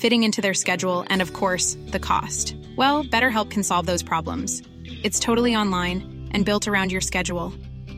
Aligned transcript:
fitting 0.00 0.22
into 0.22 0.40
their 0.40 0.54
schedule, 0.54 1.04
and 1.08 1.22
of 1.22 1.32
course, 1.34 1.76
the 1.88 1.98
cost. 1.98 2.56
Well, 2.76 3.04
BetterHelp 3.04 3.50
can 3.50 3.62
solve 3.62 3.86
those 3.86 4.02
problems. 4.02 4.62
It's 5.04 5.20
totally 5.20 5.54
online 5.54 6.28
and 6.32 6.44
built 6.44 6.66
around 6.66 6.92
your 6.92 7.00
schedule. 7.00 7.52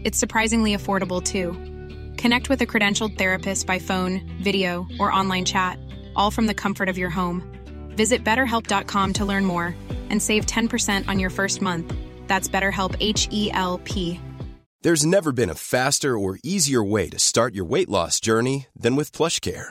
It's 0.05 0.19
surprisingly 0.19 0.77
affordable 0.77 1.23
too. 1.23 1.53
Connect 2.21 2.49
with 2.49 2.61
a 2.61 2.67
credentialed 2.67 3.17
therapist 3.19 3.67
by 3.67 3.79
phone, 3.79 4.21
video, 4.43 4.87
or 4.99 5.13
online 5.13 5.45
chat, 5.45 5.79
all 6.17 6.31
from 6.31 6.47
the 6.47 6.55
comfort 6.55 6.89
of 6.89 6.99
your 6.99 7.11
home. 7.11 7.43
Visit 7.97 8.25
betterhelp.com 8.25 9.13
to 9.13 9.25
learn 9.25 9.45
more 9.45 9.75
and 10.11 10.21
save 10.21 10.47
10% 10.47 11.09
on 11.09 11.19
your 11.19 11.31
first 11.31 11.63
month. 11.63 11.95
That's 12.27 12.49
BetterHelp 12.49 12.97
H 13.01 13.29
E 13.31 13.51
L 13.53 13.81
P. 13.85 14.21
There's 14.83 15.07
never 15.07 15.31
been 15.31 15.51
a 15.51 15.55
faster 15.55 16.19
or 16.19 16.41
easier 16.43 16.83
way 16.83 17.09
to 17.11 17.19
start 17.19 17.55
your 17.55 17.65
weight 17.65 17.89
loss 17.89 18.19
journey 18.19 18.67
than 18.75 18.97
with 18.97 19.13
PlushCare. 19.13 19.71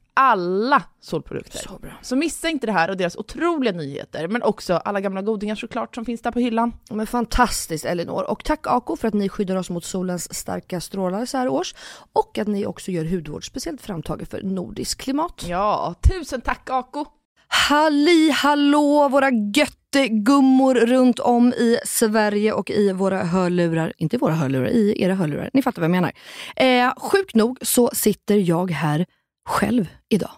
Alla 0.13 0.83
solprodukter. 0.99 1.59
Så 1.59 1.79
bra. 1.81 1.91
Så 2.01 2.15
missa 2.15 2.49
inte 2.49 2.67
det 2.67 2.71
här 2.71 2.89
och 2.89 2.97
deras 2.97 3.15
otroliga 3.15 3.71
nyheter, 3.73 4.27
men 4.27 4.43
också 4.43 4.73
alla 4.73 5.01
gamla 5.01 5.21
godingar 5.21 5.55
såklart 5.55 5.95
som 5.95 6.05
finns 6.05 6.21
där 6.21 6.31
på 6.31 6.39
hyllan. 6.39 6.73
Men 6.89 7.07
fantastiskt 7.07 7.85
Elinor. 7.85 8.23
Och 8.23 8.43
tack 8.43 8.67
Ako 8.67 8.95
för 8.95 9.07
att 9.07 9.13
ni 9.13 9.29
skyddar 9.29 9.55
oss 9.55 9.69
mot 9.69 9.85
solens 9.85 10.33
starka 10.33 10.81
strålar 10.81 11.25
så 11.25 11.37
här 11.37 11.47
års. 11.47 11.75
Och 12.13 12.37
att 12.37 12.47
ni 12.47 12.65
också 12.65 12.91
gör 12.91 13.05
hudvård 13.05 13.47
speciellt 13.47 13.81
framtaget 13.81 14.29
för 14.29 14.41
nordisk 14.41 15.01
klimat. 15.01 15.45
Ja, 15.47 15.95
tusen 16.01 16.41
tack 16.41 16.69
Aco! 16.69 17.05
Halli 17.47 18.31
hallå 18.31 19.09
våra 19.09 19.29
göttegummor 19.55 20.75
runt 20.75 21.19
om 21.19 21.53
i 21.53 21.77
Sverige 21.85 22.53
och 22.53 22.69
i 22.69 22.91
våra 22.91 23.23
hörlurar. 23.23 23.93
Inte 23.97 24.17
våra 24.17 24.33
hörlurar, 24.33 24.69
i 24.69 25.03
era 25.03 25.15
hörlurar. 25.15 25.49
Ni 25.53 25.61
fattar 25.61 25.81
vad 25.81 25.85
jag 25.85 25.91
menar. 25.91 26.11
Eh, 26.55 26.93
sjukt 26.97 27.35
nog 27.35 27.57
så 27.61 27.89
sitter 27.93 28.35
jag 28.35 28.71
här 28.71 29.05
själv 29.49 29.87
idag. 30.09 30.31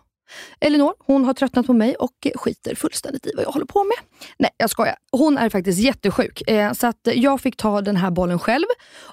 Elinor, 0.60 0.94
hon 1.00 1.26
har 1.26 1.34
tröttnat 1.34 1.66
på 1.66 1.74
mig 1.74 1.96
och 1.96 2.28
skiter 2.36 2.76
fullständigt 2.76 3.26
i 3.26 3.32
vad 3.36 3.46
jag 3.46 3.52
håller 3.52 3.66
på 3.66 3.84
med. 3.84 4.28
Nej, 4.38 4.52
jag 4.58 4.70
skojar. 4.70 4.96
Hon 5.12 5.38
är 5.38 5.50
faktiskt 5.50 5.80
jättesjuk. 5.80 6.50
Eh, 6.50 6.74
så 6.74 6.88
att 6.88 7.08
jag 7.14 7.42
fick 7.42 7.58
ta 7.58 7.82
den 7.82 7.96
här 7.96 8.12
bollen 8.12 8.40
själv. 8.40 8.66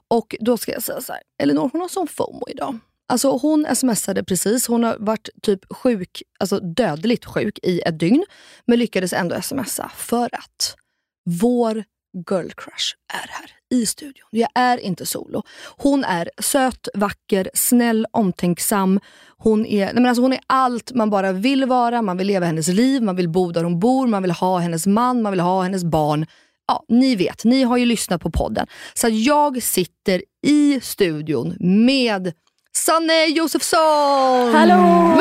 Och 0.09 0.37
då 0.41 0.57
ska 0.57 0.73
jag 0.73 0.83
säga 0.83 1.01
så 1.01 1.13
här. 1.13 1.23
Elinor, 1.43 1.71
hon 1.73 1.81
har 1.81 1.89
sån 1.89 2.09
FOMO 2.09 2.49
idag. 2.49 2.79
Alltså 3.09 3.31
hon 3.31 3.67
smsade 3.75 4.25
precis, 4.25 4.67
hon 4.67 4.85
har 4.85 4.97
varit 4.99 5.29
typ 5.43 5.61
sjuk, 5.71 6.23
alltså 6.39 6.61
dödligt 6.61 7.25
sjuk 7.25 7.59
i 7.63 7.81
ett 7.81 7.99
dygn. 7.99 8.25
Men 8.67 8.79
lyckades 8.79 9.13
ändå 9.13 9.43
smsa 9.43 9.91
för 9.97 10.25
att 10.33 10.77
vår 11.25 11.85
girl 12.31 12.51
crush 12.57 12.95
är 13.13 13.29
här 13.29 13.51
i 13.71 13.87
studion. 13.87 14.27
Jag 14.31 14.49
är 14.55 14.79
inte 14.79 15.07
solo. 15.07 15.43
Hon 15.77 16.05
är 16.05 16.31
söt, 16.39 16.89
vacker, 16.95 17.51
snäll, 17.55 18.07
omtänksam. 18.11 19.01
Hon 19.37 19.67
är, 19.67 19.85
nej 19.85 19.95
men 19.95 20.07
alltså 20.07 20.23
hon 20.23 20.33
är 20.33 20.41
allt 20.47 20.93
man 20.93 21.11
bara 21.11 21.33
vill 21.33 21.65
vara. 21.65 22.03
Man 22.03 22.17
vill 22.17 22.27
leva 22.27 22.47
hennes 22.47 22.69
liv, 22.69 23.03
man 23.03 23.17
vill 23.17 23.29
bo 23.29 23.53
där 23.53 23.65
hon 23.65 23.81
bor, 23.81 24.07
man 24.07 24.23
vill 24.23 24.33
ha 24.33 24.59
hennes 24.59 24.87
man, 24.87 25.23
man 25.23 25.33
vill 25.33 25.41
ha 25.41 25.63
hennes 25.63 25.85
barn. 25.85 26.27
Ja, 26.69 26.85
ni 26.89 27.17
vet, 27.17 27.45
ni 27.45 27.63
har 27.63 27.77
ju 27.77 27.87
lyssnat 27.87 28.21
på 28.21 28.31
podden. 28.31 28.67
Så 28.95 29.09
jag 29.09 29.63
sitter 29.63 30.23
i 30.47 30.81
studion 30.81 31.57
med 31.61 32.33
Sanne 32.73 33.27
Josefsson! 33.27 34.55
Hallå! 34.55 35.21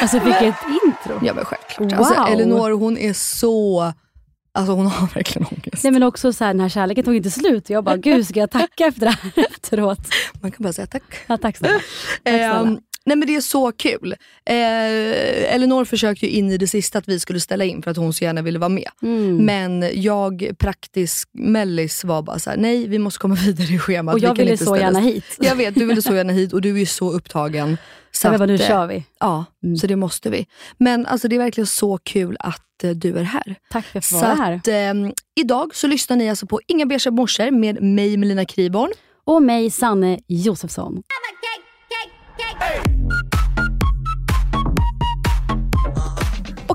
alltså 0.00 0.18
vilket 0.18 0.54
intro. 0.84 1.20
Ja 1.22 1.34
men 1.34 1.44
självklart. 1.44 1.92
Wow. 1.92 1.98
Alltså, 1.98 2.32
Elinor 2.32 2.70
hon 2.70 2.98
är 2.98 3.12
så... 3.12 3.92
Alltså 4.54 4.72
hon 4.72 4.86
har 4.86 5.06
verkligen 5.14 5.46
ångest. 5.48 5.84
Nej 5.84 5.92
men 5.92 6.02
också 6.02 6.32
så 6.32 6.44
här, 6.44 6.54
den 6.54 6.60
här 6.60 6.68
kärleken 6.68 7.04
tog 7.04 7.16
inte 7.16 7.30
slut. 7.30 7.70
Jag 7.70 7.84
bara, 7.84 7.96
gud 7.96 8.26
ska 8.26 8.40
jag 8.40 8.50
tacka 8.50 8.86
efter 8.86 9.00
det 9.00 9.10
här 9.10 9.44
efteråt? 9.50 9.98
Man 10.40 10.50
kan 10.50 10.62
bara 10.62 10.72
säga 10.72 10.86
tack. 10.86 11.02
Ja, 11.26 11.36
tack 11.38 11.56
snälla. 11.56 11.74
Tack 12.24 12.34
snälla. 12.34 12.60
Ehm, 12.60 12.78
Nej 13.04 13.16
men 13.16 13.28
det 13.28 13.36
är 13.36 13.40
så 13.40 13.72
kul. 13.72 14.12
Eh, 14.46 15.54
Elinor 15.54 15.84
försökte 15.84 16.26
ju 16.26 16.32
in 16.32 16.50
i 16.52 16.56
det 16.58 16.66
sista 16.66 16.98
att 16.98 17.08
vi 17.08 17.20
skulle 17.20 17.40
ställa 17.40 17.64
in 17.64 17.82
för 17.82 17.90
att 17.90 17.96
hon 17.96 18.12
så 18.14 18.24
gärna 18.24 18.42
ville 18.42 18.58
vara 18.58 18.68
med. 18.68 18.88
Mm. 19.02 19.36
Men 19.36 19.90
jag, 20.02 20.50
praktisk 20.58 21.28
mellis, 21.32 22.04
var 22.04 22.22
bara 22.22 22.38
så 22.38 22.50
här: 22.50 22.56
nej 22.56 22.86
vi 22.86 22.98
måste 22.98 23.18
komma 23.20 23.34
vidare 23.46 23.66
i 23.74 23.78
schemat. 23.78 24.14
Och 24.14 24.18
vi 24.20 24.24
jag 24.26 24.36
kan 24.36 24.44
ville 24.44 24.56
så 24.56 24.76
gärna 24.76 25.00
hit. 25.00 25.24
Jag 25.40 25.56
vet, 25.56 25.74
du 25.74 25.86
ville 25.86 26.02
så 26.02 26.14
gärna 26.14 26.32
hit 26.32 26.52
och 26.52 26.60
du 26.60 26.74
är 26.74 26.78
ju 26.78 26.86
så 26.86 27.12
upptagen. 27.12 27.76
Så 28.14 28.26
jag 28.26 28.38
bara, 28.38 28.46
nu 28.46 28.54
att, 28.54 28.60
eh, 28.60 28.66
kör 28.66 28.86
vi. 28.86 29.04
Ja, 29.20 29.44
Mm. 29.64 29.76
så 29.76 29.86
det 29.86 29.96
måste 29.96 30.30
vi. 30.30 30.46
Men 30.78 31.06
alltså, 31.06 31.28
det 31.28 31.36
är 31.36 31.38
verkligen 31.38 31.66
så 31.66 31.98
kul 31.98 32.36
att 32.40 32.84
eh, 32.84 32.90
du 32.90 33.18
är 33.18 33.22
här. 33.22 33.54
Tack 33.70 33.86
för 33.86 33.98
att 33.98 34.04
få 34.06 34.18
Så 34.18 34.24
vara 34.24 34.34
här. 34.34 34.52
att, 34.52 34.68
ehm, 34.68 35.12
idag 35.40 35.74
så 35.74 35.86
lyssnar 35.86 36.16
ni 36.16 36.30
alltså 36.30 36.46
på 36.46 36.60
Inga 36.66 36.86
beiga 36.86 37.10
morsor 37.10 37.50
med 37.50 37.82
mig 37.82 38.16
Melina 38.16 38.44
Kriborn. 38.44 38.90
Och 39.24 39.42
mig, 39.42 39.70
Sanne 39.70 40.18
Josefsson. 40.28 41.02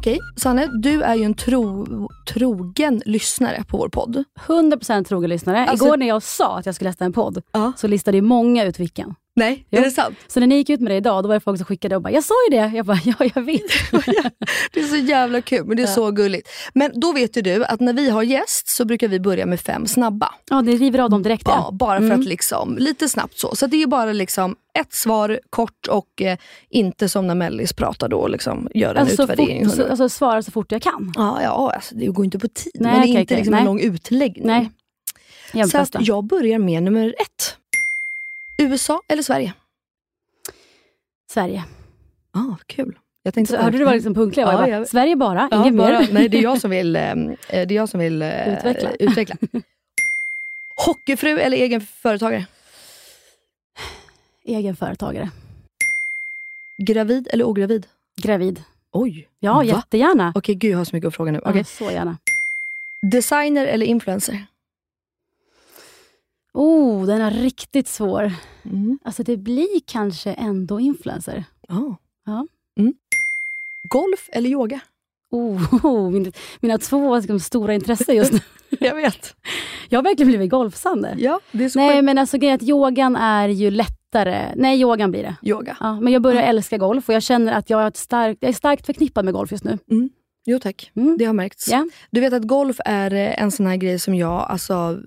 Okej, 0.07 0.19
Sanne, 0.36 0.68
du 0.68 1.01
är 1.01 1.15
ju 1.15 1.24
en 1.24 1.33
tro, 1.33 1.88
trogen 2.33 3.01
lyssnare 3.06 3.63
på 3.68 3.77
vår 3.77 3.89
podd. 3.89 4.24
100% 4.48 5.04
trogen 5.04 5.30
lyssnare. 5.30 5.65
Alltså- 5.65 5.86
Igår 5.86 5.98
när 5.98 6.07
jag 6.07 6.24
sa 6.24 6.57
att 6.57 6.65
jag 6.65 6.75
skulle 6.75 6.89
läsa 6.89 7.06
en 7.06 7.13
podd, 7.13 7.42
Ja. 7.51 7.71
så 7.77 7.88
listade 7.88 8.18
ju 8.18 8.21
många 8.21 8.63
ut 8.65 8.80
vilken. 8.80 9.15
Nej, 9.38 9.66
Jo. 9.69 9.80
är 9.80 9.84
det 9.84 9.92
sant? 9.92 10.16
Så 10.28 10.39
när 10.39 10.48
ni 10.48 10.56
gick 10.56 10.69
ut 10.69 10.80
med 10.80 10.92
det 10.92 10.95
idag, 10.95 11.24
då 11.24 11.28
var 11.28 11.36
det 11.36 11.39
folk 11.39 11.57
som 11.57 11.66
skickade 11.66 11.95
och 11.95 12.01
bara 12.01 12.12
“Jag 12.13 12.24
sa 12.24 12.34
ju 12.50 12.57
det”. 12.57 12.72
Jag 12.75 12.86
bara 12.86 13.00
“Ja, 13.04 13.13
jag 13.36 13.42
vet”. 13.42 13.62
Det 14.74 14.80
är 14.80 14.84
så 14.84 14.95
jävla 14.95 15.42
kul, 15.42 15.66
men 15.66 15.78
det 15.78 15.84
är 15.84 15.88
Ja. 15.88 15.94
så 15.94 16.12
gulligt. 16.12 16.50
Men 16.74 16.92
då 17.00 17.13
vet 17.13 17.38
ju 17.38 17.42
du 17.42 17.66
att 17.66 17.80
när 17.80 17.94
vi 17.94 18.10
har 18.10 18.24
gäst 18.24 18.68
så 18.69 18.86
brukar 18.86 19.07
vi 19.07 19.19
börja 19.19 19.45
med 19.45 19.60
fem 19.60 19.88
snabba. 19.88 20.34
Ja, 20.50 20.62
ni 20.62 20.78
river 20.78 21.00
av 21.00 21.10
dem 21.10 21.24
direkt 21.24 21.44
Ja, 21.45 21.66
ja. 21.72 21.72
bara 21.72 22.00
för 22.00 22.06
Mm. 22.06 22.19
att 22.19 22.25
liksom, 22.25 22.78
lite 22.78 23.10
snabbt 23.10 23.39
så. 23.39 23.56
Så 23.56 23.68
det 23.68 23.84
är 23.84 23.88
bara 23.88 24.13
liksom 24.13 24.56
ett 24.80 24.94
svar, 24.94 25.39
kort 25.50 25.88
och 25.89 26.22
eh, 26.22 26.38
inte 26.69 27.10
som 27.10 27.28
när 27.28 27.36
Mellis 27.36 27.74
pratar 27.74 28.10
då 28.10 28.28
liksom 28.28 28.68
gör 28.74 28.95
en 28.95 28.98
Alltså, 28.98 29.16
så 29.16 29.24
utvärdering. 29.24 29.66
fort, 29.66 29.75
så, 29.75 29.88
alltså 29.89 30.10
svara 30.10 30.44
så 30.44 30.51
fort 30.51 30.72
jag 30.72 30.81
kan. 30.81 31.13
Ja, 31.16 31.39
ja 31.44 31.72
alltså, 31.75 31.95
det 31.95 32.06
går 32.07 32.25
inte 32.25 32.39
på 32.39 32.48
tid. 32.48 32.72
Nej, 32.75 32.92
men 32.92 33.00
okej, 33.01 33.10
inte 33.10 33.24
okej. 33.24 33.38
liksom 33.38 33.54
en 33.54 33.57
Nej. 33.60 33.66
lång 33.66 33.80
utläggning. 33.81 34.48
Nej. 34.48 34.69
Jag 35.54 35.75
är 35.75 35.86
Så 35.86 35.98
jag 36.00 36.24
börjar 36.24 36.60
med 36.60 36.84
nummer 36.84 37.16
ett. 37.19 37.57
USA 38.57 39.01
eller 39.07 39.24
Sverige? 39.24 39.54
Sverige. 41.31 41.63
Ja, 42.33 42.39
ah, 42.39 42.57
kul. 42.65 43.00
Jag 43.24 43.33
tänkte 43.33 43.56
Så, 43.57 43.62
hörde 43.63 43.77
du 43.77 43.83
var 43.86 43.94
liksom 43.94 44.13
punktlig? 44.13 44.44
Ja, 44.44 44.51
bara, 44.51 44.69
jag- 44.69 44.88
Sverige 44.88 45.15
bara, 45.15 45.48
ja, 45.51 45.62
inget 45.62 45.75
bara, 45.77 46.00
mer. 46.00 46.07
Nej, 46.12 46.30
det 46.30 46.38
är 46.38 46.42
jag 46.44 46.62
som 46.62 46.69
vill, 46.71 46.95
eh, 46.95 47.01
det 47.50 47.71
är 47.71 47.71
jag 47.71 47.89
som 47.89 48.00
vill 48.00 48.21
eh, 48.21 48.54
Utveckla. 48.57 48.92
utveckla. 49.00 49.36
Hockeyfru 50.86 51.39
eller 51.39 51.57
egen 51.57 51.81
företagare? 51.81 52.45
Egen 54.45 54.75
företagare. 54.75 55.30
Gravid 56.88 57.27
eller 57.31 57.45
ogravid? 57.45 57.88
Gravid. 58.21 58.63
Oj. 58.92 59.27
Ja, 59.39 59.53
Va? 59.53 59.63
jättegärna. 59.63 60.31
Okej, 60.36 60.56
gud 60.56 60.71
jag 60.71 60.77
har 60.77 60.86
så 60.86 60.95
mycket 60.95 61.07
att 61.07 61.15
fråga 61.15 61.31
nu. 61.31 61.39
Okej. 61.39 61.57
Ja, 61.57 61.63
så 61.63 61.92
gärna. 61.92 62.18
Designer 63.12 63.68
eller 63.68 63.86
influencer? 63.86 64.45
Oh, 67.07 67.13
den 67.18 67.21
är 67.21 67.31
riktigt 67.31 67.88
svår. 67.88 68.31
Mm. 68.65 69.00
Alltså 69.04 69.24
det 69.24 69.38
blir 69.38 69.80
kanske 69.88 70.33
ändå 70.33 70.80
influencer. 70.80 71.44
Ja. 71.68 71.98
Ja. 72.25 72.48
Mm. 72.80 72.94
Golf 73.89 74.30
eller 74.31 74.50
yoga? 74.50 74.80
Oh, 75.31 76.09
min, 76.12 76.31
mina 76.59 76.77
två 76.77 77.15
liksom, 77.18 77.39
stora 77.39 77.74
intressen 77.74 78.15
just 78.15 78.33
nu. 78.33 78.39
Jag 78.80 78.95
vet. 78.95 79.36
Jag 79.89 79.98
har 80.00 80.04
verkligen 80.04 80.27
blivit 80.30 80.50
golfsanne. 80.50 81.15
Ja, 81.18 81.39
det 81.51 81.63
är 81.65 81.69
så 81.69 81.80
Nej, 81.80 81.95
sjukt. 81.95 82.04
men 82.06 82.18
alltså 82.18 82.38
grejen 82.38 82.54
är 82.54 82.56
att 82.63 82.69
yogan 82.69 83.15
är 83.15 83.48
ju 83.50 83.71
lättare. 83.71 84.53
Nej, 84.56 84.81
yogan 84.81 85.12
blir 85.12 85.24
det. 85.24 85.36
Yoga. 85.42 85.77
Ja, 85.80 86.00
men 86.00 86.13
jag 86.13 86.21
börjar 86.21 86.44
älska 86.44 86.77
golf 86.77 87.10
och 87.10 87.15
jag 87.15 87.24
känner 87.24 87.53
att 87.53 87.69
jag, 87.69 87.88
ett 87.88 87.98
starkt, 87.98 88.38
jag 88.42 88.50
är 88.50 88.53
starkt 88.53 88.86
förknippad 88.86 89.25
med 89.25 89.33
golf 89.33 89.51
just 89.51 89.63
nu. 89.63 89.77
Jo 90.45 90.60
tack, 90.60 90.92
Mm. 90.95 91.18
det 91.18 91.25
har 91.25 91.33
märkts. 91.33 91.68
Ja. 91.68 91.88
Du 92.12 92.21
vet 92.21 92.33
att 92.33 92.44
golf 92.44 92.77
är 92.86 93.12
en 93.13 93.51
sån 93.51 93.65
här 93.68 93.75
grej 93.77 94.00
som 94.00 94.15
jag, 94.15 94.45
alltså 94.50 95.00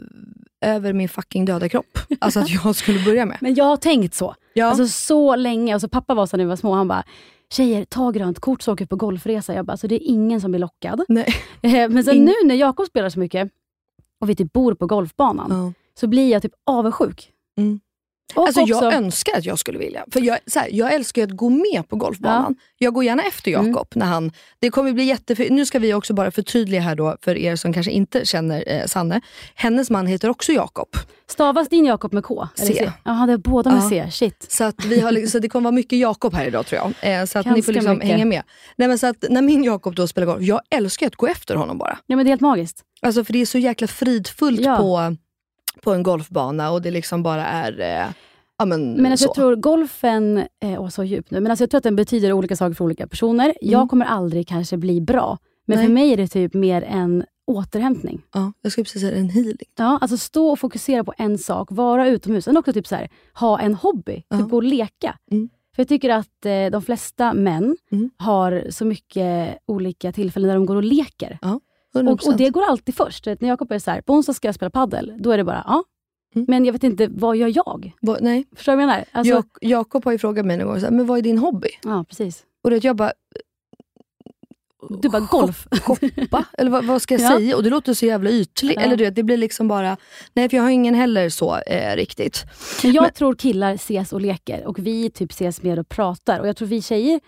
över 0.60 0.92
min 0.92 1.08
fucking 1.08 1.44
döda 1.44 1.68
kropp, 1.68 1.98
alltså 2.18 2.40
att 2.40 2.50
jag 2.50 2.76
skulle 2.76 3.04
börja 3.04 3.26
med. 3.26 3.38
Men 3.40 3.54
jag 3.54 3.64
har 3.64 3.76
tänkt 3.76 4.14
så. 4.14 4.34
Ja. 4.54 4.66
Alltså 4.66 4.86
så 4.86 5.36
länge. 5.36 5.72
Alltså, 5.74 5.88
pappa 5.88 6.14
var 6.14 6.26
så 6.26 6.36
när 6.36 6.44
vi 6.44 6.48
var 6.48 6.56
små, 6.56 6.72
han 6.72 6.88
bara 6.88 7.04
Tjejer, 7.52 7.84
ta 7.84 8.10
grönt 8.10 8.40
kort 8.40 8.62
så 8.62 8.72
åker 8.72 8.84
vi 8.84 8.88
på 8.88 8.96
golfresa. 8.96 9.54
Jag 9.54 9.66
bara, 9.66 9.72
alltså, 9.72 9.88
det 9.88 9.94
är 9.94 10.08
ingen 10.08 10.40
som 10.40 10.50
blir 10.50 10.60
lockad. 10.60 11.04
Nej. 11.08 11.26
Eh, 11.62 11.88
Men 11.88 12.04
sen 12.04 12.14
Ing- 12.14 12.24
nu 12.24 12.34
när 12.48 12.54
Jakob 12.54 12.86
spelar 12.86 13.08
så 13.08 13.18
mycket 13.18 13.50
och 14.20 14.30
vi 14.30 14.34
typ 14.36 14.52
bor 14.52 14.74
på 14.74 14.86
golfbanan, 14.86 15.46
Ja. 15.50 15.72
så 16.00 16.06
blir 16.06 16.30
jag 16.30 16.42
typ 16.42 16.52
avundsjuk. 16.66 17.30
Mm. 17.58 17.80
Och 18.34 18.46
Alltså 18.46 18.60
också, 18.60 18.74
jag 18.84 18.92
önskar 18.94 19.38
att 19.38 19.44
jag 19.44 19.58
skulle 19.58 19.78
vilja. 19.78 20.04
För 20.12 20.20
jag, 20.20 20.38
så 20.46 20.58
här, 20.58 20.68
jag 20.72 20.94
älskar 20.94 21.22
att 21.24 21.30
gå 21.30 21.48
med 21.48 21.88
på 21.88 21.96
golfbanan. 21.96 22.56
Jag 22.78 22.94
går 22.94 23.04
gärna 23.04 23.22
efter 23.22 23.50
Mm. 23.50 23.66
Jakob. 23.66 23.88
när 23.94 24.06
han, 24.06 24.32
det 24.58 24.70
kommer 24.70 24.92
bli 24.92 25.04
jätte... 25.04 25.34
Nu 25.50 25.66
ska 25.66 25.78
vi 25.78 25.94
också 25.94 26.14
bara 26.14 26.30
förtydliga 26.30 26.80
här 26.80 26.94
då 26.94 27.16
för 27.22 27.36
er 27.36 27.56
som 27.56 27.72
kanske 27.72 27.92
inte 27.92 28.26
känner 28.26 28.64
eh, 28.66 28.84
Sanne. 28.86 29.20
Hennes 29.54 29.90
man 29.90 30.06
heter 30.06 30.28
också 30.28 30.52
Jakob. 30.52 30.88
stavas 31.26 31.68
din 31.68 31.84
Jakob 31.84 32.12
med 32.12 32.24
K? 32.24 32.48
Eller 32.60 32.72
C. 32.74 32.92
Jaha, 33.04 33.26
det 33.26 33.32
är 33.32 33.36
båda 33.36 33.70
med 33.70 33.82
Ja. 33.82 33.88
C. 33.88 34.08
Shit. 34.12 34.46
Så, 34.52 34.64
att 34.64 34.84
vi 34.84 35.00
har, 35.00 35.26
så 35.26 35.38
det 35.38 35.48
kommer 35.48 35.64
vara 35.64 35.72
mycket 35.74 35.98
Jakob 35.98 36.34
här 36.34 36.46
idag 36.46 36.66
tror 36.66 36.80
jag. 37.02 37.20
Eh, 37.20 37.24
så 37.26 37.38
att 37.38 37.46
ni 37.46 37.50
Ganska 37.52 37.66
får 37.66 37.72
liksom 37.72 37.92
mycket. 37.94 38.08
hänga 38.10 38.24
med. 38.24 38.42
Nej, 38.76 38.88
men 38.88 38.98
så 38.98 39.06
att 39.06 39.24
när 39.30 39.42
min 39.42 39.64
Jakob 39.64 39.94
då 39.94 40.06
spelar 40.06 40.26
golf, 40.26 40.42
jag 40.42 40.60
älskar 40.70 41.06
att 41.06 41.16
gå 41.16 41.26
efter 41.26 41.54
honom 41.54 41.78
bara. 41.78 41.98
Ja, 42.06 42.16
men 42.16 42.24
det 42.26 42.28
är 42.28 42.32
helt 42.32 42.40
magiskt. 42.40 42.82
Alltså 43.02 43.24
för 43.24 43.32
det 43.32 43.40
är 43.40 43.46
så 43.46 43.58
jäkla 43.58 43.86
fridfullt 43.86 44.60
Ja. 44.60 44.76
på, 44.76 45.16
på 45.82 45.92
en 45.94 46.02
golfbana 46.02 46.70
och 46.70 46.82
det 46.82 46.90
liksom 46.90 47.22
bara 47.22 47.46
är... 47.46 47.80
Eh, 47.80 48.12
ja, 48.58 48.64
men, 48.64 48.92
Men 49.02 49.12
alltså, 49.12 49.24
så. 49.24 49.28
jag 49.28 49.34
tror 49.34 49.56
golfen, 49.56 50.36
eh, 50.38 50.80
åh 50.82 50.88
så 50.88 51.04
djupt 51.04 51.30
nu, 51.30 51.40
men 51.40 51.50
alltså, 51.52 51.62
jag 51.62 51.70
tror 51.70 51.78
att 51.78 51.84
den 51.84 51.96
betyder 51.96 52.32
olika 52.32 52.56
saker 52.56 52.74
för 52.74 52.84
olika 52.84 53.06
personer. 53.06 53.54
Jag 53.60 53.90
kommer 53.90 54.06
aldrig 54.06 54.48
kanske 54.48 54.76
bli 54.76 55.00
bra, 55.00 55.38
men 55.66 55.78
Nej. 55.78 55.86
för 55.86 55.92
mig 55.92 56.12
är 56.12 56.16
det 56.16 56.28
typ 56.28 56.54
mer 56.54 56.82
en 56.82 57.24
återhämtning. 57.46 58.22
ja, 58.34 58.52
jag 58.62 58.72
skulle 58.72 58.84
precis 58.84 59.02
säga 59.02 59.16
en 59.16 59.28
healing. 59.30 59.56
Ja, 59.78 59.98
alltså 60.00 60.16
stå 60.16 60.50
och 60.50 60.58
fokusera 60.58 61.04
på 61.04 61.14
en 61.18 61.38
sak, 61.38 61.68
vara 61.70 62.08
utomhus. 62.08 62.46
Men 62.46 62.56
också 62.56 62.72
typ 62.72 62.86
så 62.86 62.94
här, 62.96 63.08
ha 63.34 63.60
en 63.60 63.74
hobby, 63.74 64.22
Ja. 64.28 64.38
typ 64.38 64.48
gå 64.48 64.56
och 64.56 64.62
leka. 64.62 65.18
Mm. 65.30 65.48
För 65.76 65.82
Jag 65.82 65.88
tycker 65.88 66.10
att 66.10 66.46
eh, 66.46 66.66
de 66.72 66.82
flesta 66.82 67.32
män 67.34 67.76
Mm. 67.92 68.10
har 68.16 68.64
så 68.70 68.84
mycket 68.84 69.58
olika 69.66 70.12
tillfällen 70.12 70.48
där 70.48 70.54
de 70.54 70.66
går 70.66 70.76
och 70.76 70.82
leker. 70.84 71.38
100%. 71.42 71.60
Och, 71.94 72.26
och 72.26 72.36
det 72.36 72.50
går 72.50 72.62
alltid 72.64 72.94
först. 72.94 73.26
När 73.26 73.48
Jakob 73.48 73.72
är 73.72 73.78
så 73.78 73.90
här, 73.90 74.00
på 74.00 74.12
onsdag 74.12 74.32
ska 74.34 74.48
jag 74.48 74.54
spela 74.54 74.70
paddel. 74.70 75.12
Då 75.18 75.30
är 75.30 75.36
det 75.38 75.44
bara, 75.44 75.64
ja. 75.66 75.84
Mm. 76.34 76.46
Men 76.48 76.64
jag 76.64 76.72
vet 76.72 76.84
inte, 76.84 77.08
vad 77.10 77.36
gör 77.36 77.52
jag? 77.54 77.92
Va- 78.02 78.18
Nej, 78.20 78.44
Förstår 78.56 78.72
du 78.72 78.76
vad 78.76 78.82
jag 78.82 78.88
menar? 78.88 79.04
Alltså, 79.12 79.34
Jak- 79.34 79.58
Jakob 79.60 80.04
har 80.04 80.12
ju 80.12 80.18
frågat 80.18 80.46
mig 80.46 80.56
någon 80.56 80.66
gång, 80.66 80.80
så 80.80 80.86
här, 80.86 80.92
men 80.92 81.06
vad 81.06 81.18
är 81.18 81.22
din 81.22 81.38
hobby? 81.38 81.68
Ja, 81.82 82.04
precis. 82.08 82.44
Och 82.64 82.70
det, 82.70 82.84
jag 82.84 82.96
bara, 82.96 83.12
Du 85.02 85.08
bara, 85.08 85.26
golf. 85.30 85.66
shoppa? 85.82 86.44
Eller 86.58 86.70
vad, 86.70 86.84
vad 86.84 87.02
ska 87.02 87.14
jag 87.14 87.20
Ja. 87.20 87.36
säga? 87.36 87.56
Och 87.56 87.62
det 87.62 87.70
låter 87.70 87.94
så 87.94 88.06
jävla 88.06 88.30
ytligt. 88.30 88.76
Ja. 88.76 88.82
Eller 88.82 88.96
du 88.96 89.04
vet, 89.04 89.14
det 89.14 89.22
blir 89.22 89.36
liksom 89.36 89.68
bara, 89.68 89.96
nej 90.34 90.48
för 90.48 90.56
jag 90.56 90.64
har 90.64 90.70
ingen 90.70 90.94
heller 90.94 91.28
så 91.28 91.56
eh, 91.56 91.96
riktigt. 91.96 92.44
Men 92.82 92.92
jag 92.92 93.02
Men- 93.02 93.12
tror 93.12 93.34
killar 93.34 93.74
ses 93.74 94.12
och 94.12 94.20
leker 94.20 94.66
och 94.66 94.78
vi 94.78 95.10
typ 95.10 95.30
ses 95.30 95.62
mer 95.62 95.78
och 95.78 95.88
pratar. 95.88 96.40
Och 96.40 96.48
jag 96.48 96.56
tror 96.56 96.68
vi 96.68 96.82
tjejer 96.82 97.20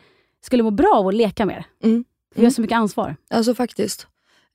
skulle 0.45 0.63
må 0.63 0.71
bra 0.71 0.91
av 0.95 1.09
att 1.09 1.15
leka 1.15 1.47
mer. 1.47 1.65
Mm. 1.85 2.05
Vi 2.35 2.45
har 2.45 2.51
så 2.51 2.61
mycket 2.61 2.77
ansvar. 2.77 3.17
Alltså 3.31 3.55
faktiskt. 3.55 4.07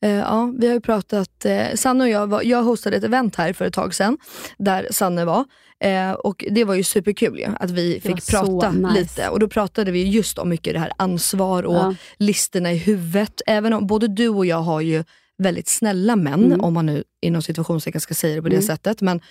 Eh, 0.06 0.12
ja, 0.12 0.54
vi 0.60 0.68
har 0.68 0.74
ju 0.74 0.82
pratat, 0.82 1.46
eh, 1.46 1.74
Sanne 1.76 2.04
och 2.04 2.10
jag, 2.10 2.28
var, 2.28 2.42
jag 2.42 2.64
hostade 2.64 2.98
ett 2.98 3.04
event 3.04 3.36
här 3.36 3.54
för 3.54 3.66
ett 3.66 3.74
tag 3.74 3.94
sedan, 3.96 4.18
där 4.58 4.88
Sanne 4.92 5.26
var. 5.26 5.46
Eh, 5.84 6.12
och 6.12 6.46
det 6.52 6.64
var 6.64 6.74
ju 6.76 6.84
superkul 6.84 7.40
ju, 7.40 7.46
att 7.60 7.72
vi 7.72 8.00
fick 8.00 8.28
prata 8.30 8.72
nice. 8.72 9.00
lite. 9.00 9.30
Och 9.30 9.40
då 9.40 9.48
pratade 9.48 9.92
vi 9.92 10.04
just 10.10 10.38
om 10.38 10.50
mycket 10.50 10.74
det 10.74 10.80
här 10.80 10.92
ansvar 10.98 11.64
och 11.64 11.76
Ja. 11.76 11.96
listorna 12.18 12.72
i 12.74 12.78
huvudet. 12.78 13.42
Även 13.48 13.74
om 13.74 13.88
både 13.88 14.08
du 14.08 14.30
och 14.30 14.46
jag 14.46 14.62
har 14.62 14.82
ju 14.82 15.04
väldigt 15.38 15.68
snälla 15.68 16.16
män, 16.16 16.46
Mm. 16.46 16.62
om 16.62 16.74
man 16.74 16.86
nu 16.86 17.04
inom 17.22 17.42
situationstecken 17.42 18.02
ska 18.02 18.14
säga 18.14 18.36
det 18.36 18.42
på 18.42 18.50
det 18.50 18.56
Mm. 18.56 18.68
sättet. 18.68 19.02
Men 19.02 19.22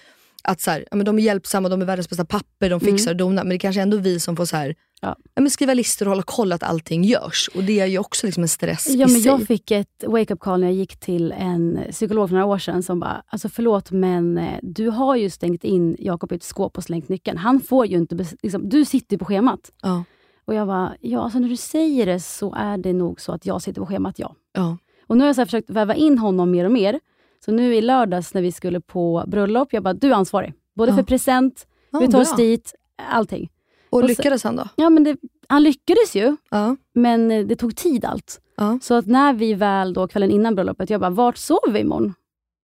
att 0.46 0.60
så 0.60 0.70
här, 0.70 0.84
ja, 0.90 0.96
men 0.96 1.06
de 1.06 1.18
är 1.18 1.22
hjälpsamma, 1.22 1.68
de 1.68 1.82
är 1.82 1.86
världens 1.86 2.08
bästa 2.08 2.24
papper, 2.24 2.70
de 2.70 2.80
fixar 2.80 3.10
och 3.10 3.16
donar. 3.16 3.42
Men 3.44 3.48
det 3.48 3.54
är 3.54 3.58
kanske 3.58 3.82
ändå 3.82 3.96
vi 3.96 4.20
som 4.20 4.36
får 4.36 4.44
så 4.44 4.56
här, 4.56 4.74
Mm. 5.02 5.10
Ja. 5.10 5.16
ja, 5.34 5.42
men 5.42 5.50
skriva 5.50 5.74
listor 5.74 6.06
och 6.06 6.10
hålla 6.10 6.22
koll 6.22 6.52
att 6.52 6.62
allting 6.62 7.04
görs. 7.04 7.50
Och 7.54 7.64
det 7.64 7.80
är 7.80 7.86
ju 7.86 7.98
också 7.98 8.26
liksom 8.26 8.42
en 8.42 8.48
stress 8.48 8.86
Ja, 8.88 8.94
i 8.94 8.98
men 8.98 9.08
sig. 9.08 9.22
jag 9.26 9.46
fick 9.46 9.70
ett 9.70 10.04
wake-up 10.06 10.40
call 10.40 10.60
när 10.60 10.66
jag 10.66 10.74
gick 10.76 10.96
till 11.00 11.32
en 11.32 11.80
psykolog 11.90 12.28
för 12.28 12.34
några 12.34 12.46
år 12.46 12.58
sedan 12.58 12.82
som 12.82 13.00
bara, 13.00 13.22
alltså 13.26 13.48
förlåt 13.48 13.90
men 13.90 14.38
eh, 14.38 14.58
du 14.62 14.88
har 14.88 15.16
ju 15.16 15.30
stängt 15.30 15.64
in 15.64 15.96
Jakob 15.98 16.32
i 16.32 16.34
ett 16.34 16.42
skåp 16.42 16.76
och 16.78 16.84
slängt 16.84 17.08
nyckeln. 17.08 17.38
Han 17.38 17.60
får 17.60 17.86
ju 17.86 17.96
inte, 17.96 18.26
liksom, 18.42 18.68
du 18.68 18.84
sitter 18.84 19.14
ju 19.14 19.18
på 19.18 19.24
schemat. 19.24 19.60
Ja. 19.82 20.04
Och 20.46 20.54
jag 20.54 20.66
bara, 20.66 20.92
ja 21.00 21.20
alltså 21.22 21.38
när 21.38 21.48
du 21.48 21.56
säger 21.56 22.06
det 22.06 22.20
så 22.20 22.54
är 22.54 22.78
det 22.78 22.92
nog 22.92 23.20
så 23.20 23.32
att 23.32 23.46
jag 23.46 23.62
sitter 23.62 23.80
på 23.80 23.86
schemat, 23.86 24.18
ja. 24.18 24.34
Ja. 24.52 24.78
Och 25.06 25.16
nu 25.16 25.22
har 25.22 25.26
jag 25.28 25.36
så 25.36 25.44
försökt 25.44 25.70
väva 25.70 25.94
in 25.94 26.18
honom 26.18 26.50
mer 26.50 26.64
och 26.64 26.72
mer. 26.72 27.00
Så 27.44 27.52
nu 27.52 27.74
i 27.74 27.80
lördags 27.82 28.34
när 28.34 28.42
vi 28.42 28.52
skulle 28.52 28.80
på 28.80 29.24
bröllop, 29.26 29.72
jag 29.72 29.82
bara, 29.82 29.94
du 29.94 30.10
är 30.10 30.14
ansvarig. 30.14 30.54
Både 30.74 30.90
Ja. 30.92 30.96
för 30.96 31.02
present, 31.02 31.66
Ja, 31.90 31.98
vi 31.98 32.08
tar 32.08 32.20
oss 32.20 32.36
dit, 32.36 32.74
allting. 33.10 33.50
Och, 33.90 33.98
Och 33.98 34.04
lyckades 34.08 34.44
han 34.44 34.56
då? 34.56 34.68
Ja, 34.76 34.90
men 34.90 35.04
det, 35.04 35.16
han 35.48 35.62
lyckades 35.62 36.14
ju, 36.16 36.36
Ja. 36.50 36.76
men 36.94 37.30
eh, 37.30 37.46
det 37.46 37.56
tog 37.56 37.76
tid 37.76 38.04
allt. 38.04 38.40
Ja. 38.56 38.78
Så 38.82 38.94
att 38.94 39.06
när 39.06 39.32
vi 39.32 39.54
väl 39.54 39.92
då 39.94 40.08
kvällen 40.08 40.30
innan 40.30 40.54
bröllopet, 40.54 40.90
jag 40.90 41.00
bara, 41.00 41.10
vart 41.10 41.36
sover 41.36 41.72
vi 41.72 41.80
imorgon? 41.80 42.14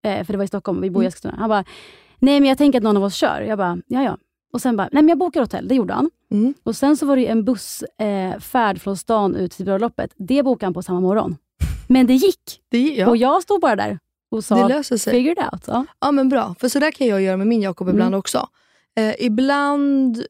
Eh, 0.04 0.26
för 0.26 0.34
det 0.34 0.38
var 0.38 0.44
i 0.44 0.48
Stockholm, 0.48 0.82
vi 0.82 0.90
bor 0.90 1.04
i 1.04 1.06
Mm. 1.06 1.08
Eskilstuna. 1.08 1.36
Han 1.38 1.50
bara, 1.50 1.64
nej 2.20 2.40
men 2.40 2.50
jag 2.50 2.58
tänker 2.58 2.80
att 2.80 2.84
någon 2.84 2.98
av 2.98 3.04
oss 3.04 3.16
kör. 3.16 3.42
Jag 3.42 3.58
bara, 3.58 3.78
ja 3.88 4.04
ja. 4.04 4.18
Och 4.54 4.62
sen 4.62 4.78
bara, 4.78 4.90
nej 4.92 5.04
men 5.04 5.10
jag 5.10 5.18
bokar 5.18 5.42
hotell. 5.42 5.68
Det 5.68 5.76
gjorde 5.76 5.94
han. 5.94 6.10
Mm. 6.32 6.54
Och 6.64 6.76
sen 6.76 6.98
så 6.98 7.06
var 7.06 7.16
det 7.16 7.28
en 7.28 7.44
bussfärd 7.46 8.34
eh, 8.36 8.40
färd 8.40 8.82
från 8.82 8.98
stan 8.98 9.36
ut 9.36 9.52
till 9.52 9.66
bröllopet. 9.66 10.14
Det 10.18 10.44
bokade 10.44 10.66
han 10.66 10.74
på 10.74 10.82
samma 10.84 11.00
morgon. 11.00 11.38
Men 11.88 12.08
det 12.08 12.14
gick. 12.14 12.62
Det, 12.70 12.80
ja, 12.96 13.10
Och 13.10 13.18
jag 13.18 13.44
stod 13.44 13.62
bara 13.62 13.76
där 13.76 14.00
och 14.32 14.38
det 14.38 14.42
sa, 14.44 14.68
löser 14.68 14.98
sig. 14.98 15.14
figure 15.14 15.32
it 15.32 15.54
out. 15.54 15.64
Ja. 15.68 15.86
Ja 16.00 16.12
men 16.12 16.30
bra, 16.30 16.56
för 16.60 16.70
så 16.70 16.80
där 16.80 16.92
kan 16.92 17.08
jag 17.08 17.22
göra 17.22 17.38
med 17.38 17.48
min 17.48 17.62
Jakob 17.62 17.90
ibland 17.90 18.08
Mm. 18.08 18.20
också. 18.20 18.48
Eh, 18.98 19.14
ibland, 19.20 20.18
eh, 20.18 20.24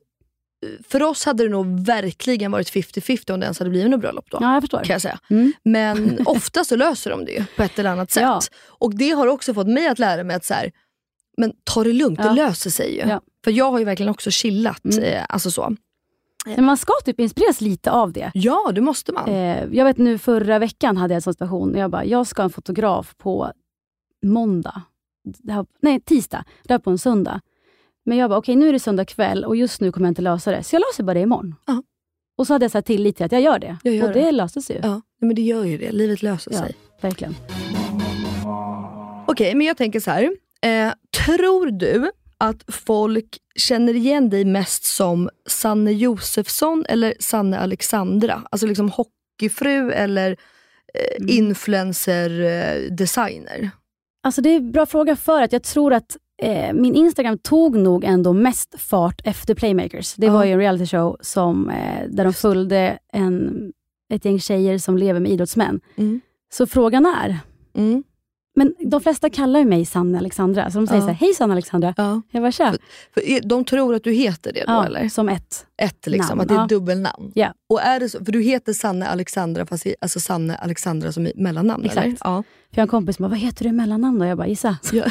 för 0.89 1.03
oss 1.03 1.25
hade 1.25 1.43
det 1.43 1.50
nog 1.50 1.86
verkligen 1.86 2.51
varit 2.51 2.70
50-50 2.70 3.31
om 3.34 3.39
det 3.39 3.43
ens 3.46 3.60
hade 3.60 3.70
blivit 3.72 3.91
något 3.91 4.00
bröllop 4.01 4.25
då. 4.31 4.38
ja, 4.41 4.53
jag 4.53 4.63
förstår. 4.63 4.84
Kan 4.84 4.93
jag 4.93 5.01
säga. 5.01 5.20
Mm. 5.29 5.53
Men 5.63 6.20
ofta 6.25 6.63
så 6.63 6.75
löser 6.75 7.10
de 7.12 7.25
det 7.25 7.31
ju 7.31 7.43
på 7.58 7.63
ett 7.63 7.79
eller 7.79 7.89
annat 7.89 8.12
sätt. 8.12 8.24
Ja. 8.24 8.41
Och 8.67 8.96
det 8.96 9.10
har 9.12 9.27
också 9.27 9.53
fått 9.53 9.67
mig 9.67 9.88
att 9.88 10.00
lära 10.00 10.24
mig 10.24 10.36
att 10.36 10.46
så 10.46 10.53
här, 10.53 10.72
men 11.38 11.53
ta 11.63 11.84
det 11.84 11.93
lugnt, 11.93 12.20
Ja. 12.24 12.29
det 12.29 12.36
löser 12.36 12.70
sig 12.70 12.96
ju. 12.96 13.01
Ja. 13.10 13.22
För 13.43 13.51
jag 13.51 13.72
har 13.72 13.79
ju 13.79 13.86
verkligen 13.86 14.10
också 14.10 14.31
chillat. 14.31 14.86
Mm. 14.86 15.03
Eh, 15.03 15.25
alltså 15.29 15.51
så. 15.51 15.75
Men 16.46 16.65
man 16.65 16.77
ska 16.77 16.93
typ 17.05 17.20
inspireras 17.20 17.62
lite 17.62 17.91
av 17.91 18.12
det. 18.12 18.31
Ja, 18.34 18.72
det 18.75 18.81
måste 18.81 19.12
man. 19.12 19.29
Eh, 19.29 19.63
jag 19.72 19.86
vet 19.86 19.98
nu 19.98 20.17
förra 20.17 20.60
veckan 20.60 20.98
hade 20.98 21.13
jag 21.13 21.15
en 21.15 21.22
sån 21.22 21.34
situation. 21.34 21.75
Jag 21.77 21.91
bara, 21.91 22.05
jag 22.05 22.27
ska 22.27 22.41
ha 22.41 22.43
en 22.43 22.50
fotograf 22.50 23.13
på 23.17 23.51
måndag. 24.22 24.82
Det 25.24 25.54
här, 25.54 25.66
nej, 25.80 26.00
tisdag. 26.00 26.46
Det 26.63 26.74
här 26.74 26.80
på 26.80 26.90
en 26.90 26.98
söndag. 26.98 27.42
Men 28.06 28.18
jag 28.18 28.30
bara, 28.30 28.40
okej 28.40 28.56
nu 28.56 28.70
är 28.70 28.74
det 28.74 28.80
söndag 28.80 29.06
kväll 29.06 29.46
och 29.46 29.56
just 29.56 29.82
nu 29.82 29.92
kommer 29.92 30.08
jag 30.08 30.12
inte 30.12 30.22
lösa 30.22 30.51
det. 30.51 30.63
Så 30.63 30.75
jag 30.75 30.80
löser 30.92 31.04
bara 31.04 31.13
det 31.13 31.20
imorgon. 31.20 31.56
Ja. 31.66 31.84
Och 32.38 32.48
så 32.48 32.54
hade 32.54 32.70
jag 32.74 32.86
tillit 32.86 33.16
till 33.18 33.25
att 33.25 33.32
jag 33.32 33.42
gör 33.42 33.60
det. 33.60 33.78
Jag 33.84 33.96
gör 33.96 34.08
och 34.08 34.13
det, 34.13 34.32
löste 34.32 34.62
sig 34.62 34.75
ju. 34.75 34.82
Ja, 34.84 35.01
men 35.22 35.36
det 35.36 35.42
gör 35.42 35.63
ju 35.63 35.78
det. 35.78 35.92
Livet 35.92 36.22
löser 36.24 36.51
Ja. 36.51 36.58
sig. 36.60 36.75
Verkligen. 37.01 37.36
Okej, 39.28 39.56
men 39.56 39.68
jag 39.68 39.78
tänker 39.78 40.00
så 40.00 40.12
här. 40.12 40.24
Eh, 40.62 40.94
tror 41.25 41.72
du 41.72 42.12
att 42.38 42.63
folk 42.68 43.38
känner 43.56 43.94
igen 43.94 44.30
dig 44.30 44.46
mest 44.46 44.84
som 44.84 45.30
Sanne 45.50 45.92
Josefsson 45.92 46.86
eller 46.90 47.13
Sanne 47.20 47.60
Alexandra? 47.60 48.42
Alltså 48.51 48.68
liksom 48.68 48.90
hockeyfru 48.92 49.92
eller 49.92 50.32
eh, 50.32 51.16
Mm. 51.24 51.30
influencer 51.30 52.42
eh? 52.42 52.96
Alltså 54.24 54.42
det 54.42 54.50
är 54.50 54.56
en 54.58 54.72
bra 54.72 54.86
fråga 54.86 55.16
för 55.16 55.42
att 55.42 55.54
jag 55.54 55.63
tror 55.63 55.94
att 55.94 56.18
eh, 56.42 56.74
min 56.74 56.96
Instagram 56.96 57.38
tog 57.38 57.75
nog 57.75 58.04
ändå 58.04 58.34
mest 58.34 58.80
fart 58.80 59.22
efter 59.24 59.56
Playmakers. 59.56 60.13
Det 60.16 60.30
var 60.30 60.44
ju 60.46 60.51
en 60.51 60.60
reality 60.60 60.86
show 60.86 61.18
som, 61.22 61.70
eh, 61.70 62.08
där 62.10 62.24
de 62.24 62.34
följde 62.34 62.98
en, 63.13 63.72
ett 64.13 64.25
gäng 64.25 64.40
tjejer 64.40 64.78
som 64.78 64.98
lever 64.98 65.20
med 65.20 65.32
idrottsmän. 65.32 65.82
Mm. 65.96 66.22
Så 66.54 66.68
frågan 66.68 67.06
är, 67.06 67.40
Mm. 67.74 68.04
Men 68.55 68.74
de 68.79 69.01
flesta 69.01 69.29
kallar 69.29 69.60
ju 69.60 69.65
mig 69.65 69.86
Sanne 69.86 70.17
Alexandra. 70.17 70.72
Så 70.72 70.77
de 70.77 70.88
säger 70.88 71.01
Ja. 71.01 71.05
så 71.05 71.12
här, 71.12 71.15
hej 71.15 71.34
Sanne 71.34 71.53
Alexandra. 71.53 71.93
Ja. 71.98 72.22
Jag 72.31 72.43
bara, 72.43 72.51
tja. 72.51 72.74
För 73.13 73.22
är- 73.27 73.41
de 73.41 73.65
tror 73.65 73.96
att 73.96 74.03
du 74.03 74.12
heter 74.12 74.53
det 74.53 74.60
då 74.60 74.72
Ja, 74.74 74.86
eller? 74.86 75.10
som 75.10 75.29
ett. 75.29 75.65
Ett 75.77 76.08
liksom, 76.08 76.38
Namn, 76.38 76.41
att 76.41 76.48
det 76.48 76.53
är 76.53 76.58
ja. 76.58 76.67
dubbelnamn. 76.67 77.31
Ja. 77.36 77.53
Och 77.70 77.81
är 77.81 78.00
det 78.00 78.10
så, 78.10 78.25
för 78.25 78.31
du 78.31 78.41
heter 78.41 78.74
Sanne 78.74 79.08
Alexandra 79.08 79.65
fast 79.65 79.86
i, 79.86 79.96
alltså 80.01 80.20
Sanne 80.20 80.55
Alexandra 80.55 81.12
som 81.12 81.27
i 81.27 81.34
mellannamn 81.36 81.86
Exakt. 81.86 82.05
eller? 82.05 82.17
Ja. 82.24 82.43
För 82.43 82.77
jag 82.77 82.81
har 82.81 82.84
en 82.84 82.88
kompis 82.88 83.15
som 83.15 83.24
bara, 83.24 83.29
vad 83.29 83.39
heter 83.39 83.63
du 83.63 83.70
i 83.70 83.74
mellannamn 83.74 84.20
då? 84.20 84.25
Jag 84.25 84.38
bara, 84.38 84.48
gissa. 84.48 84.77
ja. 84.91 85.05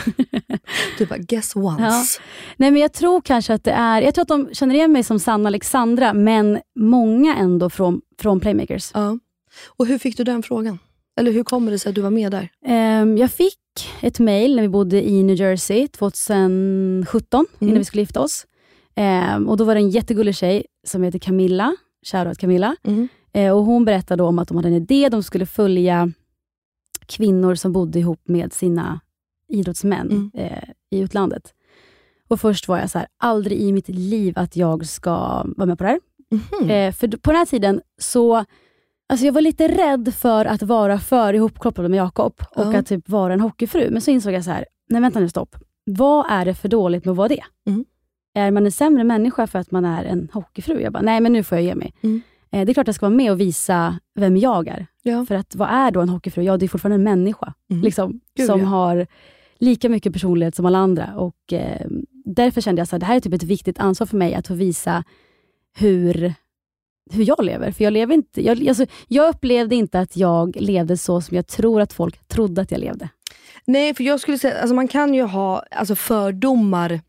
du 0.99 1.07
bara, 1.07 1.19
guess 1.19 1.57
once. 1.57 2.21
Nej 2.57 2.71
men 2.71 2.77
jag 2.83 2.93
tror 2.93 3.21
kanske 3.21 3.55
att 3.55 3.65
det 3.65 3.71
är, 3.73 4.03
jag 4.03 4.15
tror 4.15 4.23
att 4.23 4.29
de 4.29 4.49
känner 4.53 4.75
igen 4.75 4.93
mig 4.93 5.03
som 5.05 5.19
Sanne 5.21 5.47
Alexandra, 5.47 6.13
men 6.15 6.59
många 6.79 7.37
ändå 7.37 7.71
från, 7.71 8.01
från 8.19 8.41
Playmakers. 8.41 8.91
Ja. 8.95 9.19
Och 9.67 9.87
hur 9.87 9.99
fick 9.99 10.17
du 10.17 10.25
den 10.25 10.43
frågan? 10.43 10.79
Eller 11.17 11.33
hur 11.33 11.45
kommer 11.45 11.73
det 11.73 11.79
sig 11.79 11.89
att 11.91 11.95
du 11.95 12.01
var 12.01 12.11
med 12.11 12.33
där? 12.33 12.49
Ehm, 12.67 13.19
jag 13.19 13.31
fick 13.31 13.59
ett 14.01 14.19
mail 14.19 14.57
när 14.57 14.63
vi 14.63 14.69
bodde 14.69 15.09
i 15.09 15.23
New 15.23 15.37
Jersey 15.37 15.89
2017, 15.89 17.47
Mm. 17.59 17.69
innan 17.69 17.79
vi 17.79 17.85
skulle 17.85 18.03
gifta 18.03 18.21
oss. 18.21 18.47
Ehm, 18.95 19.49
och 19.49 19.57
Då 19.57 19.65
var 19.65 19.75
det 19.75 19.81
en 19.81 19.91
jättegullig 19.91 20.35
tjej 20.37 20.67
som 20.87 21.03
heter 21.03 21.19
Camilla, 21.19 21.77
shoutout 22.07 22.39
Camilla. 22.39 22.77
Mm. 22.83 23.09
Eh, 23.33 23.53
och 23.57 23.65
Hon 23.65 23.85
berättade 23.85 24.23
om 24.23 24.39
att 24.39 24.49
de 24.49 24.57
hade 24.57 24.69
en 24.69 24.75
idé, 24.75 25.09
de 25.09 25.23
skulle 25.23 25.47
följa 25.47 26.13
kvinnor 27.07 27.55
som 27.55 27.73
bodde 27.73 27.99
ihop 27.99 28.21
med 28.29 28.53
sina 28.53 29.01
idrottsmän 29.49 30.11
Mm. 30.11 30.31
eh, 30.35 30.69
i 30.91 30.99
utlandet. 31.01 31.55
Och 32.29 32.41
Först 32.41 32.69
var 32.69 32.79
jag 32.79 32.91
så 32.91 32.99
här, 32.99 33.09
aldrig 33.19 33.59
i 33.61 33.73
mitt 33.73 33.89
liv 33.89 34.33
att 34.37 34.57
jag 34.57 34.87
ska 34.87 35.11
vara 35.57 35.67
med 35.67 35.79
på 35.79 35.85
det 35.85 35.91
här. 35.91 36.01
Eh, 36.71 36.93
för 36.93 37.09
på 37.09 37.31
den 37.31 37.37
här 37.39 37.47
tiden 37.47 37.81
så 37.99 38.45
Alltså 39.11 39.27
jag 39.27 39.33
var 39.33 39.41
lite 39.41 39.69
rädd 39.69 40.15
för 40.15 40.45
att 40.45 40.63
vara 40.63 40.99
för 40.99 41.35
ihopkopplad 41.35 41.91
med 41.91 41.99
Jakob 41.99 42.35
och 42.57 42.75
Ja. 42.75 42.79
att 42.79 42.87
typ 42.87 43.09
vara 43.09 43.33
en 43.33 43.41
hockeyfru. 43.41 43.91
Men 43.91 44.01
så 44.01 44.11
insåg 44.11 44.33
jag 44.33 44.45
så 44.45 44.51
här, 44.51 44.65
nej 44.89 45.01
vänta 45.01 45.21
nu 45.21 45.29
stopp. 45.29 45.57
Vad 45.85 46.27
är 46.31 46.45
det 46.45 46.55
för 46.55 46.69
dåligt 46.69 47.05
med 47.05 47.13
att 47.13 47.17
vara 47.19 47.29
det? 47.29 47.43
Mm. 47.67 47.85
Är 48.35 48.51
man 48.51 48.67
en 48.67 48.73
sämre 48.73 49.05
människa 49.05 49.47
för 49.47 49.59
att 49.59 49.71
man 49.71 49.85
är 49.85 50.05
en 50.05 50.29
hockeyfru? 50.33 50.81
Jag 50.81 50.93
bara, 50.93 51.03
nej 51.03 51.21
men 51.21 51.33
nu 51.33 51.43
får 51.43 51.59
jag 51.59 51.65
ge 51.65 51.75
mig. 51.75 51.95
Mm. 52.01 52.23
Eh, 52.53 52.65
det 52.65 52.73
är 52.73 52.75
klart 52.75 52.87
jag 52.87 52.95
ska 52.95 53.07
vara 53.07 53.17
med 53.17 53.33
och 53.33 53.41
visa 53.41 53.99
vem 54.15 54.37
jag 54.37 54.69
är. 54.69 54.87
Ja. 55.03 55.27
För 55.27 55.35
att 55.35 55.55
vad 55.55 55.69
är 55.69 55.91
då 55.91 56.01
en 56.01 56.09
hockeyfru? 56.09 56.43
Ja, 56.43 56.57
det 56.57 56.67
är 56.67 56.69
fortfarande 56.69 56.95
en 56.95 57.03
människa. 57.19 57.55
Mm. 57.71 57.83
Liksom, 57.83 58.21
Gud, 58.37 58.47
som 58.47 58.61
ja. 58.61 58.67
har 58.67 59.07
lika 59.59 59.89
mycket 59.89 60.13
personlighet 60.13 60.55
som 60.55 60.67
alla 60.67 60.79
andra. 60.79 61.15
Och 61.17 61.53
eh, 61.53 61.87
Därför 62.25 62.61
kände 62.61 62.81
jag 62.81 62.95
att 62.95 63.01
det 63.01 63.07
här 63.07 63.17
är 63.17 63.21
typ 63.21 63.35
ett 63.35 63.43
viktigt 63.43 63.79
ansvar 63.79 64.07
för 64.07 64.17
mig 64.17 64.35
att 64.35 64.47
få 64.47 64.55
visa 64.55 65.05
hur, 65.79 66.35
hur 67.13 67.25
jag 67.25 67.45
lever. 67.45 67.73
För 67.73 67.85
jag, 67.85 67.93
lever 67.93 68.15
inte, 68.15 68.47
jag, 68.47 68.69
alltså, 68.69 68.87
jag 69.09 69.29
upplevde 69.29 69.75
inte 69.75 70.01
att 70.01 70.17
jag 70.17 70.57
levde 70.61 70.97
så 70.97 71.21
som 71.21 71.37
jag 71.37 71.47
tror 71.47 71.81
att 71.81 71.93
folk 71.93 72.29
trodde 72.29 72.61
att 72.63 72.71
jag 72.71 72.81
levde. 72.81 73.09
Nej, 73.67 73.95
för 73.95 74.05
jag 74.05 74.21
skulle 74.21 74.39
säga, 74.39 74.61
alltså 74.61 74.75
man 74.75 74.89
kan 74.89 75.15
ju 75.15 75.23
ha 75.23 75.63
alltså 75.71 75.95
fördomar 75.95 77.01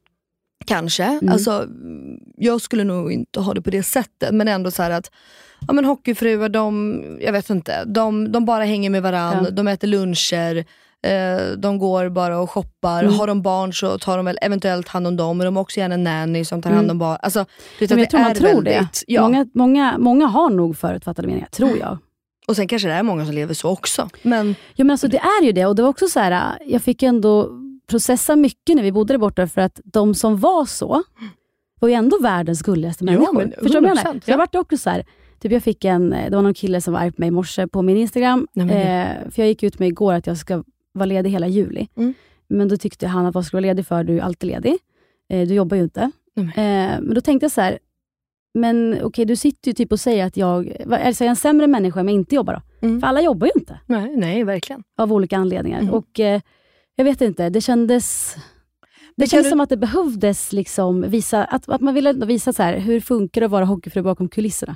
kanske. 0.65 1.03
Mm. 1.03 1.29
Alltså, 1.34 1.67
jag 2.38 2.62
skulle 2.62 2.84
nog 2.84 3.12
inte 3.12 3.39
ha 3.39 3.53
det 3.53 3.62
på 3.62 3.70
det 3.70 3.84
sättet, 3.84 4.34
men 4.34 4.48
ändå 4.48 4.72
så 4.72 4.84
här 4.84 4.91
att 4.91 5.12
ja, 5.67 5.74
men 5.74 5.86
hockeyfruar, 5.86 6.50
de, 6.50 7.03
jag 7.22 7.31
vet 7.31 7.50
inte, 7.50 7.86
de, 7.86 8.31
de 8.31 8.46
bara 8.46 8.63
hänger 8.63 8.89
med 8.89 9.01
varandra, 9.03 9.46
Ja. 9.46 9.51
de 9.51 9.67
äter 9.67 9.88
luncher, 9.88 10.65
de 11.58 11.77
går 11.77 12.10
bara 12.10 12.39
och 12.39 12.50
shoppar. 12.51 13.03
Mm. 13.03 13.13
Har 13.15 13.27
de 13.27 13.41
barn 13.41 13.74
så 13.74 13.98
tar 13.98 14.17
de 14.17 14.25
väl 14.25 14.38
eventuellt 14.41 14.88
hand 14.88 15.08
om 15.08 15.15
dem, 15.17 15.38
men 15.38 15.46
de 15.46 15.55
har 15.55 15.62
också 15.63 15.79
gärna 15.79 15.93
en 15.96 16.03
nanny 16.03 16.46
som 16.46 16.62
tar 16.62 16.70
hand 16.70 16.84
Mm. 16.84 16.91
om 16.91 17.00
barn. 17.00 17.17
Alltså, 17.22 17.46
du 17.79 17.86
vet 17.88 18.00
jag 18.00 18.10
tror 18.10 18.20
man 18.22 18.31
är 18.31 18.36
tror 18.36 18.48
väldigt, 18.48 18.63
det. 19.08 19.13
Ja. 19.13 19.22
Många, 19.22 19.46
många, 19.53 19.98
många 19.98 20.25
har 20.27 20.50
nog 20.50 20.77
förutfattade 20.77 21.27
meningar, 21.27 21.48
tror 21.48 21.77
jag. 21.77 21.98
Och 22.48 22.55
sen 22.55 22.67
kanske 22.67 22.88
det 22.88 22.93
är 22.93 23.03
många 23.03 23.25
som 23.25 23.36
lever 23.36 23.53
så 23.53 23.70
också. 23.70 24.10
Men 24.22 24.55
Ja, 24.75 24.84
men 24.84 24.91
alltså, 24.91 25.08
det 25.08 25.17
är 25.17 25.43
ju 25.46 25.51
det. 25.51 25.65
Och 25.65 25.75
det 25.75 25.81
var 25.81 25.89
också 25.89 26.08
så 26.08 26.20
här, 26.20 26.58
jag 26.65 26.81
fick 26.81 27.03
ändå 27.03 27.50
processa 27.89 28.36
mycket 28.36 28.75
när 28.75 28.84
vi 28.84 28.91
bodde 28.91 29.13
där 29.13 29.17
borta, 29.17 29.48
för 29.48 29.62
att 29.62 29.79
de 29.84 30.15
som 30.15 30.38
var 30.38 30.65
så, 30.65 31.03
var 31.79 31.89
ju 31.89 31.96
ändå 31.96 32.17
världens 32.22 32.62
gulligaste 32.62 33.03
Jo, 33.05 33.12
människor. 33.12 33.34
men 33.34 33.51
Förstår 33.51 33.81
du 33.81 33.88
vad 33.88 33.89
jag 33.89 33.98
100%, 33.98 34.03
menar? 34.03 34.13
Så 34.13 34.29
jag 34.31 34.34
ja. 34.34 34.38
vart 34.38 34.55
också 34.55 34.77
så 34.77 34.89
här, 34.89 35.05
typ 35.39 35.51
jag 35.51 35.63
fick 35.63 35.86
en, 35.86 36.10
det 36.10 36.36
var 36.36 36.41
någon 36.41 36.53
kille 36.53 36.81
som 36.81 36.93
var 36.93 37.00
arg 37.01 37.12
på 37.12 37.22
mig 37.22 37.27
i 37.27 37.31
morse 37.31 37.67
på 37.67 37.81
min 37.81 37.98
Instagram, 37.98 38.48
Nej, 38.53 38.75
eh, 38.77 39.31
för 39.31 39.41
jag 39.41 39.48
gick 39.48 39.63
ut 39.63 39.79
med 39.79 39.88
igår 39.88 40.13
att 40.13 40.27
jag 40.27 40.38
ska 40.38 40.63
vara 40.93 41.05
ledig 41.05 41.29
hela 41.29 41.48
juli. 41.48 41.88
Mm. 41.95 42.13
Men 42.50 42.67
då 42.67 42.77
tyckte 42.77 43.07
han 43.07 43.25
att 43.25 43.36
vad 43.36 43.45
ska 43.45 43.57
du 43.57 43.62
vara 43.62 43.67
ledig 43.74 43.86
för? 43.88 44.03
Du 44.03 44.17
är 44.17 44.21
alltid 44.21 44.48
ledig. 44.50 44.77
Eh, 45.29 45.48
du 45.48 45.53
jobbar 45.53 45.77
ju 45.77 45.83
inte. 45.83 46.12
Nej, 46.36 46.45
Eh, 46.48 47.01
men 47.01 47.13
då 47.13 47.21
tänkte 47.21 47.43
jag 47.43 47.51
så 47.51 47.62
här, 47.62 47.79
men 48.53 48.98
okej, 49.03 49.25
du 49.25 49.36
sitter 49.36 49.69
ju 49.69 49.74
typ 49.74 49.91
och 49.91 50.00
säger 50.00 50.25
att 50.25 50.38
jag, 50.38 50.74
alltså 50.89 51.24
jag 51.24 51.25
är 51.25 51.29
en 51.29 51.36
sämre 51.36 51.67
människa 51.67 52.00
om 52.01 52.07
jag 52.07 52.15
inte 52.15 52.36
jobbar 52.36 52.53
då? 52.53 52.88
Mm. 52.88 53.00
För 53.01 53.07
alla 53.07 53.21
jobbar 53.21 53.48
ju 53.48 53.51
inte 53.55 53.79
nej, 53.86 54.15
nej 54.17 54.43
verkligen. 54.43 54.83
av 54.98 55.13
olika 55.13 55.38
anledningar. 55.38 55.79
Mm. 55.81 55.93
Och 55.93 56.19
eh, 56.19 56.41
Jag 56.95 57.05
vet 57.05 57.21
inte, 57.21 57.50
det 57.50 57.62
kändes... 57.62 58.36
Det 59.15 59.27
känns 59.27 59.43
du- 59.45 59.50
som 59.50 59.60
att 59.60 59.69
det 59.69 59.77
behövdes 59.77 60.53
liksom 60.53 61.01
visa, 61.01 61.43
att, 61.43 61.69
att 61.69 61.81
man 61.81 61.93
ville 61.93 62.13
visa 62.13 62.53
så 62.53 62.63
här, 62.63 62.77
hur 62.79 63.00
funkar 63.00 63.41
det 63.41 63.45
att 63.45 63.51
vara 63.51 63.65
hockeyfru 63.65 64.01
bakom 64.01 64.29
kulisserna. 64.29 64.75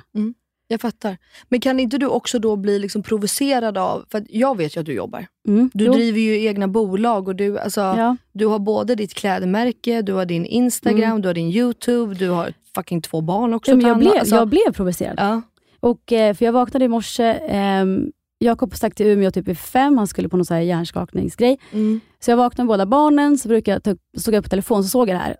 Jag 0.68 0.80
fattar. 0.80 1.16
Men 1.48 1.60
kan 1.60 1.80
inte 1.80 1.98
du 1.98 2.06
också 2.06 2.38
då 2.38 2.56
bli 2.56 2.78
liksom 2.78 3.02
provocerad 3.02 3.78
av, 3.78 4.04
för 4.10 4.24
jag 4.28 4.56
vet 4.56 4.76
ju 4.76 4.80
att 4.80 4.86
du 4.86 4.92
jobbar. 4.92 5.26
Mm. 5.48 5.70
Du 5.74 5.84
Jo. 5.84 5.92
driver 5.92 6.20
ju 6.20 6.44
egna 6.46 6.68
bolag 6.68 7.28
och 7.28 7.36
du, 7.36 7.58
alltså, 7.58 7.80
Ja. 7.80 8.16
du 8.32 8.46
har 8.46 8.58
både 8.58 8.94
ditt 8.94 9.14
klädmärke, 9.14 10.02
du 10.02 10.12
har 10.12 10.24
din 10.26 10.46
Instagram, 10.46 11.22
du 11.22 11.28
har 11.28 11.34
din 11.34 11.50
YouTube, 11.50 12.14
du 12.14 12.28
har 12.30 12.52
fucking 12.74 13.02
två 13.02 13.20
barn 13.20 13.54
också. 13.54 13.70
Mm. 13.72 13.86
Ja, 13.86 13.94
men 13.94 14.02
jag, 14.04 14.10
blev, 14.12 14.20
Alltså, 14.20 14.34
jag 14.34 14.48
blev 14.48 14.72
provocerad. 14.72 15.14
ja. 15.18 15.42
Och, 15.80 16.12
eh, 16.12 16.34
för 16.34 16.44
jag 16.44 16.52
vaknade 16.52 16.84
i 16.84 16.88
morse, 16.88 17.38
ehm, 17.48 18.10
Jakob 18.38 18.74
stack 18.76 18.94
till 18.94 19.06
Umeå 19.06 19.30
typ 19.30 19.48
vid 19.48 19.58
fem, 19.58 19.98
han 19.98 20.06
skulle 20.06 20.28
på 20.28 20.36
någon 20.36 20.44
så 20.46 20.54
här 20.54 20.60
hjärnskakningsgrej. 20.60 21.58
Mm. 21.72 22.00
Så 22.20 22.30
jag 22.30 22.36
vaknade 22.36 22.64
med 22.64 22.68
båda 22.68 22.86
barnen, 22.86 23.38
så 23.38 23.48
brukar 23.48 23.72
jag 23.72 23.82
ta 23.82 23.96
stod 24.18 24.34
jag 24.34 24.44
på 24.44 24.50
telefon 24.50 24.82
så 24.84 24.88
såg 24.88 25.08
jag 25.08 25.16
det 25.16 25.18
här. 25.22 25.36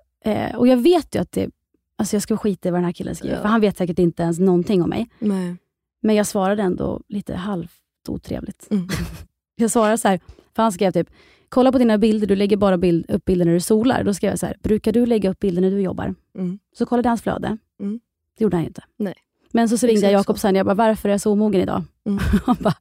Eh, 0.50 0.56
och 0.56 0.68
jag 0.68 0.76
vet 0.76 1.14
ju 1.14 1.18
att 1.20 1.32
det, 1.32 1.50
alltså 1.98 2.16
jag 2.16 2.22
ska 2.22 2.36
skita 2.36 2.68
i 2.68 2.72
vad 2.72 2.78
den 2.80 2.84
här 2.84 2.92
killen 2.92 3.14
skriver, 3.14 3.36
Ja. 3.36 3.42
för 3.42 3.48
han 3.48 3.60
vet 3.60 3.76
säkert 3.76 3.98
inte 3.98 4.22
ens 4.22 4.38
någonting 4.38 4.82
om 4.82 4.88
mig. 4.90 5.08
Nej. 5.18 5.56
Men 6.02 6.14
jag 6.16 6.26
svarade 6.26 6.62
ändå 6.62 7.00
lite 7.08 7.34
halvt 7.34 7.72
otrevligt. 8.08 8.66
Mm. 8.70 8.88
Jag 9.58 9.70
svarade 9.70 9.98
så 9.98 10.08
här, 10.08 10.20
för 10.56 10.62
han 10.62 10.72
skrev 10.72 10.92
typ, 10.92 11.10
kolla 11.48 11.72
på 11.72 11.78
dina 11.78 11.98
bilder, 11.98 12.26
du 12.26 12.36
lägger 12.36 12.56
bara 12.56 12.78
bild, 12.78 13.10
upp 13.10 13.24
bilder 13.24 13.44
när 13.46 13.52
du 13.52 13.60
solar. 13.60 14.04
Då 14.04 14.14
skrev 14.14 14.30
jag 14.32 14.38
så 14.38 14.46
här, 14.46 14.56
brukar 14.62 14.92
du 14.92 15.06
lägga 15.06 15.30
upp 15.30 15.38
bilder 15.38 15.62
när 15.62 15.70
du 15.70 15.80
jobbar? 15.80 16.14
Mm. 16.38 16.58
Så 16.78 16.86
kollade 16.86 17.08
hans 17.08 17.22
flöde. 17.22 17.58
Mm. 17.80 18.00
Det 18.38 18.44
gjorde 18.44 18.56
han 18.56 18.64
ju 18.64 18.68
inte. 18.68 18.82
Nej. 18.98 19.14
Men 19.52 19.68
så, 19.68 19.78
så 19.78 19.86
ringde 19.86 20.00
jag 20.00 20.12
Jakob 20.12 20.38
sen, 20.38 20.54
jag 20.54 20.66
bara, 20.66 20.74
varför 20.74 21.08
är 21.08 21.12
jag 21.12 21.20
så 21.20 21.32
omogen 21.32 21.60
idag? 21.60 21.82
Mm. 22.06 22.18
Han 22.44 22.56
bara, 22.60 22.74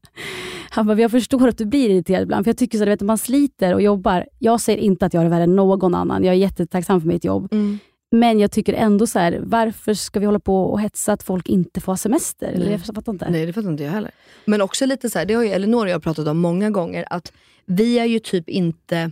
han 0.70 0.88
bara, 0.88 1.00
jag 1.00 1.12
förstår 1.12 1.48
att 1.48 1.58
du 1.58 1.66
blir 1.66 1.90
irriterad 1.90 2.24
ibland, 2.24 2.46
för 2.46 2.50
jag 2.50 2.58
tycker 2.58 2.78
så, 2.78 2.86
du 2.86 2.92
vet, 2.92 3.02
man 3.02 3.18
sliter 3.18 3.74
och 3.74 3.82
jobbar. 3.82 4.28
Jag 4.40 4.62
säger 4.62 4.80
inte 4.80 5.06
att 5.06 5.14
jag 5.14 5.24
är 5.26 5.30
värre 5.30 5.44
än 5.44 5.56
någon 5.56 5.96
annan, 5.96 6.24
jag 6.24 6.34
är 6.36 6.38
jättetacksam 6.40 7.02
för 7.02 7.08
mitt 7.08 7.24
jobb. 7.24 7.48
Mm. 7.54 7.80
Men 8.20 8.40
jag 8.40 8.52
tycker 8.52 8.74
ändå 8.74 9.08
så 9.08 9.20
här, 9.20 9.40
varför 9.44 9.94
ska 9.94 10.20
vi 10.20 10.26
hålla 10.26 10.40
på 10.40 10.64
och 10.64 10.82
hetsa 10.82 11.14
att 11.14 11.24
folk 11.24 11.50
inte 11.50 11.82
får 11.82 11.92
ha 11.92 11.98
semester? 11.98 12.48
Eller 12.48 12.72
jag 12.72 12.82
fattar 12.82 13.12
inte. 13.12 13.30
Nej, 13.30 13.46
det 13.46 13.54
fattar 13.54 13.70
inte 13.70 13.84
jag 13.84 13.92
heller. 13.92 14.12
Men 14.46 14.62
också 14.62 14.86
lite 14.86 15.10
så 15.10 15.20
här, 15.20 15.26
det 15.26 15.34
har 15.34 15.44
ju 15.44 15.50
Elinor 15.50 15.86
och 15.86 15.92
jag 15.92 16.04
pratat 16.04 16.28
om 16.28 16.38
många 16.38 16.70
gånger, 16.70 17.06
att 17.10 17.34
vi 17.66 18.00
är 18.00 18.06
ju 18.06 18.20
typ 18.20 18.50
inte, 18.50 19.12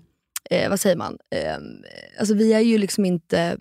eh, 0.50 0.70
vad 0.70 0.80
säger 0.80 0.96
man, 0.96 1.18
eh, 1.36 1.56
alltså 2.20 2.34
vi 2.36 2.54
är 2.54 2.60
ju 2.60 2.78
liksom 2.78 3.06
inte 3.06 3.58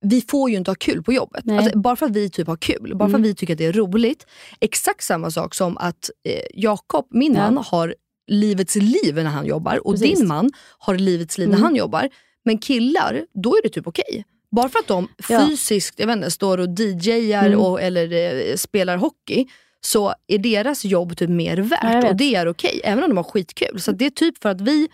vi 0.00 0.20
får 0.20 0.50
ju 0.50 0.56
inte 0.56 0.70
ha 0.70 0.76
kul 0.76 1.02
på 1.02 1.12
jobbet. 1.12 1.50
Alltså, 1.50 1.78
bara 1.78 1.96
för 1.96 2.06
att 2.06 2.12
vi 2.12 2.30
typ 2.30 2.46
har 2.46 2.56
kul, 2.56 2.92
bara 2.96 3.08
för 3.08 3.14
Mm. 3.14 3.20
att 3.22 3.26
vi 3.28 3.34
tycker 3.34 3.54
att 3.54 3.58
det 3.58 3.66
är 3.66 3.72
roligt. 3.72 4.26
Exakt 4.60 5.04
samma 5.04 5.30
sak 5.30 5.54
som 5.54 5.78
att 5.78 6.10
eh, 6.28 6.40
Jakob, 6.54 7.06
min 7.10 7.34
Ja. 7.34 7.50
man, 7.50 7.64
har 7.66 7.94
livets 8.26 8.76
liv 8.76 9.14
när 9.14 9.24
han 9.24 9.46
jobbar 9.46 9.86
och 9.86 9.92
Precis. 9.92 10.18
din 10.18 10.28
man 10.28 10.50
har 10.78 10.94
livets 10.94 11.38
liv 11.38 11.48
när 11.48 11.54
Mm. 11.56 11.64
han 11.64 11.76
jobbar. 11.76 12.08
Men 12.44 12.58
killar, 12.58 13.26
då 13.44 13.56
är 13.56 13.62
det 13.62 13.68
typ 13.68 13.86
okej. 13.86 14.24
Bara 14.50 14.68
för 14.68 14.78
att 14.78 14.86
de 14.86 15.08
Ja. 15.28 15.46
fysiskt 15.48 15.98
jag 16.00 16.06
vet 16.06 16.16
inte, 16.16 16.30
står 16.30 16.58
och 16.58 16.68
DJar 16.80 17.46
Mm. 17.46 17.60
och, 17.60 17.82
eller 17.82 18.12
eh, 18.50 18.56
spelar 18.56 18.96
hockey, 18.96 19.46
så 19.80 20.14
är 20.26 20.38
deras 20.38 20.84
jobb 20.84 21.16
typ 21.16 21.30
mer 21.30 21.56
Ja, 21.56 21.62
värt 21.62 22.10
och 22.10 22.16
det 22.16 22.34
är 22.34 22.48
okej, 22.48 22.80
även 22.84 23.04
om 23.04 23.10
de 23.10 23.16
har 23.16 23.24
skitkul. 23.24 23.80
Så 23.80 23.92
det 23.92 24.06
är 24.06 24.10
typ 24.10 24.42
för 24.42 24.48
att 24.48 24.60
vi, 24.60 24.88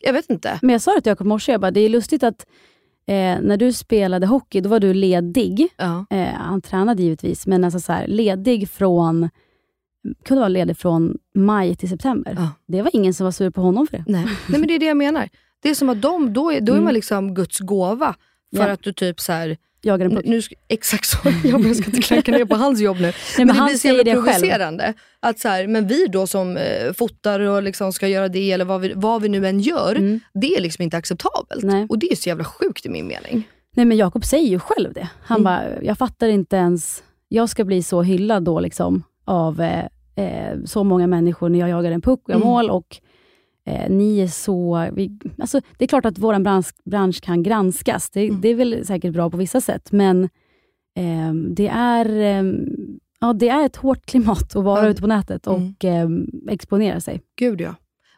jag 0.00 0.12
vet 0.12 0.30
inte. 0.30 0.58
Men 0.62 0.70
jag 0.70 0.82
sa 0.82 0.94
det 0.94 1.00
till 1.00 1.10
Jakob 1.10 1.26
morse, 1.26 1.52
jag 1.52 1.60
bara, 1.60 1.70
det 1.70 1.80
är 1.80 1.88
lustigt 1.88 2.22
att 2.22 2.46
eh, 3.06 3.14
när 3.40 3.56
du 3.56 3.72
spelade 3.72 4.26
hockey, 4.26 4.60
då 4.60 4.68
var 4.68 4.80
du 4.80 4.94
ledig. 4.94 5.68
Ja. 5.76 6.06
Eh, 6.10 6.26
han 6.34 6.60
tränade 6.62 7.02
givetvis, 7.02 7.46
men 7.46 7.64
alltså 7.64 7.80
så 7.80 7.92
här, 7.92 8.06
ledig 8.06 8.68
från 8.70 9.28
kunde 10.24 10.40
vara 10.40 10.48
ledig 10.48 10.76
från 10.78 11.18
maj 11.34 11.76
till 11.76 11.88
september. 11.88 12.34
Ja. 12.38 12.50
Det 12.66 12.82
var 12.82 12.90
ingen 12.96 13.14
som 13.14 13.24
var 13.24 13.30
sur 13.32 13.50
på 13.50 13.60
honom 13.60 13.86
för 13.86 13.96
det. 13.96 14.04
Nej. 14.06 14.24
Nej 14.48 14.60
men 14.60 14.66
det 14.68 14.74
är 14.74 14.78
det 14.78 14.86
jag 14.86 14.96
menar. 14.96 15.28
Det 15.62 15.70
är 15.70 15.74
som 15.74 15.88
att 15.88 16.02
de, 16.02 16.32
då 16.32 16.52
är, 16.52 16.60
då 16.60 16.72
är 16.72 16.76
Mm. 16.76 16.84
man 16.84 16.94
liksom 16.94 17.34
Guds 17.34 17.58
gåva. 17.58 18.14
För 18.56 18.66
Ja. 18.66 18.72
att 18.72 18.82
du 18.82 18.92
typ 18.92 19.20
så 19.20 19.32
här, 19.32 19.56
Jagade 19.84 20.04
en 20.04 20.10
nu, 20.10 20.16
puck. 20.16 20.26
nu 20.26 20.56
exakt 20.68 21.06
så, 21.06 21.18
jag 21.44 21.66
jag 21.66 21.76
ska 21.76 21.86
inte 21.86 22.02
klanka 22.02 22.32
ner 22.32 22.44
på 22.44 22.54
hans 22.56 22.80
jobb 22.80 22.96
nu. 22.96 23.02
Nej, 23.02 23.14
men, 23.38 23.46
men 23.46 23.54
det 23.56 23.60
han 23.60 23.68
blir 23.68 23.76
så 23.78 23.86
jävla 23.88 24.02
det 24.04 24.10
själv. 24.14 24.24
provocerande. 24.24 24.94
Att 25.20 25.38
så 25.38 25.48
här, 25.48 25.66
men 25.66 25.86
vi 25.86 26.06
då 26.06 26.26
som 26.26 26.56
eh, 26.56 26.92
fotar 26.92 27.40
och 27.40 27.62
liksom 27.62 27.92
ska 27.92 28.08
göra 28.08 28.28
det, 28.28 28.52
eller 28.52 28.64
vad 28.64 28.80
vi, 28.80 28.92
vad 28.96 29.22
vi 29.22 29.28
nu 29.28 29.46
än 29.46 29.60
gör, 29.60 29.94
Mm. 29.94 30.20
det 30.34 30.56
är 30.56 30.60
liksom 30.60 30.82
inte 30.82 30.96
acceptabelt. 30.96 31.62
Nej. 31.64 31.86
Och 31.88 31.98
det 31.98 32.12
är 32.12 32.16
så 32.16 32.28
jävla 32.28 32.44
sjukt 32.44 32.86
i 32.86 32.88
min 32.88 33.06
mening. 33.06 33.48
Nej 33.76 33.86
men 33.86 33.96
Jakob 33.96 34.24
säger 34.24 34.48
ju 34.48 34.58
själv 34.58 34.92
det. 34.92 35.08
Han 35.22 35.40
Mm. 35.40 35.44
bara, 35.44 35.82
jag 35.82 35.98
fattar 35.98 36.28
inte 36.28 36.56
ens, 36.56 37.02
jag 37.28 37.48
ska 37.48 37.64
bli 37.64 37.82
så 37.82 38.02
hyllad 38.02 38.42
då 38.42 38.60
liksom 38.60 39.02
av 39.24 39.60
eh, 39.60 39.84
eh, 40.16 40.58
så 40.64 40.84
många 40.84 41.06
människor 41.06 41.48
när 41.48 41.58
jag 41.58 41.68
jagar 41.68 41.90
en 41.92 42.00
puck 42.02 42.20
och 42.24 42.30
gör 42.30 42.36
Mm. 42.36 42.48
mål 42.48 42.70
och 42.70 42.96
eh, 43.66 43.90
ni 43.90 44.20
är 44.20 44.26
så... 44.26 44.88
Vi, 44.92 45.18
alltså, 45.38 45.60
det 45.76 45.84
är 45.84 45.88
klart 45.88 46.04
att 46.06 46.18
vår 46.18 46.38
bransch, 46.38 46.66
bransch 46.84 47.20
kan 47.22 47.42
granskas. 47.42 48.10
Det, 48.10 48.28
Mm. 48.28 48.40
det 48.40 48.48
är 48.48 48.54
väl 48.54 48.86
säkert 48.86 49.12
bra 49.12 49.30
på 49.30 49.36
vissa 49.36 49.60
sätt, 49.60 49.92
men 49.92 50.24
eh, 50.96 51.32
det, 51.50 51.68
är, 51.68 52.06
eh, 52.20 52.52
ja, 53.20 53.32
det 53.32 53.48
är 53.48 53.66
ett 53.66 53.76
hårt 53.76 54.06
klimat 54.06 54.56
att 54.56 54.64
vara 54.64 54.84
Ja. 54.84 54.88
ute 54.88 55.00
på 55.00 55.06
nätet 55.06 55.46
och 55.46 55.60
Mm. 55.84 56.26
exponera 56.50 57.00
sig. 57.00 57.20
Gud 57.38 57.60
ja. 57.60 57.74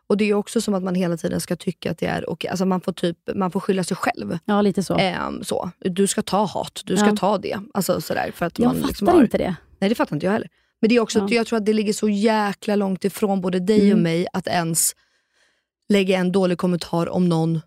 Och 0.06 0.16
det 0.16 0.24
är 0.24 0.34
också 0.34 0.60
som 0.60 0.74
att 0.74 0.82
man 0.82 0.94
hela 0.94 1.16
tiden 1.16 1.40
ska 1.40 1.56
tycka 1.56 1.90
att 1.90 1.98
det 1.98 2.06
är 2.06 2.30
okej. 2.30 2.48
Alltså 2.50 2.64
man 2.66 2.80
får 2.80 2.92
typ, 2.92 3.18
man 3.34 3.50
får 3.50 3.60
skylla 3.60 3.84
sig 3.84 3.96
själv. 3.96 4.38
Ja, 4.44 4.60
lite 4.62 4.82
så. 4.82 4.94
Ehm, 4.96 5.44
så. 5.44 5.70
Du 5.80 6.06
ska 6.06 6.22
ta 6.22 6.44
hat, 6.44 6.82
du 6.84 6.96
ska 6.96 7.06
Ja. 7.06 7.16
ta 7.16 7.38
det. 7.38 7.58
Alltså 7.74 8.00
sådär. 8.00 8.30
För 8.34 8.46
att 8.46 8.58
jag 8.58 8.66
man 8.66 8.74
fattar 8.76 8.88
liksom 8.88 9.08
har, 9.08 9.22
inte 9.22 9.38
det. 9.38 9.54
Nej 9.78 9.88
det 9.88 9.94
fattar 9.94 10.16
inte 10.16 10.26
jag 10.26 10.32
heller. 10.32 10.48
Men 10.80 10.88
det 10.88 10.96
är 10.96 11.00
också, 11.00 11.18
Ja. 11.18 11.28
jag 11.30 11.46
tror 11.46 11.56
att 11.56 11.66
det 11.66 11.72
ligger 11.72 11.92
så 11.92 12.08
jäkla 12.08 12.76
långt 12.76 13.04
ifrån 13.04 13.40
både 13.40 13.60
dig 13.60 13.80
och 13.80 13.84
Mm. 13.98 14.02
mig 14.02 14.26
att 14.32 14.46
ens 14.46 14.92
lägga 15.88 16.18
en 16.18 16.32
dålig 16.32 16.58
kommentar 16.58 17.08
om 17.08 17.28
någon 17.28 17.60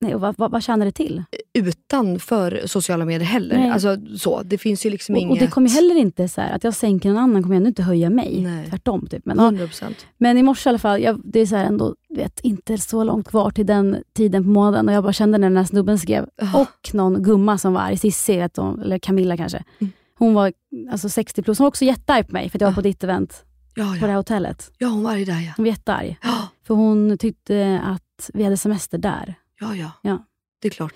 Nej, 0.00 0.14
och 0.14 0.20
vad, 0.20 0.34
vad, 0.38 0.50
vad 0.50 0.62
tjänar 0.62 0.86
det 0.86 0.92
till? 0.92 1.22
utanför 1.58 2.62
sociala 2.66 3.04
medier 3.04 3.26
heller. 3.28 3.56
Nej. 3.58 3.70
Alltså, 3.70 3.96
så, 4.18 4.42
det 4.42 4.58
finns 4.58 4.86
ju 4.86 4.90
liksom 4.90 5.14
Och, 5.14 5.20
inget... 5.20 5.32
och 5.32 5.38
det 5.38 5.46
kommer 5.46 5.70
heller 5.70 5.94
inte 5.94 6.28
så 6.28 6.40
här, 6.40 6.52
att 6.56 6.64
jag 6.64 6.74
sänker 6.74 7.08
någon 7.08 7.18
annan 7.18 7.42
kommer 7.42 7.56
ändå 7.56 7.68
inte 7.68 7.82
höja 7.82 8.10
mig. 8.10 8.40
Nej. 8.42 8.66
Tvärtom. 8.70 9.06
Typ. 9.10 9.24
Men, 9.24 9.36
ja, 9.38 9.50
100%. 9.50 9.84
men 10.18 10.38
i 10.38 10.42
morse 10.42 10.68
i 10.68 10.70
alla 10.70 10.78
fall, 10.78 11.00
jag, 11.02 11.20
det 11.24 11.40
är 11.40 11.46
så 11.46 11.56
här 11.56 11.64
ändå, 11.64 11.94
vet, 12.08 12.40
inte 12.40 12.78
så 12.78 13.04
långt 13.04 13.28
kvar 13.28 13.50
till 13.50 13.66
den 13.66 13.96
tiden 14.16 14.42
på 14.44 14.50
månaden. 14.50 14.88
Och 14.88 14.94
jag 14.94 15.02
bara 15.02 15.12
kände 15.12 15.38
när 15.38 15.48
den 15.48 15.56
här 15.56 15.64
snubben 15.64 15.98
skrev, 15.98 16.26
Ja. 16.42 16.60
och 16.60 16.94
någon 16.94 17.22
gumma 17.22 17.58
som 17.58 17.72
var 17.72 17.80
arg, 17.80 17.96
Cissi, 17.96 18.32
eller 18.34 18.98
Camilla 18.98 19.36
kanske. 19.36 19.64
Mm. 19.80 19.92
Hon 20.18 20.34
var 20.34 20.52
alltså 20.92 21.08
60 21.08 21.42
plus, 21.42 21.58
hon 21.58 21.64
var 21.64 21.68
också 21.68 21.84
jättearg 21.84 22.26
på 22.26 22.32
mig 22.32 22.50
för 22.50 22.58
att 22.58 22.60
jag 22.60 22.68
var 22.68 22.72
Ja. 22.72 22.74
på 22.76 22.80
ditt 22.80 23.04
event 23.04 23.44
ja, 23.76 23.94
ja. 23.94 24.00
på 24.00 24.06
det 24.06 24.12
här 24.12 24.16
hotellet. 24.16 24.72
Ja, 24.78 24.88
hon 24.88 25.02
var 25.02 25.16
ju 25.16 25.24
där 25.24 25.40
ja. 25.40 25.52
Hon 25.56 25.64
var 25.64 25.70
jättearg. 25.70 26.18
Ja. 26.22 26.48
För 26.66 26.74
hon 26.74 27.18
tyckte 27.18 27.80
att 27.84 28.30
vi 28.34 28.44
hade 28.44 28.56
semester 28.56 28.98
där. 28.98 29.34
Ja, 29.60 29.74
ja. 29.74 29.90
ja. 30.02 30.24
Det 30.60 30.68
är 30.68 30.72
klart. 30.72 30.94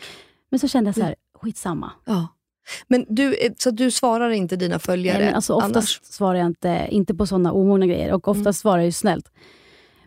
Men 0.51 0.61
så 0.61 0.69
kände 0.69 0.89
jag 0.89 0.95
så 0.95 1.01
här, 1.01 1.09
mm. 1.09 1.17
skitsamma. 1.35 1.93
Ja. 2.05 2.29
Men 2.89 3.07
du, 3.09 3.35
eh, 3.35 3.53
så 3.59 3.71
du 3.71 3.91
svarar 3.91 4.31
inte 4.31 4.57
dina 4.57 4.79
följare 4.79 5.19
Nej, 5.19 5.27
men 5.27 5.35
alltså 5.35 5.55
Oftast 5.55 5.77
annars. 5.77 6.01
svarar 6.03 6.39
jag 6.39 6.47
inte, 6.47 6.89
inte 6.91 7.15
på 7.15 7.27
sådana 7.27 7.53
omogna 7.53 7.87
grejer 7.87 8.13
och 8.13 8.29
oftast 8.29 8.47
mm. 8.47 8.53
svarar 8.53 8.83
jag 8.83 8.95
snällt. 8.95 9.33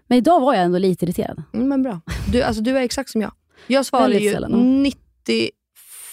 Men 0.07 0.17
idag 0.17 0.39
var 0.39 0.53
jag 0.53 0.63
ändå 0.63 0.77
lite 0.77 1.05
irriterad. 1.05 1.43
Mm, 1.53 1.67
men 1.67 1.83
bra. 1.83 2.01
Du, 2.31 2.41
alltså, 2.41 2.63
du 2.63 2.77
är 2.77 2.81
exakt 2.81 3.09
som 3.09 3.21
jag. 3.21 3.31
Jag 3.67 3.85
svarar 3.85 4.09
ju 4.09 4.47
90 4.49 5.49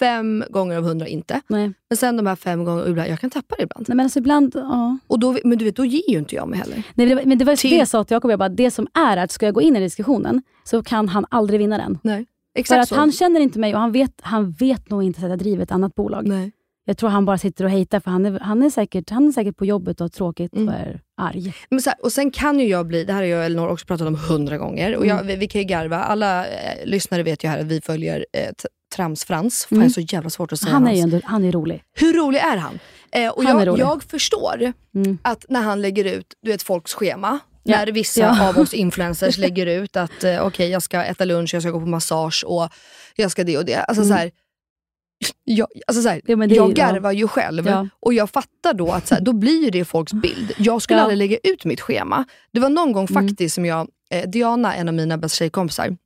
fem 0.00 0.44
gånger 0.50 0.76
av 0.76 0.84
hundra 0.84 1.06
inte. 1.06 1.40
Nej. 1.46 1.72
Men 1.88 1.96
sen 1.96 2.16
de 2.16 2.26
här 2.26 2.36
fem 2.36 2.64
gångerna, 2.64 2.88
ibland, 2.88 3.10
jag 3.10 3.20
kan 3.20 3.30
tappa 3.30 3.54
det 3.58 3.62
ibland. 3.62 3.88
Nej, 3.88 3.96
men 3.96 4.04
alltså 4.04 4.18
ibland 4.18 4.52
ja. 4.54 4.98
och 5.06 5.18
då, 5.18 5.38
men 5.44 5.58
du 5.58 5.64
vet, 5.64 5.76
då 5.76 5.84
ger 5.84 6.10
ju 6.10 6.18
inte 6.18 6.34
jag 6.34 6.48
mig 6.48 6.58
heller. 6.58 6.76
Nej, 6.94 7.06
men 7.06 7.08
det, 7.16 7.26
men 7.26 7.38
det 7.38 7.44
var 7.44 7.56
Till... 7.56 7.70
det 7.70 7.76
jag 7.76 7.88
sa 7.88 8.04
till 8.04 8.14
Jakob, 8.14 8.56
det 8.56 8.70
som 8.70 8.86
är 8.94 9.16
att 9.16 9.30
ska 9.30 9.46
jag 9.46 9.54
gå 9.54 9.62
in 9.62 9.76
i 9.76 9.80
diskussionen 9.80 10.42
så 10.64 10.82
kan 10.82 11.08
han 11.08 11.26
aldrig 11.30 11.60
vinna 11.60 11.78
den. 11.78 11.98
Nej. 12.02 12.26
Exakt 12.54 12.76
För 12.76 12.82
att 12.82 12.88
så. 12.88 12.94
han 12.94 13.12
känner 13.12 13.40
inte 13.40 13.58
mig 13.58 13.74
och 13.74 13.80
han 13.80 13.92
vet, 13.92 14.20
han 14.22 14.50
vet 14.50 14.90
nog 14.90 15.02
inte 15.02 15.22
att 15.22 15.30
jag 15.30 15.38
driver 15.38 15.62
ett 15.62 15.72
annat 15.72 15.94
bolag. 15.94 16.28
Nej. 16.28 16.52
Jag 16.84 16.98
tror 16.98 17.10
han 17.10 17.24
bara 17.24 17.38
sitter 17.38 17.64
och 17.64 17.70
hejtar 17.70 18.00
för 18.00 18.10
han 18.10 18.26
är, 18.26 18.40
han 18.40 18.62
är, 18.62 18.70
säkert, 18.70 19.10
han 19.10 19.28
är 19.28 19.32
säkert 19.32 19.56
på 19.56 19.66
jobbet 19.66 20.00
och 20.00 20.04
har 20.04 20.08
tråkigt 20.08 20.54
mm. 20.54 20.68
och 20.68 20.74
är 20.74 21.00
arg. 21.16 21.54
Men 21.70 21.80
här, 21.86 21.94
och 22.02 22.12
sen 22.12 22.30
kan 22.30 22.60
ju 22.60 22.66
jag 22.66 22.86
bli, 22.86 23.04
det 23.04 23.12
här 23.12 23.20
har 23.20 23.26
jag 23.26 23.38
och 23.38 23.44
Elinor 23.44 23.68
också 23.68 23.86
pratat 23.86 24.06
om 24.06 24.14
hundra 24.14 24.58
gånger, 24.58 24.96
och 24.96 25.06
jag, 25.06 25.14
mm. 25.14 25.26
vi, 25.26 25.36
vi, 25.36 25.48
kan 25.48 25.60
ju 25.60 25.66
garva. 25.66 25.96
Alla 25.96 26.46
eh, 26.46 26.86
lyssnare 26.86 27.22
vet 27.22 27.44
ju 27.44 27.48
här 27.48 27.60
att 27.60 27.66
vi 27.66 27.80
följer 27.80 28.26
eh, 28.32 28.50
Trams-Frans. 28.96 29.66
Fan, 29.66 29.76
Mm. 29.76 29.82
jag 29.82 29.90
är 29.90 29.92
så 30.06 30.14
jävla 30.14 30.30
svårt 30.30 30.52
att 30.52 30.58
säga 30.60 30.72
Han 30.72 30.86
är 30.86 30.92
ju 30.94 31.00
ändå, 31.00 31.20
han 31.24 31.44
är 31.44 31.52
rolig. 31.52 31.82
Hur 31.92 32.12
rolig 32.14 32.38
är 32.38 32.56
han? 32.56 32.78
Eh, 33.12 33.28
och 33.30 33.44
Han 33.44 33.56
är 33.56 33.60
jag, 33.60 33.68
rolig. 33.68 33.82
jag 33.82 34.02
förstår 34.02 34.72
Mm. 34.94 35.18
att 35.22 35.44
när 35.48 35.62
han 35.62 35.82
lägger 35.82 36.04
ut 36.04 36.26
du 36.42 36.50
vet, 36.50 36.62
folks 36.62 36.94
schema, 36.94 37.38
Ja. 37.62 37.76
när 37.78 37.86
vissa 37.92 38.20
Ja. 38.20 38.48
av 38.48 38.58
oss 38.58 38.74
influencers 38.74 39.38
lägger 39.38 39.66
ut 39.66 39.96
att 39.96 40.24
eh, 40.24 40.46
okej 40.46 40.70
jag 40.70 40.82
ska 40.82 41.04
äta 41.04 41.24
lunch, 41.24 41.54
jag 41.54 41.62
ska 41.62 41.70
gå 41.70 41.80
på 41.80 41.86
massage 41.86 42.44
och 42.46 42.68
jag 43.16 43.30
ska 43.30 43.44
det 43.44 43.58
och 43.58 43.64
det. 43.64 43.76
Alltså, 43.76 44.02
Mm. 44.02 44.08
så 44.16 44.20
här, 44.20 44.30
jag, 45.44 45.68
alltså, 45.86 46.02
så 46.02 46.08
här, 46.08 46.20
Ja, 46.26 46.44
är 46.44 46.54
jag 46.54 46.68
ju- 46.68 46.74
garvar 46.74 47.12
ju 47.12 47.28
själv 47.28 47.66
Ja. 47.66 47.88
och 48.00 48.14
jag 48.14 48.30
fattar 48.30 48.74
då 48.74 48.92
att 48.92 49.06
så 49.06 49.14
här, 49.14 49.22
då 49.22 49.32
blir 49.32 49.70
det 49.70 49.84
folks 49.84 50.12
bild. 50.12 50.52
Jag 50.58 50.82
skulle 50.82 51.00
aldrig 51.00 51.18
lägga 51.18 51.38
ut 51.42 51.64
mitt 51.64 51.80
schema. 51.80 52.24
Det 52.52 52.60
var 52.60 52.68
någon 52.68 52.92
gång 52.92 53.06
Mm. 53.10 53.28
faktiskt 53.28 53.54
som 53.54 53.66
jag, 53.66 53.88
eh, 54.10 54.28
Diana, 54.30 54.74
en 54.74 54.88
av 54.88 54.94
mina 54.94 55.18
bästa 55.18 55.36
tjejkompisar, 55.36 55.96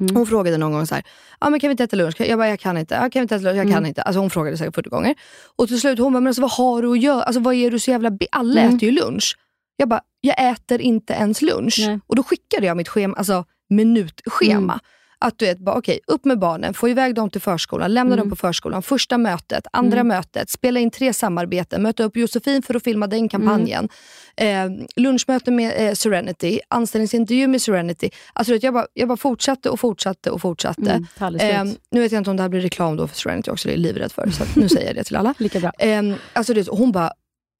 Mm. 0.00 0.16
hon 0.16 0.26
frågade 0.26 0.56
någon 0.58 0.72
gång 0.72 0.86
så 0.86 0.94
här, 0.94 1.04
ah, 1.38 1.50
men 1.50 1.60
kan 1.60 1.68
vi 1.68 1.70
inte 1.72 1.84
äta 1.84 1.96
lunch? 1.96 2.20
Jag 2.20 2.38
bara, 2.38 2.48
jag 2.48 2.60
kan 2.60 2.78
inte. 2.78 2.98
Ah, 2.98 3.10
kan 3.10 3.20
vi 3.20 3.20
inte 3.20 3.34
äta 3.34 3.44
lunch? 3.44 3.56
Jag 3.58 3.66
kan 3.66 3.72
Mm. 3.72 3.86
inte. 3.86 4.02
Alltså 4.02 4.20
hon 4.20 4.30
frågade 4.30 4.56
säkert 4.58 4.74
40 4.74 4.88
gånger. 4.88 5.14
Och 5.56 5.68
till 5.68 5.80
slut 5.80 5.98
hon 5.98 6.12
bara, 6.12 6.20
men 6.20 6.26
alltså, 6.26 6.42
vad 6.42 6.50
har 6.50 6.82
du 6.82 6.92
att 6.92 7.02
göra? 7.02 7.22
Alltså, 7.22 7.40
vad 7.40 7.54
är 7.54 7.70
du 7.70 7.78
så 7.78 7.90
jävla... 7.90 8.10
Alla 8.32 8.60
Mm. 8.60 8.76
äter 8.76 8.88
ju 8.88 8.94
lunch. 8.94 9.36
Jag 9.76 9.88
bara, 9.88 10.00
jag 10.20 10.50
äter 10.50 10.80
inte 10.80 11.12
ens 11.12 11.42
lunch. 11.42 11.76
Nej. 11.86 12.00
Och 12.06 12.16
då 12.16 12.22
skickade 12.22 12.66
jag 12.66 12.76
mitt 12.76 12.88
schema, 12.88 13.16
alltså, 13.16 13.44
minutschema. 13.70 14.80
Mm. 15.20 15.28
Att 15.28 15.38
du 15.38 15.44
vet, 15.46 15.58
bara, 15.58 15.76
okej, 15.78 16.00
upp 16.06 16.24
med 16.24 16.38
barnen, 16.38 16.74
få 16.74 16.88
iväg 16.88 17.14
dem 17.14 17.30
till 17.30 17.40
förskolan, 17.40 17.94
lämna 17.94 18.14
Mm. 18.14 18.18
dem 18.22 18.30
på 18.30 18.36
förskolan, 18.36 18.82
första 18.82 19.18
mötet, 19.18 19.66
andra 19.72 20.00
Mm. 20.00 20.08
mötet, 20.08 20.50
spela 20.50 20.80
in 20.80 20.90
tre 20.90 21.12
samarbeten, 21.12 21.82
möta 21.82 22.04
upp 22.04 22.16
Josefin 22.16 22.62
för 22.62 22.74
att 22.74 22.84
filma 22.84 23.06
den 23.06 23.28
kampanjen, 23.28 23.88
eh, 24.36 24.66
lunchmöte 24.96 25.50
med 25.50 25.88
eh, 25.88 25.94
Serenity, 25.94 26.60
anställningsintervju 26.68 27.46
med 27.48 27.62
Serenity. 27.62 28.10
Alltså, 28.32 28.52
vet, 28.52 28.62
jag, 28.62 28.74
bara, 28.74 28.86
jag 28.94 29.08
bara 29.08 29.16
fortsatte 29.16 29.70
och 29.70 29.80
fortsatte 29.80 30.30
och 30.30 30.40
fortsatte. 30.40 31.04
Mm. 31.20 31.40
Ehm, 31.40 31.68
nu 31.90 32.00
vet 32.00 32.12
jag 32.12 32.20
inte 32.20 32.30
om 32.30 32.36
det 32.36 32.42
här 32.42 32.48
blir 32.50 32.60
reklam 32.60 32.96
då 32.96 33.06
för 33.06 33.16
Serenity 33.16 33.50
också, 33.50 33.68
det 33.68 33.72
är 33.74 33.76
jag 33.76 33.82
livrädd 33.82 34.12
för. 34.12 34.30
Så 34.30 34.44
nu 34.60 34.68
säger 34.68 34.86
jag 34.86 34.94
det 34.96 35.04
till 35.04 35.16
alla. 35.16 35.34
Lika 35.38 35.60
bra. 35.60 35.72
Ehm, 35.78 36.14
alltså 36.32 36.54
det, 36.54 36.68
hon 36.68 36.92
bara, 36.92 37.10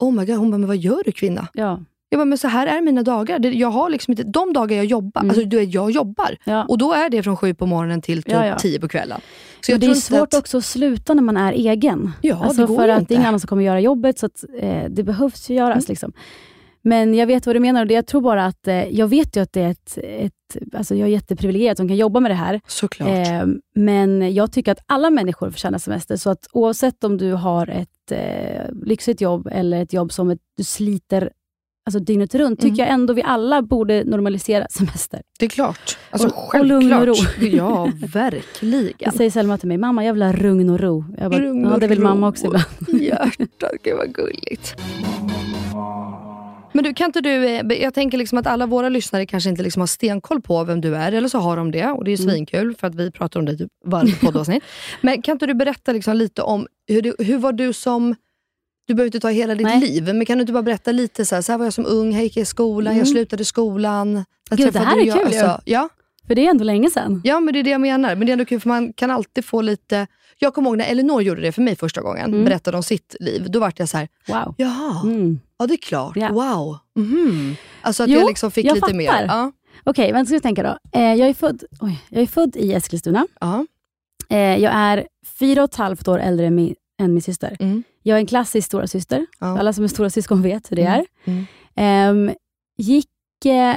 oh 0.01 0.12
my 0.12 0.25
god, 0.27 0.37
hon 0.37 0.51
bara, 0.51 0.59
men 0.59 0.69
vad 0.69 0.77
gör 0.77 1.03
du 1.05 1.12
kvinna? 1.12 1.49
Ja. 1.53 1.81
Jag 2.14 2.18
bara, 2.18 2.24
men 2.24 2.38
så 2.38 2.48
här 2.48 2.66
är 2.66 2.81
mina 2.81 3.03
dagar. 3.03 3.46
Jag 3.46 3.68
har 3.68 3.90
liksom 3.90 4.12
inte, 4.12 4.22
de 4.22 4.53
dagar 4.53 4.77
jag 4.77 4.85
jobbar, 4.87 5.20
Mm. 5.20 5.31
alltså 5.31 5.44
du 5.44 5.57
vet, 5.57 5.74
jag 5.74 5.90
jobbar. 5.90 6.37
Ja. 6.44 6.64
Och 6.64 6.79
då 6.79 6.92
är 6.92 7.11
det 7.11 7.22
från 7.22 7.37
sju 7.37 7.55
på 7.55 7.66
morgonen 7.66 8.03
till 8.03 8.22
typ 8.22 8.33
Ja, 8.33 8.46
ja. 8.46 8.59
tio 8.59 8.81
på 8.81 8.88
kvällen. 8.88 9.20
Så 9.66 9.72
jag 9.72 9.81
det 9.81 9.87
är 9.87 9.94
svårt 9.94 10.35
att, 10.35 10.40
också 10.40 10.59
att 10.59 10.64
sluta 10.64 11.14
när 11.14 11.22
man 11.22 11.37
är 11.37 11.53
egen. 11.53 12.12
Ja, 12.20 12.44
alltså 12.44 12.62
det 12.62 12.66
går 12.68 12.77
för 12.77 12.88
att 12.88 13.00
inte. 13.00 13.09
det 13.09 13.14
är 13.14 13.16
ingen 13.16 13.29
annan 13.29 13.40
som 13.40 13.48
kommer 13.48 13.62
göra 13.62 13.81
jobbet, 13.81 14.18
så 14.18 14.27
att, 14.27 14.44
eh, 14.59 14.85
det 14.90 15.03
behövs 15.03 15.50
ju 15.50 15.55
göras. 15.55 15.77
Mm. 15.77 15.85
Liksom. 15.88 16.12
Men 16.87 17.14
jag 17.14 17.27
vet 17.27 17.46
vad 17.46 17.57
du 17.57 17.61
menar 17.61 17.81
och 17.81 17.87
det, 17.87 17.94
jag 17.94 18.07
tror 18.07 18.20
bara 18.20 18.46
att, 18.46 18.68
eh, 18.68 18.88
jag 18.88 19.09
vet 19.09 19.37
ju 19.37 19.40
att 19.40 19.53
det 19.53 19.61
är 19.61 19.70
ett, 19.70 19.98
ett 20.03 20.33
alltså 20.72 20.94
jag 20.94 21.09
är 21.09 21.12
jätteprivilegierad 21.12 21.77
som 21.77 21.88
kan 21.88 21.96
jobba 21.96 22.20
med 22.20 22.31
det 22.31 22.35
här. 22.35 22.61
Såklart. 22.66 23.09
Eh, 23.09 23.44
men 23.74 24.35
jag 24.35 24.53
tycker 24.53 24.72
att 24.72 24.79
alla 24.87 25.11
människor 25.11 25.50
förtjänar 25.50 25.79
semester, 25.79 26.16
så 26.16 26.31
att 26.31 26.46
oavsett 26.53 27.05
om 27.05 27.16
du 27.18 27.33
har 27.33 27.66
ett 27.68 28.11
eh, 28.12 28.72
lyxigt 28.87 29.20
jobb 29.20 29.48
eller 29.53 29.83
ett 29.83 29.92
jobb 29.92 30.12
som 30.12 30.31
ett, 30.31 30.38
du 30.57 30.64
sliter 30.64 31.31
alltså 31.87 31.99
dygnet 32.01 32.35
runt, 32.35 32.61
tycker 32.61 32.75
Mm. 32.75 32.87
jag 32.87 32.94
ändå 32.94 33.12
vi 33.14 33.23
alla 33.23 33.62
borde 33.62 34.05
normalisera 34.05 34.66
semester. 34.70 35.20
Det 35.38 35.44
är 35.44 35.51
klart. 35.51 35.99
Alltså, 36.11 36.29
Och- 36.29 36.55
och 36.55 36.64
lugn 36.66 36.92
och 36.92 37.07
ro. 37.07 37.14
Ja, 37.40 37.90
verkligen. 38.12 38.94
Det 38.99 39.16
säger 39.16 39.31
Selma 39.31 39.59
till 39.59 39.68
mig, 39.68 39.79
mamma 39.79 40.05
jag 40.05 40.12
vill 40.12 40.23
ha 40.23 40.33
lugn 40.33 40.70
och 40.70 40.81
ro. 40.81 41.05
Jag 41.18 41.31
bara, 41.31 41.40
Lugn 41.40 41.64
ja 41.64 41.75
och 41.75 41.81
det 41.81 41.87
vill 41.87 41.99
ro. 41.99 42.05
mamma 42.05 42.29
också 42.29 42.47
ibland. 42.47 42.64
Hjärtat, 43.03 43.73
gud 43.83 43.97
vad 43.97 44.14
gulligt. 44.14 44.77
Men 46.77 46.85
du, 46.85 46.94
kan 46.94 47.07
inte 47.07 47.20
du, 47.20 47.44
eh, 47.47 47.62
jag 47.83 47.94
tänker 47.94 48.18
liksom 48.18 48.38
att 48.38 48.47
alla 48.47 48.66
våra 48.66 48.88
lyssnare 48.88 49.27
kanske 49.27 49.51
inte 49.51 49.62
liksom 49.62 49.81
har 49.81 49.87
stenkoll 49.87 50.40
på 50.42 50.64
vem 50.64 50.81
du 50.81 50.97
är, 50.97 51.12
eller 51.12 51.29
så 51.29 51.38
har 51.38 51.57
de 51.57 51.70
det 51.70 51.87
och 51.87 52.05
det 52.05 52.12
är 52.12 52.20
Mm. 52.20 52.31
svinkul 52.31 52.75
för 52.77 52.87
att 52.87 52.94
vi 52.94 53.11
pratar 53.11 53.40
om 53.40 53.47
dig 53.47 53.59
typ 53.59 53.68
varje 53.87 54.14
poddavsnitt. 54.16 54.62
Men 55.01 55.23
kan 55.23 55.33
inte 55.33 55.47
du 55.47 55.55
berätta 55.55 55.92
liksom 55.92 56.16
lite 56.16 56.42
om, 56.42 56.66
hur, 56.88 57.03
du, 57.03 57.14
hur 57.18 57.38
var 57.38 57.53
du 57.53 57.73
som, 57.73 58.14
du 58.87 58.94
behöver 58.94 59.07
inte 59.07 59.20
ta 59.20 59.29
hela 59.29 59.55
ditt 59.55 59.66
Nej. 59.66 59.81
liv, 59.81 60.14
men 60.14 60.27
kan 60.27 60.38
du 60.38 60.40
inte 60.42 60.53
bara 60.53 60.62
berätta 60.62 60.92
lite 60.92 61.25
så 61.27 61.35
här, 61.35 61.42
så 61.42 61.53
här 61.53 61.59
var 61.59 61.66
jag 61.66 61.73
som 61.75 61.87
ung, 61.87 62.12
här 62.12 62.23
gick 62.23 62.37
jag 62.37 62.42
i 62.42 62.47
skolan, 62.47 62.92
jag 62.92 63.01
Mm. 63.07 63.07
slutade 63.14 63.44
skolan. 63.44 64.25
Gud, 64.51 64.73
det 64.73 64.79
här 64.79 64.97
är 65.01 65.07
jag- 65.07 65.16
kul 65.16 65.27
alltså, 65.27 65.61
ja. 65.64 65.88
För 66.27 66.35
det 66.35 66.47
är 66.47 66.51
ändå 66.51 66.64
länge 66.64 66.90
sedan. 66.90 67.20
Ja, 67.25 67.40
men 67.40 67.55
det 67.55 67.61
är 67.61 67.64
det 67.64 67.70
jag 67.70 67.81
menar. 67.81 68.14
Men 68.16 68.27
det 68.27 68.31
är 68.31 68.33
ändå 68.33 68.44
kul 68.44 68.61
för 68.61 68.68
man 68.68 68.92
kan 68.92 69.11
alltid 69.11 69.44
få 69.44 69.61
lite... 69.62 70.07
Jag 70.38 70.55
kommer 70.55 70.70
ihåg 70.70 70.79
när 70.79 70.85
Elinor 70.85 71.23
gjorde 71.23 71.40
det 71.40 71.53
för 71.53 71.62
mig 71.62 71.77
första 71.77 72.01
gången, 72.01 72.25
Mm. 72.33 72.44
berättade 72.44 72.77
om 72.77 72.83
sitt 72.83 73.16
liv. 73.20 73.47
Då 73.51 73.61
vart 73.61 73.79
jag 73.79 73.88
så 73.88 73.97
här, 73.99 74.09
Wow. 74.29 74.55
jaha, 74.59 75.01
Mm. 75.05 75.40
ja 75.59 75.66
det 75.66 75.75
är 75.75 75.79
klart, 75.79 76.16
Ja. 76.16 76.33
wow. 76.33 76.79
Mhm. 76.97 77.57
Alltså 77.83 78.03
att 78.03 78.09
Jo, 78.11 78.18
jag 78.20 78.29
liksom 78.29 78.51
fick 78.51 78.66
jag 78.66 78.75
lite 78.75 78.81
fattar. 78.87 78.97
mer. 78.97 79.25
Ja. 79.29 79.53
Okej, 79.85 80.12
men 80.12 80.27
ska 80.27 80.35
vi 80.35 80.40
tänka 80.40 80.62
då. 80.62 80.99
Eh, 80.99 81.14
jag, 81.14 81.29
är 81.29 81.35
född, 81.35 81.64
oj, 81.81 82.05
jag 82.09 82.23
är 82.23 82.27
född 82.27 82.57
i 82.57 82.73
Eskilstuna. 82.73 83.27
Ja. 83.40 83.66
Eh, 84.31 84.38
jag 84.38 84.73
är 84.75 85.07
fyra 85.38 85.62
och 85.64 85.70
ett 85.70 85.77
halvt 85.77 86.09
år 86.09 86.18
äldre 86.18 86.47
än 86.47 86.55
min, 86.55 86.75
än 87.02 87.12
min 87.12 87.22
syster. 87.22 87.57
Mm. 87.61 87.83
Jag 88.02 88.14
är 88.16 88.20
en 88.20 88.26
klassisk 88.26 88.66
stora 88.66 88.87
syster. 88.87 89.26
Ja. 89.40 89.59
Alla 89.59 89.72
som 89.72 89.85
är 89.85 89.88
stora 89.88 90.11
syskon 90.11 90.42
vet 90.42 90.70
hur 90.70 90.76
det 90.76 90.83
Mm. 90.83 91.00
är. 91.00 91.07
Mm. 91.24 91.46
Ehm, 91.76 92.35
gick 92.78 93.09
eh, 93.44 93.76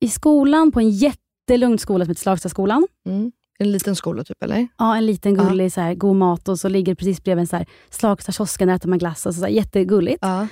i 0.00 0.08
skolan 0.08 0.72
på 0.72 0.80
en 0.80 0.90
jättelugn 0.90 1.78
skola 1.78 2.04
som 2.04 2.10
heter 2.10 2.22
Slagstaskolan. 2.22 2.86
Mm. 3.06 3.32
En 3.58 3.72
liten 3.72 3.96
skola 3.96 4.24
typ, 4.24 4.42
eller? 4.42 4.68
Ja, 4.78 4.96
en 4.96 5.06
liten 5.06 5.34
Ja. 5.34 5.44
gullig, 5.48 5.72
så 5.72 5.80
här, 5.80 5.94
god 5.94 6.16
mat 6.16 6.48
och 6.48 6.58
så 6.60 6.68
ligger 6.68 6.94
precis 6.94 7.24
bredvid 7.24 7.40
en 7.40 7.46
så 7.46 7.56
här, 7.56 7.66
Slagstakiosken, 7.90 8.68
där 8.68 8.74
äter 8.74 8.88
man 8.88 8.98
glass. 8.98 9.26
Och 9.26 9.34
så, 9.34 9.40
här, 9.40 9.48
jättegulligt. 9.48 10.18
Ja. 10.22 10.46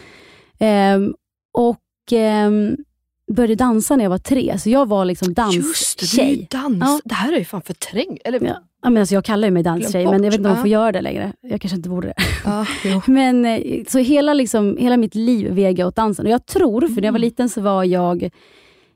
Ehm, 0.58 1.14
och 1.52 1.78
ehm, 2.12 2.76
började 3.32 3.54
dansa 3.54 3.96
när 3.96 4.04
jag 4.04 4.10
var 4.10 4.18
tre, 4.18 4.58
så 4.58 4.70
jag 4.70 4.88
var 4.88 5.04
liksom 5.04 5.34
Just 5.52 6.00
det, 6.00 6.16
du 6.16 6.22
är 6.22 6.30
ju 6.30 6.36
danstjej. 6.36 6.48
dans. 6.50 6.80
Ja. 6.80 7.00
Det 7.04 7.14
här 7.14 7.32
är 7.32 7.38
ju 7.38 7.44
fan 7.44 7.62
förträngt. 7.62 8.20
Eller? 8.24 8.46
Ja. 8.46 8.62
Ja, 8.82 8.90
men 8.90 9.00
alltså 9.00 9.14
jag 9.14 9.24
kallar 9.24 9.48
ju 9.48 9.52
mig 9.52 9.62
danstjej, 9.62 10.04
men 10.04 10.12
jag 10.24 10.30
vet 10.30 10.34
inte 10.34 10.48
om 10.48 10.54
jag 10.54 10.60
får 10.62 10.68
göra 10.68 10.92
det 10.92 11.00
längre. 11.00 11.32
Jag 11.40 11.60
kanske 11.60 11.76
inte 11.76 11.88
borde 11.88 12.08
det. 12.08 12.14
Ja. 12.44 12.66
Men, 13.06 13.44
eh, 13.44 13.60
så 13.88 13.98
hela, 13.98 14.34
liksom, 14.34 14.76
hela 14.76 14.96
mitt 14.96 15.14
liv 15.14 15.52
väger 15.52 15.78
jag 15.82 15.88
åt 15.88 15.96
dansen. 15.96 16.26
Och 16.26 16.32
jag 16.32 16.46
tror, 16.46 16.80
för 16.80 16.88
när 17.00 17.08
jag 17.08 17.12
var 17.12 17.18
Mm. 17.18 17.20
liten 17.20 17.48
så 17.48 17.60
var 17.60 17.84
jag 17.84 18.30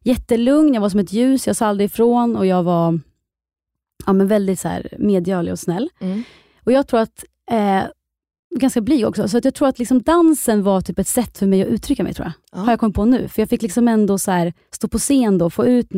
jättelugn, 0.04 0.74
jag 0.74 0.80
var 0.80 0.88
som 0.88 1.00
ett 1.00 1.12
ljus, 1.12 1.46
jag 1.46 1.56
sa 1.56 1.66
aldrig 1.66 1.90
ifrån 1.90 2.36
och 2.36 2.46
jag 2.46 2.62
var 2.62 3.00
ja, 4.06 4.12
men 4.12 4.28
väldigt 4.28 4.60
så 4.60 4.68
här, 4.68 4.88
medgörlig 4.98 5.52
och 5.52 5.58
snäll. 5.58 5.90
Mm. 6.00 6.22
Och 6.64 6.72
jag 6.72 6.86
tror 6.86 7.00
att, 7.00 7.24
eh, 7.50 7.82
ganska 8.54 8.80
blyg 8.80 9.06
också, 9.06 9.28
så 9.28 9.38
att 9.38 9.44
jag 9.44 9.54
tror 9.54 9.68
att 9.68 9.78
liksom 9.78 10.02
dansen 10.02 10.62
var 10.62 10.80
typ 10.80 10.98
ett 10.98 11.08
sätt 11.08 11.38
för 11.38 11.46
mig 11.46 11.62
att 11.62 11.68
uttrycka 11.68 12.02
mig, 12.02 12.14
tror 12.14 12.26
jag. 12.26 12.32
Ja. 12.60 12.64
Har 12.64 12.72
jag 12.72 12.80
kommit 12.80 12.96
på 12.96 13.04
nu. 13.04 13.28
För 13.28 13.42
jag 13.42 13.48
fick 13.48 13.62
liksom 13.62 13.88
ändå 13.88 14.18
så 14.18 14.52
stå 14.70 14.88
på 14.88 14.98
scen 14.98 15.38
då, 15.38 15.44
och 15.44 15.52
få 15.52 15.66
ut 15.66 15.88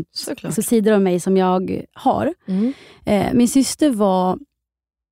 alltså, 0.42 0.62
sidor 0.62 0.92
av 0.92 1.00
mig 1.02 1.20
som 1.20 1.36
jag 1.36 1.82
har. 1.92 2.34
Mm. 2.48 2.72
Eh, 3.04 3.26
min 3.32 3.48
syster 3.48 3.90
var 3.90 4.38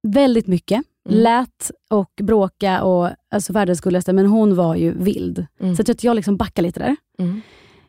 väldigt 0.09 0.47
mycket, 0.47 0.83
Mm. 1.09 1.19
lät 1.21 1.71
och 1.91 2.11
bråka 2.23 2.83
och 2.83 3.11
alltså 3.31 3.53
världens 3.53 3.81
gulligaste, 3.81 4.13
men 4.13 4.27
hon 4.27 4.57
var 4.57 4.75
ju 4.75 4.99
vild. 4.99 5.47
Mm. 5.61 5.77
Så 5.77 5.81
jag 5.81 5.87
tror 5.87 5.95
att 5.95 6.05
jag 6.05 6.17
liksom 6.17 6.37
backar 6.37 6.63
lite 6.63 6.81
där. 6.81 6.97
Mm. 7.19 7.41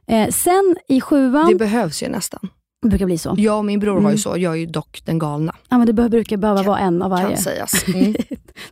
Eh, 0.08 0.30
sen 0.30 0.76
i 0.88 1.02
sjuan, 1.02 1.48
Det 1.50 1.56
behövs 1.56 2.04
ju 2.04 2.08
nästan. 2.10 2.50
Det 2.84 2.90
brukar 2.90 3.06
bli 3.06 3.18
så. 3.18 3.36
Jag 3.38 3.58
och 3.58 3.66
min 3.66 3.80
bror 3.80 3.92
har 3.94 4.00
Mm. 4.00 4.12
ju 4.12 4.18
så. 4.18 4.38
Jag 4.38 4.54
är 4.54 4.58
ju 4.58 4.66
dock 4.66 5.02
den 5.06 5.20
galna, 5.20 5.56
Ja, 5.70 5.78
men 5.78 5.88
det 5.88 5.94
brukar 6.10 6.38
behöva 6.38 6.64
vara 6.64 6.80
en 6.80 7.02
av 7.02 7.10
varje. 7.10 7.28
kan 7.28 7.38
sägas. 7.38 7.88
Mm. 7.96 8.14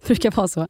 brukar 0.08 0.32
vara 0.32 0.48
så. 0.48 0.68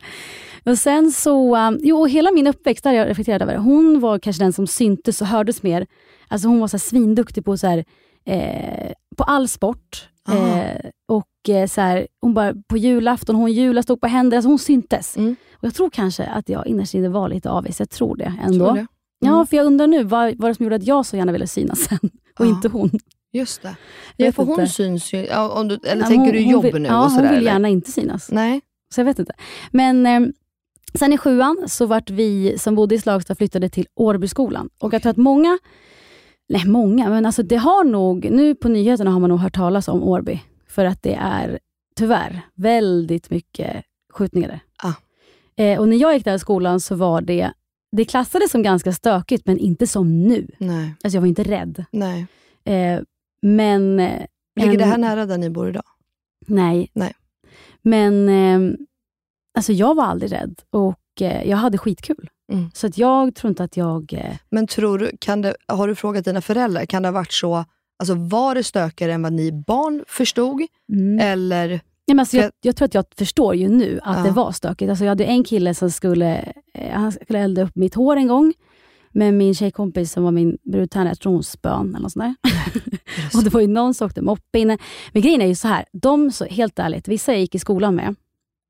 Och 0.65 0.77
sen 0.77 1.11
så, 1.11 1.57
um, 1.57 1.79
jo, 1.81 2.05
hela 2.05 2.31
min 2.31 2.47
uppväxt, 2.47 2.83
där 2.83 2.91
har 2.91 2.97
jag 2.97 3.09
reflekterat 3.09 3.41
över, 3.41 3.55
hon 3.57 3.99
var 3.99 4.19
kanske 4.19 4.43
den 4.43 4.53
som 4.53 4.67
syntes 4.67 5.21
och 5.21 5.27
hördes 5.27 5.63
mer. 5.63 5.87
Alltså 6.27 6.47
hon 6.47 6.59
var 6.59 6.67
så 6.67 6.77
här 6.77 6.79
svinduktig 6.79 7.45
på, 7.45 7.57
så 7.57 7.67
här, 7.67 7.85
eh, 8.25 8.91
på 9.17 9.23
all 9.23 9.47
sport. 9.47 10.07
Eh, 10.29 10.89
och 11.07 11.49
eh, 11.55 11.67
så 11.67 11.81
här, 11.81 12.07
hon 12.21 12.33
bara, 12.33 12.53
på 12.67 12.77
julafton, 12.77 13.35
hon 13.35 13.51
jula 13.53 13.83
stod 13.83 14.01
på 14.01 14.07
händer, 14.07 14.37
alltså 14.37 14.49
hon 14.49 14.59
syntes. 14.59 15.17
Mm. 15.17 15.35
Och 15.53 15.63
Jag 15.63 15.73
tror 15.73 15.89
kanske 15.89 16.25
att 16.25 16.49
jag 16.49 16.67
innerst 16.67 16.93
inne 16.93 17.09
var 17.09 17.29
lite 17.29 17.49
avis, 17.49 17.79
jag 17.79 17.89
tror 17.89 18.15
det 18.15 18.33
ändå. 18.43 18.65
Tror 18.65 18.75
det. 18.75 18.87
Ja, 19.19 19.33
Mm. 19.33 19.47
för 19.47 19.57
jag 19.57 19.65
undrar 19.65 19.87
nu, 19.87 20.03
vad 20.03 20.25
vad 20.29 20.37
var 20.37 20.49
det 20.49 20.55
som 20.55 20.63
gjorde 20.63 20.75
att 20.75 20.87
jag 20.87 21.05
så 21.05 21.17
gärna 21.17 21.31
ville 21.31 21.47
synas 21.47 21.79
sen? 21.79 21.99
Och 22.39 22.45
Ja. 22.45 22.49
inte 22.49 22.67
hon. 22.67 22.91
Just 23.33 23.61
det. 23.61 23.75
Jag 24.17 24.25
Ja, 24.25 24.29
vet 24.29 24.35
för 24.35 24.43
hon 24.43 24.59
inte. 24.59 24.71
syns 24.73 25.13
ju, 25.13 25.27
om 25.35 25.67
du, 25.67 25.79
eller 25.83 26.01
Ja, 26.01 26.07
tänker 26.07 26.23
hon- 26.25 26.31
du 26.31 26.39
jobb 26.51 26.63
vill, 26.63 26.81
nu? 26.81 26.87
Ja, 26.87 27.05
och 27.05 27.11
sådär, 27.11 27.23
hon 27.23 27.29
vill 27.35 27.39
eller? 27.41 27.51
gärna 27.51 27.67
inte 27.69 27.91
synas. 27.91 28.31
Nej. 28.31 28.61
Så 28.93 28.99
jag 29.01 29.05
vet 29.05 29.19
inte. 29.19 29.33
Men 29.71 30.05
eh, 30.05 30.19
sen 30.93 31.13
i 31.13 31.17
sjuan 31.17 31.57
så 31.67 31.85
vart 31.85 32.09
vi 32.09 32.57
som 32.57 32.75
bodde 32.75 32.95
i 32.95 32.99
Slagsta 32.99 33.35
flyttade 33.35 33.69
till 33.69 33.87
Årbyskolan. 33.95 34.69
Och 34.79 34.93
jag 34.93 35.01
tror 35.01 35.09
att 35.11 35.17
många, 35.17 35.59
nej 36.49 36.65
många, 36.65 37.09
men 37.09 37.25
alltså 37.25 37.43
det 37.43 37.55
har 37.57 37.83
nog, 37.83 38.27
nu 38.31 38.55
på 38.55 38.69
nyheterna 38.69 39.11
har 39.11 39.19
man 39.19 39.29
nog 39.29 39.39
hört 39.39 39.55
talas 39.55 39.87
om 39.87 40.03
Årby. 40.03 40.39
För 40.67 40.85
att 40.85 41.03
det 41.03 41.13
är 41.21 41.59
tyvärr 41.95 42.41
väldigt 42.55 43.29
mycket 43.29 43.83
skjutningar 44.13 44.47
där. 44.47 44.59
Ah. 44.83 44.93
Eh, 45.63 45.79
och 45.79 45.87
när 45.89 45.97
jag 45.97 46.13
gick 46.13 46.25
där 46.25 46.35
i 46.35 46.39
skolan 46.39 46.79
så 46.79 46.95
var 46.95 47.21
det, 47.21 47.51
det 47.91 48.05
klassades 48.05 48.51
som 48.51 48.63
ganska 48.63 48.91
stökigt 48.93 49.45
men 49.45 49.57
inte 49.57 49.87
som 49.87 50.23
nu. 50.27 50.47
Nej. 50.57 50.93
Alltså 51.03 51.15
jag 51.17 51.21
var 51.21 51.27
inte 51.27 51.43
rädd. 51.43 51.85
Nej. 51.91 52.25
Eh, 52.65 52.99
men... 53.41 53.97
Ligger 54.55 54.71
en- 54.71 54.77
det 54.77 54.85
här 54.85 54.97
nära 54.97 55.25
där 55.25 55.37
ni 55.37 55.49
bor 55.49 55.69
idag? 55.69 55.83
Nej. 56.47 56.89
Nej. 56.93 57.13
Men 57.81 58.29
eh, 58.29 58.77
alltså 59.57 59.73
jag 59.73 59.95
var 59.95 60.03
aldrig 60.03 60.31
rädd 60.31 60.55
och 60.69 61.21
eh, 61.21 61.49
jag 61.49 61.57
hade 61.57 61.77
skitkul. 61.77 62.29
Mm. 62.53 62.69
Så 62.73 62.87
att 62.87 62.97
jag 62.97 63.35
tror 63.35 63.49
inte 63.49 63.63
att 63.63 63.77
jag... 63.77 64.13
Eh, 64.13 64.35
Men 64.49 64.67
tror 64.67 64.97
du, 64.99 65.11
kan 65.19 65.41
det, 65.41 65.55
har 65.67 65.87
du 65.87 65.95
frågat 65.95 66.25
dina 66.25 66.41
föräldrar, 66.41 66.85
kan 66.85 67.01
det 67.03 67.07
ha 67.09 67.13
varit 67.13 67.31
så, 67.33 67.65
alltså 67.99 68.15
var 68.15 68.55
det 68.55 68.63
stökigare 68.63 69.13
än 69.13 69.21
vad 69.21 69.33
ni 69.33 69.51
barn 69.51 70.03
förstod? 70.07 70.61
mm. 70.93 71.19
Eller, 71.19 71.67
Nej, 72.07 72.15
men 72.15 72.19
alltså 72.19 72.37
jag, 72.37 72.51
jag 72.61 72.75
tror 72.75 72.85
att 72.85 72.93
jag 72.93 73.05
förstår 73.17 73.55
ju 73.55 73.69
nu 73.69 73.99
att 74.03 74.17
Ja. 74.17 74.23
det 74.23 74.31
var 74.31 74.51
stökigt. 74.51 74.89
Alltså 74.89 75.03
jag 75.05 75.09
hade 75.09 75.25
en 75.25 75.43
kille 75.43 75.73
som 75.73 75.91
skulle, 75.91 76.53
eh, 76.73 76.91
han 76.93 77.11
skulle 77.11 77.39
elda 77.39 77.61
upp 77.63 77.75
mitt 77.75 77.95
hår 77.95 78.15
en 78.15 78.27
gång. 78.27 78.53
Med 79.11 79.33
min 79.33 79.55
tjejkompis 79.55 80.11
som 80.11 80.23
var 80.23 80.31
min 80.31 80.57
brudtärna, 80.63 81.09
jag 81.09 81.19
tror 81.19 81.33
hon 81.33 81.43
spön 81.43 81.89
eller 81.89 81.99
något 82.03 82.11
sånt 82.11 82.37
där. 82.41 83.35
och 83.37 83.43
det 83.43 83.49
var 83.49 83.61
ju 83.61 83.67
någon 83.67 83.93
som 83.93 84.05
åkte 84.07 84.21
moppe 84.21 84.59
inne. 84.59 84.77
Men 85.11 85.21
grejen 85.21 85.41
är 85.41 85.45
ju 85.47 85.55
så 85.55 85.67
här, 85.67 85.85
de, 85.93 86.31
så, 86.31 86.45
helt 86.45 86.79
ärligt, 86.79 87.07
vissa 87.07 87.31
jag 87.31 87.41
gick 87.41 87.55
i 87.55 87.59
skolan 87.59 87.95
med, 87.95 88.15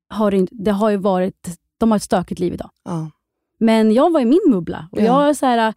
har 0.08 0.46
det, 0.50 0.70
har 0.70 0.90
ju 0.90 0.96
varit, 0.96 1.48
de 1.78 1.90
har 1.90 1.96
ett 1.96 2.02
stökigt 2.02 2.40
liv 2.40 2.54
idag. 2.54 2.70
Ja. 2.84 3.10
Men 3.58 3.92
jag 3.92 4.12
var 4.12 4.20
i 4.20 4.24
min 4.24 4.50
bubbla. 4.50 4.88
Och 4.92 5.00
Ja. 5.00 5.26
jag, 5.26 5.36
så 5.36 5.46
här, 5.46 5.74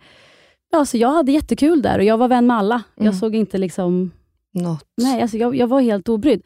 ja, 0.71 0.85
så 0.85 0.97
jag 0.97 1.09
hade 1.11 1.31
jättekul 1.31 1.81
där 1.81 1.97
och 1.99 2.03
jag 2.05 2.17
var 2.17 2.27
vän 2.27 2.47
med 2.47 2.57
alla. 2.57 2.83
Mm. 2.97 3.05
Jag 3.05 3.15
såg 3.15 3.35
inte 3.35 3.57
liksom... 3.57 4.11
Något. 4.53 4.85
Nej, 4.97 5.21
alltså 5.21 5.37
jag, 5.37 5.55
jag 5.55 5.67
var 5.67 5.81
helt 5.81 6.09
obrydd. 6.09 6.41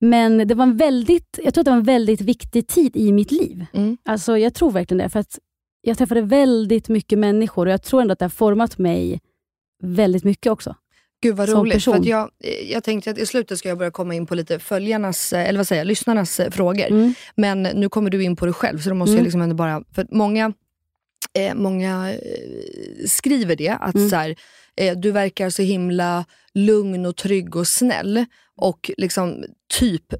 Men 0.00 0.48
det 0.48 0.54
var 0.54 0.62
en 0.62 0.76
väldigt, 0.76 1.38
jag 1.44 1.54
tror 1.54 1.62
att 1.62 1.64
det 1.64 1.70
var 1.70 1.78
en 1.78 1.84
väldigt 1.84 2.20
viktig 2.20 2.66
tid 2.68 2.96
i 2.96 3.12
mitt 3.12 3.30
liv. 3.32 3.66
Mm. 3.72 3.96
Alltså 4.04 4.38
jag 4.38 4.54
tror 4.54 4.70
verkligen 4.70 4.98
det. 4.98 5.08
För 5.08 5.20
att 5.20 5.38
jag 5.80 5.98
träffade 5.98 6.20
väldigt 6.22 6.88
mycket 6.88 7.18
människor 7.18 7.66
och 7.66 7.72
jag 7.72 7.82
tror 7.82 8.00
ändå 8.00 8.12
att 8.12 8.18
det 8.18 8.24
har 8.24 8.30
format 8.30 8.78
mig 8.78 9.20
väldigt 9.82 10.24
mycket 10.24 10.52
också. 10.52 10.74
Gud 11.22 11.36
vad 11.36 11.48
Som 11.48 11.60
roligt. 11.60 11.72
För 11.72 11.78
person. 11.92 11.94
att 12.00 12.06
jag, 12.06 12.30
jag 12.68 12.84
tänkte 12.84 13.10
att 13.10 13.18
i 13.18 13.26
slutet 13.26 13.58
ska 13.58 13.68
jag 13.68 13.78
börja 13.78 13.90
komma 13.90 14.14
in 14.14 14.26
på 14.26 14.34
lite 14.34 14.58
följarnas, 14.58 15.32
eh, 15.32 15.48
eller 15.48 15.58
vad 15.58 15.68
säger 15.68 15.80
jag, 15.80 15.86
lyssnarnas 15.86 16.40
eh, 16.40 16.50
frågor. 16.50 16.86
Mm. 16.90 17.14
Men 17.34 17.62
nu 17.62 17.88
kommer 17.88 18.10
du 18.10 18.22
in 18.24 18.36
på 18.36 18.46
det 18.46 18.52
själv, 18.52 18.78
så 18.78 18.88
då 18.88 18.94
måste 18.94 19.10
Mm. 19.10 19.18
jag 19.18 19.24
liksom 19.24 19.40
ändå 19.42 19.54
bara... 19.54 19.82
För 19.94 20.06
många, 20.10 20.52
eh, 21.38 21.54
många 21.54 22.12
eh, 22.12 22.18
skriver 23.06 23.56
det, 23.56 23.68
att 23.68 23.94
Mm. 23.94 24.08
så 24.10 24.16
här, 24.16 24.36
du 24.96 25.10
verkar 25.10 25.50
så 25.50 25.62
himla 25.62 26.24
lugn 26.54 27.06
och 27.06 27.16
trygg 27.16 27.56
och 27.56 27.66
snäll. 27.66 28.24
Och 28.60 28.90
liksom 28.96 29.44
typ, 29.78 30.14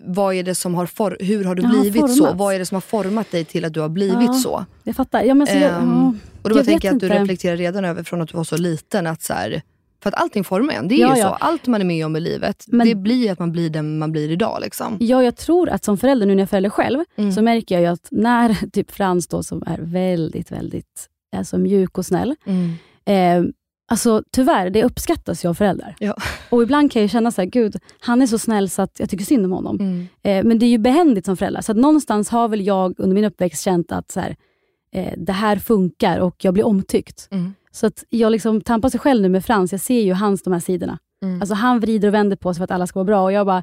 vad 0.00 0.34
är 0.34 0.42
det 0.42 0.54
som 0.54 0.74
har 0.74 0.86
for, 0.86 1.16
hur 1.20 1.44
har 1.44 1.54
du 1.54 1.62
Jag 1.62 1.68
har 1.68 1.80
blivit 1.80 2.00
så? 2.10 2.16
formats. 2.16 2.38
Vad 2.38 2.54
är 2.54 2.58
det 2.58 2.66
som 2.66 2.74
har 2.76 2.80
format 2.80 3.30
dig 3.30 3.44
till 3.44 3.64
att 3.64 3.74
du 3.74 3.80
har 3.80 3.88
blivit 3.88 4.16
Ja. 4.26 4.32
så? 4.32 4.64
Jag 4.84 4.96
fattar. 4.96 5.22
Ja, 5.22 5.34
men 5.34 5.46
så 5.46 5.52
jag, 5.54 5.62
ja. 5.62 6.14
Och 6.42 6.50
då 6.50 6.56
Jag 6.58 6.64
tänker 6.66 6.88
jag 6.88 6.94
att 6.94 7.00
du 7.00 7.06
inte. 7.06 7.18
reflekterar 7.22 7.56
redan 7.56 7.84
över 7.84 8.02
från 8.02 8.20
att 8.22 8.28
du 8.28 8.36
var 8.36 8.44
så 8.44 8.56
liten, 8.56 9.06
att 9.06 9.22
så 9.22 9.32
här, 9.32 9.62
för 10.02 10.08
att 10.08 10.14
allting 10.14 10.44
formar 10.44 10.74
en. 10.74 10.88
Det 10.88 10.94
är 10.94 10.98
Ja, 10.98 11.14
ju 11.16 11.20
ja. 11.22 11.28
så. 11.28 11.34
Allt 11.44 11.66
man 11.66 11.80
är 11.80 11.84
med 11.84 12.06
om 12.06 12.16
i 12.16 12.20
livet, 12.20 12.64
Men- 12.66 12.86
det 12.88 12.94
blir 12.94 13.32
att 13.32 13.38
man 13.38 13.52
blir 13.52 13.70
den 13.70 13.98
man 13.98 14.12
blir 14.12 14.30
idag. 14.30 14.58
Liksom. 14.62 14.96
Ja, 15.00 15.22
jag 15.22 15.36
tror 15.36 15.68
att 15.68 15.84
som 15.84 15.98
förälder, 15.98 16.26
nu 16.26 16.34
när 16.34 16.40
jag 16.40 16.46
är 16.46 16.50
förälder 16.50 16.70
själv, 16.70 16.98
Mm. 17.16 17.32
så 17.32 17.42
märker 17.42 17.80
jag 17.80 17.92
att 17.92 18.08
när 18.10 18.54
typ 18.72 18.90
Frans 18.90 19.26
då, 19.28 19.42
som 19.42 19.62
är 19.66 19.78
väldigt, 19.80 20.52
väldigt 20.52 21.08
alltså 21.36 21.58
mjuk 21.58 21.98
och 21.98 22.06
snäll, 22.06 22.34
Mm. 22.46 22.72
Eh, 23.06 23.50
alltså 23.86 24.22
tyvärr, 24.30 24.70
det 24.70 24.84
uppskattas 24.84 25.44
ju 25.44 25.48
av 25.48 25.54
föräldrar. 25.54 25.96
Ja. 25.98 26.16
Och 26.50 26.62
ibland 26.62 26.92
kan 26.92 27.02
jag 27.02 27.10
känna 27.10 27.30
så 27.30 27.40
här, 27.40 27.48
gud, 27.48 27.76
han 28.00 28.22
är 28.22 28.26
så 28.26 28.38
snäll 28.38 28.70
så 28.70 28.82
att 28.82 29.00
jag 29.00 29.10
tycker 29.10 29.24
synd 29.24 29.44
om 29.44 29.52
honom. 29.52 29.80
Mm. 29.80 30.06
Eh, 30.22 30.44
men 30.48 30.58
det 30.58 30.66
är 30.66 30.70
ju 30.70 30.78
behändigt 30.78 31.26
som 31.26 31.36
förälder. 31.36 31.60
Så 31.60 31.72
att 31.72 31.78
någonstans 31.78 32.28
har 32.28 32.48
väl 32.48 32.66
jag 32.66 32.94
under 32.98 33.14
min 33.14 33.24
uppväxt 33.24 33.62
känt 33.62 33.92
att 33.92 34.10
så 34.10 34.20
här, 34.20 34.36
eh, 34.92 35.12
det 35.16 35.32
här 35.32 35.56
funkar 35.56 36.18
och 36.18 36.44
jag 36.44 36.54
blir 36.54 36.66
omtyckt. 36.66 37.28
Mm. 37.30 37.54
Så 37.72 37.86
att 37.86 38.04
jag 38.10 38.32
liksom 38.32 38.60
tampar 38.60 38.88
sig 38.88 39.00
själv 39.00 39.22
nu 39.22 39.28
med 39.28 39.44
Frans. 39.44 39.72
Jag 39.72 39.80
ser 39.80 40.00
ju 40.00 40.12
hans 40.12 40.42
de 40.42 40.52
här 40.52 40.60
sidorna. 40.60 40.98
Mm. 41.22 41.40
Alltså 41.40 41.54
han 41.54 41.80
vrider 41.80 42.08
och 42.08 42.14
vänder 42.14 42.36
på 42.36 42.54
sig 42.54 42.58
för 42.58 42.64
att 42.64 42.70
alla 42.70 42.86
ska 42.86 42.98
vara 42.98 43.04
bra 43.04 43.22
och 43.22 43.32
jag 43.32 43.46
bara, 43.46 43.62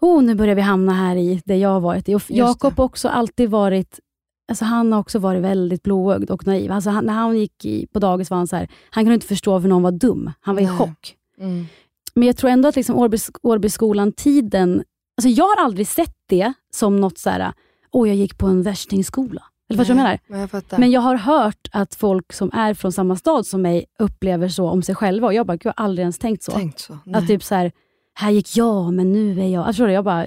oh, 0.00 0.22
nu 0.22 0.34
börjar 0.34 0.54
vi 0.54 0.62
hamna 0.62 0.92
här 0.92 1.16
i 1.16 1.42
det 1.44 1.56
jag 1.56 1.68
har 1.68 1.80
varit 1.80 2.08
i. 2.08 2.14
Och 2.14 2.22
Jakob 2.28 2.76
har 2.76 2.84
också 2.84 3.08
alltid 3.08 3.50
varit 3.50 4.00
Alltså 4.48 4.64
han 4.64 4.92
har 4.92 5.00
också 5.00 5.18
varit 5.18 5.42
väldigt 5.42 5.82
blåögd 5.82 6.30
och 6.30 6.46
naiv. 6.46 6.72
Alltså 6.72 6.90
han, 6.90 7.04
när 7.04 7.12
han 7.12 7.38
gick 7.38 7.64
i, 7.64 7.86
på 7.86 7.98
dagis 7.98 8.30
var 8.30 8.38
han 8.38 8.46
så 8.46 8.56
här, 8.56 8.68
han 8.90 9.04
kunde 9.04 9.14
inte 9.14 9.26
förstå 9.26 9.52
varför 9.52 9.68
någon 9.68 9.82
var 9.82 9.92
dum. 9.92 10.30
Han 10.40 10.54
var 10.54 10.62
i 10.62 10.66
Nej. 10.66 10.76
chock. 10.76 11.16
Mm. 11.40 11.66
Men 12.14 12.26
jag 12.26 12.36
tror 12.36 12.50
ändå 12.50 12.68
att 12.68 12.76
liksom 12.76 12.96
Årby, 12.96 13.18
Årbyskolan-tiden, 13.42 14.84
alltså 15.16 15.28
jag 15.28 15.44
har 15.44 15.64
aldrig 15.64 15.86
sett 15.86 16.14
det 16.28 16.52
som 16.74 17.00
något 17.00 17.18
så 17.18 17.30
här, 17.30 17.52
åh 17.92 18.08
jag 18.08 18.16
gick 18.16 18.38
på 18.38 18.46
en 18.46 18.62
värstingskola. 18.62 19.42
Eller 19.70 19.78
vad 19.78 19.88
jag 19.88 19.96
menar? 19.96 20.18
Men 20.26 20.40
jag 20.40 20.50
fattar. 20.50 20.78
Men 20.78 20.90
jag 20.90 21.00
har 21.00 21.16
hört 21.16 21.68
att 21.72 21.94
folk 21.94 22.32
som 22.32 22.50
är 22.52 22.74
från 22.74 22.92
samma 22.92 23.16
stad 23.16 23.46
som 23.46 23.62
mig 23.62 23.84
upplever 23.98 24.48
så 24.48 24.68
om 24.68 24.82
sig 24.82 24.94
själva. 24.94 25.26
Och 25.26 25.34
jag 25.34 25.46
bara, 25.46 25.58
jag 25.62 25.72
har 25.76 25.84
aldrig 25.84 26.02
ens 26.02 26.18
tänkt 26.18 26.42
så. 26.42 26.52
Tänkt 26.52 26.80
så. 26.80 26.92
Att 26.92 27.00
Nej. 27.04 27.26
typ 27.26 27.42
så 27.42 27.54
här, 27.54 27.72
här 28.14 28.30
gick 28.30 28.56
jag, 28.56 28.92
men 28.92 29.12
nu 29.12 29.40
är 29.40 29.48
jag... 29.48 29.74
Det, 29.74 29.92
jag 29.92 30.04
bara, 30.04 30.26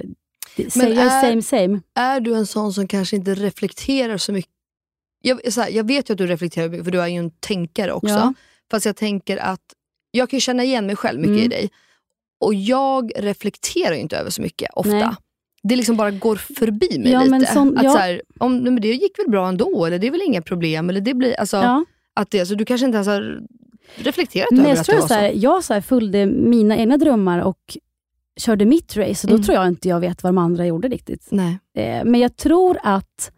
you're 0.66 1.00
är- 1.00 1.20
same 1.22 1.42
same. 1.42 1.80
Är 1.94 2.20
du 2.20 2.34
en 2.34 2.46
sån 2.46 2.72
som 2.72 2.88
kanske 2.88 3.16
inte 3.16 3.34
reflekterar 3.34 4.16
så 4.16 4.32
mycket? 4.32 4.50
Jag, 5.22 5.52
så 5.52 5.60
här, 5.60 5.70
jag 5.70 5.86
vet 5.86 6.10
ju 6.10 6.12
att 6.12 6.18
du 6.18 6.26
reflekterar 6.26 6.68
mycket, 6.68 6.84
för 6.84 6.90
du 6.92 7.00
är 7.02 7.06
ju 7.06 7.16
en 7.16 7.30
tänkare 7.30 7.92
också. 7.92 8.08
Ja. 8.14 8.34
Fast 8.70 8.86
jag 8.86 8.96
tänker 8.96 9.36
att 9.36 9.60
jag 10.10 10.30
kan 10.30 10.40
känna 10.40 10.64
igen 10.64 10.86
mig 10.86 10.96
själv 10.96 11.18
mycket 11.20 11.32
Mm. 11.36 11.44
i 11.44 11.48
dig. 11.48 11.70
Och 12.40 12.54
jag 12.54 13.12
reflekterar 13.16 13.94
ju 13.94 14.00
inte 14.00 14.16
över 14.16 14.30
så 14.30 14.42
mycket 14.42 14.70
ofta. 14.74 14.90
Nej. 14.92 15.08
Det 15.62 15.76
liksom 15.76 15.96
bara 15.96 16.10
går 16.10 16.36
förbi 16.36 16.98
mig 16.98 17.12
Ja, 17.12 17.18
lite. 17.20 17.30
men 17.30 17.46
sån- 17.46 17.78
att 17.78 17.84
ja. 17.84 17.92
så 17.92 17.98
här, 17.98 18.22
om, 18.38 18.56
nej, 18.58 18.72
men 18.72 18.80
det 18.82 18.88
gick 18.92 19.18
väl 19.18 19.30
bra 19.30 19.48
ändå, 19.48 19.84
eller 19.86 19.98
det 19.98 20.06
är 20.06 20.10
väl 20.10 20.22
inga 20.26 20.42
problem. 20.42 20.90
Eller 20.90 21.00
det 21.00 21.14
blir, 21.14 21.40
alltså, 21.40 21.56
Ja. 21.56 21.84
att 22.14 22.30
det, 22.30 22.46
så 22.46 22.54
du 22.54 22.64
kanske 22.64 22.84
inte 22.86 22.96
ens 22.96 23.08
har 23.08 23.40
reflekterat 23.96 24.50
Men 24.50 24.60
över 24.60 24.68
jag 24.70 24.78
att 24.78 24.86
det 24.86 25.00
var 25.00 25.08
så 25.08 25.14
här, 25.14 25.32
jag 25.34 25.64
så 25.64 25.74
här 25.74 25.80
följde 25.80 26.26
mina 26.26 26.76
egna 26.76 26.96
drömmar 26.96 27.38
och 27.38 27.76
körde 28.38 28.64
mitt 28.64 28.96
race. 28.96 29.26
Och 29.26 29.28
då 29.30 29.34
Mm. 29.34 29.42
tror 29.44 29.54
jag 29.54 29.68
inte 29.68 29.88
jag 29.88 30.00
vet 30.00 30.22
vad 30.22 30.28
de 30.28 30.38
andra 30.38 30.66
gjorde 30.66 30.88
riktigt. 30.88 31.26
Nej. 31.30 31.58
Eh, 31.74 32.04
Men 32.04 32.20
jag 32.20 32.36
tror 32.36 32.78
att 32.82 33.32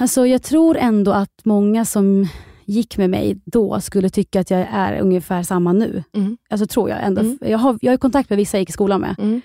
alltså 0.00 0.26
jag 0.26 0.42
tror 0.42 0.76
ändå 0.76 1.12
att 1.12 1.30
många 1.44 1.84
som 1.84 2.26
gick 2.64 2.96
med 2.98 3.10
mig 3.10 3.40
då 3.44 3.80
skulle 3.80 4.10
tycka 4.10 4.40
att 4.40 4.50
jag 4.50 4.66
är 4.72 5.00
ungefär 5.00 5.42
samma 5.42 5.72
nu. 5.72 6.02
Mm. 6.16 6.36
Alltså 6.50 6.66
tror 6.66 6.90
jag 6.90 7.04
ändå. 7.04 7.20
Mm. 7.20 7.38
Jag, 7.40 7.58
har, 7.58 7.78
jag 7.80 7.92
har 7.92 7.96
kontakt 7.96 8.30
med 8.30 8.36
vissa 8.36 8.56
jag 8.56 8.60
gick 8.62 8.68
i 8.68 8.72
skolan 8.72 9.00
med. 9.00 9.14
Mm. 9.18 9.40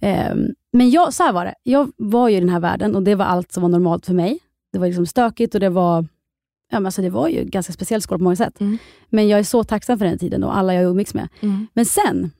Ehm, 0.00 0.46
men 0.72 0.90
jag, 0.90 1.14
så 1.14 1.22
här 1.22 1.32
var 1.32 1.44
det. 1.44 1.54
Jag 1.62 1.92
var 1.96 2.28
ju 2.28 2.36
i 2.36 2.40
den 2.40 2.48
här 2.48 2.60
världen 2.60 2.96
och 2.96 3.02
det 3.02 3.14
var 3.14 3.24
allt 3.24 3.52
som 3.52 3.62
var 3.62 3.70
normalt 3.70 4.06
för 4.06 4.14
mig. 4.14 4.38
Det 4.72 4.78
var 4.78 4.86
liksom 4.86 5.06
stökigt 5.06 5.54
och 5.54 5.60
det 5.60 5.68
var, 5.68 6.06
ja, 6.70 6.80
men 6.80 6.86
alltså 6.86 7.02
det 7.02 7.10
var 7.10 7.28
ju 7.28 7.44
ganska 7.44 7.72
speciell 7.72 8.02
skola 8.02 8.18
på 8.18 8.24
många 8.24 8.36
sätt. 8.36 8.60
Mm. 8.60 8.78
Men 9.08 9.28
jag 9.28 9.38
är 9.38 9.44
så 9.44 9.64
tacksam 9.64 9.98
för 9.98 10.04
den 10.06 10.18
tiden 10.18 10.44
och 10.44 10.56
alla 10.56 10.74
jag 10.74 10.84
umgicks 10.84 11.14
med. 11.14 11.28
Mm. 11.40 11.66
Men 11.72 11.84
sen, 11.86 12.30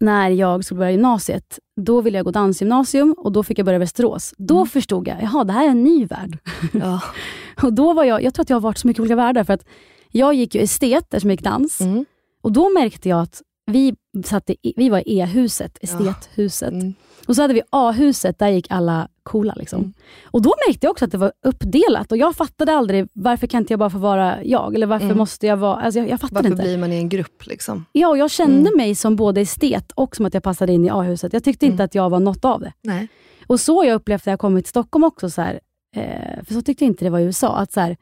när 0.00 0.30
jag 0.30 0.64
skulle 0.64 0.78
börja 0.78 0.90
gymnasiet, 0.90 1.58
då 1.80 2.00
ville 2.00 2.18
jag 2.18 2.24
gå 2.24 2.30
dansgymnasium 2.30 3.12
och 3.18 3.32
då 3.32 3.42
fick 3.42 3.58
jag 3.58 3.64
börja 3.66 3.76
i 3.76 3.78
Västerås. 3.78 4.34
Då 4.38 4.56
Mm. 4.56 4.66
förstod 4.66 5.08
jag, 5.08 5.16
jaha 5.22 5.44
det 5.44 5.52
här 5.52 5.64
är 5.66 5.70
en 5.70 5.82
ny 5.84 6.04
värld. 6.06 6.38
Ja. 6.72 7.00
Och 7.62 7.72
då 7.72 7.92
var 7.92 8.04
jag, 8.04 8.22
jag 8.22 8.34
tror 8.34 8.42
att 8.42 8.50
jag 8.50 8.56
har 8.56 8.60
varit 8.60 8.78
så 8.78 8.86
mycket 8.86 9.00
olika 9.00 9.16
världar, 9.16 9.44
för 9.44 9.52
att 9.54 9.64
jag 10.10 10.34
gick 10.34 10.54
ju 10.54 10.60
estet, 10.60 11.04
eftersom 11.04 11.30
jag 11.30 11.34
gick 11.34 11.44
dans. 11.44 11.80
Mm. 11.80 12.04
Och 12.42 12.52
då 12.52 12.70
märkte 12.70 13.08
jag 13.08 13.20
att 13.20 13.42
vi, 13.66 13.94
satt 14.24 14.50
i, 14.50 14.72
vi 14.76 14.88
var 14.88 15.08
i 15.08 15.18
E-huset, 15.18 15.78
estethuset. 15.82 16.72
Mm. 16.72 16.94
Och 17.28 17.36
så 17.36 17.42
hade 17.42 17.54
vi 17.54 17.62
A-huset, 17.70 18.38
där 18.38 18.48
gick 18.48 18.66
alla 18.70 19.08
coola. 19.30 19.54
Liksom. 19.56 19.78
Mm. 19.80 19.92
Och 20.24 20.42
då 20.42 20.54
märkte 20.68 20.86
jag 20.86 20.90
också 20.90 21.04
att 21.04 21.10
det 21.12 21.18
var 21.18 21.32
uppdelat 21.46 22.12
och 22.12 22.18
jag 22.18 22.36
fattade 22.36 22.72
aldrig, 22.72 23.08
varför 23.12 23.46
kan 23.46 23.60
inte 23.62 23.72
jag 23.72 23.78
bara 23.78 23.90
få 23.90 23.98
vara 23.98 24.44
jag? 24.44 24.74
Eller 24.74 24.86
varför 24.86 25.04
Mm. 25.06 25.18
måste 25.18 25.46
jag 25.46 25.56
vara... 25.56 25.76
Alltså 25.76 26.00
jag, 26.00 26.08
jag 26.08 26.20
fattade 26.20 26.34
Varför 26.34 26.50
inte. 26.50 26.62
blir 26.62 26.78
man 26.78 26.92
i 26.92 26.96
en 26.96 27.08
grupp? 27.08 27.46
Liksom? 27.46 27.84
Ja, 27.92 28.08
och 28.08 28.18
jag 28.18 28.30
kände 28.30 28.68
Mm. 28.68 28.76
mig 28.76 28.94
som 28.94 29.16
både 29.16 29.40
estet 29.40 29.92
och 29.92 30.16
som 30.16 30.26
att 30.26 30.34
jag 30.34 30.42
passade 30.42 30.72
in 30.72 30.84
i 30.84 30.90
A-huset. 30.90 31.32
Jag 31.32 31.44
tyckte 31.44 31.66
inte 31.66 31.74
Mm. 31.74 31.84
att 31.84 31.94
jag 31.94 32.10
var 32.10 32.20
något 32.20 32.44
av 32.44 32.60
det. 32.60 32.72
Nej. 32.82 33.08
Och 33.46 33.60
så 33.60 33.84
jag 33.84 33.94
upplevt 33.94 34.26
när 34.26 34.32
jag 34.32 34.40
kommit 34.40 34.64
till 34.64 34.70
Stockholm 34.70 35.04
också. 35.04 35.30
Så 35.30 35.42
här, 35.42 35.60
eh, 35.96 36.44
för 36.44 36.54
så 36.54 36.62
tyckte 36.62 36.84
jag 36.84 36.90
inte 36.90 37.04
det 37.04 37.10
var 37.10 37.18
i 37.18 37.24
USA. 37.24 37.56
Att 37.56 37.72
så 37.72 37.80
här, 37.80 37.96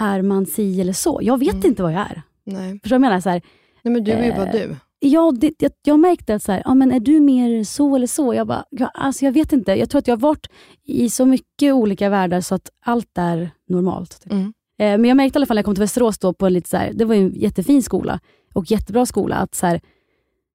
är 0.00 0.22
man 0.22 0.46
si 0.46 0.80
eller 0.80 0.92
så? 0.92 1.18
Jag 1.22 1.38
vet 1.38 1.54
Mm. 1.54 1.66
inte 1.66 1.82
vad 1.82 1.92
jag 1.92 2.00
är. 2.00 2.22
Nej. 2.44 2.72
Förstår 2.72 2.80
du 2.82 2.88
vad 2.88 2.94
jag 2.94 3.00
menar? 3.10 3.20
Så 3.20 3.30
här, 3.30 3.42
Nej, 3.82 3.92
men 3.92 4.04
du 4.04 4.12
är 4.12 4.24
ju 4.24 4.32
bara 4.32 4.46
Eh, 4.46 4.52
du. 4.52 4.76
Ja, 4.98 5.32
det, 5.36 5.52
jag, 5.58 5.72
jag 5.82 6.00
märkte 6.00 6.34
att 6.34 6.42
så 6.42 6.52
här, 6.52 6.62
ja, 6.64 6.74
men 6.74 6.92
är 6.92 7.00
du 7.00 7.20
mer 7.20 7.64
så 7.64 7.96
eller 7.96 8.06
så? 8.06 8.34
Jag 8.34 8.46
bara, 8.46 8.64
ja, 8.70 8.90
alltså 8.94 9.24
jag 9.24 9.32
vet 9.32 9.52
inte. 9.52 9.72
Jag 9.74 9.90
tror 9.90 9.98
att 9.98 10.08
jag 10.08 10.16
har 10.16 10.20
varit 10.20 10.46
i 10.84 11.10
så 11.10 11.26
mycket 11.26 11.74
olika 11.74 12.08
världar 12.08 12.40
så 12.40 12.54
att 12.54 12.70
allt 12.84 13.18
är 13.18 13.50
normalt. 13.68 14.20
Typ. 14.22 14.32
Mm. 14.32 14.44
Eh, 14.80 14.98
men 14.98 15.04
jag 15.04 15.16
märkte 15.16 15.36
i 15.36 15.38
alla 15.38 15.46
fall 15.46 15.54
när 15.54 15.58
jag 15.58 15.64
kom 15.64 15.74
till 15.74 15.80
Västerås, 15.82 16.18
då, 16.18 16.32
på 16.32 16.46
en 16.46 16.52
lite 16.52 16.68
så 16.68 16.76
här, 16.76 16.92
det 16.94 17.04
var 17.04 17.14
en 17.14 17.32
jättefin 17.34 17.82
skola 17.82 18.20
och 18.54 18.70
jättebra 18.70 19.06
skola, 19.06 19.36
att 19.36 19.54
så 19.54 19.66
här, 19.66 19.80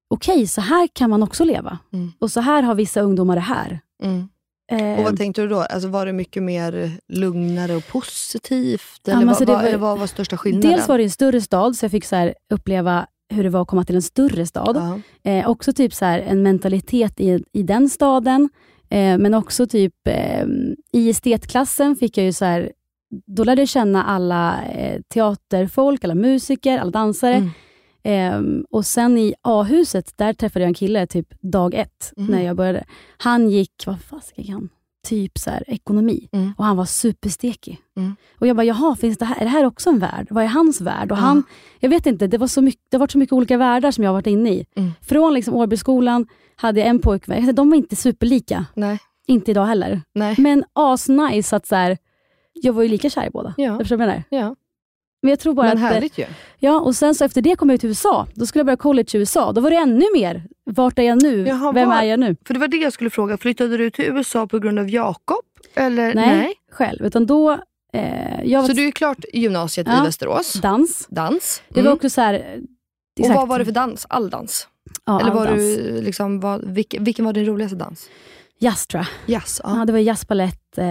okej, 0.10 0.48
så 0.48 0.62
här 0.62 0.88
kan 0.94 1.10
man 1.10 1.24
också 1.24 1.44
leva. 1.44 1.80
Mm. 1.94 2.12
Och 2.20 2.32
så 2.32 2.40
här 2.40 2.62
har 2.64 2.76
vissa 2.76 3.02
ungdomar 3.02 3.36
det 3.36 3.42
här. 3.42 3.80
Mm. 4.04 4.30
Eh, 4.72 4.98
Och 5.00 5.04
vad 5.04 5.18
tänkte 5.18 5.42
du 5.42 5.48
då? 5.48 5.60
Alltså, 5.62 5.90
var 5.90 6.06
det 6.06 6.14
mycket 6.14 6.44
mer 6.44 6.92
lugnare 7.08 7.76
och 7.76 7.88
positivt? 7.88 9.02
Ja, 9.06 9.12
Eller, 9.14 9.22
vad, 9.26 9.30
alltså 9.30 9.46
vad, 9.46 9.56
var- 9.56 9.64
eller 9.64 9.78
vad 9.78 10.00
var 10.00 10.08
största 10.08 10.38
skillnaden? 10.38 10.72
dels 10.72 10.88
var 10.88 10.98
det 10.98 11.04
en 11.04 11.12
större 11.12 11.42
stad, 11.42 11.76
så 11.76 11.86
jag 11.86 11.92
fick 11.92 12.06
så 12.06 12.34
uppleva 12.54 13.08
hur 13.32 13.44
det 13.44 13.50
var 13.50 13.62
att 13.62 13.68
komma 13.68 13.84
till 13.84 13.96
en 13.96 14.02
större 14.02 14.46
stad. 14.46 14.76
Ja. 15.24 15.32
Eh, 15.32 15.50
också 15.50 15.74
typ 15.74 15.94
så 15.94 16.06
här, 16.06 16.20
en 16.20 16.44
mentalitet 16.44 17.20
i, 17.20 17.44
i 17.54 17.64
den 17.64 17.90
staden. 17.90 18.50
Eh, 18.90 19.18
men 19.18 19.34
också 19.34 19.68
typ 19.68 19.94
eh, 20.08 20.46
i 20.94 21.10
estetklassen 21.10 21.96
fick 21.96 22.18
jag 22.18 22.26
ju 22.26 22.34
så 22.34 22.46
här, 22.46 22.72
då 23.28 23.44
lärde 23.44 23.62
jag 23.62 23.70
känna 23.70 24.04
alla 24.04 24.64
eh, 24.66 25.02
teaterfolk, 25.14 26.04
alla 26.04 26.16
musiker, 26.16 26.78
alla 26.80 26.92
dansare. 26.92 27.36
Mm. 27.36 27.50
Ehm, 28.04 28.66
och 28.70 28.86
sen 28.86 29.18
i 29.18 29.34
A-huset, 29.42 30.14
där 30.18 30.34
träffade 30.34 30.64
jag 30.64 30.68
en 30.68 30.74
kille 30.74 31.08
typ 31.08 31.28
dag 31.42 31.74
ett, 31.74 32.14
Mhm. 32.18 32.28
när 32.32 32.42
jag 32.42 32.56
började. 32.56 32.84
Han 33.18 33.50
gick, 33.50 33.72
vad 33.86 34.02
fasiken 34.02 34.44
gick 34.44 34.54
han? 34.54 34.70
Typ 35.08 35.38
så 35.38 35.50
här, 35.50 35.64
ekonomi. 35.68 36.30
Mm. 36.32 36.54
Och 36.58 36.66
han 36.66 36.78
var 36.78 36.86
superstekig. 36.86 37.78
Mm. 37.98 38.16
Och 38.40 38.48
jag 38.48 38.56
bara, 38.56 38.64
jaha, 38.64 38.96
finns 38.96 39.18
det 39.18 39.26
här, 39.26 39.36
är 39.36 39.44
det 39.44 39.50
här 39.50 39.66
också 39.66 39.90
en 39.90 40.00
värld? 40.00 40.28
Vad 40.30 40.44
är 40.44 40.48
hans 40.48 40.82
värld? 40.82 41.12
Och 41.12 41.18
Ja. 41.18 41.22
han, 41.22 41.44
jag 41.80 41.90
vet 41.90 42.06
inte, 42.06 42.28
det, 42.28 42.38
var 42.38 42.48
så 42.48 42.62
mycket, 42.62 42.82
det 42.90 42.98
har 42.98 43.00
varit 43.00 43.12
så 43.12 43.18
mycket 43.18 43.34
olika 43.34 43.58
världar 43.58 43.92
som 43.92 44.04
jag 44.04 44.12
har 44.12 44.14
varit 44.16 44.28
inne 44.28 44.50
i. 44.54 44.66
Mm. 44.76 44.92
Från 45.02 45.34
liksom 45.34 45.54
Årbyskolan 45.56 46.28
hade 46.56 46.80
jag 46.80 46.90
en 46.90 47.00
pojkvän, 47.00 47.56
de 47.56 47.70
var 47.70 47.78
inte 47.78 47.96
superlika. 47.96 48.66
Nej. 48.74 49.00
Inte 49.28 49.52
idag 49.52 49.66
heller. 49.66 50.02
Nej. 50.14 50.36
Men 50.38 50.64
asnice 50.74 51.56
att 51.56 51.68
så 51.68 51.76
här, 51.76 51.98
jag 52.54 52.74
var 52.74 52.84
ju 52.84 52.90
lika 52.90 53.10
kär 53.10 53.28
i 53.28 53.30
båda. 53.30 53.54
Ja. 53.58 53.64
Jag 53.64 53.78
förstår 53.78 53.98
vad 53.98 54.08
jag 54.08 54.14
menar. 54.14 54.24
Ja. 54.48 54.56
Men 55.22 55.30
jag 55.30 55.40
tror 55.40 55.54
bara 55.54 55.68
Men 55.68 55.78
att... 55.86 55.94
härligt 55.94 56.18
ju. 56.18 56.26
Ja, 56.60 56.80
och 56.80 56.96
sen 56.96 57.16
så 57.16 57.26
efter 57.26 57.42
det 57.42 57.56
kom 57.56 57.70
jag 57.70 57.74
ut 57.76 57.80
till 57.82 57.90
USA. 57.90 58.28
Då 58.36 58.46
skulle 58.46 58.60
jag 58.60 58.66
börja 58.66 58.78
college 58.78 59.08
i 59.14 59.18
USA. 59.18 59.52
Då 59.52 59.62
var 59.62 59.70
det 59.70 59.76
ännu 59.78 60.06
mer. 60.14 60.48
Vart 60.72 61.00
är 61.00 61.04
jag 61.04 61.24
nu? 61.24 61.48
Jaha, 61.48 61.72
Vem 61.72 61.90
var- 61.90 61.96
är 61.96 62.04
jag 62.04 62.20
nu? 62.20 62.36
För 62.46 62.54
det 62.54 62.60
var 62.60 62.68
det 62.68 62.78
jag 62.78 62.94
skulle 62.94 63.10
fråga. 63.10 63.38
Flyttade 63.38 63.78
du 63.78 63.90
till 63.90 64.06
USA 64.06 64.48
på 64.48 64.60
grund 64.60 64.80
av 64.80 64.90
Jakob? 64.90 65.46
Eller? 65.76 66.14
Nej, 66.16 66.54
själv. 66.72 67.06
Utan 67.06 67.26
då... 67.26 67.52
Eh, 67.94 68.60
var 68.62 68.68
Så 68.68 68.74
du 68.74 68.88
är 68.88 68.92
klart 68.92 69.18
i 69.34 69.40
gymnasiet 69.40 69.88
i 69.88 69.92
Ja. 69.92 70.04
Västerås. 70.04 70.54
dans. 70.54 71.08
Dans. 71.10 71.62
Det 71.70 71.80
Mm. 71.80 71.90
var 71.90 71.96
också 71.96 72.10
så 72.10 72.22
här... 72.22 72.34
eh, 72.34 72.40
Och 72.40 73.20
exakt. 73.20 73.36
vad 73.36 73.48
var 73.48 73.60
det 73.60 73.66
för 73.66 73.72
dans? 73.72 74.06
All 74.10 74.30
dans? 74.30 74.68
Ja, 75.06 75.20
Eller 75.20 75.32
all 75.32 75.38
var 75.38 75.46
dans. 75.46 75.58
du 75.60 76.02
liksom, 76.02 76.40
vad, 76.40 76.72
vilken, 76.74 77.04
vilken 77.04 77.26
var 77.26 77.34
din 77.34 77.46
roligaste 77.46 77.76
dans? 77.76 78.10
Jazz 78.60 78.88
tror 78.88 79.04
jag. 79.26 79.36
Jazz? 79.36 79.62
Ja. 79.64 79.78
Ja, 79.80 79.86
det 79.86 79.92
var 79.92 80.00
jazz, 80.00 80.26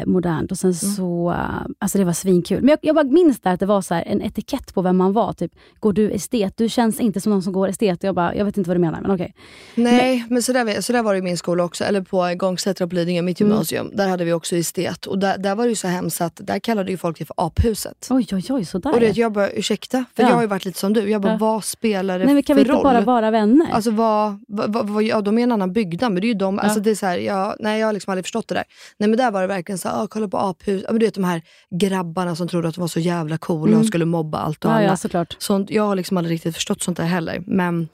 modernt 0.06 0.50
och 0.52 0.58
sen 0.58 0.70
Mm. 0.82 0.94
så... 0.94 1.34
alltså 1.78 1.98
det 1.98 2.04
var 2.04 2.12
svinkul. 2.12 2.60
Men 2.60 2.68
jag, 2.68 2.78
jag 2.82 2.94
bara 2.94 3.04
minns 3.04 3.40
där 3.40 3.52
att 3.52 3.60
det 3.60 3.66
var 3.66 3.82
så 3.82 3.94
en 3.94 4.22
etikett 4.22 4.74
på 4.74 4.82
vem 4.82 4.96
man 4.96 5.12
var. 5.12 5.32
Typ, 5.32 5.52
går 5.80 5.92
du 5.92 6.10
estet? 6.10 6.56
Du 6.56 6.68
känns 6.68 7.00
inte 7.00 7.20
som 7.20 7.32
någon 7.32 7.42
som 7.42 7.52
går 7.52 7.68
estet. 7.68 8.02
Jag 8.02 8.14
bara, 8.14 8.34
jag 8.34 8.44
vet 8.44 8.56
inte 8.56 8.70
vad 8.70 8.76
du 8.76 8.80
menar, 8.80 9.00
men 9.00 9.10
okej. 9.10 9.34
Nej, 9.74 10.24
men 10.30 10.42
så 10.42 10.52
där, 10.52 10.80
så 10.80 10.92
där 10.92 11.02
var 11.02 11.12
det 11.12 11.18
i 11.18 11.22
min 11.22 11.36
skola 11.38 11.64
också. 11.64 11.84
Eller 11.84 12.00
på 12.02 12.34
Gångsätra 12.36 12.86
på 12.88 12.94
Lidingö, 12.94 13.22
mitt 13.22 13.40
Mm. 13.40 13.50
gymnasium. 13.52 13.90
Där 13.94 14.08
hade 14.08 14.24
vi 14.24 14.32
också 14.32 14.56
estet. 14.56 15.06
Och 15.06 15.18
där, 15.18 15.38
där 15.38 15.54
var 15.54 15.66
det 15.66 15.76
så 15.76 15.88
hemskt 15.88 16.20
att 16.20 16.40
där 16.44 16.58
kallade 16.58 16.90
ju 16.90 16.96
folk 16.96 17.18
det 17.18 17.24
för 17.24 17.34
aphuset. 17.36 18.06
Oj, 18.10 18.26
oj, 18.32 18.44
oj, 18.50 18.64
sådär 18.64 18.92
Och 18.94 19.00
det, 19.00 19.06
ja. 19.06 19.12
jag 19.16 19.32
bara, 19.32 19.50
ursäkta? 19.50 20.04
För 20.16 20.22
Ja. 20.22 20.28
jag 20.28 20.34
har 20.36 20.42
ju 20.42 20.48
varit 20.48 20.64
lite 20.64 20.78
som 20.78 20.92
du. 20.92 21.10
Jag 21.10 21.22
bara, 21.22 21.32
Ja. 21.32 21.38
vad 21.40 21.64
spelar 21.64 22.18
det 22.18 22.24
Nej, 22.24 22.34
men 22.34 22.42
kan 22.42 22.56
vi 22.56 22.64
för 22.64 22.70
inte 22.72 22.76
roll? 22.76 22.82
bara 22.84 23.00
vara 23.00 23.30
vänner? 23.30 23.66
Alltså 23.72 23.90
vad, 23.90 24.44
vad, 24.48 24.72
vad, 24.72 24.88
vad, 24.88 25.02
ja 25.02 25.20
de 25.20 25.38
är 25.38 25.42
en 25.42 25.52
annan 25.52 25.72
byggnad 25.72 26.12
men 26.12 26.20
det 26.20 26.26
är 26.26 26.28
ju 26.28 26.34
de, 26.34 26.58
alltså 26.58 26.80
det 26.80 26.90
är 26.90 26.94
så 26.94 27.06
här, 27.06 27.18
jag, 27.18 27.54
nej 27.60 27.80
jag 27.80 27.86
har 27.88 27.92
liksom 27.92 28.10
aldrig 28.12 28.24
förstått 28.24 28.48
det 28.48 28.54
där. 28.54 28.64
Nej 28.98 29.08
men 29.08 29.16
där 29.18 29.30
var 29.30 29.40
det 29.40 29.46
verkligen 29.46 29.69
så 29.78 29.88
här, 29.88 30.02
ah, 30.02 30.06
kolla 30.06 30.28
på 30.28 30.38
aphus, 30.38 30.82
ja, 30.86 30.92
men 30.92 31.00
du 31.00 31.06
vet 31.06 31.14
de 31.14 31.24
här 31.24 31.42
grabbarna 31.80 32.36
som 32.36 32.48
trodde 32.48 32.68
att 32.68 32.74
de 32.74 32.80
var 32.80 32.88
så 32.88 33.00
jävla 33.00 33.38
coola 33.38 33.78
och 33.78 33.86
skulle 33.86 34.04
mobba 34.04 34.38
allt 34.38 34.64
och 34.64 34.70
Mm. 34.70 34.82
ja, 34.82 34.86
alla. 34.86 34.92
ja, 34.92 34.96
såklart. 34.96 35.36
Sånt, 35.38 35.70
jag 35.70 35.82
har 35.82 35.96
liksom 35.96 36.16
aldrig 36.16 36.34
riktigt 36.34 36.54
förstått 36.54 36.82
sånt 36.82 36.96
där 36.96 37.04
heller. 37.04 37.42
Men 37.46 37.88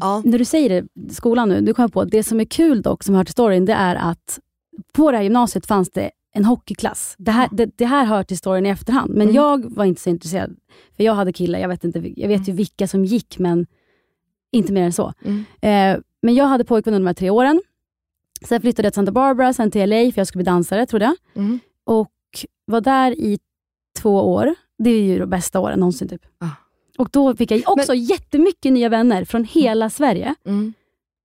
ja, 0.00 0.22
När 0.24 0.38
du 0.38 0.44
säger 0.44 0.68
det, 0.68 1.12
skolan 1.14 1.48
nu, 1.48 1.60
du 1.60 1.74
kommer 1.74 1.88
på, 1.88 2.04
det 2.04 2.22
som 2.22 2.40
är 2.40 2.44
kul 2.44 2.82
dock, 2.82 3.02
som 3.04 3.14
hör 3.14 3.24
till 3.24 3.32
storyn, 3.32 3.64
det 3.64 3.72
är 3.72 3.94
att 3.96 4.38
på 4.92 5.10
det 5.10 5.16
här 5.16 5.24
gymnasiet 5.24 5.66
fanns 5.66 5.90
det 5.90 6.10
en 6.34 6.44
hockeyklass. 6.44 7.14
Det 7.18 7.30
här, 7.30 7.48
det, 7.52 7.70
det 7.76 7.84
här 7.86 8.04
hör 8.04 8.22
till 8.22 8.38
storyn 8.38 8.66
i 8.66 8.68
efterhand, 8.68 9.10
men 9.10 9.22
Mm. 9.22 9.34
jag 9.34 9.74
var 9.76 9.84
inte 9.84 10.00
så 10.00 10.10
intresserad. 10.10 10.56
För 10.96 11.04
jag 11.04 11.14
hade 11.14 11.32
killar, 11.32 11.58
jag 11.58 11.68
vet, 11.68 11.84
inte, 11.84 12.20
jag 12.20 12.28
vet 12.28 12.48
ju 12.48 12.52
vilka 12.52 12.88
som 12.88 13.04
gick, 13.04 13.38
men 13.38 13.66
inte 14.52 14.72
mer 14.72 14.82
än 14.82 14.92
så. 14.92 15.12
Mm. 15.24 15.44
Eh, 15.96 16.00
men 16.22 16.34
jag 16.34 16.44
hade 16.44 16.64
pojkvän 16.64 16.94
under 16.94 17.04
de 17.04 17.06
här 17.06 17.14
tre 17.14 17.30
åren. 17.30 17.62
Sen 18.48 18.60
flyttade 18.60 18.86
jag 18.86 18.92
till 18.92 18.96
Santa 18.98 19.12
Barbara, 19.12 19.52
sen 19.52 19.70
till 19.70 19.90
LA, 19.90 19.96
för 19.96 20.18
jag 20.20 20.26
skulle 20.26 20.42
bli 20.44 20.50
dansare, 20.52 20.86
trodde 20.86 21.04
jag. 21.04 21.16
Mm. 21.44 21.58
Och 21.86 22.10
var 22.64 22.80
där 22.80 23.12
i 23.12 23.38
två 23.98 24.32
år. 24.34 24.54
Det 24.78 24.90
är 24.90 25.02
ju 25.02 25.18
de 25.18 25.26
bästa 25.30 25.60
åren 25.60 25.80
någonsin. 25.80 26.08
Typ. 26.08 26.22
Ah. 26.38 26.46
Och 26.98 27.08
då 27.12 27.36
fick 27.36 27.50
jag 27.50 27.62
också 27.66 27.94
jättemycket 27.94 28.72
nya 28.72 28.88
vänner 28.88 29.24
från 29.24 29.44
hela 29.44 29.90
Sverige. 29.90 30.34
Mm. 30.46 30.72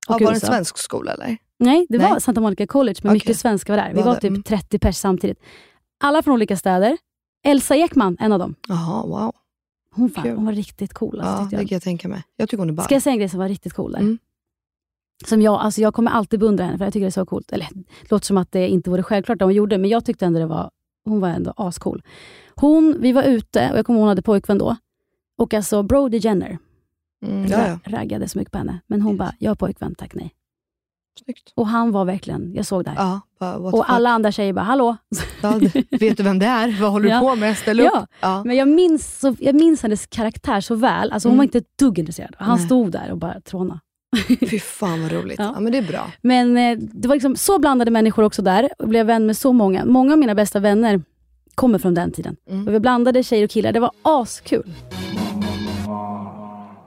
Och 0.09 0.21
Ja, 0.21 0.25
var 0.25 0.31
det 0.31 0.37
en 0.37 0.39
svensk 0.41 0.77
skola 0.77 1.13
eller? 1.13 1.37
Nej, 1.59 1.85
det 1.89 1.97
Nej. 1.97 2.11
var 2.11 2.19
Santa 2.19 2.41
Monica 2.41 2.67
College, 2.67 2.99
men 3.03 3.09
Okej. 3.09 3.15
mycket 3.15 3.37
svenskar 3.37 3.75
var 3.77 3.83
där. 3.83 3.89
Vi 3.93 3.97
Var 3.97 4.03
var 4.05 4.15
typ 4.15 4.29
Mm. 4.29 4.43
30 4.43 4.79
pers 4.79 4.95
samtidigt. 4.97 5.39
Alla 6.03 6.21
från 6.23 6.33
olika 6.33 6.57
städer. 6.57 6.97
Elsa 7.45 7.75
Ekman, 7.75 8.17
en 8.19 8.31
av 8.31 8.39
dem. 8.39 8.55
Jaha, 8.67 9.05
wow. 9.05 9.31
Hon, 9.95 10.09
fan, 10.09 10.29
hon 10.29 10.45
var 10.45 10.53
riktigt 10.53 10.93
cool. 10.93 11.19
Alltså, 11.21 11.55
Ja, 11.55 11.59
det 11.61 11.65
kan 11.67 11.75
jag 11.75 11.81
tänka 11.81 12.07
mig. 12.07 12.23
Jag 12.35 12.49
tycker 12.49 12.57
hon 12.61 12.69
är 12.69 12.73
ball. 12.73 12.85
Ska 12.85 12.95
jag 12.95 13.01
säga 13.03 13.13
en 13.13 13.19
grej 13.19 13.29
som 13.29 13.39
var 13.39 13.49
riktigt 13.49 13.73
cool 13.73 13.91
där? 13.91 13.99
Mm. 13.99 14.17
Som 15.25 15.41
jag, 15.41 15.53
alltså 15.61 15.81
jag 15.81 15.93
kommer 15.93 16.11
alltid 16.11 16.39
beundra 16.39 16.65
henne, 16.65 16.77
för 16.77 16.85
jag 16.85 16.93
tycker 16.93 17.05
det 17.05 17.09
är 17.09 17.11
så 17.11 17.25
coolt. 17.25 17.51
Eller 17.51 17.67
det 18.01 18.11
låter 18.11 18.25
som 18.25 18.37
att 18.37 18.51
det 18.51 18.67
inte 18.67 18.89
vore 18.89 19.03
självklart 19.03 19.39
det 19.39 19.45
hon 19.45 19.53
gjorde, 19.53 19.77
men 19.77 19.89
jag 19.89 20.05
tyckte 20.05 20.25
ändå 20.25 20.39
det 20.39 20.45
var, 20.45 20.69
hon 21.05 21.19
var 21.19 21.29
ändå 21.29 21.53
ascool. 21.57 22.03
Hon, 22.55 22.97
vi 22.99 23.11
var 23.11 23.23
ute, 23.23 23.69
och 23.71 23.77
jag 23.77 23.85
kommer 23.85 23.99
ihåg 23.99 24.01
hon 24.03 24.09
hade 24.09 24.21
pojkvän 24.21 24.57
då. 24.57 24.75
Och 25.37 25.53
alltså 25.53 25.83
Brody 25.83 26.17
Jenner, 26.17 26.57
Mm, 27.25 27.45
ja, 27.45 27.67
ja. 27.67 27.79
ra- 27.83 27.91
raggade 27.97 28.27
så 28.27 28.37
mycket 28.37 28.51
på 28.51 28.57
henne. 28.57 28.79
Men 28.87 29.01
hon 29.01 29.17
bara, 29.17 29.33
jag 29.39 29.51
har 29.51 29.55
pojkvän, 29.55 29.95
tack 29.95 30.13
nej. 30.15 30.33
Snyggt. 31.25 31.51
Och 31.55 31.67
han 31.67 31.91
var 31.91 32.05
verkligen, 32.05 32.53
jag 32.55 32.65
såg 32.65 32.83
det 32.83 32.89
här. 32.89 33.19
Ja, 33.39 33.55
och 33.55 33.71
fuck. 33.71 33.85
alla 33.87 34.09
andra 34.09 34.31
tjejer 34.31 34.53
bara, 34.53 34.61
hallå? 34.65 34.97
Ja, 35.41 35.59
vet 35.91 36.17
du 36.17 36.23
vem 36.23 36.39
det 36.39 36.45
är? 36.45 36.81
Vad 36.81 36.91
håller 36.91 37.09
Ja. 37.09 37.15
du 37.15 37.21
på 37.21 37.35
med? 37.35 37.57
Ställ 37.57 37.79
upp. 37.79 37.89
Ja. 37.93 38.07
Ja. 38.19 38.43
Men 38.43 38.55
jag 38.55 38.67
minns, 38.67 39.19
så, 39.19 39.35
jag 39.39 39.55
minns 39.55 39.83
hennes 39.83 40.07
karaktär 40.07 40.61
så 40.61 40.75
väl. 40.75 41.11
Alltså 41.11 41.27
hon 41.29 41.33
Mm. 41.33 41.37
var 41.37 41.43
inte 41.43 41.57
ett 41.57 41.77
dugg 41.79 41.99
intresserad. 41.99 42.35
Han 42.37 42.57
Nej. 42.57 42.65
stod 42.65 42.91
där 42.91 43.11
och 43.11 43.17
bara 43.17 43.41
tråna. 43.41 43.79
Fy 44.49 44.59
fan 44.59 45.01
vad 45.01 45.11
roligt. 45.11 45.39
Ja. 45.39 45.51
Ja. 45.55 45.59
men 45.59 45.71
det 45.71 45.77
är 45.77 45.81
bra. 45.81 46.11
Men 46.21 46.57
eh, 46.57 46.77
det 46.77 47.07
var 47.07 47.15
liksom 47.15 47.35
så 47.35 47.59
blandade 47.59 47.91
människor 47.91 48.23
också 48.23 48.41
där. 48.41 48.69
Jag 48.79 48.89
blev 48.89 49.05
vän 49.05 49.25
med 49.25 49.37
så 49.37 49.53
många. 49.53 49.85
Många 49.85 50.13
av 50.13 50.19
mina 50.19 50.35
bästa 50.35 50.59
vänner 50.59 51.01
kommer 51.55 51.79
från 51.79 51.93
den 51.93 52.11
tiden. 52.11 52.35
Mm. 52.49 52.67
Och 52.67 52.73
vi 52.73 52.79
blandade 52.79 53.23
tjejer 53.23 53.43
och 53.43 53.49
killar. 53.49 53.71
Det 53.71 53.79
var 53.79 53.91
askul. 54.01 54.73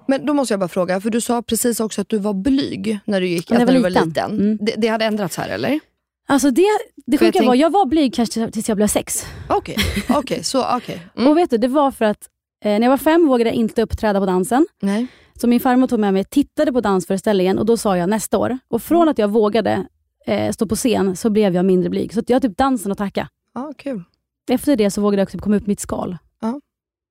Men 0.09 0.27
då 0.27 0.35
måste 0.35 0.53
jag 0.55 0.61
bara 0.61 0.69
fråga, 0.69 1.01
för 1.01 1.11
du 1.11 1.21
sa 1.21 1.43
precis 1.43 1.81
också 1.81 2.01
att 2.01 2.09
du 2.09 2.19
var 2.19 2.35
blyg 2.35 2.99
när 3.05 3.21
du 3.21 3.27
gick, 3.27 3.51
När 3.51 3.59
när 3.59 3.75
du 3.75 3.81
var 3.81 3.91
liten. 3.91 4.31
Mm. 4.31 4.59
Det, 4.61 4.75
det 4.79 4.89
hade 4.89 5.05
ändrats 5.05 5.37
här 5.37 5.49
eller? 5.49 5.81
Alltså 6.29 6.51
det, 6.51 6.67
det 7.07 7.19
För 7.19 7.25
jag 7.25 7.35
sjuka 7.35 7.45
var, 7.47 7.53
tänk- 7.53 7.63
jag 7.63 7.71
var 7.71 7.87
blyg 7.87 8.15
kanske 8.15 8.51
tills 8.51 8.69
jag 8.69 8.77
blev 8.77 8.87
sex. 8.87 9.27
Okej, 9.49 9.77
okej, 10.09 10.45
så 10.45 10.77
okej. 10.77 11.03
Mm. 11.17 11.31
Och 11.31 11.39
vet 11.39 11.51
du, 11.51 11.59
det 11.59 11.69
var 11.69 11.91
för 11.91 12.05
att 12.05 12.29
eh, 12.65 12.71
när 12.71 12.83
jag 12.83 12.91
var 12.91 12.97
fem 12.97 13.29
vågade 13.29 13.51
jag 13.51 13.55
inte 13.57 13.83
uppträda 13.83 14.21
på 14.21 14.27
dansen. 14.27 14.67
Nej. 14.83 15.07
Så 15.41 15.47
min 15.47 15.61
farmor 15.61 15.87
tog 15.87 16.01
med 16.01 16.13
mig, 16.15 16.25
tittade 16.25 16.73
på 16.73 16.81
dansföreställningen 16.81 17.59
och 17.59 17.67
då 17.67 17.77
sa 17.77 17.97
jag 17.97 18.09
nästa 18.09 18.39
år. 18.39 18.59
Och 18.69 18.83
från 18.83 19.03
Mm. 19.03 19.09
att 19.09 19.19
jag 19.19 19.29
vågade 19.29 19.87
eh, 20.27 20.53
stå 20.53 20.67
på 20.67 20.77
scen 20.77 21.17
så 21.17 21.31
blev 21.31 21.55
jag 21.55 21.65
mindre 21.65 21.91
blyg. 21.91 22.15
Så 22.15 22.23
jag 22.27 22.35
har 22.37 22.41
typ 22.41 22.57
dansen 22.57 22.93
att 22.93 22.99
tacka. 22.99 23.29
Ja, 23.55 23.73
kul. 23.79 24.03
Efter 24.51 24.77
det 24.77 24.91
så 24.91 25.01
vågade 25.01 25.21
jag 25.23 25.29
typ 25.31 25.41
komma 25.41 25.57
upp 25.57 25.67
mitt 25.67 25.81
skal. 25.81 26.19
Ja. 26.41 26.61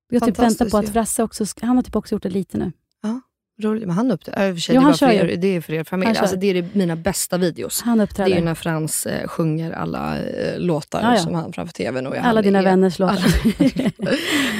Jag 0.10 0.24
typ 0.26 0.40
väntar 0.40 0.70
på 0.70 0.78
att. 0.78 0.90
Frasse 0.90 1.24
också, 1.24 1.46
han 1.62 1.76
har 1.76 1.84
typ 1.84 1.96
också 1.96 2.16
gjort 2.16 2.24
det 2.24 2.30
lite 2.30 2.58
nu. 2.58 2.72
Roligt. 3.63 3.88
Men 3.88 3.96
han 3.96 4.12
uppträder. 4.12 4.54
För 4.56 4.74
Jo, 4.74 4.80
det, 4.80 4.84
han 4.84 4.93
för 4.93 4.98
kör 5.00 5.12
ju. 5.12 5.20
er, 5.34 5.38
det 5.38 5.48
är 5.56 5.62
för 5.62 5.74
er 5.74 5.84
familj. 5.84 6.17
Alltså, 6.17 6.36
det 6.36 6.48
är 6.48 6.54
det, 6.54 6.76
mina 6.76 6.96
bästa 6.96 7.38
videos. 7.38 7.82
Han 7.82 7.98
Det 7.98 8.04
uppträder. 8.04 8.32
är 8.32 8.36
ju 8.36 8.41
när 8.46 8.56
Frans 8.56 9.06
eh, 9.06 9.28
sjunger 9.28 9.72
alla 9.72 10.17
eh, 10.20 10.60
låtar 10.60 11.02
Ja, 11.02 11.12
ja. 11.13 11.20
som 11.20 11.34
han 11.34 11.54
framför 11.54 11.74
tvn. 11.74 12.08
Och 12.08 12.15
jag- 12.15 12.26
Alla 12.26 12.41
dina 12.41 12.60
är- 12.60 12.63
vänners 12.63 13.00
låtar. 13.00 13.20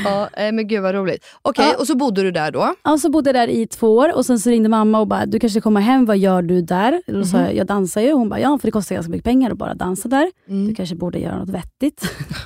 ja, 0.06 0.30
eh, 0.34 0.52
men 0.52 0.68
gud 0.68 0.82
vad 0.82 0.96
roligt. 0.96 1.26
Okej, 1.42 1.66
Ja. 1.72 1.78
och 1.80 1.88
så 1.88 1.96
bodde 1.98 2.22
du 2.24 2.32
där 2.32 2.52
då? 2.52 2.74
Ja, 2.84 2.98
så 2.98 3.10
bodde 3.10 3.30
jag 3.30 3.36
där 3.36 3.48
i 3.48 3.68
två 3.68 3.96
år 3.96 4.16
och 4.16 4.26
sen 4.26 4.40
så 4.40 4.50
ringde 4.50 4.70
mamma 4.70 5.00
och 5.00 5.08
bara, 5.08 5.26
du 5.26 5.40
kanske 5.40 5.62
kommer 5.62 5.82
hem, 5.82 6.06
vad 6.06 6.18
gör 6.18 6.42
du 6.42 6.62
där? 6.62 7.02
Och 7.08 7.14
Då 7.14 7.24
sa 7.26 7.38
Mhm. 7.38 7.46
jag, 7.46 7.56
jag 7.56 7.68
dansar 7.68 8.02
ju. 8.02 8.12
Hon 8.14 8.30
bara, 8.30 8.40
ja 8.40 8.58
för 8.58 8.68
det 8.68 8.72
kostar 8.72 8.96
ganska 8.96 9.12
mycket 9.12 9.26
pengar 9.26 9.52
att 9.52 9.58
bara 9.58 9.74
dansa 9.74 10.08
där. 10.08 10.32
Mm. 10.50 10.68
Du 10.68 10.76
kanske 10.76 10.96
borde 10.96 11.20
göra 11.20 11.38
något 11.40 11.50
vettigt. 11.50 12.02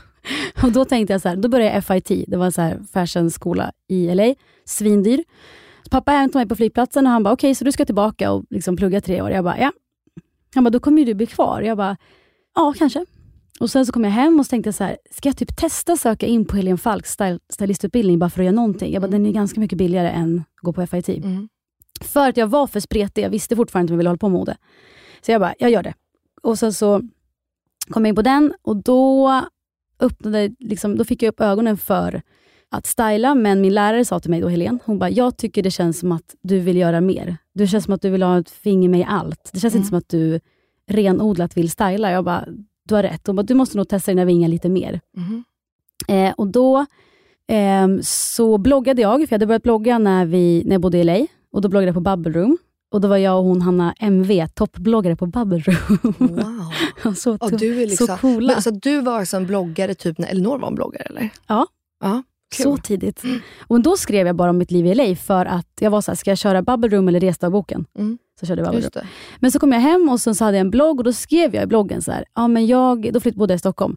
och 0.64 0.72
då 0.72 0.86
tänkte 0.86 1.14
jag 1.14 1.22
så 1.22 1.30
här, 1.30 1.36
då 1.36 1.50
började 1.50 1.76
jag 1.76 1.86
FIT, 1.86 2.24
det 2.28 2.38
var 2.38 2.46
en 2.46 2.52
så 2.52 2.62
här 2.62 2.80
fashionskola 2.94 3.72
i 3.88 4.16
LA, 4.16 4.36
svindyr. 4.66 5.24
Pappa 5.91 6.12
hämtade 6.12 6.45
mig 6.45 6.49
på 6.49 6.56
flygplatsen 6.56 7.06
och 7.06 7.12
han 7.12 7.23
bara, 7.23 7.34
okej 7.34 7.56
så 7.56 7.65
du 7.65 7.71
ska 7.71 7.86
tillbaka 7.86 8.32
och 8.32 8.45
liksom 8.49 8.77
plugga 8.77 9.01
tre 9.01 9.21
år? 9.21 9.32
Jag 9.32 9.43
bara, 9.43 9.60
ja. 9.60 9.71
Han 10.56 10.63
bara, 10.63 10.69
då 10.69 10.80
kommer 10.80 10.99
ju 10.99 11.06
du 11.06 11.13
bli 11.13 11.25
kvar. 11.25 11.62
Jag 11.62 11.77
bara, 11.77 11.97
ja 12.56 12.73
kanske. 12.77 13.06
Och 13.60 13.69
sen 13.69 13.86
så 13.86 13.91
kom 13.91 14.04
jag 14.04 14.12
hem 14.12 14.39
och 14.39 14.47
tänkte 14.47 14.67
jag 14.67 14.75
så 14.75 14.84
här, 14.84 14.97
ska 15.12 15.30
jag 15.30 15.38
typ 15.38 15.58
testa 15.58 15.97
söka 15.97 16.25
in 16.25 16.45
på 16.45 16.56
Helene 16.56 16.77
Falks 16.77 17.17
stylistutbildning 17.49 18.19
bara 18.19 18.30
för 18.30 18.41
att 18.41 18.45
göra 18.45 18.56
någonting? 18.56 18.93
Jag 18.93 19.01
bara, 19.01 19.12
den 19.12 19.25
är 19.25 19.32
ganska 19.32 19.60
mycket 19.60 19.77
billigare 19.77 20.10
än 20.10 20.39
att 20.39 20.62
gå 20.62 20.73
på 20.73 20.88
FIT. 20.88 21.10
Mm. 21.10 21.49
För 22.01 22.30
att 22.30 22.38
jag 22.38 22.47
var 22.47 22.67
för 22.67 22.80
spretig, 22.80 23.23
jag 23.23 23.30
visste 23.30 23.56
fortfarande 23.56 23.84
inte 23.84 23.93
om 23.93 23.95
jag 23.95 23.97
ville 23.97 24.10
hålla 24.10 24.17
på 24.17 24.30
med 24.30 24.39
mode. 24.39 24.58
Så 25.21 25.32
jag 25.32 25.41
bara, 25.41 25.54
jag 25.60 25.71
gör 25.71 25.84
det. 25.84 25.93
Och 26.41 26.60
sen 26.60 26.73
så 26.73 27.01
kom 27.89 28.06
jag 28.06 28.10
in 28.10 28.15
på 28.15 28.21
den 28.21 28.54
och 28.62 28.75
då, 28.75 29.41
öppnade, 29.99 30.49
liksom, 30.60 30.97
då 30.97 31.04
fick 31.04 31.23
jag 31.23 31.30
upp 31.30 31.41
ögonen 31.41 31.77
för 31.77 32.21
att 32.72 32.86
styla, 32.88 33.36
men 33.36 33.62
min 33.62 33.74
lärare 33.74 34.06
sa 34.06 34.20
till 34.20 34.30
mig 34.32 34.42
då, 34.42 34.48
Helene, 34.48 34.80
hon 34.86 35.00
bara, 35.00 35.10
jag 35.10 35.38
tycker 35.38 35.64
det 35.64 35.72
känns 35.72 36.00
som 36.00 36.12
att 36.12 36.36
du 36.42 36.60
vill 36.60 36.78
göra 36.78 37.02
mer. 37.02 37.38
Det 37.54 37.68
känns 37.68 37.86
som 37.86 37.94
att 37.94 38.02
du 38.02 38.10
vill 38.10 38.24
ha 38.24 38.40
ett 38.40 38.50
finger 38.50 38.90
med 38.90 39.00
i 39.00 39.06
allt. 39.08 39.50
Det 39.54 39.60
känns 39.60 39.74
Mm. 39.74 39.80
inte 39.82 39.90
som 39.90 39.98
att 39.98 40.10
du 40.10 40.40
renodlat 40.88 41.58
vill 41.58 41.72
styla. 41.72 42.12
Jag 42.12 42.24
bara, 42.26 42.46
du 42.88 42.96
har 42.96 43.04
rätt. 43.04 43.28
Hon 43.28 43.36
bara, 43.36 43.44
du 43.44 43.54
måste 43.54 43.78
nog 43.78 43.90
testa 43.90 44.12
dina 44.12 44.26
vingar 44.26 44.48
lite 44.50 44.70
mer. 44.70 45.00
Mhm. 45.18 45.44
Eh, 46.08 46.34
och 46.38 46.48
då 46.48 46.86
ehm, 47.48 48.00
så 48.04 48.58
bloggade 48.58 49.02
jag, 49.02 49.14
för 49.14 49.22
jag 49.22 49.32
hade 49.32 49.46
börjat 49.48 49.64
blogga 49.64 49.98
när, 49.98 50.26
vi, 50.26 50.64
när 50.66 50.72
jag 50.74 50.82
bodde 50.82 50.98
i 50.98 51.04
LA. 51.04 51.28
Och 51.54 51.62
Då 51.62 51.70
bloggade 51.70 51.88
jag 51.88 51.96
på 51.96 52.02
Bubble 52.16 52.32
Room. 52.42 52.58
Och 52.92 53.02
Då 53.02 53.08
var 53.08 53.18
jag 53.18 53.38
och 53.38 53.44
hon 53.44 53.62
Hanna 53.62 53.94
MV 54.00 54.48
toppbloggare 54.48 55.16
på 55.16 55.26
Bubble 55.26 55.60
Room. 55.60 56.14
Wow. 56.20 57.14
så, 57.16 57.38
Ja, 57.42 57.50
du 57.50 57.82
är 57.82 57.88
liksom, 57.88 58.08
så 58.08 58.18
coola. 58.18 58.54
Men, 58.54 58.62
så 58.62 58.70
du 58.72 59.02
var 59.02 59.20
alltså 59.20 59.38
en 59.38 59.46
bloggare 59.48 59.94
typ 59.94 60.18
när 60.18 60.28
Elinor 60.28 60.58
var 60.60 60.68
en 60.68 60.76
bloggare 60.76 61.04
eller? 61.04 61.30
Ja. 61.48 61.68
Ja, 62.04 62.24
kul. 62.56 62.64
så 62.64 62.78
tidigt. 62.78 63.24
Och 63.68 63.82
Då 63.82 63.98
skrev 63.98 64.28
jag 64.28 64.36
bara 64.36 64.50
om 64.50 64.58
mitt 64.58 64.72
liv 64.72 64.86
i 64.86 64.96
LA 64.96 65.16
för 65.16 65.46
att 65.46 65.68
jag 65.80 65.92
var 65.92 66.02
så 66.02 66.12
här, 66.12 66.16
ska 66.16 66.32
jag 66.32 66.38
köra 66.38 66.62
Bubble 66.62 66.90
Room 66.90 67.08
eller 67.08 67.20
resdagboken? 67.20 67.86
Mm. 67.98 68.18
Så 68.40 68.46
körde 68.46 68.62
jag 68.62 68.72
Bubble 68.72 68.80
Room. 68.82 69.08
Men 69.40 69.52
så 69.52 69.60
kom 69.60 69.72
jag 69.72 69.80
hem 69.80 70.10
och 70.10 70.20
så 70.20 70.44
hade 70.46 70.58
jag 70.58 70.62
en 70.62 70.72
blogg 70.72 70.98
och 70.98 71.04
då 71.04 71.14
skrev 71.14 71.56
jag 71.56 71.64
i 71.64 71.68
bloggen 71.68 72.02
så 72.02 72.12
här, 72.12 72.26
ja 72.36 72.48
men 72.48 72.68
jag, 72.68 73.14
då 73.14 73.20
flytt, 73.20 73.36
bodde 73.36 73.54
jag 73.54 73.56
i 73.56 73.60
Stockholm. 73.60 73.96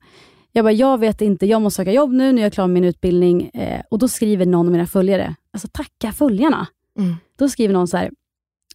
Jag 0.52 0.64
bara, 0.64 0.72
jag 0.72 0.98
vet 0.98 1.20
inte, 1.20 1.46
jag 1.46 1.62
måste 1.62 1.76
söka 1.76 1.92
jobb 1.92 2.12
nu, 2.12 2.32
nu 2.32 2.40
är 2.40 2.44
jag 2.44 2.52
klar 2.52 2.66
med 2.66 2.74
min 2.74 2.84
utbildning. 2.84 3.50
Eh, 3.54 3.80
och 3.90 3.98
då 3.98 4.08
skriver 4.08 4.46
någon 4.46 4.66
av 4.66 4.72
mina 4.72 4.86
följare, 4.86 5.34
alltså 5.52 5.68
tacka 5.72 6.12
följarna. 6.12 6.66
Mm. 6.98 7.14
Då 7.38 7.48
skriver 7.48 7.74
någon 7.74 7.88
så 7.88 7.96
här, 7.96 8.10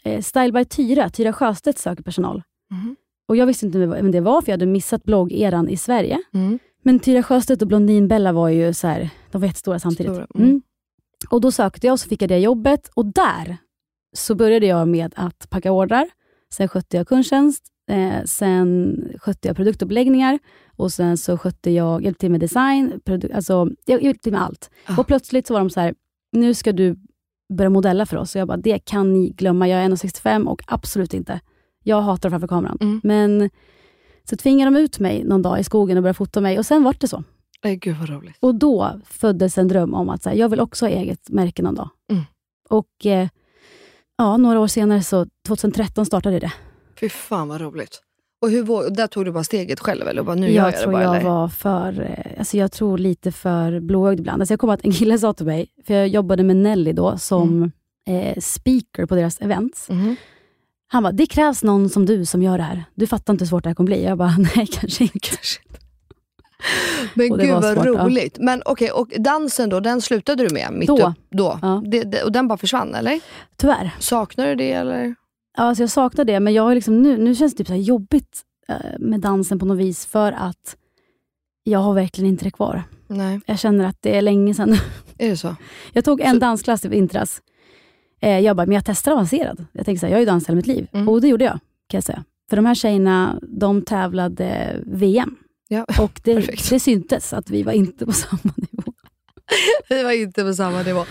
eh, 0.03 0.21
Style 0.21 0.51
by 0.51 0.65
Tyra, 0.65 1.09
Tyra 1.09 1.33
Sjöstedt 1.33 1.79
söker 1.79 2.03
personal. 2.03 2.43
Mhm. 2.71 2.95
Och 3.27 3.35
jag 3.35 3.45
visste 3.45 3.65
inte 3.65 3.79
vem 3.79 4.11
det 4.11 4.21
var, 4.21 4.41
för 4.41 4.49
jag 4.49 4.53
hade 4.53 4.65
missat 4.65 5.03
bloggeran 5.03 5.69
i 5.69 5.77
Sverige. 5.77 6.17
Mm. 6.33 6.59
Men 6.89 6.99
Tyra 6.99 7.23
Sjöstedt 7.23 7.61
och 7.61 7.67
Blondinbella 7.67 8.31
var 8.31 8.49
ju 8.49 8.73
så 8.73 8.87
här, 8.87 9.09
de 9.31 9.41
var 9.41 9.47
jättestora 9.47 9.79
samtidigt. 9.79 10.13
Stora, 10.13 10.27
mm. 10.35 10.49
Mm. 10.49 10.61
Och 11.29 11.41
Då 11.41 11.51
sökte 11.51 11.87
jag 11.87 11.93
och 11.93 11.99
så 11.99 12.09
fick 12.09 12.21
jag 12.21 12.29
det 12.29 12.37
jobbet 12.39 12.89
och 12.93 13.05
där 13.05 13.57
så 14.15 14.35
började 14.35 14.65
jag 14.65 14.87
med 14.87 15.13
att 15.15 15.49
packa 15.49 15.71
ordrar. 15.71 16.09
Sen 16.53 16.67
skötte 16.67 16.97
jag 16.97 17.07
kundtjänst, 17.07 17.63
eh, 17.91 18.23
sen 18.25 18.95
skötte 19.19 19.47
jag 19.47 19.57
produktuppläggningar 19.57 20.39
och 20.77 20.91
sen 20.91 21.17
så 21.17 21.37
skötte 21.37 21.71
jag, 21.71 22.03
hjälpte 22.03 22.19
till 22.19 22.31
med 22.31 22.39
design, 22.39 23.01
produ- 23.05 23.35
alltså, 23.35 23.69
jag 23.85 24.03
hjälpte 24.03 24.23
till 24.23 24.31
med 24.33 24.41
allt. 24.41 24.69
Ah. 24.85 24.99
Och 24.99 25.07
plötsligt 25.07 25.47
så 25.47 25.53
var 25.53 25.59
de 25.59 25.69
så 25.69 25.79
här, 25.79 25.95
nu 26.31 26.53
ska 26.53 26.71
du 26.71 26.95
börja 27.53 27.69
modella 27.69 28.05
för 28.05 28.17
oss. 28.17 28.35
Och 28.35 28.41
jag 28.41 28.47
bara, 28.47 28.57
det 28.57 28.79
kan 28.79 29.13
ni 29.13 29.29
glömma. 29.29 29.67
Jag 29.67 29.79
är 29.79 29.89
1,65 29.89 30.47
och 30.47 30.61
absolut 30.67 31.13
inte. 31.13 31.39
Jag 31.83 32.01
hatar 32.01 32.29
framför 32.29 32.47
kameran. 32.47 32.77
Mm. 32.81 33.01
Men 33.03 33.49
så 34.29 34.37
tvingade 34.37 34.71
de 34.71 34.79
ut 34.79 34.99
mig 34.99 35.23
någon 35.23 35.41
dag 35.41 35.59
i 35.59 35.63
skogen 35.63 35.97
och 35.97 36.03
började 36.03 36.17
fota 36.17 36.41
mig 36.41 36.59
och 36.59 36.65
sen 36.65 36.83
var 36.83 36.95
det 36.99 37.07
så. 37.07 37.23
Nej, 37.63 37.75
gud 37.75 37.97
vad 37.97 38.09
roligt. 38.09 38.37
Och 38.39 38.55
då 38.55 39.01
föddes 39.05 39.57
en 39.57 39.67
dröm 39.67 39.93
om 39.93 40.09
att 40.09 40.23
så 40.23 40.29
här, 40.29 40.35
jag 40.35 40.49
vill 40.49 40.59
också 40.59 40.85
ha 40.85 40.89
eget 40.89 41.29
märke 41.29 41.61
någon 41.61 41.75
dag. 41.75 41.89
Mm. 42.11 42.23
Och 42.69 43.05
eh, 43.05 43.27
ja, 44.17 44.37
några 44.37 44.59
år 44.59 44.67
senare, 44.67 45.03
så 45.03 45.27
2013 45.47 46.05
startade 46.05 46.39
det. 46.39 46.53
Fy 46.99 47.09
fan 47.09 47.47
vad 47.47 47.61
roligt. 47.61 48.01
Och 48.41 48.49
hur, 48.49 48.89
där 48.89 49.07
tog 49.07 49.25
du 49.25 49.31
bara 49.31 49.43
steget 49.43 49.79
själv 49.79 50.07
eller? 50.07 50.23
Bara, 50.23 50.35
nu 50.35 50.51
jag 50.51 50.67
jag 50.67 50.79
tror 50.81 50.91
bara, 50.91 51.03
jag 51.03 51.15
eller? 51.15 51.29
var 51.29 51.47
för, 51.47 52.01
eh, 52.01 52.39
alltså 52.39 52.57
jag 52.57 52.71
tror 52.71 52.97
lite 52.97 53.31
för 53.31 53.79
blåögd 53.79 54.19
ibland. 54.19 54.41
Alltså 54.41 54.53
jag 54.53 54.59
kommer 54.59 54.73
att 54.73 54.85
en 54.85 54.91
kille 54.91 55.17
sa 55.17 55.33
till 55.33 55.45
mig, 55.45 55.67
för 55.87 55.93
jag 55.93 56.07
jobbade 56.07 56.43
med 56.43 56.55
Nelly 56.55 56.93
då 56.93 57.17
som 57.17 57.71
eh, 58.07 58.39
speaker 58.39 59.05
på 59.05 59.15
deras 59.15 59.41
events. 59.41 59.89
Mhm. 59.89 60.15
Han 60.91 61.03
bara, 61.03 61.11
det 61.11 61.25
krävs 61.25 61.63
någon 61.63 61.89
som 61.89 62.05
du 62.05 62.25
som 62.25 62.43
gör 62.43 62.57
det 62.57 62.63
här. 62.63 62.83
Du 62.95 63.07
fattar 63.07 63.33
inte 63.33 63.43
hur 63.45 63.49
svårt 63.49 63.63
det 63.63 63.69
här 63.69 63.75
kommer 63.75 63.85
bli. 63.87 64.03
Jag 64.03 64.17
bara, 64.17 64.35
nej 64.55 64.67
kanske 64.71 65.03
inte. 65.03 65.29
Men 67.13 67.31
Och 67.31 67.37
det 67.37 67.43
gud 67.45 67.53
var 67.53 67.61
vad 67.61 67.73
svårt, 67.75 67.85
ja. 67.85 68.05
roligt. 68.05 68.37
Men 68.39 68.61
okej, 68.65 68.91
och 68.91 69.07
dansen 69.19 69.69
då, 69.69 69.79
den 69.79 70.01
slutade 70.01 70.47
du 70.47 70.53
med? 70.53 70.73
Mitt 70.73 70.87
Då. 70.87 71.07
Upp, 71.07 71.13
då. 71.29 71.59
Ja. 71.61 71.83
Det, 71.85 72.03
det, 72.03 72.23
och 72.23 72.31
den 72.31 72.47
bara 72.47 72.57
försvann 72.57 72.95
eller? 72.95 73.19
Tyvärr. 73.57 73.91
Saknar 73.99 74.47
du 74.47 74.55
det 74.55 74.71
eller? 74.71 75.15
Ja, 75.57 75.63
alltså 75.63 75.83
jag 75.83 75.89
saknar 75.89 76.25
det, 76.25 76.39
men 76.39 76.53
jag 76.53 76.75
liksom 76.75 77.01
nu, 77.01 77.17
nu 77.17 77.35
känns 77.35 77.53
det 77.53 77.57
typ 77.57 77.67
så 77.67 77.75
jobbigt 77.75 78.41
eh, 78.69 78.75
med 78.99 79.19
dansen 79.19 79.59
på 79.59 79.65
något 79.65 79.77
vis, 79.77 80.05
för 80.05 80.31
att 80.31 80.75
jag 81.63 81.79
har 81.79 81.93
verkligen 81.93 82.29
inte 82.29 82.43
det 82.45 82.51
kvar. 82.51 82.83
Nej, 83.07 83.39
Jag 83.45 83.59
känner 83.59 83.85
att 83.85 83.97
det 84.01 84.17
är 84.17 84.21
länge 84.21 84.53
sedan. 84.53 84.77
är 85.17 85.29
det 85.29 85.37
så? 85.37 85.55
Jag 85.93 86.05
tog 86.05 86.21
en 86.21 86.33
Så- 86.33 86.39
dansklass 86.39 86.85
i 86.85 86.87
vintras. 86.87 87.41
Eh, 88.21 88.39
jag 88.39 88.55
bara, 88.55 88.65
men 88.65 88.75
jag 88.75 88.85
testar 88.85 89.11
avancerad. 89.11 89.65
Jag 89.71 89.85
tänkte 89.85 89.99
så 89.99 90.05
här, 90.05 90.11
jag 90.11 90.17
har 90.17 90.19
ju 90.21 90.25
dansat 90.25 90.49
hela 90.49 90.55
mitt 90.55 90.67
liv. 90.67 90.87
Mm. 90.93 91.09
Och 91.09 91.21
det 91.21 91.27
gjorde 91.27 91.45
jag, 91.45 91.59
kan 91.87 91.97
jag 91.97 92.03
säga. 92.03 92.23
För 92.49 92.55
de 92.55 92.65
här 92.65 92.75
tjejerna, 92.75 93.39
de 93.41 93.81
tävlade 93.81 94.75
VM. 94.85 95.35
Ja, 95.67 95.85
Och 96.01 96.21
det, 96.23 96.33
det 96.69 96.79
syntes 96.79 97.33
att 97.33 97.49
vi 97.49 97.63
var 97.63 97.71
inte 97.71 98.05
på 98.05 98.11
samma 98.13 98.53
nivå. 98.55 98.93
Vi 99.89 100.03
var 100.03 100.11
inte 100.11 100.43
på 100.43 100.53
samma 100.53 100.81
nivå. 100.81 101.05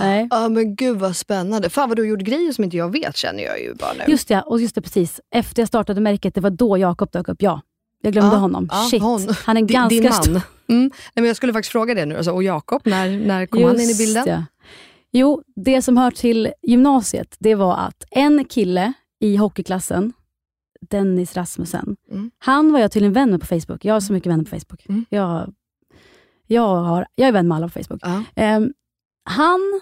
Nej. 0.00 0.28
Ja 0.30 0.48
men 0.48 0.74
gud 0.76 0.96
vad 0.98 1.16
spännande. 1.16 1.70
Fan 1.70 1.88
vad 1.88 1.98
du 1.98 2.02
har 2.02 2.08
gjort 2.08 2.20
grejer 2.20 2.52
som 2.52 2.64
inte 2.64 2.76
jag 2.76 2.92
vet 2.92 3.16
känner 3.16 3.42
jag 3.42 3.60
ju 3.60 3.74
bara 3.74 3.92
nu. 3.92 4.04
Just 4.12 4.28
det, 4.28 4.42
och 4.42 4.60
just 4.60 4.74
det 4.74 4.80
precis. 4.82 5.20
Efter 5.34 5.62
jag 5.62 5.68
startade 5.68 6.00
märket, 6.00 6.34
det 6.34 6.40
var 6.40 6.50
då 6.50 6.78
Jakob 6.78 7.10
dök 7.12 7.28
upp. 7.28 7.42
Ja, 7.42 7.60
jag 8.02 8.12
glömde 8.12 8.36
Ja, 8.36 8.38
honom. 8.40 8.68
ja, 8.72 8.88
Shit, 8.90 9.02
hon. 9.02 9.34
han 9.44 9.56
är 9.56 9.60
Din- 9.62 9.66
ganska 10.02 10.22
din 10.22 10.32
man. 10.32 10.42
Mm. 10.68 10.82
Nej, 10.90 10.90
men 11.14 11.24
jag 11.24 11.36
skulle 11.36 11.52
faktiskt 11.52 11.72
fråga 11.72 11.94
det 11.94 12.06
nu. 12.06 12.16
Alltså, 12.16 12.32
och 12.32 12.42
Jakob, 12.42 12.82
när, 12.84 13.08
när 13.26 13.46
kom 13.46 13.62
han 13.64 13.74
in 13.74 13.80
i 13.80 13.84
Just 13.86 13.98
bilden? 13.98 14.24
det. 14.26 14.44
Jo, 15.12 15.42
det 15.56 15.82
som 15.82 15.96
hör 15.96 16.10
till 16.10 16.52
gymnasiet, 16.62 17.36
det 17.38 17.54
var 17.54 17.76
att 17.76 18.04
en 18.10 18.44
kille 18.44 18.92
i 19.20 19.36
hockeyklassen, 19.36 20.12
Dennis 20.80 21.36
Rasmussen, 21.36 21.96
Mm. 22.10 22.30
han 22.38 22.72
var 22.72 22.80
jag 22.80 22.92
tydligen 22.92 23.12
vän 23.12 23.30
med 23.30 23.40
på 23.40 23.46
Facebook. 23.46 23.84
Jag 23.84 23.94
har 23.94 24.00
så 24.00 24.12
mycket 24.12 24.32
vänner 24.32 24.44
på 24.44 24.50
Facebook. 24.50 24.86
Mm. 24.88 25.04
Jag, 25.10 25.54
jag, 26.46 26.76
har, 26.76 27.06
jag 27.14 27.28
är 27.28 27.32
vän 27.32 27.48
med 27.48 27.56
alla 27.56 27.68
på 27.68 27.72
Facebook. 27.82 28.00
Ja. 28.02 28.22
Ehm, 28.34 28.72
han 29.24 29.80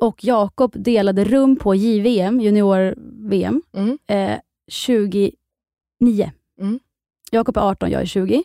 och 0.00 0.24
Jakob 0.24 0.72
delade 0.84 1.24
rum 1.24 1.56
på 1.56 1.74
JVM, 1.74 2.40
junior-VM, 2.40 3.62
Mm. 3.72 3.98
eh, 4.06 4.38
29. 4.70 5.32
Mm. 6.60 6.80
Jakob 7.32 7.56
är 7.56 7.60
18, 7.60 7.90
jag 7.90 8.02
är 8.02 8.06
20. 8.06 8.42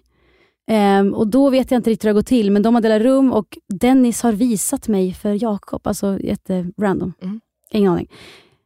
Ehm, 0.67 1.13
och 1.13 1.27
Då 1.27 1.49
vet 1.49 1.71
jag 1.71 1.79
inte 1.79 1.89
riktigt 1.89 2.03
hur 2.05 2.09
det 2.09 2.13
gått 2.13 2.25
till, 2.27 2.51
men 2.51 2.61
de 2.61 2.73
har 2.75 2.81
delat 2.81 3.01
rum 3.01 3.33
och 3.33 3.57
Dennis 3.73 4.21
har 4.21 4.31
visat 4.31 4.87
mig 4.87 5.13
för 5.13 5.43
Jakob. 5.43 5.87
Alltså 5.87 6.19
jätterandom. 6.21 7.13
Mm. 7.21 7.41
Ingen 7.71 7.91
aning. 7.91 8.07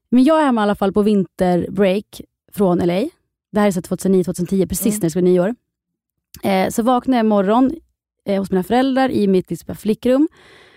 Men 0.09 0.23
jag 0.23 0.39
är 0.41 0.45
hemma 0.45 0.61
i 0.61 0.63
alla 0.63 0.75
fall 0.75 0.93
på 0.93 1.01
vinterbreak 1.01 2.21
från 2.53 2.77
LA. 2.77 3.09
Det 3.51 3.59
här 3.59 3.67
är 3.67 3.71
så 3.71 3.81
2009-2010, 3.81 4.67
precis 4.67 4.85
Mm. 4.85 4.95
när 4.95 5.01
det 5.01 5.09
skulle 5.09 5.21
bli 5.23 5.31
nyår. 5.31 5.55
Eh, 6.43 6.69
så 6.69 6.83
vaknar 6.83 7.17
jag 7.17 7.23
imorgon 7.25 7.71
eh, 8.25 8.39
hos 8.39 8.51
mina 8.51 8.63
föräldrar 8.63 9.09
i 9.11 9.27
mitt 9.27 9.49
liksom, 9.49 9.75
flickrum 9.75 10.27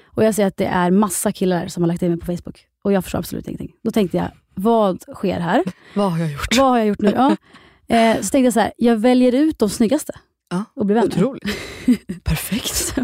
och 0.07 0.25
jag 0.25 0.35
ser 0.35 0.47
att 0.47 0.57
det 0.57 0.67
är 0.67 0.91
massa 0.91 1.33
killar 1.33 1.67
som 1.69 1.83
har 1.83 1.89
lagt 1.89 2.03
in 2.03 2.11
mig 2.11 2.19
på 2.21 2.27
Facebook. 2.27 2.67
Och 2.85 2.93
jag 2.93 3.05
förstår 3.05 3.19
absolut 3.19 3.49
ingenting. 3.49 3.73
Då 3.83 3.91
tänkte 3.91 4.17
jag, 4.17 4.29
vad 4.55 5.03
sker 5.15 5.41
här? 5.41 5.65
Vad 5.95 6.13
har 6.13 6.19
jag 6.19 6.33
gjort? 6.33 6.59
Vad 6.59 6.67
har 6.71 6.79
jag 6.79 6.87
gjort 6.87 7.01
nu? 7.01 7.13
Ja. 7.17 7.37
Eh, 7.89 8.17
så 8.17 8.21
tänkte 8.21 8.39
jag 8.39 8.53
så 8.53 8.61
här, 8.61 8.73
jag 8.77 8.97
väljer 8.97 9.35
ut 9.35 9.59
de 9.59 9.69
snyggaste 9.69 10.13
Ja, 10.53 10.65
och 10.75 10.87
blir 10.87 10.95
vän 10.95 11.05
med. 11.09 11.17
Otroligt. 11.17 11.45
Perfekt. 12.25 12.95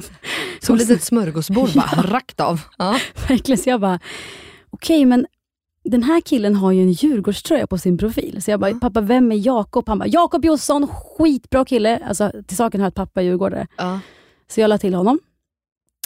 Som 0.62 0.74
ett 0.74 0.80
litet 0.80 1.02
smörgåsbord 1.02 1.70
bara, 1.74 2.02
rakt 2.02 2.40
av. 2.40 2.60
Ja. 2.78 2.98
Verkligen. 3.28 3.58
Så 3.58 3.70
jag 3.70 3.80
bara, 3.80 4.00
okej 4.70 5.04
men 5.04 5.26
den 5.84 6.02
här 6.02 6.20
killen 6.20 6.54
har 6.56 6.72
ju 6.72 6.82
en 6.82 6.92
Djurgårdströja 6.92 7.66
på 7.66 7.78
sin 7.78 7.98
profil. 7.98 8.42
Så 8.42 8.50
jag 8.50 8.60
bara, 8.60 8.70
Ja. 8.70 8.78
pappa 8.80 9.00
vem 9.00 9.32
är 9.32 9.46
Jakob? 9.46 9.88
Han 9.88 9.98
bara, 9.98 10.08
Jakob 10.08 10.44
Josson, 10.44 10.86
skitbra 10.88 11.64
kille. 11.64 12.00
Alltså, 12.08 12.32
till 12.46 12.56
saken 12.56 12.80
hör 12.80 12.88
att 12.88 12.94
pappa 12.94 13.20
är 13.20 13.24
djurgårdare. 13.24 13.66
Ja. 13.76 14.00
Så 14.48 14.60
jag 14.60 14.68
la 14.68 14.78
till 14.78 14.94
honom. 14.94 15.18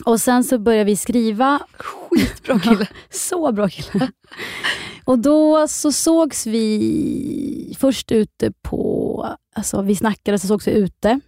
Och 0.05 0.21
sen 0.21 0.45
så 0.45 0.59
började 0.59 0.85
vi 0.85 0.97
skriva. 0.97 1.61
Skitbra 1.79 2.61
kille. 2.61 2.87
Så 3.11 3.53
bra 3.53 3.69
kille. 3.69 4.11
Och 5.05 5.19
då 5.19 5.69
så 5.69 5.93
sågs 5.93 6.47
vi 6.47 7.77
först 7.79 8.13
ute 8.13 8.53
på, 8.63 9.27
alltså 9.55 9.83
vi 9.83 9.97
snackade, 9.97 10.39
så 10.39 10.47
sågs 10.47 10.67
vi 10.67 10.73
ute. 10.73 11.21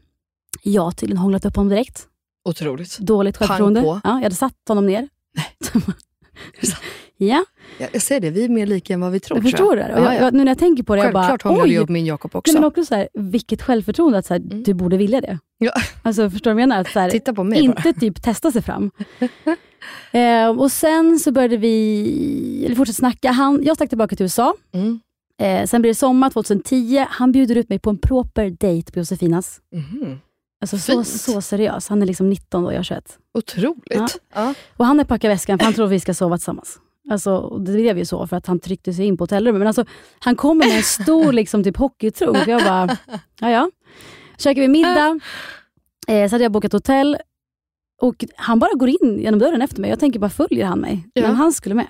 Jag 0.66 0.82
har 0.82 0.90
tydligen 0.90 1.18
hånglat 1.18 1.44
upp 1.44 1.56
honom 1.56 1.68
direkt. 1.68 2.06
Otroligt. 2.48 2.98
Dåligt 2.98 3.36
självförtroende. 3.36 3.80
Ja, 3.80 4.00
jag 4.04 4.10
hade 4.22 4.34
satt 4.34 4.54
honom 4.68 4.86
ner. 4.86 5.08
ja, 7.16 7.44
Ja, 7.78 7.86
jag 7.92 8.02
säger 8.02 8.20
det, 8.20 8.30
vi 8.30 8.44
är 8.44 8.48
mer 8.48 8.66
lika 8.66 8.94
än 8.94 9.00
vad 9.00 9.12
vi 9.12 9.20
tror. 9.20 9.36
jag 9.38 9.44
förstår 9.50 9.76
det. 9.76 9.82
Och 9.94 10.00
Ja, 10.00 10.04
jag, 10.04 10.14
ja. 10.14 10.20
jag, 10.24 10.34
nu 10.34 10.44
när 10.44 10.50
jag 10.50 10.58
tänker 10.58 10.82
på 10.82 10.96
det, 10.96 11.02
jag 11.02 11.12
bara, 11.12 11.22
Självklart 11.28 11.42
hånglar 11.50 11.64
oj. 11.64 11.72
jag 11.74 11.82
upp 11.82 11.88
min 11.88 12.06
Jakob 12.06 12.36
också. 12.36 12.52
Nej, 12.52 12.60
men 12.60 12.68
också 12.68 12.84
så 12.84 12.94
här, 12.94 13.08
vilket 13.14 13.62
självförtroende 13.62 14.18
att 14.18 14.26
så 14.26 14.34
här, 14.34 14.40
Mm. 14.40 14.62
du 14.62 14.74
borde 14.74 14.96
vilja 14.96 15.20
det. 15.20 15.38
Ja. 15.58 15.72
Alltså, 16.02 16.30
förstår 16.30 16.50
du 16.50 16.54
vad 16.54 16.62
jag 16.62 16.68
menar? 16.68 16.80
Att, 16.80 16.88
så 16.92 16.98
här, 17.00 17.10
Titta 17.10 17.34
på 17.34 17.44
mig 17.44 17.68
bara. 17.68 17.76
inte 17.88 18.00
typ 18.00 18.22
testa 18.22 18.52
sig 18.52 18.62
fram. 18.62 18.90
eh, 20.12 20.48
och 20.60 20.72
Sen 20.72 21.18
så 21.18 21.32
började 21.32 21.56
vi 21.56 22.62
eller 22.66 22.76
fortsätta 22.76 22.96
snacka. 22.96 23.30
Han, 23.30 23.60
jag 23.64 23.76
stack 23.76 23.88
tillbaka 23.88 24.16
till 24.16 24.24
USA. 24.24 24.54
Mm. 24.72 25.00
Eh, 25.42 25.66
sen 25.66 25.82
blir 25.82 25.90
det 25.90 25.94
sommar 25.94 26.30
2010. 26.30 27.04
Han 27.10 27.32
bjuder 27.32 27.56
ut 27.56 27.68
mig 27.68 27.78
på 27.78 27.90
en 27.90 27.98
proper 27.98 28.50
date 28.50 28.92
på 28.92 28.98
Josefinas. 28.98 29.60
Mhm. 29.74 30.18
Alltså 30.60 30.78
så, 30.78 31.04
så 31.04 31.40
seriös. 31.40 31.88
Han 31.88 32.02
är 32.02 32.06
liksom 32.06 32.30
19 32.30 32.64
och 32.66 32.72
jag 32.72 32.78
är 32.78 32.82
21. 32.82 33.18
Otroligt. 33.34 33.82
Ja. 33.86 34.08
Ja. 34.34 34.54
Och 34.76 34.86
han 34.86 35.00
är 35.00 35.04
packat 35.04 35.30
väskan 35.30 35.58
för 35.58 35.64
han 35.64 35.74
tror 35.74 35.86
vi 35.86 36.00
ska 36.00 36.14
sova 36.14 36.36
tillsammans. 36.38 36.80
Alltså, 37.10 37.58
det 37.58 37.72
blev 37.72 37.98
ju 37.98 38.04
så 38.04 38.26
för 38.26 38.36
att 38.36 38.46
han 38.46 38.60
tryckte 38.60 38.92
sig 38.92 39.06
in 39.06 39.16
på 39.16 39.22
hotellrummet. 39.22 39.58
Men 39.58 39.66
alltså, 39.66 39.84
han 40.18 40.36
kommer 40.36 40.66
med 40.66 40.76
en 40.76 40.82
stor 40.82 41.32
liksom, 41.32 41.64
typ 41.64 41.76
hockeytrunk. 41.76 42.46
Jag 42.46 42.64
bara, 42.64 42.96
ja 43.40 43.50
ja. 43.50 43.70
Käkar 44.38 44.60
vi 44.60 44.68
middag, 44.68 45.20
eh, 46.08 46.28
så 46.28 46.34
hade 46.34 46.44
jag 46.44 46.52
bokat 46.52 46.72
hotell 46.72 47.16
och 48.00 48.24
han 48.36 48.58
bara 48.58 48.70
går 48.74 48.88
in 48.88 49.18
genom 49.18 49.40
dörren 49.40 49.62
efter 49.62 49.80
mig. 49.80 49.90
Jag 49.90 50.00
tänker 50.00 50.18
bara, 50.18 50.30
följer 50.30 50.66
han 50.66 50.78
mig? 50.78 51.08
Ja. 51.12 51.22
Men 51.22 51.34
han 51.36 51.52
skulle 51.52 51.74
med. 51.74 51.86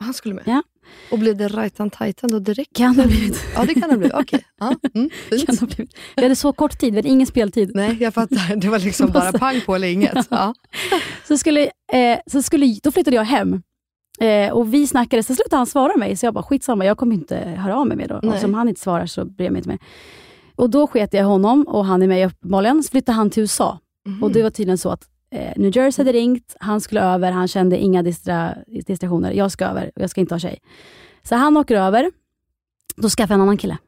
Han 0.00 0.14
skulle 0.14 0.34
med. 0.34 0.44
Ja. 0.46 0.62
Och 1.10 1.18
blev 1.18 1.36
det 1.36 1.48
rajtan 1.48 1.90
tajtan 1.90 2.30
då 2.30 2.38
direkt? 2.38 2.76
Kan 2.76 2.96
ha 2.96 3.06
blivit. 3.06 3.44
Ja, 3.54 3.64
det 3.64 3.74
kan 3.74 3.90
det 3.90 3.96
bli. 3.96 4.10
Okej. 4.14 4.44
Ja. 4.60 4.74
Mm. 4.94 5.10
Kan 5.46 5.58
ha 5.58 5.66
blivit. 5.66 5.94
Vi 6.16 6.22
hade 6.22 6.36
så 6.36 6.52
kort 6.52 6.78
tid, 6.78 6.92
vi 6.92 6.98
hade 6.98 7.08
ingen 7.08 7.26
speltid. 7.26 7.70
Nej, 7.74 7.96
jag 8.00 8.14
fattar. 8.14 8.56
Det 8.56 8.68
var 8.68 8.78
liksom 8.78 9.10
bara 9.12 9.32
pang 9.32 9.60
på 9.66 9.74
eller 9.74 9.88
inget. 9.88 10.26
Ja. 10.30 10.54
Så 11.28 11.38
skulle, 11.38 11.64
eh, 11.92 12.18
så 12.26 12.42
skulle, 12.42 12.78
då 12.82 12.92
flyttade 12.92 13.16
jag 13.16 13.24
hem. 13.24 13.62
Eh, 14.20 14.52
och 14.52 14.74
vi 14.74 14.86
snackade, 14.86 15.22
sen 15.22 15.36
slutade 15.36 15.56
han 15.56 15.66
svara 15.66 15.96
mig. 15.96 16.16
Så 16.16 16.26
jag 16.26 16.34
bara, 16.34 16.44
skitsamma, 16.44 16.84
jag 16.84 16.98
kommer 16.98 17.14
inte 17.14 17.36
höra 17.36 17.76
av 17.76 17.86
mig 17.86 17.96
mer 17.96 18.08
då. 18.08 18.14
Och 18.14 18.24
Nej. 18.24 18.40
som 18.40 18.54
han 18.54 18.68
inte 18.68 18.80
svarar 18.80 19.06
så 19.06 19.24
bryr 19.24 19.46
jag 19.46 19.52
mig 19.52 19.58
inte 19.58 19.68
mer. 19.68 19.78
Och 20.56 20.70
då 20.70 20.86
sket 20.86 21.12
jag 21.14 21.24
honom 21.24 21.62
och 21.68 21.84
han 21.84 22.02
är 22.02 22.06
mig 22.06 22.26
uppenbarligen. 22.26 22.82
Så 22.82 22.90
flyttade 22.90 23.16
han 23.16 23.30
till 23.30 23.40
USA. 23.40 23.78
Mhm. 24.08 24.22
Och 24.22 24.32
det 24.32 24.42
var 24.42 24.50
tydligen 24.50 24.78
så 24.78 24.90
att 24.90 25.09
New 25.56 25.76
Jersey 25.76 26.04
hade 26.04 26.18
ringt, 26.18 26.56
han 26.60 26.80
skulle 26.80 27.00
över, 27.02 27.32
han 27.32 27.48
kände 27.48 27.78
inga 27.78 28.02
distra, 28.02 28.54
distraktioner. 28.86 29.32
Jag 29.32 29.52
ska 29.52 29.64
över 29.64 29.90
och 29.96 30.02
jag 30.02 30.10
ska 30.10 30.20
inte 30.20 30.34
ha 30.34 30.38
tjej. 30.38 30.58
Så 31.22 31.34
han 31.34 31.56
åker 31.56 31.76
över, 31.76 32.10
då 32.96 33.08
skaffar 33.08 33.34
jag 33.34 33.36
en 33.38 33.42
annan 33.42 33.56
kille. 33.56 33.78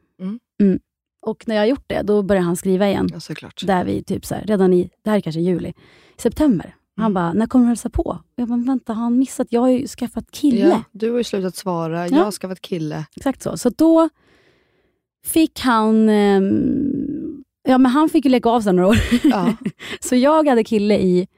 Mm. 0.61 0.80
Och 1.26 1.45
när 1.49 1.55
jag 1.55 1.62
har 1.62 1.66
gjort 1.66 1.84
det, 1.86 2.03
då 2.03 2.22
börjar 2.22 2.43
han 2.43 2.57
skriva 2.57 2.88
igen. 2.88 3.09
Ja, 3.12 3.20
såklart. 3.20 3.62
Där 3.66 3.84
vi 3.84 4.03
typ 4.03 4.26
så 4.26 4.34
här, 4.34 4.45
redan 4.45 4.72
i, 4.72 4.90
det 5.05 5.11
här 5.11 5.16
är 5.16 5.20
kanske 5.20 5.40
juli, 5.40 5.72
september. 6.16 6.74
Han 6.97 7.05
Mm. 7.05 7.14
bara, 7.14 7.32
när 7.32 7.47
kommer 7.47 7.64
du 7.64 7.68
hälsa 7.68 7.90
på? 7.90 8.18
Jag 8.36 8.49
bara, 8.49 8.59
vänta, 8.66 8.93
har 8.93 9.03
han 9.03 9.18
missat? 9.18 9.47
Jag 9.51 9.61
har 9.61 9.68
ju 9.68 9.86
skaffat 9.86 10.30
kille. 10.30 10.59
Ja, 10.68 10.82
du 10.93 11.11
har 11.11 11.18
ju 11.18 11.24
slutat 11.24 11.57
svara, 11.57 12.09
jag 12.09 12.18
Ja. 12.18 12.24
har 12.24 12.30
skaffat 12.32 12.61
kille. 12.61 13.05
Exakt 13.16 13.43
så. 13.43 13.57
Så 13.57 13.68
då 13.70 14.09
fick 15.24 15.61
han, 15.61 16.09
ehm, 16.09 17.12
ja 17.69 17.79
men 17.79 17.93
han 17.93 18.09
fick 18.09 18.25
ju 18.25 18.31
lägga 18.31 18.51
av 18.51 18.61
sig 18.61 18.73
några 18.73 18.89
år. 18.89 18.97
Ja. 19.25 19.55
Så 20.01 20.17
jag 20.17 20.49
hade 20.49 20.65
kille 20.65 20.99
i 20.99 21.29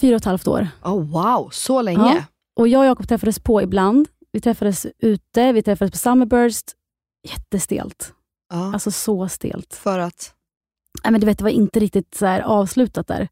fyra 0.00 0.14
och 0.14 0.20
ett 0.20 0.24
halvt 0.24 0.46
år. 0.46 0.68
Oh, 0.84 1.02
wow, 1.12 1.48
så 1.52 1.82
länge. 1.82 1.98
Ja. 2.14 2.24
Och 2.56 2.68
jag 2.68 2.80
och 2.80 2.86
Jakob 2.86 3.08
träffades 3.08 3.38
på 3.38 3.62
ibland. 3.62 4.08
Vi 4.32 4.40
träffades 4.40 4.86
ute, 4.98 5.52
vi 5.52 5.62
träffades 5.62 5.92
på 5.92 5.98
Summerburst. 5.98 6.72
Jättestelt. 7.28 8.12
Ja. 8.50 8.72
Alltså 8.72 8.90
så 8.90 9.28
stelt. 9.28 9.74
För 9.74 9.98
att, 9.98 10.34
Nej, 11.04 11.12
men 11.12 11.20
du 11.20 11.26
vet, 11.26 11.38
det 11.38 11.44
var 11.44 11.50
inte 11.50 11.80
riktigt 11.80 12.14
så 12.14 12.26
avslutat 12.26 13.06
där. 13.06 13.28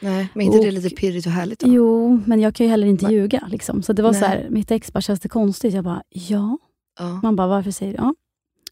nej, 0.00 0.28
men 0.34 0.46
inte 0.46 0.58
det 0.58 0.66
Och- 0.66 0.72
lite 0.72 0.90
pirrigt 0.96 1.26
och 1.26 1.32
härligt 1.32 1.58
då? 1.60 1.66
Jo, 1.68 2.20
men 2.26 2.40
jag 2.40 2.54
kan 2.54 2.66
ju 2.66 2.70
heller 2.70 2.86
inte 2.86 3.04
Men- 3.04 3.12
ljuga. 3.14 3.46
Liksom. 3.50 3.82
Så 3.82 3.92
det 3.92 4.02
var 4.02 4.12
Nej. 4.12 4.20
så 4.20 4.26
här, 4.26 4.46
mitt 4.50 4.70
ex 4.70 4.92
bara, 4.92 5.00
känns 5.00 5.20
det 5.20 5.28
konstigt? 5.28 5.74
Jag 5.74 5.84
bara, 5.84 6.02
ja. 6.08 6.58
Ja. 6.98 7.20
Man 7.22 7.36
bara, 7.36 7.46
varför 7.48 7.70
säger 7.70 7.92
du 7.92 7.98
ja? 7.98 8.14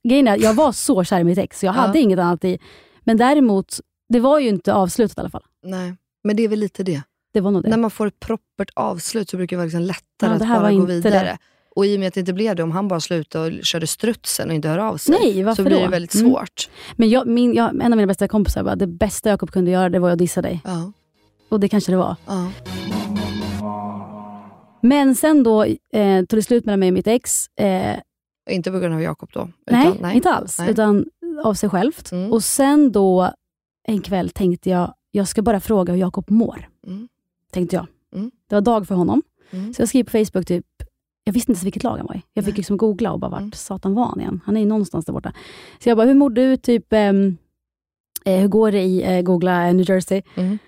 Grejen 0.09 0.29
är, 0.29 0.39
jag 0.43 0.55
var 0.55 0.73
så 0.73 1.05
kär 1.05 1.21
i 1.21 1.25
mitt 1.25 1.39
ex, 1.39 1.61
så 1.61 1.67
jag 1.67 1.75
Ja. 1.75 1.81
hade 1.81 1.99
inget 2.01 2.19
annat 2.19 2.45
i. 2.45 2.59
Men 3.05 3.17
däremot, 3.17 3.81
det 4.09 4.21
var 4.21 4.39
ju 4.39 4.49
inte 4.49 4.75
avslutat 4.75 5.19
i 5.19 5.21
alla 5.21 5.31
fall. 5.31 5.45
Nej, 5.65 5.95
men 6.25 6.37
det 6.37 6.43
är 6.45 6.49
väl 6.49 6.59
lite 6.59 6.83
det. 6.83 7.03
Det 7.35 7.41
var 7.41 7.51
nog 7.51 7.63
det. 7.63 7.69
När 7.69 7.77
man 7.77 7.91
får 7.91 8.07
ett 8.07 8.21
proppert 8.21 8.71
avslut 8.77 9.31
så 9.31 9.37
brukar 9.37 9.57
det 9.57 9.59
vara 9.59 9.65
liksom 9.65 9.81
lättare 9.83 10.35
att 10.35 10.61
bara 10.61 10.73
gå 10.73 10.85
vidare. 10.85 11.15
det. 11.25 11.39
Och 11.77 11.87
i 11.87 11.97
och 11.97 12.01
med 12.01 12.09
att 12.09 12.15
det 12.15 12.21
inte 12.21 12.33
blev 12.33 12.57
det, 12.57 12.63
om 12.63 12.71
han 12.71 12.89
bara 12.89 13.01
slutade 13.01 13.59
och 13.59 13.65
körde 13.65 13.87
strutsen 13.87 14.49
och 14.49 14.55
inte 14.55 14.69
hör 14.69 14.79
av 14.79 14.97
sig, 14.97 15.17
Nej, 15.21 15.43
varför 15.43 15.63
så 15.63 15.69
blir 15.69 15.77
då? 15.79 15.85
det 15.85 15.91
väldigt 15.91 16.15
Mm. 16.15 16.31
svårt. 16.31 16.69
Men 16.97 17.09
jag, 17.09 17.27
min, 17.27 17.55
jag, 17.55 17.71
en 17.71 17.83
av 17.93 17.97
mina 17.97 18.07
bästa 18.07 18.29
kompisar 18.29 18.63
bara, 18.65 18.77
det 18.77 18.87
bästa 18.87 19.29
Jakob 19.29 19.51
kunde 19.51 19.71
göra 19.71 19.89
det 19.89 19.99
var 19.99 20.11
att 20.11 20.19
dissa 20.19 20.43
dig. 20.43 20.61
Ja, 20.65 20.93
Och 21.49 21.61
det 21.61 21.69
kanske 21.69 21.93
det 21.93 21.97
var. 21.99 22.17
ja. 22.27 22.51
Men 24.83 25.15
sen 25.15 25.43
då 25.43 25.65
eh, 25.65 26.25
tog 26.29 26.39
det 26.39 26.43
slut 26.43 26.65
mellan 26.65 26.81
mig 26.81 26.89
och 26.89 26.95
mitt 26.95 27.07
ex. 27.07 27.47
Eh, 27.61 27.97
Inte 28.49 28.71
på 28.71 28.79
grund 28.79 28.95
av 28.95 29.03
Jakob 29.03 29.31
då? 29.33 29.49
nej, 29.71 29.93
utan- 29.99 30.13
inte 30.13 30.31
alls. 30.31 30.59
Nej. 30.59 30.71
Utan 30.71 31.05
av 31.45 31.55
sig 31.55 31.69
självt. 31.71 32.13
Mm. 32.13 32.33
Och 32.33 32.45
sen 32.45 32.93
då 32.93 33.33
en 33.89 34.01
kväll 34.01 34.31
tänkte 34.31 34.71
jag, 34.71 34.95
jag 35.11 35.29
ska 35.29 35.43
bara 35.43 35.61
fråga 35.61 35.93
hur 35.93 36.01
Jakob 36.01 36.31
mår. 36.31 36.69
Mm. 36.87 37.09
Tänkte 37.53 37.77
jag. 37.77 37.87
Mm. 38.15 38.31
Det 38.49 38.55
var 38.55 38.61
dag 38.63 38.87
för 38.89 38.95
honom. 38.95 39.23
Mm. 39.51 39.75
Så 39.75 39.83
jag 39.83 39.89
skrev 39.89 40.05
på 40.05 40.11
Facebook, 40.11 40.47
typ, 40.47 40.67
jag 41.25 41.33
visste 41.33 41.53
inte 41.53 41.65
vilket 41.65 41.83
lag 41.83 41.97
han 41.97 42.07
var 42.07 42.15
i. 42.15 42.23
Jag 42.33 42.45
fick 42.45 42.57
liksom 42.57 42.77
googla 42.77 43.13
och 43.13 43.21
bara, 43.21 43.31
vart 43.31 43.41
Mm. 43.41 43.53
satan 43.53 43.95
var 43.95 44.05
han 44.07 44.21
igen? 44.21 44.41
Han 44.45 44.57
är 44.57 44.61
ju 44.61 44.67
någonstans 44.67 45.05
där 45.05 45.13
borta. 45.13 45.33
Så 45.79 45.89
jag 45.89 45.97
bara, 45.99 46.07
hur 46.07 46.15
mår 46.15 46.31
du? 46.31 46.57
Typ, 46.57 46.93
ehm, 46.93 47.37
eh, 48.25 48.41
hur 48.41 48.49
går 48.49 48.73
det 48.73 48.83
i, 48.83 49.03
eh, 49.03 49.23
googla 49.23 49.69
eh, 49.69 49.75
New 49.75 49.91
Jersey? 49.91 50.23
Mm. 50.35 50.59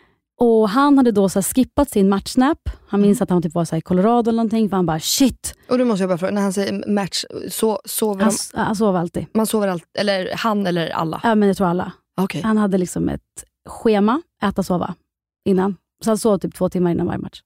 Och 0.41 0.69
han 0.69 0.97
hade 0.99 1.13
då 1.13 1.29
så 1.29 1.43
skippat 1.43 1.91
sin 1.91 2.09
matchsnap. 2.09 2.59
Han 2.89 3.01
minns 3.01 3.19
Mm. 3.19 3.23
att 3.25 3.31
han 3.31 3.43
typ 3.43 3.55
var 3.55 3.65
så 3.65 3.77
i 3.77 3.81
Colorado 3.81 4.29
eller 4.31 4.37
någonting, 4.37 4.69
för 4.69 4.77
han 4.77 4.87
bara 4.87 5.01
shit. 5.01 5.55
Och 5.69 5.79
då 5.79 5.85
måste 5.85 6.03
jag 6.03 6.09
bara 6.11 6.19
fråga, 6.19 6.33
när 6.33 6.43
han 6.43 6.53
säger 6.53 6.89
match, 6.89 7.25
så, 7.49 7.81
sover 7.85 8.25
Han, 8.25 8.33
de, 8.53 8.59
han 8.61 8.77
sov 8.77 8.97
alltid. 8.97 9.27
man 9.35 9.47
sover 9.47 9.69
allt, 9.69 9.85
eller 9.99 10.31
han 10.37 10.67
eller 10.67 10.89
alla? 10.91 11.21
Ja, 11.23 11.35
men 11.35 11.49
jag 11.49 11.57
tror 11.57 11.67
alla. 11.67 11.93
Okej. 12.21 12.43
Han 12.43 12.57
hade 12.57 12.79
liksom 12.79 13.09
ett 13.09 13.45
schema, 13.69 14.23
äta, 14.43 14.63
sova, 14.63 14.95
innan. 15.45 15.77
Så 16.05 16.11
han 16.11 16.19
sov 16.19 16.39
typ 16.39 16.55
två 16.55 16.69
timmar 16.69 16.91
innan 16.91 17.07
varje 17.07 17.19
match. 17.19 17.43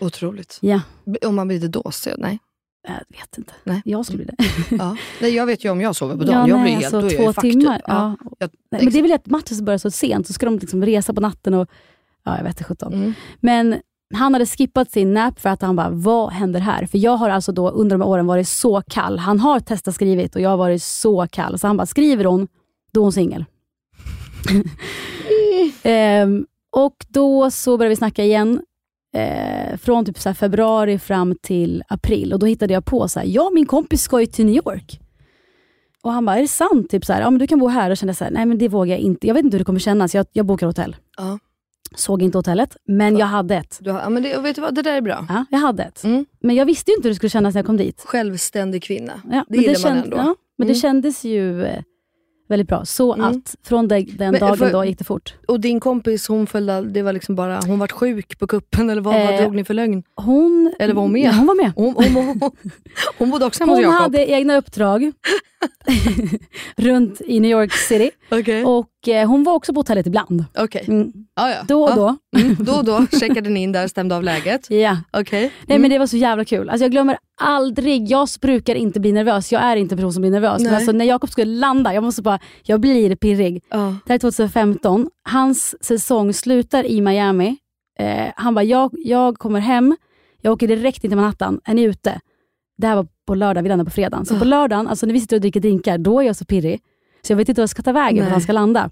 Otroligt. 0.00 0.58
Ja, 0.60 0.80
Om 1.26 1.34
man 1.34 1.48
blir 1.48 1.60
lite 1.60 1.78
dåsig? 1.80 2.12
Nej. 2.18 2.38
jag 2.88 3.18
vet 3.18 3.38
inte. 3.38 3.52
Nej. 3.64 3.82
Jag 3.84 4.06
skulle 4.06 4.24
bli 4.24 4.34
det. 4.38 4.44
Ja. 4.76 4.96
nej. 5.20 5.34
Jag 5.34 5.46
vet 5.46 5.64
ju 5.64 5.70
om 5.70 5.80
jag 5.80 5.96
sover 5.96 6.16
på 6.16 6.24
dagen. 6.24 6.34
Ja, 6.40 6.48
jag 6.48 6.56
nej, 6.56 6.62
blir 6.64 6.72
helt, 6.74 6.94
alltså, 6.94 7.00
då 7.00 7.06
är 7.06 7.24
jag 7.24 7.34
två 7.34 7.40
fucked. 7.40 7.52
timmar. 7.60 7.82
Ja. 7.86 8.16
Jag, 8.38 8.50
Nej, 8.70 8.84
men 8.84 8.92
det 8.92 8.98
är 8.98 9.02
väl 9.02 9.12
att 9.12 9.26
matchen 9.26 9.64
börjar 9.64 9.78
så 9.78 9.90
sent, 9.90 10.26
så 10.26 10.32
ska 10.32 10.46
de 10.46 10.58
liksom 10.58 10.84
resa 10.84 11.14
på 11.14 11.20
natten 11.20 11.54
och... 11.54 11.68
Ja, 12.26 12.36
jag 12.36 12.44
vet 12.44 12.52
inte 12.52 12.64
sjutton. 12.64 12.92
Mm. 12.92 13.14
Men 13.40 13.80
han 14.14 14.32
hade 14.32 14.46
skippat 14.46 14.90
sin 14.90 15.14
nap 15.14 15.40
för 15.40 15.48
att 15.48 15.62
han 15.62 15.76
bara, 15.76 15.90
vad 15.90 16.32
händer 16.32 16.60
här? 16.60 16.86
För 16.86 16.98
jag 16.98 17.16
har 17.16 17.30
alltså 17.30 17.52
då 17.52 17.70
under 17.70 17.96
de 17.96 18.02
här 18.02 18.08
åren 18.08 18.26
varit 18.26 18.48
så 18.48 18.82
kall. 18.82 19.18
Han 19.18 19.40
har 19.40 19.60
testat 19.60 19.94
skrivit 19.94 20.34
och 20.36 20.40
jag 20.40 20.50
har 20.50 20.56
varit 20.56 20.82
så 20.82 21.26
kall. 21.30 21.58
Så 21.58 21.66
han 21.66 21.76
bara, 21.76 21.86
skriver 21.86 22.24
hon, 22.24 22.48
då 22.92 23.00
är 23.00 23.02
hon 23.02 23.12
singel. 23.12 23.44
Ehm, 25.82 26.46
och 26.72 26.96
då 27.08 27.50
så 27.50 27.76
började 27.76 27.88
vi 27.88 27.96
snacka 27.96 28.24
igen. 28.24 28.62
Eh, 29.14 29.76
från 29.76 30.04
typ 30.04 30.18
så 30.18 30.34
februari 30.34 30.98
fram 30.98 31.34
till 31.42 31.82
april. 31.88 32.32
Och 32.32 32.38
Då 32.38 32.46
hittade 32.46 32.74
jag 32.74 32.84
på, 32.84 33.08
så 33.08 33.20
här, 33.20 33.26
ja 33.26 33.50
min 33.54 33.66
kompis 33.66 34.02
ska 34.02 34.20
ju 34.20 34.26
till 34.26 34.46
New 34.46 34.54
York. 34.54 35.00
Och 36.02 36.12
han 36.12 36.24
bara, 36.24 36.36
är 36.36 36.42
det 36.42 36.48
sant? 36.48 36.90
Typ 36.90 37.04
så 37.04 37.12
här, 37.12 37.20
ja, 37.20 37.30
men 37.30 37.38
du 37.38 37.46
kan 37.46 37.58
bo 37.58 37.68
här. 37.68 37.90
Och 37.90 37.96
kände 37.96 38.14
så 38.14 38.24
här, 38.24 38.30
nej 38.30 38.46
men 38.46 38.58
det 38.58 38.68
vågar 38.68 38.90
jag 38.94 39.00
inte. 39.00 39.26
Jag 39.26 39.34
vet 39.34 39.44
inte 39.44 39.54
hur 39.54 39.58
det 39.58 39.64
kommer 39.64 39.80
kännas. 39.80 40.14
Jag, 40.14 40.26
jag 40.32 40.46
bokar 40.46 40.66
hotell. 40.66 40.96
Ja. 41.16 41.38
Såg 41.94 42.22
inte 42.22 42.38
hotellet, 42.38 42.76
men 42.88 43.16
jag 43.16 43.26
hade 43.26 43.56
ett. 43.56 43.78
Du 43.80 43.90
ja, 43.90 44.08
men 44.08 44.22
det, 44.22 44.38
vet 44.38 44.54
du 44.54 44.60
vad, 44.62 44.74
det 44.74 44.82
där 44.82 44.92
är 44.96 45.00
bra. 45.00 45.26
Ja, 45.28 45.44
jag 45.50 45.58
hade 45.58 45.82
ett. 45.82 46.04
Mm. 46.04 46.24
Men 46.40 46.56
jag 46.56 46.64
visste 46.66 46.90
ju 46.90 46.96
inte 46.96 47.08
hur 47.08 47.10
det 47.10 47.16
skulle 47.16 47.30
kännas 47.30 47.54
när 47.54 47.58
jag 47.58 47.66
kom 47.66 47.76
dit. 47.76 48.02
Självständig 48.06 48.82
kvinna. 48.82 49.12
Ja, 49.30 49.44
det 49.48 49.56
gillar 49.58 49.72
man 49.72 49.76
känd- 49.82 50.04
ändå. 50.04 50.16
Ja, 50.16 50.34
men 50.58 50.66
det 50.68 50.72
Mm. 50.72 50.80
kändes 50.80 51.24
ju 51.24 51.64
eh, 51.64 51.82
väldigt 52.48 52.68
bra. 52.68 52.84
Så 52.84 53.14
Mm. 53.14 53.26
att 53.26 53.56
från 53.64 53.88
de, 53.88 54.04
den 54.04 54.30
Men, 54.32 54.40
dagen 54.40 54.56
för- 54.56 54.72
då 54.72 54.84
gick 54.84 54.98
det 54.98 55.04
fort. 55.04 55.34
Och 55.48 55.60
din 55.60 55.80
kompis, 55.80 56.28
hon 56.28 56.46
följde, 56.46 56.80
det 56.82 57.02
var 57.02 57.12
liksom 57.12 57.34
bara, 57.34 57.60
hon 57.66 57.78
vart 57.78 57.92
sjuk 57.92 58.38
på 58.38 58.46
kuppen 58.46 58.90
eller 58.90 59.02
vad, 59.02 59.14
vad 59.14 59.34
Eh, 59.34 59.40
drog 59.40 59.54
ni 59.54 59.64
för 59.64 59.74
lögn? 59.74 60.02
Hon, 60.16 60.72
Eller 60.78 60.94
var 60.94 61.02
hon 61.02 61.12
med? 61.12 61.22
Ja, 61.22 61.30
hon 61.32 61.46
var 61.46 61.54
med. 61.62 61.72
Hon, 61.76 61.94
hon, 61.94 62.26
hon, 62.40 62.50
hon 63.18 63.30
bodde 63.30 63.44
också 63.46 63.62
hemma 63.62 63.72
hos 63.72 63.84
Hon 63.84 63.92
Jakob. 63.94 64.02
hade 64.02 64.30
egna 64.30 64.56
uppdrag 64.56 65.12
runt 66.76 67.20
i 67.26 67.40
New 67.40 67.50
York 67.50 67.72
City. 67.72 68.10
Okej. 68.30 68.64
Och 68.64 69.08
eh, 69.08 69.28
hon 69.28 69.44
var 69.44 69.52
också 69.52 69.72
på 69.74 69.80
hotellet 69.80 70.06
ibland. 70.06 70.44
Okej. 70.58 70.84
Mm. 70.88 71.12
Ja, 71.36 71.50
ja. 71.50 71.56
Då 71.68 71.82
och 71.84 71.90
ja. 71.90 71.94
då. 72.32 72.38
Mm, 72.40 72.56
då 72.60 72.72
och 72.72 72.84
då 72.84 73.06
checkade 73.20 73.50
ni 73.50 73.62
in 73.62 73.72
där, 73.72 73.88
stämde 73.88 74.16
av 74.16 74.22
läget. 74.22 74.66
Ja. 74.70 74.96
Nej 75.32 75.50
Mm. 75.68 75.82
men 75.82 75.90
det 75.90 75.98
var 75.98 76.06
så 76.06 76.16
jävla 76.16 76.44
kul. 76.44 76.70
Alltså, 76.70 76.84
jag 76.84 76.90
glömmer 76.90 77.18
aldrig, 77.40 78.08
jag 78.10 78.28
brukar 78.40 78.74
inte 78.74 79.00
bli 79.00 79.12
nervös. 79.12 79.52
Jag 79.52 79.62
är 79.62 79.76
inte 79.76 79.94
en 79.94 79.98
person 79.98 80.12
som 80.12 80.20
blir 80.22 80.30
nervös. 80.30 80.62
Men 80.62 80.66
Nej. 80.66 80.76
alltså, 80.76 80.92
när 80.92 81.04
Jakob 81.04 81.30
skulle 81.30 81.58
landa, 81.58 81.94
jag 81.94 82.04
måste 82.04 82.22
bara, 82.22 82.38
jag 82.62 82.80
blir 82.80 83.16
pirrig. 83.16 83.62
Ja. 83.70 83.76
Det 84.06 84.12
här 84.12 84.14
är 84.14 84.18
2015. 84.18 85.10
Hans 85.28 85.84
säsong 85.84 86.32
slutar 86.34 86.86
i 86.86 87.00
Miami. 87.00 87.56
Eh, 87.98 88.32
han 88.36 88.54
bara, 88.54 88.64
jag, 88.64 88.90
jag 88.98 89.38
kommer 89.38 89.60
hem, 89.60 89.96
jag 90.42 90.52
åker 90.52 90.68
direkt 90.68 91.04
in 91.04 91.10
till 91.10 91.16
Manhattan. 91.16 91.60
Är 91.64 91.74
ni 91.74 91.82
ute? 91.82 92.20
Det 92.78 92.86
här 92.86 92.96
var 92.96 93.06
på 93.26 93.34
lördag, 93.34 93.62
vi 93.62 93.68
landade 93.68 93.90
på 93.90 93.94
fredagen. 93.94 94.26
Så 94.26 94.38
på 94.38 94.44
lördagen, 94.44 94.88
alltså 94.88 95.06
när 95.06 95.12
vi 95.12 95.20
sitter 95.20 95.36
och 95.36 95.40
dricker 95.40 95.60
drinkar, 95.60 95.98
då 95.98 96.20
är 96.20 96.26
jag 96.26 96.36
så 96.36 96.44
pirrig. 96.44 96.80
Så 97.22 97.32
jag 97.32 97.36
vet 97.36 97.48
inte 97.48 97.60
vad 97.60 97.62
jag 97.62 97.70
ska 97.70 97.82
ta 97.82 97.92
vägen 97.92 98.24
Nej. 98.24 98.32
han 98.32 98.40
ska 98.40 98.52
landa. 98.52 98.90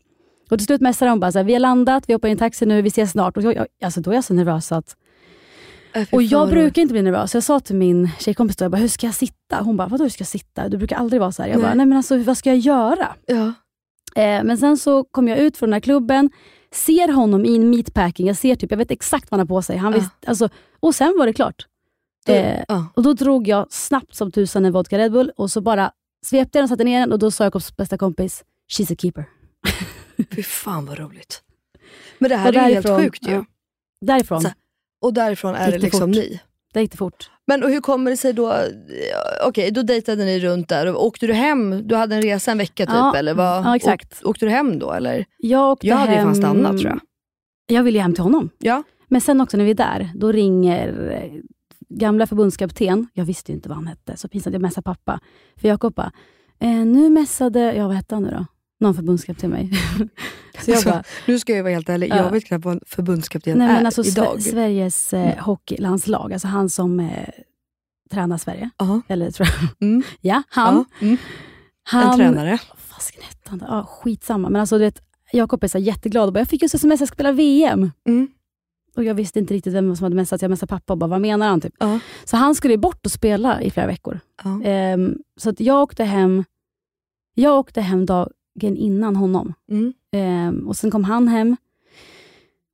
Och 0.51 0.59
till 0.59 0.67
slut 0.67 0.81
messar 0.81 1.07
de 1.07 1.21
bara, 1.21 1.33
så 1.33 1.39
här, 1.39 1.45
vi 1.45 1.53
har 1.53 1.61
landat, 1.61 2.05
vi 2.07 2.13
hoppar 2.13 2.29
i 2.29 2.31
en 2.33 2.39
taxi 2.39 2.67
nu, 2.67 2.83
vi 2.83 2.89
ses 2.89 3.11
snart. 3.11 3.37
Och 3.37 3.43
jag, 3.43 3.57
jag, 3.57 3.67
alltså, 3.85 4.01
då 4.01 4.11
är 4.11 4.15
jag 4.15 4.25
så 4.25 4.35
nervös 4.35 4.73
att 4.73 4.97
Äh, 5.97 6.05
fy 6.05 6.17
och 6.17 6.23
jag 6.23 6.49
brukar 6.49 6.83
inte 6.83 6.93
bli 6.93 7.03
nervös. 7.03 7.31
Så 7.31 7.37
jag 7.37 7.43
sa 7.45 7.61
till 7.61 7.77
min 7.77 8.11
tjejkompis 8.19 8.57
då, 8.57 8.65
jag 8.65 8.73
bara, 8.73 8.77
hur 8.77 8.89
ska 8.89 9.07
jag 9.07 9.15
sitta? 9.15 9.61
Hon 9.63 9.77
bara, 9.77 9.89
vadå 9.89 10.05
hur 10.05 10.09
ska 10.11 10.21
jag 10.23 10.29
sitta? 10.29 10.69
Du 10.69 10.77
brukar 10.77 10.97
aldrig 10.97 11.21
vara 11.21 11.33
så 11.33 11.43
här. 11.43 11.49
Jag 11.49 11.57
Nej. 11.57 11.63
bara, 11.65 11.75
nej 11.75 11.87
men 11.87 11.97
alltså 11.97 12.19
vad 12.19 12.39
ska 12.39 12.51
jag 12.51 12.59
göra? 12.59 13.09
Ja. 13.27 13.53
Eh, 14.23 14.45
men 14.45 14.59
sen 14.59 14.77
så 14.77 15.05
kom 15.05 15.29
jag 15.29 15.39
ut 15.39 15.57
från 15.57 15.69
den 15.69 15.73
här 15.73 15.81
klubben, 15.81 16.31
ser 16.73 17.13
honom 17.13 17.45
i 17.45 17.57
en 17.57 17.71
meatpacking. 17.71 18.27
Jag 18.27 18.37
ser 18.37 18.55
typ, 18.57 18.71
jag 18.71 18.79
vet 18.79 18.91
exakt 18.91 19.31
vad 19.31 19.41
han 19.41 19.49
har 19.49 19.57
på 19.57 19.63
sig. 19.63 19.77
Han 19.77 19.93
Ja. 19.93 19.99
visst, 19.99 20.11
alltså, 20.27 20.49
och 20.81 20.95
sen 20.95 21.15
var 21.19 21.27
det 21.27 21.33
klart. 21.33 21.67
Då, 22.27 22.33
Eh, 22.33 22.65
ja. 22.69 22.87
och 22.97 23.03
då 23.03 23.13
drog 23.13 23.49
jag 23.49 23.67
snabbt 23.73 24.15
som 24.15 24.33
tusan 24.33 24.65
en 24.65 24.73
vodka 24.73 24.99
Red 24.99 25.13
Bull 25.13 25.33
och 25.37 25.51
så 25.51 25.61
bara 25.61 25.93
svepte 26.27 26.59
jag 26.59 26.63
den 26.63 26.65
och 26.65 26.69
satte 26.69 26.85
ner 26.85 27.01
den 27.01 27.13
och 27.13 27.19
då 27.19 27.31
sa 27.31 27.45
Jakobs 27.45 27.77
bästa 27.77 27.99
kompis, 27.99 28.45
she's 28.73 28.93
a 28.93 28.97
keeper. 28.99 29.25
Fy 30.35 30.43
fan 30.43 30.87
vad 30.87 30.99
roligt. 30.99 31.43
Men 32.19 32.31
det 32.31 32.37
här 32.37 32.49
Och 32.49 32.55
är 32.57 32.69
ju 32.69 32.75
helt 32.75 32.87
sjukt 32.89 33.29
ju. 33.29 33.33
ja. 33.33 33.45
Därifrån, 34.01 34.41
Så- 34.43 34.49
Och 35.01 35.15
därifrån 35.15 35.55
är 35.55 35.67
det 35.67 35.73
det 35.73 35.79
liksom 35.79 36.01
fort? 36.01 36.09
ni. 36.09 36.41
det 36.73 36.81
gick 36.81 36.91
det 36.91 36.97
fort. 36.97 37.31
Men 37.47 37.63
och 37.65 37.71
hur 37.71 37.81
kommer 37.81 38.11
det 38.11 38.17
sig 38.17 38.33
då, 38.33 38.43
ja, 39.13 39.47
okej 39.49 39.71
då 39.71 39.83
dejtade 39.83 40.25
ni 40.25 40.41
runt 40.41 40.69
där, 40.69 40.87
och 40.95 41.07
åkte 41.07 41.27
du 41.27 41.33
hem, 41.33 41.89
du 41.89 41.95
hade 41.97 42.15
en 42.17 42.23
resa 42.23 42.51
en 42.53 42.59
vecka 42.59 42.87
typ 42.87 42.95
Ja, 42.95 43.17
eller? 43.17 43.35
Vad, 43.35 43.65
ja, 43.65 43.77
exakt. 43.77 44.21
Åk, 44.23 44.29
åkte 44.31 44.47
du 44.47 44.51
hem 44.51 44.79
då 44.79 44.93
eller? 44.93 45.25
Jag 45.39 45.71
åkte 45.73 45.87
Jag 45.87 45.97
hade 45.97 46.13
ju 46.13 46.19
hem, 46.19 46.27
fan 46.27 46.35
stannat 46.35 46.79
tror 46.81 46.91
jag. 46.91 47.01
Jag 47.67 47.83
ville 47.83 47.99
ju 47.99 48.03
hem 48.03 48.15
till 48.15 48.23
honom. 48.23 48.51
Ja. 48.59 48.83
Men 49.09 49.21
sen 49.21 49.41
också 49.41 49.57
när 49.57 49.65
vi 49.65 49.71
är 49.71 49.75
där, 49.75 50.11
då 50.15 50.33
ringer 50.33 51.11
eh, 51.11 51.41
gamla 51.89 52.27
förbundskapten, 52.27 53.07
jag 53.13 53.25
visste 53.25 53.53
ju 53.53 53.57
inte 53.57 53.69
vad 53.69 53.77
han 53.79 53.87
hette, 53.87 54.17
så 54.17 54.29
pinsamt, 54.29 54.55
jag 54.55 54.63
messade 54.63 54.83
pappa. 54.83 55.21
För 55.57 55.69
Jakob 55.69 55.95
bara, 55.95 56.13
eh, 56.61 56.69
nu 56.71 57.11
messade, 57.11 57.75
ja 57.75 57.87
vad 57.87 57.97
hette 57.97 58.15
han 58.15 58.23
nu 58.23 58.31
då? 58.31 58.47
Någon 58.81 58.95
förbundskapten 58.95 59.51
mig. 59.51 59.71
så 60.61 60.71
jag 60.71 60.75
Alltså, 60.77 60.91
bara, 60.91 61.03
Nu 61.27 61.39
ska 61.39 61.53
jag 61.57 61.63
vara 61.63 61.73
helt 61.75 61.89
ärlig, 61.89 62.09
Ja. 62.11 62.17
jag 62.17 62.31
vet 62.31 62.45
knappt 62.45 62.65
vad 62.65 62.75
en 62.75 62.81
förbundskapten 62.87 63.59
nej 63.59 63.69
är 63.69 63.75
men 63.75 63.87
alltså 63.87 64.03
Sve- 64.03 64.09
idag. 64.09 64.43
Sveriges 64.43 65.13
eh, 65.15 65.39
hockeylandslag, 65.45 66.33
alltså 66.33 66.49
han 66.49 66.69
som 66.69 67.01
eh, 67.01 67.29
tränar 68.11 68.39
Sverige. 68.39 68.71
Ja. 68.79 69.01
Eller 69.09 69.31
tror 69.31 69.49
jag. 69.49 69.89
Mm. 69.89 70.03
Ja, 70.21 70.43
han. 70.49 70.85
Ja. 70.99 71.07
Mm. 71.07 71.17
han 71.83 72.11
En 72.11 72.17
tränare. 72.19 72.59
Fasken 72.77 73.23
hette 73.23 73.51
han? 73.51 73.63
Ja, 73.69 73.85
skitsamma. 73.85 74.51
Men 74.51 74.61
alltså 74.61 74.79
du 74.79 74.85
vet, 74.85 75.01
Jakob 75.33 75.65
är 75.65 75.69
så 75.69 75.79
jätteglad 75.79 76.27
och 76.27 76.33
bara, 76.33 76.39
jag 76.41 76.49
fick 76.49 76.63
just 76.63 76.75
sms, 76.75 77.01
jag 77.01 77.09
ska 77.09 77.15
spela 77.15 77.33
VM. 77.33 77.91
Mm. 78.09 78.29
Och 78.97 79.05
jag 79.05 79.15
visste 79.15 79.39
inte 79.39 79.55
riktigt 79.55 79.75
vem 79.75 79.97
som 79.97 80.05
hade 80.05 80.17
messat, 80.17 80.43
jag 80.43 80.51
messade 80.51 80.71
pappa 80.71 80.93
och 80.93 80.99
bara, 80.99 81.07
vad 81.07 81.21
menar 81.21 81.49
han? 81.49 81.61
Typ. 81.61 81.75
Ja. 81.79 81.99
Så 82.25 82.37
han 82.37 82.55
skulle 82.55 82.79
bort 82.79 83.07
och 83.07 83.13
spela 83.13 83.63
i 83.63 83.71
flera 83.71 83.87
veckor. 83.87 84.21
Ja. 84.45 84.63
Ehm, 84.65 85.19
så 85.37 85.51
att 85.51 85.61
jag 85.61 85.83
åkte 85.83 86.05
hem 86.05 86.45
Jag 87.35 87.59
åkte 87.59 87.81
hem 87.81 88.07
dagen 88.07 88.27
innan 88.77 89.17
honom. 89.17 89.55
Mm. 89.71 89.93
Ehm, 90.13 90.69
och 90.69 90.77
Sen 90.77 90.91
kom 90.91 91.05
han 91.05 91.29
hem. 91.29 91.57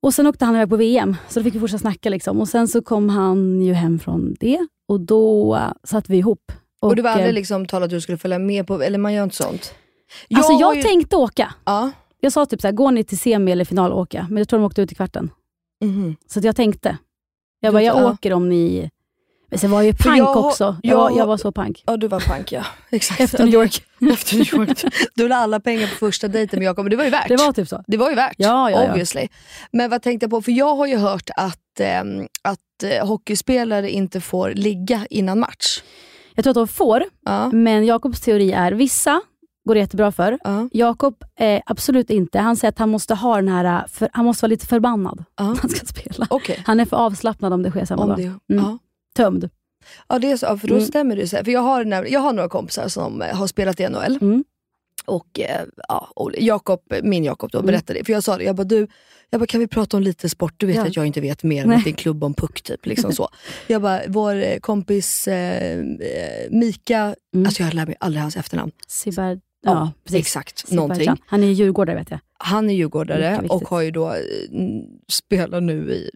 Och 0.03 0.15
Sen 0.15 0.27
åkte 0.27 0.45
han 0.45 0.55
iväg 0.57 0.69
på 0.69 0.77
VM, 0.77 1.17
så 1.29 1.41
då 1.41 1.45
fick 1.45 1.55
vi 1.55 1.61
fortsätta 1.61 1.79
snacka. 1.81 2.11
Liksom. 2.11 2.41
Och 2.41 2.49
Sen 2.49 2.69
så 2.69 2.83
kom 2.83 3.09
han 3.09 3.63
ju 3.63 3.73
hem 3.73 3.99
från 3.99 4.37
det 4.41 4.67
och 4.89 5.01
då 5.01 5.55
uh, 5.57 5.73
satt 5.85 6.09
vi 6.11 6.17
ihop. 6.17 6.53
Och, 6.81 6.97
du 6.97 7.03
var 7.03 7.11
aldrig 7.11 7.35
liksom 7.35 7.67
talat 7.67 7.85
att 7.85 7.91
du 7.91 8.01
skulle 8.01 8.19
följa 8.19 8.39
med 8.39 8.67
på, 8.67 8.83
eller 8.83 8.99
man 8.99 9.13
gör 9.13 9.25
inte 9.25 9.37
sånt? 9.37 9.75
Alltså 10.35 10.53
har 10.53 10.61
jag 10.61 10.77
ju- 10.77 10.83
tänkte 10.83 11.17
åka. 11.17 11.55
Ja. 11.65 11.91
Jag 12.21 12.33
sa 12.33 12.47
typ 12.47 12.61
så 12.61 12.67
här, 12.67 12.73
går 12.73 12.91
ni 12.91 13.05
till 13.05 13.19
semi 13.19 13.53
eller 13.53 13.65
final 13.65 13.93
åka? 13.93 14.27
Men 14.31 14.39
jag 14.39 14.49
tror 14.49 14.61
de 14.61 14.67
åkte 14.67 14.83
ut 14.83 14.93
i 14.93 14.95
kvarten. 14.95 15.31
Mhm. 15.81 16.17
Så 16.27 16.39
att 16.39 16.45
jag 16.45 16.57
tänkte. 16.57 16.97
Jag 17.61 17.73
bara, 17.73 17.83
jag 17.83 17.97
ja. 17.97 18.11
åker 18.11 18.33
om 18.33 18.49
ni... 18.49 18.91
Men 19.51 19.59
sen 19.59 19.71
var 19.71 19.79
jag 19.79 19.87
ju 19.87 19.95
pank 19.95 20.19
jag 20.19 20.37
också. 20.37 20.77
Jag, 20.83 21.11
jag 21.11 21.19
jag 21.19 21.27
var 21.27 21.37
så 21.37 21.53
pank. 21.53 21.83
Ja, 21.87 21.97
du 21.97 22.09
var 22.09 22.21
pank 22.21 22.53
ja. 22.53 22.65
Exakt. 22.91 23.21
Efter 23.21 23.45
New 23.45 23.55
York. 23.55 23.83
Efter 24.13 24.37
New 24.37 24.55
York. 24.55 24.85
Du 25.15 25.29
la 25.29 25.37
alla 25.37 25.61
pengar 25.61 25.87
på 25.87 25.95
första 25.95 26.29
dejten 26.29 26.59
med 26.59 26.67
Jakob, 26.67 26.85
men 26.85 26.91
det 26.91 26.97
var 26.97 27.05
ju 27.05 27.11
värt. 27.11 27.29
Det 27.29 27.37
var 27.37 27.53
typ 27.53 27.69
så. 27.69 27.85
Det 27.87 27.97
var 27.97 28.11
ju 28.11 28.17
värt, 28.17 28.35
Ja, 28.39 28.71
ja, 28.71 28.83
ja. 28.85 28.91
obviously. 28.91 29.29
Men 29.73 29.91
vad 29.91 30.03
tänkte 30.03 30.25
jag 30.25 30.31
på, 30.31 30.43
för 30.43 30.53
jag 30.53 30.77
har 30.77 30.87
ju 30.87 30.97
hört 30.97 31.31
att, 31.37 31.81
ehm, 31.81 32.27
att 32.43 32.83
eh, 32.85 33.07
hockeyspelare 33.07 33.91
inte 33.91 34.21
får 34.21 34.51
ligga 34.51 35.07
innan 35.11 35.39
match. 35.41 35.83
Jag 36.35 36.43
tror 36.45 36.51
att 36.51 36.55
de 36.55 36.69
får, 36.69 37.05
Ja. 37.25 37.51
men 37.53 37.87
Jakobs 37.87 38.21
teori 38.21 38.53
är 38.53 38.73
vissa 38.73 39.21
går 39.71 39.75
det 39.75 39.81
jättebra 39.81 40.13
för. 40.13 40.39
Ja. 40.45 40.69
Jakob 40.73 41.25
eh, 41.37 41.63
absolut 41.67 42.11
inte. 42.11 42.39
Han 42.39 42.57
säger 42.57 42.69
att 42.73 42.79
han 42.79 42.89
måste 42.89 43.15
ha 43.15 43.37
den 43.37 43.49
här, 43.49 43.87
för, 43.87 44.09
han 44.13 44.25
måste 44.25 44.43
vara 44.45 44.49
lite 44.51 44.67
förbannad 44.67 45.25
Ja. 45.37 45.45
när 45.49 45.57
han 45.61 45.71
ska 45.71 45.87
spela. 45.87 46.27
Okej. 46.31 46.63
Han 46.67 46.81
är 46.81 46.85
för 46.85 46.97
avslappnad 46.97 47.53
om 47.53 47.63
det 47.63 47.71
sker 47.71 47.85
samma 47.85 48.03
Om 48.03 48.09
dag. 48.09 48.19
det, 48.19 48.25
Mm. 48.55 48.65
ja. 48.65 48.79
Tömd. 49.17 49.49
ja, 50.09 50.19
det 50.19 50.31
är 50.31 50.37
så. 50.37 50.59
För 50.59 50.69
då 50.69 50.75
Mm. 50.75 50.87
stämmer 50.87 51.17
det 51.17 51.27
så 51.29 51.37
här. 51.37 51.45
För 51.45 51.51
jag 51.53 51.61
har, 51.61 52.07
jag 52.09 52.21
har 52.21 52.33
några 52.33 52.49
kompisar 52.49 52.89
som 52.89 53.23
eh, 53.23 53.37
har 53.37 53.47
spelat 53.47 53.81
i 53.81 53.89
NHL. 53.89 54.19
Mm. 54.21 54.45
Och 55.07 55.41
eh, 55.41 55.63
ja, 55.89 56.09
Jakob, 56.39 56.81
min 57.03 57.25
Jakob 57.25 57.51
då 57.51 57.59
Mm. 57.59 57.67
berättade 57.67 57.99
det. 57.99 58.05
För 58.05 58.13
jag 58.13 58.23
sa 58.25 58.37
det, 58.39 58.45
jag 58.45 58.57
bara 58.57 58.65
du, 58.65 58.87
jag 59.31 59.41
bara, 59.41 59.47
kan 59.47 59.61
vi 59.61 59.67
prata 59.67 59.97
om 59.97 60.03
lite 60.03 60.29
sport? 60.29 60.55
Du 60.57 60.67
vet 60.67 60.77
Ja. 60.77 60.87
att 60.87 60.97
jag 60.97 61.07
inte 61.07 61.21
vet 61.21 61.43
mer 61.43 61.65
än 61.65 61.73
att 61.73 61.85
det 61.85 61.89
är 61.91 61.93
en 61.93 61.97
klubb 61.97 62.25
om 62.25 62.35
puck 62.35 62.63
typ. 62.63 62.87
Liksom 62.87 63.13
så. 63.13 63.29
Jag 63.67 63.83
bara, 63.83 64.01
vår 64.09 64.35
eh, 64.35 64.59
kompis 64.59 65.29
eh, 65.29 65.79
eh, 65.79 66.51
Mika, 66.51 67.15
Mm. 67.35 67.47
alltså 67.47 67.63
jag 67.63 67.75
lär 67.75 67.87
mig 67.87 67.97
aldrig 68.01 68.23
hans 68.23 68.37
efternamn. 68.37 68.73
Sibar, 68.89 69.41
ja, 69.63 69.71
Ja, 69.71 69.93
precis. 70.05 70.21
exakt. 70.21 70.71
Någonting. 70.71 71.17
Han 71.27 71.43
är 71.43 71.47
ju 71.47 71.53
djurgårdare 71.53 71.97
vet 71.97 72.11
jag. 72.11 72.21
Han 72.39 72.71
är 72.71 72.75
djurgårdare 72.75 73.41
och 73.49 73.69
har 73.69 73.81
ju 73.81 73.91
då, 73.91 74.09
eh, 74.09 74.21
spelar 75.09 75.61
nu 75.61 75.93
i 75.93 76.11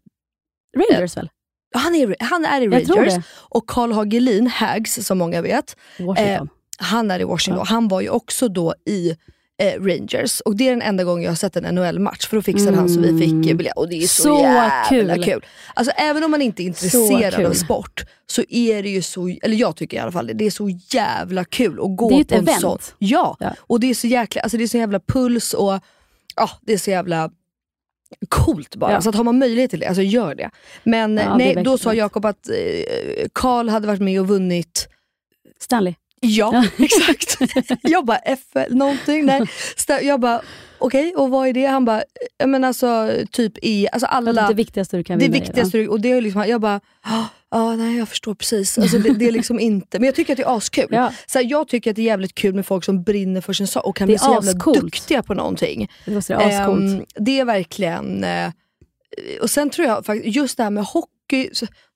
Rangers 0.76 1.16
väl? 1.16 1.30
han 1.74 1.94
är, 1.94 2.16
han 2.20 2.44
är 2.44 2.60
i 2.60 2.68
Rangers 2.68 3.24
och 3.28 3.66
Carl 3.66 3.92
Hagelin, 3.92 4.46
Hags 4.46 5.06
som 5.06 5.18
många 5.18 5.42
vet, 5.42 5.76
Washington. 5.98 6.48
han 6.78 7.10
är 7.10 7.20
i 7.20 7.24
Washington. 7.24 7.66
Han 7.66 7.88
var 7.88 8.00
ju 8.00 8.08
också 8.08 8.48
då 8.48 8.74
i 8.86 9.16
eh, 9.62 9.82
Rangers 9.82 10.40
och 10.40 10.56
det 10.56 10.66
är 10.66 10.70
den 10.70 10.82
enda 10.82 11.04
gången 11.04 11.22
jag 11.24 11.30
har 11.30 11.36
sett 11.36 11.56
en 11.56 11.74
NHL-match 11.74 12.26
för 12.28 12.36
då 12.36 12.42
fixade 12.42 12.76
han 12.76 12.88
så 12.88 13.00
vi 13.00 13.18
fick 13.18 13.50
eh, 13.50 13.56
biljett 13.56 13.76
och 13.76 13.88
det 13.88 13.96
är 13.96 14.06
så, 14.06 14.22
Så 14.22 14.40
jävla 14.40 15.14
kul. 15.14 15.24
kul. 15.24 15.44
Alltså 15.74 15.92
även 15.96 16.24
om 16.24 16.30
man 16.30 16.42
inte 16.42 16.62
är 16.62 16.64
intresserad 16.64 17.46
av 17.46 17.52
sport 17.52 18.04
så 18.26 18.42
är 18.48 18.82
det 18.82 18.88
ju 18.88 19.02
så, 19.02 19.28
eller 19.42 19.56
jag 19.56 19.76
tycker 19.76 19.96
i 19.96 20.00
alla 20.00 20.12
fall 20.12 20.26
det, 20.26 20.32
det 20.32 20.46
är 20.46 20.50
så 20.50 20.68
jävla 20.90 21.44
kul 21.44 21.80
att 21.80 21.96
gå 21.96 22.08
Det 22.08 22.14
är 22.14 22.16
ju 22.16 22.22
ett 22.22 22.28
på 22.28 22.34
en 22.34 22.42
event. 22.42 22.60
sån. 22.60 22.78
Ja, 22.98 23.36
Ja. 23.40 23.54
och 23.60 23.80
det 23.80 23.90
är 23.90 23.94
så 23.94 24.06
jäkla, 24.06 24.42
alltså 24.42 24.56
det 24.56 24.62
är 24.64 24.68
så 24.68 24.76
jävla 24.78 25.00
puls 25.00 25.54
och 25.54 25.80
ja, 26.36 26.50
det 26.62 26.72
är 26.72 26.78
så 26.78 26.90
jävla 26.90 27.30
coolt 28.28 28.76
bara. 28.76 28.92
Ja. 28.92 29.00
Så 29.00 29.08
att 29.08 29.14
har 29.14 29.24
man 29.24 29.38
möjlighet 29.38 29.70
till 29.70 29.80
det, 29.80 29.86
alltså 29.86 30.02
gör 30.02 30.34
det. 30.34 30.50
Men 30.84 31.16
Ja, 31.16 31.22
eh, 31.22 31.30
det 31.30 31.36
nej, 31.36 31.46
verkligen 31.46 31.64
då 31.64 31.78
sa. 31.78 31.94
Jakob 31.94 32.24
att 32.26 32.48
eh, 32.48 32.54
Karl 33.32 33.68
hade 33.68 33.86
varit 33.86 34.00
med 34.00 34.20
och 34.20 34.28
vunnit 34.28 34.88
Stanley. 35.60 35.94
Ja, 36.24 36.64
exakt. 36.78 37.36
Jag 37.82 38.04
bara, 38.04 38.18
FL 38.18 38.74
någonting? 38.74 39.24
Nej. 39.26 39.42
Jag 40.02 40.20
bara, 40.20 40.40
okej, 40.78 41.14
och 41.16 41.30
vad 41.30 41.48
är 41.48 41.52
det? 41.52 41.66
Han 41.66 41.84
bara, 41.84 42.02
"Ja, 42.38 42.46
men 42.46 42.64
alltså 42.64 43.10
typ 43.32 43.52
i, 43.64 43.88
alltså 43.92 44.06
Det 44.06 44.12
är 44.12 44.16
alla, 44.16 44.48
det 44.48 44.54
viktigaste 44.54 44.96
du 44.96 45.04
kan 45.04 45.18
det 45.18 45.24
vinna 45.24 45.36
i, 45.36 45.40
viktigaste, 45.40 45.78
du- 45.78 45.88
och 45.88 46.00
det 46.00 46.10
är 46.12 46.20
liksom, 46.20 46.44
jag 46.48 46.60
bara, 46.60 46.80
ja 47.04 47.28
ah, 47.48 47.76
nej 47.76 47.96
jag 47.98 48.08
förstår 48.08 48.34
precis. 48.34 48.78
Alltså, 48.78 48.98
det, 48.98 49.10
det 49.14 49.28
är 49.28 49.32
liksom 49.32 49.60
inte, 49.60 49.98
men 49.98 50.06
jag 50.06 50.14
tycker 50.14 50.32
att 50.32 50.36
det 50.36 50.42
är 50.42 50.56
askul. 50.56 50.86
Ja. 50.90 51.12
Så 51.26 51.38
här, 51.38 51.46
jag 51.50 51.68
tycker 51.68 51.90
att 51.90 51.96
det 51.96 52.02
är 52.02 52.06
jävligt 52.06 52.34
kul 52.34 52.54
med 52.54 52.66
folk 52.66 52.84
som 52.84 53.02
brinner 53.02 53.40
för 53.40 53.52
sin 53.52 53.66
sak 53.66 53.84
och 53.86 53.96
kan 53.96 54.06
Det 54.06 54.10
bli 54.10 54.14
är 54.14 54.18
så 54.18 54.32
jävla 54.32 54.50
ascoolt. 54.50 54.80
duktiga 54.80 55.22
på 55.22 55.34
någonting. 55.34 55.88
Det 56.04 56.28
vara 56.30 56.44
ascoolt. 56.44 56.80
Ehm, 56.80 57.04
det 57.24 57.40
är 57.40 57.44
verkligen... 57.44 58.24
Eh, 58.24 58.50
och 59.42 59.50
sen 59.50 59.70
tror 59.70 59.88
jag 59.88 60.06
faktiskt, 60.06 60.36
just 60.36 60.56
det 60.56 60.62
här 60.62 60.70
med 60.70 60.84
hockey, 60.84 61.50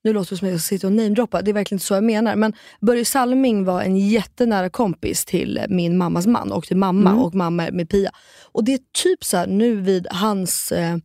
nu 0.05 0.13
låter 0.13 0.31
det 0.31 0.37
som 0.39 0.49
att 0.49 0.53
jag 0.53 0.61
sitter 0.61 0.87
och 0.89 0.93
namedroppar, 0.93 1.43
det 1.43 1.51
är 1.51 1.53
verkligen 1.53 1.77
inte 1.77 1.87
så 1.87 1.95
jag 1.95 2.05
menar. 2.05 2.37
Men 2.37 2.53
Börje 2.81 3.05
Salming 3.05 3.65
var 3.65 3.83
en 3.83 3.97
jättenära 3.97 4.71
kompis 4.71 5.25
till 5.25 5.61
min 5.69 5.97
mammas 5.99 6.27
man 6.27 6.53
och 6.53 6.65
till 6.65 6.77
mamma 6.77 7.11
Mm. 7.11 7.23
och 7.23 7.35
mamma 7.35 7.69
med 7.73 7.89
Pia. 7.91 8.11
Och 8.53 8.65
det 8.65 8.75
är 8.75 8.81
typ 9.03 9.25
så 9.25 9.47
nu 9.47 9.77
vid 9.77 10.07
hans 10.11 10.73
eh, 10.73 10.97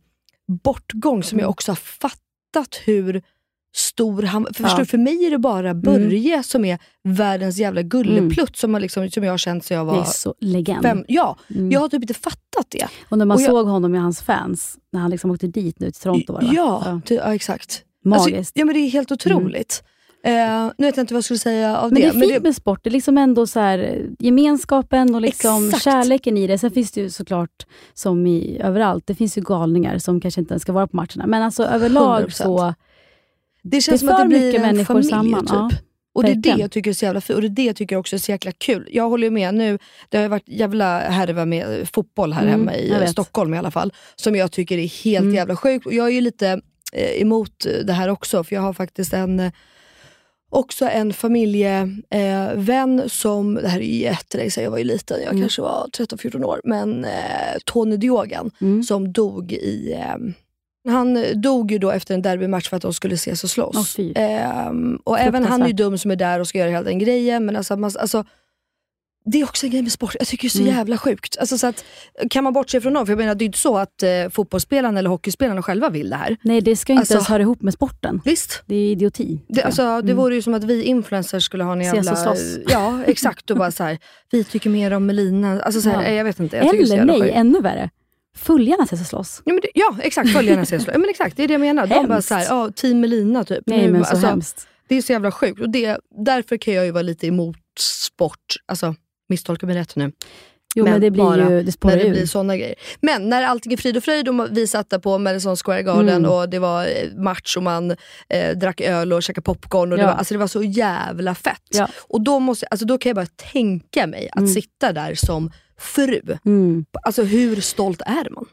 bortgång 0.62 1.22
som 1.22 1.36
Mm. 1.36 1.42
jag 1.42 1.50
också 1.50 1.70
har 1.70 1.76
fattat 1.76 2.80
hur 2.84 3.22
stor 3.76 4.22
han 4.22 4.46
för, 4.54 4.62
Ja. 4.62 4.68
förstår, 4.68 4.84
för 4.84 4.98
mig 4.98 5.26
är 5.26 5.30
det 5.30 5.38
bara 5.38 5.74
Börje 5.74 6.42
som 6.42 6.64
är 6.64 6.78
världens 7.04 7.56
jävla 7.58 7.82
gulleplutt 7.82 8.56
som, 8.56 8.74
har 8.74 8.80
liksom, 8.80 9.10
som 9.10 9.24
jag 9.24 9.32
har 9.32 9.38
känt 9.38 9.64
sedan 9.64 9.76
jag 9.78 9.86
det 9.86 9.92
är 9.92 9.96
var 9.96 10.04
så 10.04 10.34
legend. 10.40 10.82
fem. 10.82 11.04
Ja, 11.08 11.36
Mm. 11.54 11.70
jag 11.70 11.80
har 11.80 11.88
typ 11.88 12.02
inte 12.02 12.14
fattat 12.14 12.66
det. 12.68 12.88
Och 13.08 13.18
när 13.18 13.24
man 13.24 13.34
och 13.36 13.40
jag- 13.42 13.50
såg 13.50 13.66
honom 13.66 13.92
med 13.92 14.00
hans 14.02 14.22
fans, 14.22 14.78
när 14.92 15.00
han 15.00 15.10
liksom 15.10 15.30
åkte 15.30 15.46
dit 15.46 15.80
nu 15.80 15.90
till 15.90 16.00
Toronto 16.02 16.32
var 16.32 16.40
det? 16.40 16.46
Ja, 16.52 17.00
ty- 17.06 17.14
ja 17.14 17.34
exakt. 17.34 17.82
Magiskt. 18.04 18.36
Alltså, 18.38 18.52
ja 18.54 18.64
men 18.64 18.74
det 18.74 18.80
är 18.80 18.88
helt 18.90 19.12
otroligt. 19.12 19.82
Eh, 20.24 20.70
nu 20.78 20.86
vet 20.86 20.96
jag 20.96 21.02
inte 21.02 21.14
vad 21.14 21.18
jag 21.18 21.24
skulle 21.24 21.38
säga 21.38 21.76
av 21.78 21.92
Men 21.92 22.02
det 22.02 22.10
det. 22.10 22.16
är 22.26 22.28
fint 22.30 22.42
med 22.42 22.56
sport. 22.56 22.80
Det 22.82 22.90
är 22.90 22.92
liksom 22.92 23.18
ändå 23.18 23.46
så 23.46 23.60
här, 23.60 23.78
eh, 23.78 23.98
gemenskapen 24.18 25.14
och 25.14 25.20
liksom 25.20 25.66
Exakt. 25.68 25.84
kärleken 25.84 26.36
i 26.36 26.46
det. 26.46 26.58
Sen 26.58 26.70
finns 26.70 26.92
det 26.92 27.00
ju 27.00 27.10
såklart, 27.10 27.66
som 27.94 28.26
i 28.26 28.60
överallt, 28.62 29.06
det 29.06 29.14
finns 29.14 29.38
ju 29.38 29.42
galningar 29.42 29.98
som 29.98 30.20
kanske 30.20 30.40
inte 30.40 30.52
ens 30.52 30.62
ska 30.62 30.72
vara 30.72 30.86
på 30.86 30.96
matcherna. 30.96 31.26
Men 31.26 31.42
alltså 31.42 31.64
överlag 31.64 32.22
100%. 32.24 32.30
så... 32.30 32.74
det 33.62 33.80
känns 33.80 34.00
det 34.00 34.06
som 34.06 34.16
att 34.16 34.22
det 34.22 34.28
blir 34.28 34.54
en 34.54 34.62
människor 34.62 34.84
familj 34.94 35.10
samman, 35.10 35.40
typ. 35.40 35.50
ja. 35.52 35.70
och 36.14 36.22
det 36.22 36.30
är 36.30 36.34
det 36.34 36.54
jag 36.58 36.70
tycker 36.70 36.90
är 36.90 36.94
så 36.94 37.04
jävla 37.04 37.20
fint 37.20 37.34
och 37.36 37.40
det 37.42 37.46
är 37.48 37.50
det 37.50 37.64
jag 37.64 37.76
tycker 37.76 37.96
också 37.96 38.16
är 38.16 38.20
så 38.20 38.32
jäkla 38.32 38.52
kul. 38.52 38.88
Jag 38.92 39.08
håller 39.08 39.24
ju 39.26 39.30
med 39.30 39.54
nu, 39.54 39.78
det 40.08 40.18
har 40.18 40.28
varit 40.28 40.48
jävla 40.48 40.98
härva 40.98 41.44
med 41.44 41.88
fotboll 41.94 42.32
här 42.32 42.42
Mm, 42.42 42.52
hemma 42.52 42.74
i 42.76 42.90
eh. 42.90 43.06
Stockholm 43.06 43.54
i 43.54 43.58
alla 43.58 43.70
fall. 43.70 43.92
Som 44.16 44.36
jag 44.36 44.52
tycker 44.52 44.78
är 44.78 45.04
helt 45.04 45.22
Mm. 45.22 45.34
jävla 45.34 45.56
sjukt. 45.56 45.86
Och 45.86 45.92
jag 45.92 46.06
är 46.06 46.10
ju 46.12 46.20
lite 46.20 46.60
emot 46.94 47.66
det 47.84 47.92
här 47.92 48.08
också 48.08 48.44
för 48.44 48.54
jag 48.56 48.62
har 48.62 48.72
faktiskt 48.72 49.12
en 49.12 49.40
eh, 49.40 49.52
Också 50.50 50.84
en 50.88 51.12
familjevän 51.12 53.00
eh, 53.00 53.06
som, 53.06 53.54
det 53.54 53.68
här 53.68 53.78
är 53.80 53.84
ju 53.84 53.94
jättelänge 53.98 54.50
sedan 54.50 54.64
jag 54.64 54.70
var 54.70 54.78
ju 54.78 54.84
liten, 54.84 55.16
jag 55.20 55.28
Mm. 55.30 55.40
kanske 55.42 55.62
var 55.62 55.86
13-14 55.98 56.44
år, 56.44 56.60
men 56.64 57.04
eh, 57.04 57.10
Tony 57.64 57.96
Diogan 57.96 58.50
Mm. 58.60 58.82
som 58.82 59.12
dog 59.12 59.52
i... 59.52 59.92
Eh, 59.92 60.16
han 60.92 61.24
dog 61.40 61.72
ju 61.72 61.78
då 61.78 61.90
efter 61.90 62.14
en 62.14 62.22
derbymatch 62.22 62.68
för 62.68 62.76
att 62.76 62.82
de 62.82 62.94
skulle 62.94 63.14
ses 63.14 63.44
och 63.44 63.50
slåss. 63.50 63.76
Ehm, 64.16 64.96
och 65.04 65.18
även 65.18 65.44
han 65.44 65.62
är 65.62 65.66
ju 65.66 65.72
dum 65.72 65.98
som 65.98 66.10
är 66.10 66.16
där 66.16 66.40
och 66.40 66.48
ska 66.48 66.58
göra 66.58 66.70
hela 66.70 66.82
den 66.82 66.98
grejen. 66.98 67.46
Men 67.46 67.56
alltså, 67.56 67.76
man, 67.76 67.90
alltså, 67.98 68.24
det 69.32 69.40
är 69.40 69.44
också 69.44 69.66
en 69.66 69.72
grej 69.72 69.82
med 69.82 69.92
sport. 69.92 70.14
Jag 70.18 70.28
tycker 70.28 70.42
det 70.44 70.48
är 70.48 70.50
så 70.50 70.62
Mm. 70.62 70.74
jävla 70.76 70.98
sjukt. 70.98 71.36
Alltså, 71.40 71.58
så 71.58 71.66
att, 71.66 71.84
kan 72.30 72.44
man 72.44 72.52
bortse 72.52 72.80
från 72.80 72.92
dem? 72.92 73.06
För 73.06 73.12
jag 73.12 73.18
menar, 73.18 73.34
det 73.34 73.44
är 73.44 73.46
inte 73.46 73.58
så 73.58 73.78
att 73.78 74.02
eh, 74.02 74.08
fotbollsspelarna 74.30 74.98
eller 74.98 75.10
hockeyspelarna 75.10 75.62
själva 75.62 75.88
vill 75.88 76.10
det 76.10 76.16
här. 76.16 76.36
Nej, 76.42 76.60
det 76.60 76.76
ska 76.76 76.92
inte 76.92 77.00
Alltså- 77.00 77.14
ens 77.14 77.28
höra 77.28 77.42
ihop 77.42 77.62
med 77.62 77.74
sporten. 77.74 78.20
Visst? 78.24 78.62
Det 78.66 78.74
är 78.76 78.90
idioti. 78.92 79.40
Det, 79.48 79.62
alltså, 79.62 79.82
det 79.82 79.88
Mm. 80.12 80.16
vore 80.16 80.34
ju 80.34 80.42
som 80.42 80.54
att 80.54 80.64
vi 80.64 80.82
influencers 80.82 81.44
skulle 81.44 81.64
ha 81.64 81.72
en 81.72 81.80
Ses 81.80 81.92
och 81.98 82.04
jävla... 82.04 82.16
slåss. 82.16 82.56
Ja, 82.68 83.00
exakt. 83.06 83.50
Och 83.50 83.56
bara 83.56 83.70
så 83.70 83.84
här, 83.84 83.98
vi 84.30 84.44
tycker 84.44 84.70
mer 84.70 84.90
om 84.90 85.06
Melina. 85.06 85.62
Alltså, 85.62 85.80
så 85.80 85.88
här, 85.90 86.02
Ja. 86.02 86.10
Jag 86.10 86.24
vet 86.24 86.40
inte. 86.40 86.56
Jag 86.56 86.66
så 86.68 86.74
Eller 86.76 86.96
jävla 86.96 87.12
nej, 87.12 87.22
sjukt. 87.22 87.34
ännu 87.36 87.60
värre. 87.60 87.90
Följarna 88.36 88.84
ses 88.84 89.00
och 89.00 89.06
slåss. 89.06 89.42
Ja, 89.44 89.52
det, 89.62 89.68
ja 89.74 89.96
exakt, 90.02 90.30
följarna 90.32 90.62
ses. 90.62 90.86
Ja, 90.86 90.98
men 90.98 91.10
exakt, 91.10 91.36
det 91.36 91.44
är 91.44 91.48
det 91.48 91.54
jag 91.54 91.60
menar. 91.60 91.86
De 91.86 91.94
bara 91.94 92.12
Hemskt. 92.14 92.28
såhär, 92.28 92.44
ja, 92.48 92.70
team 92.76 93.00
Melina 93.00 93.44
typ. 93.44 93.62
Nej, 93.66 93.86
Nu, 93.86 93.92
men 93.92 94.04
så 94.04 94.10
alltså, 94.10 94.26
hemskt. 94.26 94.66
Det 94.88 94.94
är 94.94 95.02
så 95.02 95.12
jävla 95.12 95.30
sjukt. 95.32 95.60
Och 95.60 95.70
det, 95.70 95.98
därför 96.24 96.56
kan 96.56 96.74
jag 96.74 96.84
ju 96.84 96.90
vara 96.90 97.02
lite 97.02 97.26
emot 97.26 97.56
sport. 97.78 98.38
Alltså, 98.66 98.94
misstolka 99.34 99.66
mig 99.66 99.76
rätt 99.76 99.96
nu. 99.96 100.12
Jo, 100.76 100.84
men, 100.84 100.92
men 100.92 101.00
det 101.00 101.10
blir 101.10 101.22
bara 101.24 101.50
ju, 101.50 101.62
det 101.62 101.72
spårar 101.72 101.96
när 101.96 102.02
det 102.02 102.08
ur. 102.08 102.12
blir 102.12 102.26
såna 102.26 102.56
grejer. 102.56 102.74
Men 103.00 103.28
när 103.28 103.42
allting 103.42 103.72
är 103.72 103.76
frid 103.76 103.96
och 103.96 104.04
fröjd 104.04 104.28
och 104.28 104.46
vi 104.50 104.66
satt 104.66 104.90
där 104.90 104.98
på 104.98 105.18
Madison 105.18 105.56
Square 105.56 105.82
Garden 105.82 106.08
Mm. 106.08 106.30
och 106.30 106.48
det 106.48 106.58
var 106.58 106.84
eh, 106.84 107.16
match 107.16 107.56
och 107.56 107.62
man 107.62 107.90
eh, 108.28 108.56
drack 108.56 108.80
öl 108.80 109.12
och 109.12 109.22
käkade 109.22 109.44
popcorn. 109.44 109.92
Och 109.92 109.98
det, 109.98 110.04
Ja. 110.04 110.10
var, 110.10 110.14
alltså 110.14 110.34
det 110.34 110.38
var 110.38 110.46
så 110.46 110.62
jävla 110.62 111.34
fett. 111.34 111.62
Ja. 111.70 111.88
Och 112.08 112.20
då, 112.20 112.38
måste, 112.38 112.66
alltså 112.66 112.86
då 112.86 112.98
kan 112.98 113.10
jag 113.10 113.16
bara 113.16 113.26
tänka 113.52 114.06
mig 114.06 114.28
att 114.32 114.38
Mm. 114.38 114.50
sitta 114.50 114.92
där 114.92 115.14
som 115.14 115.50
fru. 115.78 116.20
Mm. 116.44 116.84
Alltså 117.02 117.22
hur 117.22 117.60
stolt 117.60 118.02
är 118.06 118.30
man? 118.30 118.46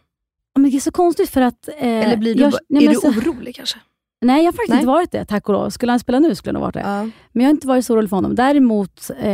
Men 0.56 0.72
det 0.72 0.78
är 0.78 0.80
så 0.80 0.92
konstigt 0.92 1.30
för 1.30 1.42
att... 1.42 1.68
Eh, 1.68 1.76
Eller 1.88 2.18
blir 2.18 2.36
du, 2.36 2.42
jag, 2.42 2.54
nej, 2.70 2.86
är 2.86 2.90
du 2.90 2.96
så- 2.96 3.08
orolig 3.08 3.56
kanske? 3.56 3.80
Nej, 4.22 4.38
jag 4.38 4.46
har 4.48 4.52
faktiskt 4.52 4.70
Nej. 4.70 4.78
inte 4.78 4.88
varit 4.88 5.12
det, 5.12 5.26
tack 5.26 5.50
och 5.50 5.54
lov. 5.54 5.70
Skulle 5.70 5.92
han 5.92 6.00
spela 6.00 6.20
nu 6.20 6.36
skulle 6.36 6.50
han 6.58 6.62
ha 6.62 6.68
varit 6.68 6.74
det. 6.74 6.80
Ja. 6.80 7.02
Men 7.32 7.44
jag 7.44 7.44
har 7.44 7.52
inte 7.52 7.68
varit 7.68 7.86
så 7.86 7.94
orolig 7.94 8.10
för 8.10 8.18
honom. 8.18 8.36
Däremot, 8.36 9.10
eh, 9.22 9.34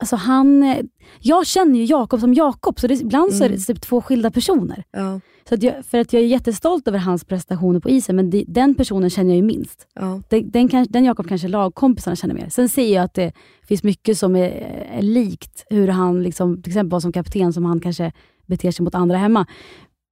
alltså 0.00 0.16
han, 0.16 0.62
eh, 0.62 0.78
jag 1.20 1.46
känner 1.46 1.78
ju 1.78 1.84
Jakob 1.84 2.20
som 2.20 2.34
Jakob, 2.34 2.80
så 2.80 2.86
det, 2.86 2.94
ibland 2.94 3.32
så 3.34 3.44
är 3.44 3.48
det 3.48 3.54
Mm. 3.54 3.64
typ 3.64 3.80
två 3.80 4.00
skilda 4.02 4.30
personer. 4.30 4.84
Ja. 4.90 5.20
Så 5.48 5.54
att 5.54 5.62
jag, 5.62 5.84
för 5.84 5.98
att 5.98 6.12
jag 6.12 6.22
är 6.22 6.26
jättestolt 6.26 6.88
över 6.88 6.98
hans 6.98 7.24
prestationer 7.24 7.80
på 7.80 7.88
isen, 7.90 8.16
men 8.16 8.30
det, 8.30 8.44
den 8.48 8.74
personen 8.74 9.10
känner 9.10 9.30
jag 9.30 9.36
ju 9.36 9.42
minst. 9.42 9.86
Ja. 9.94 10.20
Den, 10.28 10.50
den, 10.50 10.68
kan, 10.68 10.86
den 10.90 11.04
Jakob 11.04 11.28
kanske 11.28 11.48
lagkompisarna 11.48 12.16
känner 12.16 12.34
mer. 12.34 12.48
Sen 12.48 12.68
ser 12.68 12.94
jag 12.94 13.04
att 13.04 13.14
det 13.14 13.32
finns 13.68 13.82
mycket 13.82 14.18
som 14.18 14.36
är, 14.36 14.48
är 14.92 15.02
likt 15.02 15.64
hur 15.70 15.88
han, 15.88 16.22
liksom, 16.22 16.62
till 16.62 16.70
exempel 16.70 16.90
var 16.90 17.00
som 17.00 17.12
kapten, 17.12 17.52
som 17.52 17.64
han 17.64 17.80
kanske 17.80 18.12
beter 18.46 18.70
sig 18.70 18.84
mot 18.84 18.94
andra 18.94 19.16
hemma. 19.18 19.46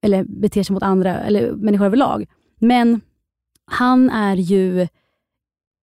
Eller 0.03 0.25
beter 0.25 0.63
sig 0.63 0.75
mot 0.75 0.83
andra, 0.83 1.21
eller 1.21 1.53
människor 1.53 1.87
överlag. 1.87 2.25
Men 2.61 3.01
han 3.71 4.11
är 4.11 4.37
ju 4.37 4.89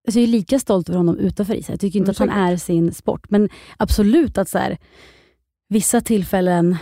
alltså 0.07 0.21
jag 0.21 0.29
är 0.29 0.33
lika 0.33 0.59
stolt 0.59 0.89
över 0.89 0.97
honom 0.97 1.17
utanför 1.19 1.55
isen. 1.55 1.73
Jag 1.73 1.81
tycker 1.81 1.99
inte 1.99 2.15
Men 2.19 2.29
att 2.31 2.35
han 2.37 2.53
är 2.53 2.57
sin 2.57 2.95
sport. 2.95 3.31
Men 3.31 3.49
absolut 3.77 4.39
att 4.39 4.49
så 4.49 4.59
här, 4.59 4.79
vissa 5.69 6.01
tillfällen 6.01 6.77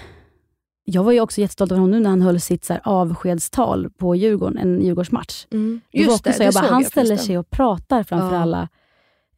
jag 0.84 1.04
var 1.04 1.12
ju 1.12 1.20
också 1.20 1.40
jättestolt 1.40 1.72
över 1.72 1.80
honom 1.80 1.90
nu 1.90 2.00
när 2.00 2.10
han 2.10 2.22
höll 2.22 2.40
sitt 2.40 2.64
så 2.64 2.72
här, 2.72 2.82
avskedstal 2.84 3.90
på 3.90 4.14
Djurgården, 4.16 4.58
en 4.58 4.82
Djurgårdsmatch. 4.82 5.46
Mm. 5.50 5.80
Just 5.92 6.10
också 6.10 6.22
det, 6.24 6.32
så 6.32 6.38
det 6.38 6.44
jag 6.44 6.54
bara, 6.54 6.66
han 6.66 6.82
jag 6.82 6.90
ställer 6.90 7.16
sig 7.16 7.38
och 7.38 7.50
pratar 7.50 8.02
framför 8.02 8.36
Ja. 8.36 8.42
alla. 8.42 8.68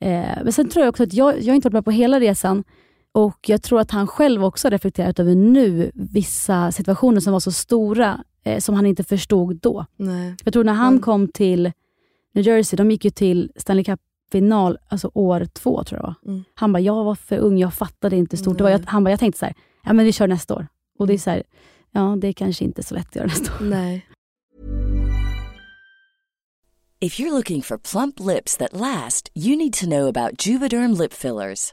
Eh, 0.01 0.43
men 0.45 0.53
sen 0.53 0.69
tror 0.69 0.85
jag 0.85 0.91
också 0.91 1.03
att 1.03 1.13
jag, 1.13 1.41
jag 1.41 1.47
har 1.47 1.55
inte 1.55 1.67
varit 1.69 1.73
med 1.73 1.85
på 1.85 1.91
hela 1.91 2.21
resan 2.21 2.65
och 3.13 3.39
jag 3.47 3.63
tror 3.63 3.81
att 3.81 3.91
han 3.91 4.07
själv 4.07 4.45
också 4.45 4.67
har 4.69 4.71
reflekterat 4.71 5.19
över 5.19 5.35
nu 5.35 5.91
vissa 5.95 6.73
situationer 6.73 7.21
som 7.21 7.33
var 7.33 7.41
så 7.41 7.53
stora 7.53 8.25
eh, 8.45 8.59
som 8.59 8.75
han 8.75 8.87
inte 8.87 9.05
förstod 9.05 9.57
då. 9.57 9.87
Nej. 9.97 10.35
Jag 10.45 10.53
tror 10.53 10.65
när 10.65 10.73
han 10.73 10.89
Mm. 10.93 11.03
kom 11.03 11.29
till 11.29 11.73
New 12.35 12.47
Jersey, 12.47 12.77
de 12.77 12.91
gick 12.91 13.05
ju 13.05 13.11
till 13.11 13.53
Stanley 13.57 13.85
Cup-final 13.85 14.79
alltså 14.89 15.11
år 15.15 15.47
två 15.53 15.85
tror 15.85 16.01
jag. 16.01 16.15
Mm. 16.33 16.45
Han 16.55 16.73
bara, 16.73 16.81
jag 16.81 17.05
var 17.05 17.15
för 17.15 17.39
ung, 17.39 17.59
jag 17.59 17.75
fattade 17.75 18.17
inte 18.17 18.37
stort. 18.37 18.59
Det 18.59 18.65
var, 18.65 18.83
han 18.87 19.05
bara, 19.05 19.11
jag 19.11 19.21
tänkte 19.21 19.39
så 19.39 19.45
här, 19.47 19.55
ja 19.85 19.93
men 19.93 20.05
vi 20.05 20.13
kör 20.13 20.27
nästa 20.29 20.55
år. 20.55 20.67
Och 20.99 21.07
det 21.07 21.11
är 21.13 21.15
Mm. 21.15 21.19
så 21.21 21.31
här, 21.31 21.43
ja 21.91 22.17
det 22.21 22.29
är 22.29 22.33
kanske 22.33 22.65
inte 22.65 22.83
så 22.83 22.95
lätt 22.95 23.09
att 23.09 23.17
göra 23.17 23.27
nästa 23.27 23.53
år. 23.53 23.59
Nej. 23.61 24.07
If 27.03 27.19
you're 27.21 27.31
looking 27.31 27.63
for 27.63 27.79
plump 27.79 28.21
lips 28.21 28.57
that 28.57 28.73
last, 28.73 29.31
you 29.35 29.57
need 29.57 29.73
to 29.73 29.87
know 29.87 30.09
about 30.09 30.47
Juvederm 30.47 30.95
lip 30.95 31.13
fillers. 31.13 31.73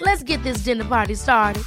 Let's 0.00 0.22
get 0.22 0.42
this 0.42 0.58
dinner 0.58 0.84
party 0.84 1.14
started. 1.14 1.62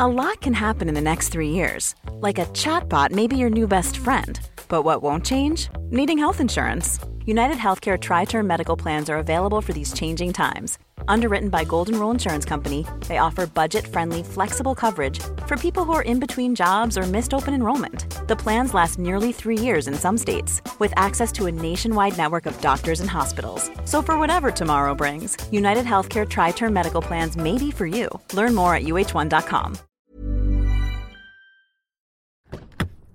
A 0.00 0.06
lot 0.06 0.40
can 0.40 0.54
happen 0.54 0.88
in 0.88 0.94
the 0.94 1.00
next 1.00 1.30
three 1.30 1.50
years. 1.50 1.94
Like 2.12 2.38
a 2.38 2.46
chatbot 2.46 3.10
may 3.10 3.26
be 3.26 3.36
your 3.36 3.50
new 3.50 3.66
best 3.66 3.98
friend. 3.98 4.38
But 4.68 4.82
what 4.82 5.02
won't 5.02 5.24
change? 5.24 5.68
Needing 5.90 6.18
health 6.18 6.40
insurance. 6.40 7.00
United 7.26 7.56
Healthcare 7.56 8.00
Tri 8.00 8.24
Term 8.24 8.46
Medical 8.46 8.76
Plans 8.76 9.10
are 9.10 9.18
available 9.18 9.60
for 9.60 9.72
these 9.72 9.92
changing 9.92 10.32
times. 10.32 10.78
Underwritten 11.08 11.48
by 11.48 11.64
Golden 11.64 11.98
Rule 11.98 12.10
Insurance 12.10 12.44
Company, 12.44 12.86
they 13.08 13.18
offer 13.18 13.46
budget 13.46 13.86
friendly, 13.86 14.22
flexible 14.22 14.74
coverage 14.74 15.18
for 15.46 15.56
people 15.56 15.84
who 15.84 15.92
are 15.92 16.02
in 16.02 16.20
between 16.20 16.54
jobs 16.54 16.96
or 16.96 17.02
missed 17.02 17.34
open 17.34 17.54
enrollment. 17.54 18.04
The 18.28 18.36
plans 18.36 18.74
last 18.74 18.98
nearly 18.98 19.32
three 19.32 19.58
years 19.58 19.88
in 19.88 19.94
some 19.94 20.18
states, 20.18 20.60
with 20.78 20.92
access 20.96 21.32
to 21.32 21.46
a 21.46 21.52
nationwide 21.52 22.16
network 22.16 22.46
of 22.46 22.60
doctors 22.60 23.00
and 23.00 23.10
hospitals. 23.10 23.70
So, 23.84 24.02
for 24.02 24.18
whatever 24.18 24.50
tomorrow 24.50 24.94
brings, 24.94 25.36
United 25.50 25.84
Healthcare 25.84 26.28
Tri 26.28 26.52
Term 26.52 26.72
Medical 26.72 27.02
Plans 27.02 27.36
may 27.36 27.58
be 27.58 27.70
for 27.70 27.86
you. 27.86 28.08
Learn 28.34 28.54
more 28.54 28.74
at 28.74 28.84
uh1.com. 28.84 29.78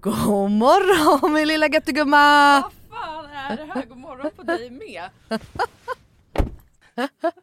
God 0.01 0.51
morgon 0.51 1.33
min 1.33 1.47
lilla 1.47 1.67
göttegumma! 1.69 2.61
Vad 2.61 2.99
fan 2.99 3.25
är 3.25 3.57
det 3.57 3.73
här? 3.73 3.85
God 3.85 3.97
morgon 3.97 4.31
på 4.35 4.43
dig 4.43 4.69
med. 4.69 5.09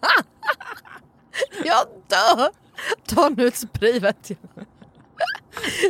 Jag 1.64 1.86
dör! 2.06 2.50
Ta 3.06 3.28
nu 3.28 3.48
ett 3.48 3.56
spray 3.56 3.98
vet 3.98 4.30
jag. 4.30 4.66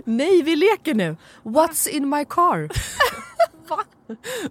Nej 0.05 0.43
vi 0.43 0.57
leker 0.57 0.95
nu. 0.95 1.17
What's 1.43 1.89
in 1.89 2.09
my 2.09 2.25
car? 2.25 2.69
Va? 3.69 3.85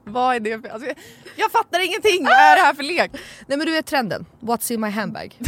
Vad 0.03 0.35
är 0.35 0.39
det 0.39 0.61
för... 0.61 0.69
Alltså, 0.69 0.87
jag, 0.87 0.97
jag 1.35 1.51
fattar 1.51 1.79
ingenting! 1.85 2.23
Vad 2.23 2.33
är 2.33 2.55
det 2.55 2.61
här 2.61 2.73
för 2.73 2.83
lek? 2.83 3.11
Nej 3.47 3.57
men 3.57 3.59
du 3.59 3.71
vet 3.71 3.85
trenden. 3.85 4.25
What's 4.39 4.71
in 4.71 4.81
my 4.81 4.89
handbag? 4.89 5.39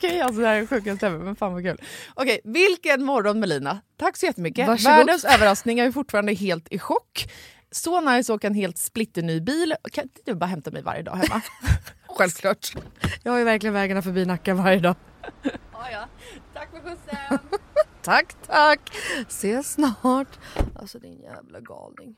Okej, 0.00 0.20
alltså 0.20 0.40
det 0.40 0.46
här 0.46 0.56
är 0.56 0.66
sjukaste 0.66 1.06
ever, 1.06 1.18
men 1.18 1.36
fan 1.36 1.52
vad 1.52 1.62
kul. 1.62 1.80
Okej, 2.14 2.40
vilken 2.44 3.04
morgon 3.04 3.40
Melina. 3.40 3.80
Tack 3.96 4.16
så 4.16 4.26
jättemycket. 4.26 4.68
Varsågod. 4.68 4.96
Världens 4.96 5.24
överraskning, 5.24 5.78
jag 5.78 5.86
är 5.86 5.92
fortfarande 5.92 6.32
helt 6.32 6.68
i 6.70 6.78
chock. 6.78 7.30
Så 7.70 8.00
nice 8.00 8.32
att 8.32 8.36
åka 8.36 8.46
en 8.46 8.54
helt 8.54 8.78
splitterny 8.78 9.40
bil. 9.40 9.74
Kan 9.92 10.04
inte 10.04 10.20
du 10.24 10.34
bara 10.34 10.46
hämta 10.46 10.70
mig 10.70 10.82
varje 10.82 11.02
dag 11.02 11.16
hemma? 11.16 11.42
Självklart. 12.08 12.72
Jag 13.22 13.32
har 13.32 13.38
ju 13.38 13.44
verkligen 13.44 13.74
vägarna 13.74 14.02
förbi 14.02 14.26
Nacka 14.26 14.54
varje 14.54 14.78
dag. 14.80 14.96
ja, 15.72 15.90
ja. 15.92 16.08
Tack 16.54 16.70
för 16.70 16.80
skjutsen. 16.80 17.38
Tack, 18.02 18.34
tack. 18.46 18.80
Ses 19.28 19.72
snart. 19.72 20.38
Alltså 20.74 20.98
din 20.98 21.20
jävla 21.20 21.60
galning. 21.60 22.16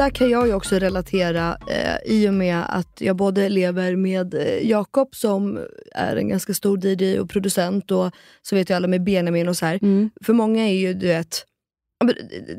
Där 0.00 0.10
kan 0.10 0.30
jag 0.30 0.46
ju 0.46 0.54
också 0.54 0.78
relatera 0.78 1.56
eh, 1.68 2.12
i 2.12 2.28
och 2.28 2.34
med 2.34 2.64
att 2.68 3.00
jag 3.00 3.16
både 3.16 3.48
lever 3.48 3.96
med 3.96 4.34
eh, 4.34 4.68
Jakob 4.68 5.14
som 5.14 5.60
är 5.94 6.16
en 6.16 6.28
ganska 6.28 6.54
stor 6.54 6.86
DJ 6.86 7.18
och 7.18 7.30
producent 7.30 7.90
och 7.90 8.10
så 8.42 8.54
vet 8.56 8.68
jag 8.70 8.76
alla 8.76 8.88
med 8.88 9.04
Benjamin 9.04 9.48
och 9.48 9.56
så 9.56 9.66
här. 9.66 9.78
Mm. 9.82 10.10
För 10.24 10.32
många 10.32 10.68
är 10.68 10.72
ju, 10.72 10.94
du 10.94 11.06
vet, 11.06 11.44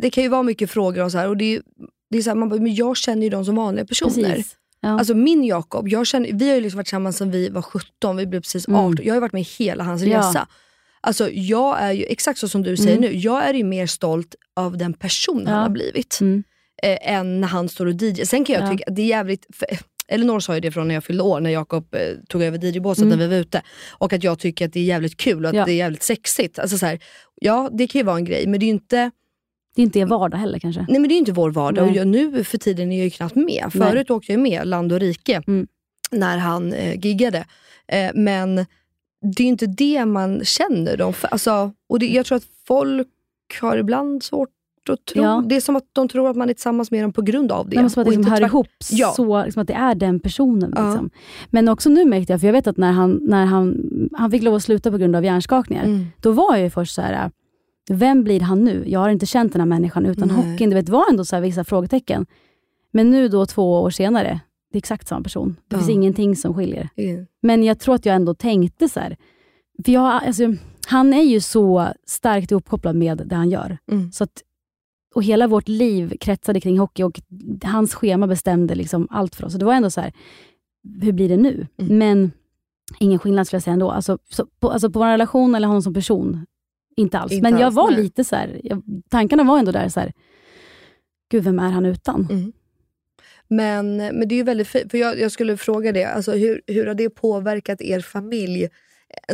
det- 0.02 0.10
kan 0.10 0.24
ju 0.24 0.30
vara 0.30 0.44
mycket 0.44 0.72
frågor 0.72 1.04
och 1.04 1.12
så 1.12 1.18
här. 1.18 1.28
Och 1.30 1.38
det 1.38 1.46
är, 1.46 1.50
ju- 1.50 1.62
det 2.10 2.18
är 2.18 2.22
så 2.22 2.30
här 2.30 2.36
man 2.36 2.50
bara, 2.50 2.60
men 2.62 2.76
jag 2.76 2.98
känner 2.98 3.24
ju 3.24 3.30
dem 3.30 3.46
som 3.46 3.56
vanliga 3.56 3.86
personer. 3.86 4.30
Precis. 4.36 4.56
Ja. 4.82 4.89
Alltså 5.00 5.14
min 5.14 5.44
Jakob, 5.44 5.88
jag 5.88 6.08
känner, 6.08 6.30
vi 6.34 6.48
har 6.50 6.56
ju 6.56 6.62
liksom 6.62 6.78
varit 6.78 6.86
tillsammans 6.88 7.18
sedan 7.18 7.32
vi 7.32 7.50
var 7.50 7.62
17, 7.62 8.18
vi 8.18 8.26
blev 8.28 8.42
precis 8.42 8.68
18. 8.70 8.86
Mm. 8.86 8.98
Jag 9.06 9.12
har 9.12 9.16
ju 9.16 9.22
varit 9.22 9.34
med 9.34 9.44
hela 9.60 9.84
hans 9.84 10.02
Ja. 10.04 10.20
resa. 10.20 10.48
Alltså 11.02 11.30
jag 11.32 11.80
är 11.82 11.92
ju, 11.92 12.04
exakt 12.04 12.39
så 12.39 12.48
som 12.50 12.64
du 12.64 12.78
säger 12.78 12.98
Mm. 12.98 13.10
nu, 13.12 13.18
jag 13.18 13.46
är 13.50 13.54
ju 13.54 13.64
mer 13.64 13.88
stolt 13.88 14.36
av 14.56 14.78
den 14.78 14.94
person 14.94 15.48
han 15.48 15.56
Ja. 15.56 15.62
har 15.62 15.70
blivit. 15.70 16.18
Mm. 16.22 16.44
Eh, 16.84 16.97
än 17.13 17.41
när 17.41 17.47
han 17.47 17.69
står 17.69 17.86
och 17.86 17.93
DJ. 18.01 18.25
Sen 18.25 18.45
kan 18.45 18.55
jag 18.55 18.63
Ja. 18.65 18.71
tycka 18.71 18.84
att 18.88 18.95
det 18.95 19.01
är 19.01 19.05
jävligt, 19.05 19.45
för, 19.53 19.67
Elinor 20.07 20.39
sa 20.39 20.53
ju 20.55 20.59
det 20.61 20.71
från 20.71 20.88
när 20.88 20.93
jag 20.95 21.03
fyllde 21.03 21.23
år, 21.23 21.39
när 21.39 21.49
Jakob 21.49 21.95
eh, 21.95 21.99
tog 22.29 22.43
över 22.43 22.65
DJ-båset 22.65 23.03
Mm. 23.05 23.09
när 23.19 23.27
vi 23.27 23.34
var 23.36 23.41
ute. 23.41 23.61
Och 23.91 24.13
att 24.13 24.23
jag 24.23 24.39
tycker 24.39 24.65
att 24.65 24.73
det 24.73 24.79
är 24.79 24.84
jävligt 24.84 25.17
kul 25.17 25.45
och 25.45 25.49
att 25.49 25.55
Ja. 25.55 25.65
det 25.65 25.71
är 25.71 25.75
jävligt 25.75 26.03
sexigt. 26.03 26.59
Alltså 26.59 26.77
så 26.77 26.86
här, 26.86 26.99
ja, 27.41 27.69
det 27.73 27.88
kan 27.88 27.99
ju 27.99 28.05
vara 28.05 28.15
en 28.17 28.25
grej, 28.25 28.47
men 28.47 28.59
det 28.59 28.63
är 28.63 28.67
ju 28.67 28.73
inte 28.73 29.11
Det 29.75 29.82
är 29.82 29.84
inte 29.84 29.99
er 29.99 30.05
vardag 30.05 30.38
heller 30.38 30.59
kanske. 30.59 30.86
Nej 30.89 30.99
men 30.99 31.09
det 31.09 31.15
är 31.15 31.17
inte 31.17 31.32
vår 31.32 31.51
vardag 31.51 31.82
Nej. 31.82 31.91
och 31.91 31.97
jag, 31.97 32.07
nu 32.07 32.43
för 32.43 32.57
tiden 32.57 32.91
är 32.91 32.97
jag 32.97 33.03
ju 33.03 33.09
knappt 33.09 33.36
med. 33.36 33.45
Nej. 33.73 33.89
Förut 33.89 34.09
åkte 34.09 34.32
jag 34.32 34.41
med 34.41 34.67
land 34.67 34.91
och 34.93 34.99
rike 34.99 35.41
Mm. 35.47 35.67
när 36.11 36.38
han 36.38 36.73
eh, 36.73 36.99
giggade. 36.99 37.45
Eh, 37.88 38.11
men 38.13 38.55
det 39.36 39.39
är 39.39 39.43
ju 39.43 39.47
inte 39.49 39.65
det 39.65 40.05
man 40.05 40.45
känner. 40.45 40.97
dem 40.97 41.13
för. 41.13 41.27
Alltså, 41.27 41.71
och 41.89 41.99
det, 41.99 42.05
jag 42.07 42.25
tror 42.25 42.36
att 42.36 42.47
folk 42.67 43.07
har 43.61 43.77
ibland 43.77 44.23
svårt 44.23 44.49
att 44.89 45.05
tro. 45.05 45.23
Ja. 45.23 45.43
Det 45.49 45.55
är 45.55 45.61
som 45.61 45.75
att 45.75 45.84
de 45.93 46.07
tror 46.07 46.29
att 46.29 46.36
man 46.38 46.49
är 46.49 46.53
tillsammans 46.53 46.91
med 46.91 47.03
dem 47.03 47.13
på 47.13 47.21
grund 47.21 47.51
av 47.51 47.69
det. 47.69 47.84
Måste 47.84 47.99
vara 47.99 48.07
och 48.07 48.11
att 48.11 48.15
det 48.15 48.19
liksom 48.19 48.34
hör 48.34 48.41
ihop, 48.47 48.67
Ja. 48.91 49.13
så 49.15 49.43
liksom 49.45 49.61
att 49.61 49.67
det 49.67 49.73
är 49.73 49.95
den 49.95 50.19
personen. 50.19 50.73
Ja. 50.75 50.89
Liksom. 50.89 51.09
Men 51.49 51.67
också 51.69 51.89
nu 51.89 52.05
märkte 52.05 52.34
jag, 52.34 52.39
för 52.39 52.47
jag 52.47 52.53
vet 52.53 52.67
att 52.67 52.77
när 52.77 52.91
han, 52.91 53.19
när 53.21 53.45
han, 53.45 53.77
han 54.13 54.32
fick 54.32 54.43
lov 54.43 54.55
att 54.55 54.63
sluta 54.63 54.91
på 54.91 54.97
grund 54.97 55.15
av 55.15 55.25
hjärnskakningar, 55.25 55.84
Mm. 55.84 56.05
då 56.21 56.32
var 56.32 56.55
jag 56.55 56.63
ju 56.63 56.69
först 56.69 56.95
så 56.95 57.01
här. 57.01 57.32
vem 57.89 58.23
blir 58.23 58.39
han 58.39 58.63
nu? 58.63 58.84
Jag 58.88 58.99
har 58.99 59.09
inte 59.09 59.25
känt 59.25 59.51
den 59.53 59.61
här 59.61 59.67
människan 59.67 60.05
utan 60.05 60.27
Nej. 60.27 60.38
hockeyn. 60.51 60.73
Vet, 60.73 60.86
det 60.86 60.91
var 60.91 61.09
ändå 61.09 61.25
så 61.25 61.36
här 61.36 61.41
vissa 61.43 61.63
frågetecken. 61.63 62.25
Men 62.91 63.11
nu 63.11 63.27
då 63.27 63.45
två 63.45 63.82
år 63.82 63.89
senare, 63.89 64.39
det 64.71 64.77
är 64.77 64.77
exakt 64.77 65.07
samma 65.07 65.23
person. 65.23 65.55
Det 65.67 65.75
finns 65.75 65.88
Ja. 65.89 65.93
ingenting 65.93 66.36
som 66.36 66.53
skiljer. 66.53 66.89
Mm. 66.97 67.25
Men 67.41 67.63
jag 67.63 67.79
tror 67.79 67.95
att 67.95 68.05
jag 68.05 68.15
ändå 68.15 68.34
tänkte 68.34 68.89
så 68.89 68.99
här. 68.99 69.17
För 69.86 69.91
jag, 69.91 70.03
alltså, 70.27 70.43
han 70.88 71.13
är 71.13 71.23
ju 71.23 71.39
så 71.41 71.88
starkt 72.07 72.51
ihopkopplad 72.51 72.95
med 72.95 73.21
det 73.25 73.36
han 73.36 73.49
gör. 73.49 73.77
Mm. 73.91 74.11
Så 74.11 74.23
att, 74.23 74.32
och 75.14 75.24
hela 75.24 75.47
vårt 75.47 75.68
liv 75.68 76.18
kretsade 76.20 76.62
kring 76.62 76.80
hockey 76.80 77.03
och 77.03 77.22
hans 77.64 77.93
schema 77.93 78.28
bestämde 78.28 78.76
liksom 78.76 79.07
allt 79.12 79.36
för 79.36 79.45
oss. 79.45 79.53
Det 79.53 79.66
var 79.66 79.74
ändå 79.74 79.89
så 79.89 80.01
här, 80.01 80.14
hur 81.01 81.12
blir 81.12 81.30
det 81.30 81.38
nu? 81.38 81.68
Mm. 81.78 81.97
Men 81.97 82.32
ingen 82.99 83.20
skillnad 83.20 83.47
skulle 83.47 83.55
jag 83.55 83.64
säga 83.64 83.74
ändå. 83.74 83.91
Alltså, 83.91 84.18
så, 84.30 84.45
på, 84.59 84.70
alltså 84.72 84.89
på 84.91 84.99
vår 84.99 85.07
relation 85.07 85.55
eller 85.55 85.68
honom 85.68 85.82
som 85.82 85.93
person, 85.93 86.45
inte 86.95 87.20
alls. 87.20 87.32
Inte 87.32 87.43
Men 87.43 87.59
jag 87.59 87.66
alls, 87.68 87.76
var 87.76 87.91
nej. 87.91 88.03
lite 88.03 88.24
så 88.24 88.36
här, 88.36 88.62
jag, 88.64 88.84
tankarna 89.09 89.43
var 89.43 89.59
ändå 89.59 89.72
där 89.72 89.89
så 89.89 89.99
här, 89.99 90.14
gud 91.32 91.43
vem 91.43 91.59
är 91.59 91.70
han 91.70 91.86
utan? 91.86 92.28
Mm. 92.32 92.51
Men, 93.47 93.97
men 93.97 94.28
det 94.28 94.36
är 94.36 94.38
ju 94.38 94.43
väldigt 94.43 94.68
fint, 94.68 94.91
för 94.91 94.97
jag, 94.97 95.20
jag 95.20 95.32
skulle 95.32 95.57
fråga 95.57 95.91
det, 95.91 96.05
alltså 96.05 96.32
hur, 96.32 96.62
hur 96.68 96.88
har 96.88 96.93
det 96.93 97.09
påverkat 97.09 97.82
er 97.82 97.99
familj? 97.99 98.70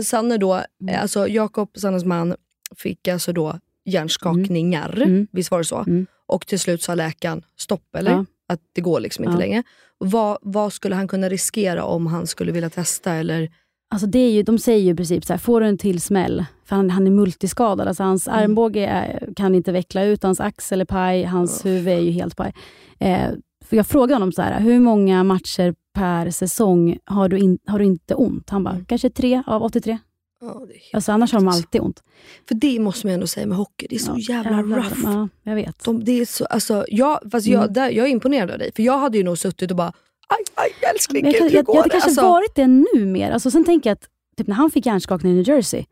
Sanne 0.01 0.38
då, 0.38 0.61
Mm. 0.82 1.01
alltså 1.01 1.28
Jakob, 1.28 1.78
Sannes 1.78 2.05
man, 2.05 2.36
fick 2.75 3.07
alltså 3.07 3.34
då 3.34 3.59
hjärnskakningar, 3.88 5.01
Mm. 5.01 5.27
visst 5.31 5.51
var 5.51 5.57
det 5.57 5.63
så? 5.65 5.77
Mm. 5.77 6.05
Och 6.27 6.47
till 6.47 6.59
slut 6.59 6.81
sa 6.83 6.95
läkaren 6.95 7.41
stopp, 7.59 7.95
eller? 7.97 8.11
Ja. 8.11 8.25
Att 8.49 8.59
det 8.75 8.81
går 8.81 8.99
liksom 8.99 9.23
inte 9.25 9.35
Ja. 9.35 9.39
längre. 9.39 9.63
Vad, 9.97 10.38
vad 10.41 10.73
skulle 10.73 10.95
han 10.95 11.07
kunna 11.07 11.29
riskera 11.29 11.83
om 11.83 12.07
han 12.07 12.27
skulle 12.27 12.51
vilja 12.51 12.69
testa? 12.69 13.13
Eller? 13.13 13.49
Alltså 13.93 14.07
det 14.07 14.19
är 14.19 14.31
ju, 14.31 14.43
de 14.43 14.59
säger 14.59 14.83
ju 14.83 14.91
i 14.91 14.95
princip 14.95 15.25
så 15.25 15.33
här, 15.33 15.38
får 15.38 15.61
du 15.61 15.67
en 15.67 15.77
till 15.77 16.01
smäll, 16.01 16.45
för 16.65 16.75
han, 16.75 16.89
han 16.89 17.07
är 17.07 17.11
multiskadad, 17.11 17.88
alltså 17.88 18.03
hans 18.03 18.27
Mm. 18.27 18.39
armbåge 18.43 18.85
är, 18.85 19.29
kan 19.35 19.55
inte 19.55 19.71
veckla 19.71 20.03
ut, 20.03 20.23
hans 20.23 20.39
axel 20.39 20.81
är 20.81 20.85
paj, 20.85 21.23
hans 21.23 21.65
huvud 21.65 21.88
är 21.93 21.99
ju 21.99 22.11
helt 22.11 22.35
paj. 22.35 22.53
Eh, 22.99 23.29
jag 23.69 23.88
frågade 23.88 24.13
honom 24.13 24.31
så 24.31 24.41
här, 24.41 24.59
hur 24.59 24.79
många 24.79 25.23
matcher 25.23 25.75
per 25.93 26.29
säsong 26.31 26.97
har 27.05 27.29
du, 27.29 27.39
in, 27.39 27.59
har 27.67 27.79
du 27.79 27.85
inte 27.85 28.15
ont? 28.15 28.49
Han 28.49 28.63
bara, 28.63 28.73
Mm. 28.73 28.85
kanske 28.85 29.09
tre 29.09 29.43
av 29.47 29.63
83. 29.63 29.97
Ja, 30.41 30.67
Alltså 30.93 31.11
annars 31.11 31.31
har 31.33 31.39
de 31.39 31.47
alltid 31.47 31.81
ont. 31.81 32.03
För 32.47 32.55
det 32.55 32.79
måste 32.79 33.07
man 33.07 33.13
ändå 33.13 33.27
säga 33.27 33.47
med 33.47 33.57
hockey, 33.57 33.88
det 33.89 33.95
är 33.95 33.99
så 33.99 34.11
Ja, 34.17 34.33
jävla 34.35 34.57
jävlar, 34.57 34.77
rough. 34.77 34.99
Ja, 35.03 35.29
jag 35.43 35.55
vet. 35.55 35.83
De, 35.83 36.03
det 36.03 36.11
är 36.21 36.25
så, 36.25 36.45
alltså, 36.45 36.85
jag, 36.88 37.19
fast 37.31 37.47
jag, 37.47 37.61
Mm. 37.61 37.73
där, 37.73 37.89
jag 37.89 38.07
är 38.07 38.11
imponerad 38.11 38.51
av 38.51 38.57
dig, 38.59 38.71
för 38.75 38.83
jag 38.83 38.97
hade 38.97 39.17
ju 39.17 39.23
nog 39.23 39.38
suttit 39.38 39.71
och 39.71 39.77
bara 39.77 39.93
aj, 40.27 40.43
aj 40.55 40.69
älskling, 40.93 41.25
jag, 41.25 41.35
jag, 41.35 41.41
hur 41.41 41.49
jag, 41.55 41.65
går 41.65 41.75
jag 41.75 41.81
hade 41.81 41.89
det? 41.89 41.91
kanske 41.91 42.09
Alltså, 42.09 42.21
varit 42.21 42.55
det 42.55 42.67
nu 42.67 43.05
mer. 43.05 43.31
Alltså, 43.31 43.51
sen 43.51 43.63
tänker 43.65 43.89
jag 43.89 43.95
att 43.95 44.05
typ 44.38 44.47
när 44.47 44.55
han 44.55 44.71
fick 44.71 44.85
hjärnskakning 44.85 45.31
i 45.31 45.35
New 45.35 45.47
Jersey, 45.49 45.85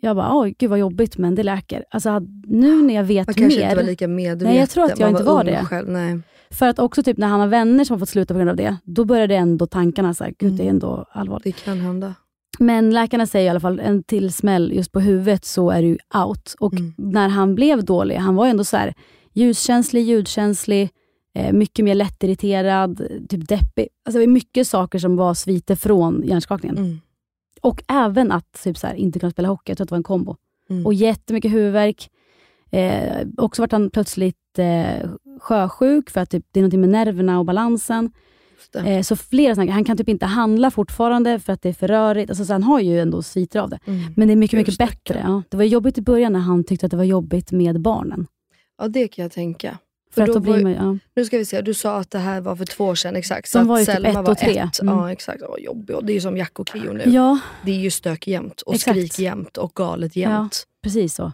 jag 0.00 0.16
bara, 0.16 0.38
oj 0.40 0.54
gud 0.58 0.70
vad 0.70 0.78
jobbigt, 0.78 1.18
men 1.18 1.34
det 1.34 1.42
läker. 1.42 1.84
Alltså, 1.90 2.18
nu 2.46 2.82
när 2.82 2.94
jag 2.94 3.04
vet 3.04 3.26
man 3.26 3.34
kanske 3.34 3.58
mer, 3.58 3.64
inte 3.64 3.76
var 3.76 3.82
lika 3.82 4.08
medveten. 4.08 4.48
Nej, 4.52 4.58
jag 4.60 4.70
tror 4.70 4.84
att 4.84 4.90
jag 4.90 5.00
man 5.00 5.10
inte 5.10 5.22
var 5.24 5.40
ung 5.40 5.46
det. 5.46 5.64
Själv. 5.64 5.88
Nej. 5.90 6.20
för 6.50 6.66
att 6.66 6.78
också 6.78 7.02
typ 7.02 7.16
när 7.16 7.26
han 7.26 7.40
har 7.40 7.46
vänner 7.46 7.84
som 7.84 7.94
har 7.94 7.98
fått 7.98 8.08
sluta 8.08 8.34
på 8.34 8.38
grund 8.38 8.50
av 8.50 8.56
det, 8.56 8.76
då 8.84 9.04
började 9.04 9.36
ändå 9.36 9.66
tankarna 9.66 10.14
så 10.14 10.24
här, 10.24 10.34
gud 10.38 10.52
det 10.52 10.64
är 10.64 10.68
ändå 10.70 11.06
allvarligt. 11.12 11.44
Det 11.44 11.52
kan 11.64 11.80
hända. 11.80 12.14
Men 12.60 12.90
läkarna 12.90 13.26
säger 13.26 13.46
i 13.46 13.48
alla 13.48 13.60
fall, 13.60 13.80
en 13.80 14.02
till 14.02 14.32
smäll 14.32 14.72
just 14.72 14.92
på 14.92 15.00
huvudet 15.00 15.44
så 15.44 15.70
är 15.70 15.82
du 15.82 15.98
out. 16.24 16.54
Och 16.60 16.72
Mm. 16.74 16.94
när 16.96 17.28
han 17.28 17.54
blev 17.54 17.84
dålig, 17.84 18.16
han 18.16 18.34
var 18.34 18.44
ju 18.46 18.50
ändå 18.50 18.64
så 18.64 18.76
här 18.76 18.94
ljuskänslig, 19.32 20.02
ljudkänslig, 20.02 20.90
eh, 21.34 21.52
mycket 21.52 21.84
mer 21.84 21.94
lättirriterad, 21.94 22.96
typ 23.28 23.48
deppig. 23.48 23.88
Alltså 24.04 24.18
det 24.20 24.26
var 24.26 24.32
mycket 24.32 24.66
saker 24.68 24.98
som 24.98 25.16
var 25.16 25.34
sviter 25.34 25.76
från 25.76 26.22
hjärnskakningen. 26.26 26.78
Mm. 26.78 27.00
Och 27.62 27.82
även 27.88 28.32
att 28.32 28.62
typ 28.64 28.78
så 28.78 28.86
här, 28.86 28.94
inte 28.94 29.18
kunna 29.18 29.30
spela 29.30 29.48
hockey, 29.48 29.70
jag 29.70 29.76
tror 29.78 29.84
att 29.84 29.88
det 29.88 29.92
var 29.92 29.96
en 29.98 30.02
kombo. 30.02 30.36
Mm. 30.70 30.86
Och 30.86 30.94
jättemycket 30.94 31.52
huvudvärk. 31.52 32.10
Eh, 32.70 33.26
också 33.36 33.62
vart 33.62 33.72
han 33.72 33.90
plötsligt 33.90 34.58
eh, 34.58 35.08
sjösjuk 35.40 36.10
för 36.10 36.20
att 36.20 36.30
typ, 36.30 36.46
det 36.52 36.60
är 36.60 36.64
något 36.64 36.72
med 36.72 36.88
nerverna 36.88 37.38
och 37.38 37.44
balansen. 37.44 38.12
Eh, 38.86 39.02
så 39.02 39.16
flera 39.16 39.54
sådana 39.54 39.72
Han 39.72 39.84
kan 39.84 39.96
typ 39.96 40.08
inte 40.08 40.26
handla 40.26 40.70
fortfarande 40.70 41.40
för 41.40 41.52
att 41.52 41.62
det 41.62 41.68
är 41.68 41.72
för 41.72 41.88
rörigt. 41.88 42.30
Alltså, 42.30 42.44
så 42.44 42.52
han 42.52 42.62
har 42.62 42.80
ju 42.80 43.00
ändå 43.00 43.22
sviter 43.22 43.60
av 43.60 43.70
det. 43.70 43.78
Mm. 43.84 44.00
Men 44.16 44.28
det 44.28 44.34
är 44.34 44.36
mycket, 44.36 44.58
mycket 44.58 44.78
bättre. 44.78 45.20
Ja. 45.26 45.42
Det 45.48 45.56
var 45.56 45.64
jobbigt 45.64 45.98
i 45.98 46.02
början 46.02 46.32
när 46.32 46.40
han 46.40 46.64
tyckte 46.64 46.86
att 46.86 46.90
det 46.90 46.96
var 46.96 47.04
jobbigt 47.04 47.52
med 47.52 47.80
barnen. 47.80 48.26
Ja, 48.78 48.88
det 48.88 49.08
kan 49.08 49.22
jag 49.22 49.32
tänka. 49.32 49.78
För 50.12 50.14
För 50.14 50.22
att 50.22 50.26
då 50.26 50.40
då 50.40 50.52
var- 50.52 50.60
man, 50.60 50.72
ja. 50.72 50.98
Nu 51.14 51.24
ska 51.24 51.38
vi 51.38 51.44
se, 51.44 51.60
du 51.60 51.74
sa 51.74 51.96
att 51.98 52.10
det 52.10 52.18
här 52.18 52.40
var 52.40 52.56
för 52.56 52.64
två 52.64 52.84
år 52.84 52.94
sedan 52.94 53.16
exakt. 53.16 53.52
De 53.52 53.58
så 53.62 53.68
var 53.68 53.74
att 53.74 53.80
ju 53.80 53.84
typ 53.86 53.94
Selma 53.94 54.08
ett 54.08 54.14
var 54.14 54.30
och 54.30 54.38
tre. 54.38 54.58
Ett. 54.58 54.80
Mm. 54.80 54.94
Ja, 54.94 55.12
exakt. 55.12 55.42
Jobbigt. 55.58 55.96
Och 55.96 56.04
Det 56.04 56.12
är 56.12 56.14
ju 56.14 56.20
som 56.20 56.36
Jack 56.36 56.58
och 56.58 56.68
Keyyo 56.68 56.92
nu. 56.92 57.02
ja, 57.06 57.38
Det 57.64 57.70
är 57.70 57.76
ju 57.78 57.90
stök 57.90 58.26
jämt 58.26 58.60
och 58.60 58.74
Exakt. 58.74 58.96
skrik 58.98 59.18
jämt 59.18 59.56
och 59.56 59.72
galet 59.74 60.16
jämt. 60.16 60.62
precis 60.82 61.14
så. 61.14 61.32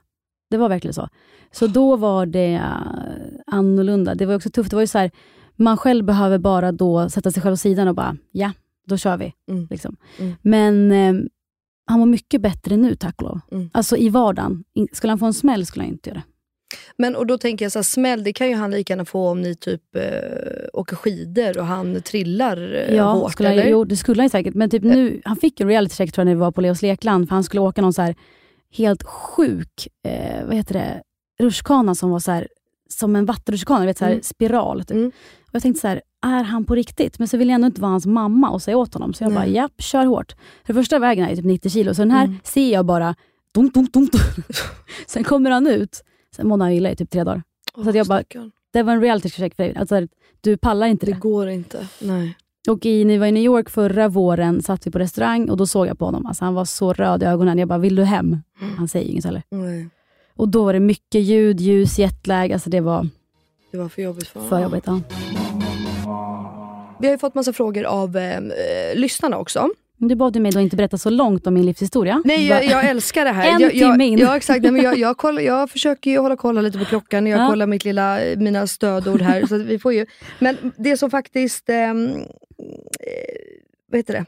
Det 0.50 0.56
var 0.56 0.68
verkligen 0.68 0.94
så. 0.94 1.08
Så 1.52 1.66
då 1.66 1.96
var 1.96 2.26
det 2.26 2.54
uh, 2.54 3.40
annorlunda. 3.46 4.14
Det 4.14 4.26
var 4.26 4.34
också 4.34 4.50
tufft. 4.50 4.70
Det 4.70 4.76
var 4.76 4.80
ju 4.82 4.86
så 4.86 4.98
här, 4.98 5.10
man 5.56 5.76
själv 5.76 6.04
behöver 6.04 6.38
bara 6.38 6.72
då 6.72 7.08
sätta 7.10 7.30
sig 7.30 7.42
själv 7.42 7.52
åt 7.52 7.60
sidan 7.60 7.88
och 7.88 7.94
bara, 7.94 8.16
ja, 8.32 8.52
då 8.86 8.96
kör 8.96 9.16
vi. 9.16 9.32
Mm. 9.50 9.66
Liksom. 9.70 9.96
Mm. 10.18 10.34
Men 10.42 10.92
eh, 10.92 11.24
han 11.86 11.98
mår 11.98 12.06
mycket 12.06 12.40
bättre 12.40 12.76
nu, 12.76 12.94
tack 12.94 13.22
och 13.22 13.28
lov. 13.28 13.40
Mm. 13.52 13.70
Alltså 13.72 13.96
i 13.96 14.08
vardagen. 14.08 14.64
Skulle 14.92 15.10
han 15.10 15.18
få 15.18 15.26
en 15.26 15.34
smäll 15.34 15.66
skulle 15.66 15.84
han 15.84 15.92
inte 15.92 16.10
göra 16.10 16.18
det. 16.18 16.24
Men 16.98 17.16
och 17.16 17.26
då 17.26 17.38
tänker 17.38 17.64
jag 17.64 17.72
så 17.72 17.78
här, 17.78 17.84
smäll, 17.84 18.24
det 18.24 18.32
kan 18.32 18.48
ju 18.48 18.54
han 18.54 18.70
lika 18.70 18.92
gärna 18.92 19.04
få 19.04 19.28
om 19.28 19.40
ni 19.42 19.54
typ 19.54 19.96
eh, 19.96 20.02
åker 20.72 20.96
skidor 20.96 21.58
och 21.58 21.66
han 21.66 22.02
trillar 22.02 22.74
eh, 22.74 22.94
Ja, 22.96 23.12
hårt. 23.12 23.32
skulle 23.32 23.48
han, 23.48 23.58
eller? 23.58 23.70
jo, 23.70 23.84
det 23.84 23.96
skulle 23.96 24.22
han 24.22 24.30
säkert. 24.30 24.54
Men 24.54 24.70
typ 24.70 24.82
nu, 24.82 25.20
han 25.24 25.36
fick 25.36 25.60
en 25.60 25.68
reality 25.68 25.94
check 25.94 26.12
tror 26.12 26.20
jag 26.22 26.26
när 26.26 26.34
vi 26.34 26.40
var 26.40 26.52
på 26.52 26.60
Leos 26.60 26.82
lekland, 26.82 27.28
för 27.28 27.34
han 27.34 27.44
skulle 27.44 27.60
åka 27.60 27.82
någon 27.82 27.92
så 27.92 28.02
här 28.02 28.14
helt 28.72 29.02
sjuk, 29.02 29.88
eh, 30.08 30.46
vad 30.46 30.54
heter 30.56 30.74
det, 30.74 31.02
rutschkana 31.44 31.94
som 31.94 32.10
var 32.10 32.18
så 32.18 32.30
här, 32.32 32.48
som 32.88 33.16
en 33.16 33.26
vattenrutschkana, 33.26 33.80
du 33.80 33.86
vet, 33.86 33.98
så 33.98 34.04
här, 34.04 34.12
Mm. 34.12 34.22
spiral. 34.22 34.80
Typ. 34.80 34.90
Mm. 34.90 35.06
Och 35.46 35.50
jag 35.54 35.62
tänkte 35.62 35.80
så 35.80 35.88
här, 35.88 36.02
är 36.26 36.42
han 36.42 36.64
på 36.64 36.74
riktigt? 36.74 37.18
Men 37.18 37.28
så 37.28 37.36
ville 37.36 37.50
jag 37.52 37.54
ändå 37.54 37.66
inte 37.66 37.80
vara 37.80 37.90
hans 37.90 38.06
mamma 38.06 38.50
och 38.50 38.62
säga 38.62 38.76
åt 38.76 38.94
honom. 38.94 39.14
Så 39.14 39.24
jag 39.24 39.28
Nej. 39.28 39.36
bara, 39.38 39.46
japp, 39.46 39.72
kör 39.82 40.04
hårt. 40.04 40.32
För 40.66 40.72
det 40.74 40.80
första 40.80 40.98
vägen 40.98 41.24
är 41.26 41.30
ju 41.30 41.36
typ 41.36 41.44
90 41.44 41.70
kilo, 41.70 41.94
så 41.94 42.02
den 42.02 42.10
här 42.10 42.24
Mm. 42.24 42.36
ser 42.44 42.72
jag 42.72 42.86
bara, 42.86 43.14
dum, 43.54 43.70
dum, 43.74 43.86
dum, 43.92 44.06
dum. 44.12 44.20
Sen 45.06 45.24
kommer 45.24 45.50
han 45.50 45.66
ut, 45.66 46.04
sen 46.36 46.48
mådde 46.48 46.64
han 46.64 46.72
illa 46.72 46.90
i 46.90 46.96
typ 46.96 47.10
tre 47.10 47.24
dagar. 47.24 47.42
Åh, 47.76 47.84
Så 47.84 47.96
jag 47.96 48.06
bara-. 48.06 48.22
Det 48.72 48.82
var 48.82 48.92
en 48.92 49.00
reality 49.00 49.28
check 49.30 49.54
för 49.56 49.62
dig. 49.62 49.76
Alltså, 49.76 50.06
du 50.40 50.56
pallar 50.56 50.86
inte 50.86 51.06
det 51.06 51.12
det. 51.12 51.18
går 51.18 51.48
inte. 51.48 51.88
Nej. 52.00 52.36
Och 52.68 52.86
i, 52.86 53.04
vi 53.04 53.16
var 53.18 53.26
i 53.26 53.32
New 53.32 53.42
York 53.42 53.70
förra 53.70 54.08
våren 54.08 54.62
satt 54.62 54.86
vi 54.86 54.90
på 54.90 54.98
restaurang 54.98 55.50
och 55.50 55.56
då 55.56 55.66
såg 55.66 55.86
jag 55.86 55.98
på 55.98 56.04
honom. 56.04 56.26
Alltså 56.26 56.44
han 56.44 56.54
var 56.54 56.64
så 56.64 56.92
röd 56.92 57.22
i 57.22 57.26
ögonen. 57.26 57.58
Jag 57.58 57.68
bara, 57.68 57.78
vill 57.78 57.94
du 57.96 58.04
hem? 58.04 58.36
Han 58.76 58.88
säger 58.88 59.10
inget 59.10 59.24
heller. 59.24 59.42
Nej. 59.50 59.88
Och 60.36 60.48
då 60.48 60.64
var 60.64 60.72
det 60.72 60.80
mycket 60.80 61.20
ljud, 61.20 61.60
ljus, 61.60 61.98
jetlag. 61.98 62.52
Alltså 62.52 62.70
det 62.70 62.80
var 62.80 63.08
Det 63.72 63.78
var 63.78 63.88
för 63.88 64.02
jobbigt 64.02 64.28
för 64.28 64.40
för 64.40 64.62
jobbigt. 64.62 64.84
Ja. 64.86 65.00
Vi 67.00 67.06
har 67.06 67.14
ju 67.14 67.18
fått 67.18 67.34
massa 67.34 67.52
frågor 67.52 67.84
av 67.84 68.16
eh, 68.16 68.40
lyssnarna 68.94 69.38
också. 69.38 69.68
Men 69.98 70.08
Du 70.08 70.14
bad 70.14 70.36
mig 70.40 70.52
då 70.52 70.60
inte 70.60 70.76
berätta 70.76 70.98
så 70.98 71.10
långt 71.10 71.46
om 71.46 71.54
min 71.54 71.66
livshistoria. 71.66 72.22
Nej, 72.24 72.46
jag, 72.46 72.64
jag 72.64 72.84
älskar 72.84 73.24
det 73.24 73.30
här. 73.30 73.46
En 73.54 73.60
jag, 73.60 73.74
jag, 73.74 73.92
timme 73.92 74.06
in. 74.06 74.18
Ja, 74.18 74.36
exakt. 74.36 74.62
Nej, 74.62 74.72
men 74.72 74.82
jag, 74.82 74.98
jag, 74.98 75.16
kollar, 75.16 75.42
jag 75.42 75.70
försöker 75.70 76.10
ju 76.10 76.18
hålla 76.18 76.36
kolla 76.36 76.60
lite 76.60 76.78
på 76.78 76.84
klockan. 76.84 77.26
Jag 77.26 77.40
Ja. 77.40 77.48
kollar 77.48 77.66
mitt 77.66 77.84
lilla, 77.84 78.18
mina 78.36 78.66
stödord 78.66 79.20
här. 79.20 79.46
så 79.46 79.54
att 79.54 79.60
vi 79.60 79.78
får 79.78 79.92
ju, 79.92 80.06
men 80.38 80.56
det 80.76 80.96
som 80.96 81.10
faktiskt... 81.10 81.68
ehm, 81.68 82.06
eh, 82.06 82.22
vad 83.90 83.98
heter 83.98 84.12
det? 84.14 84.24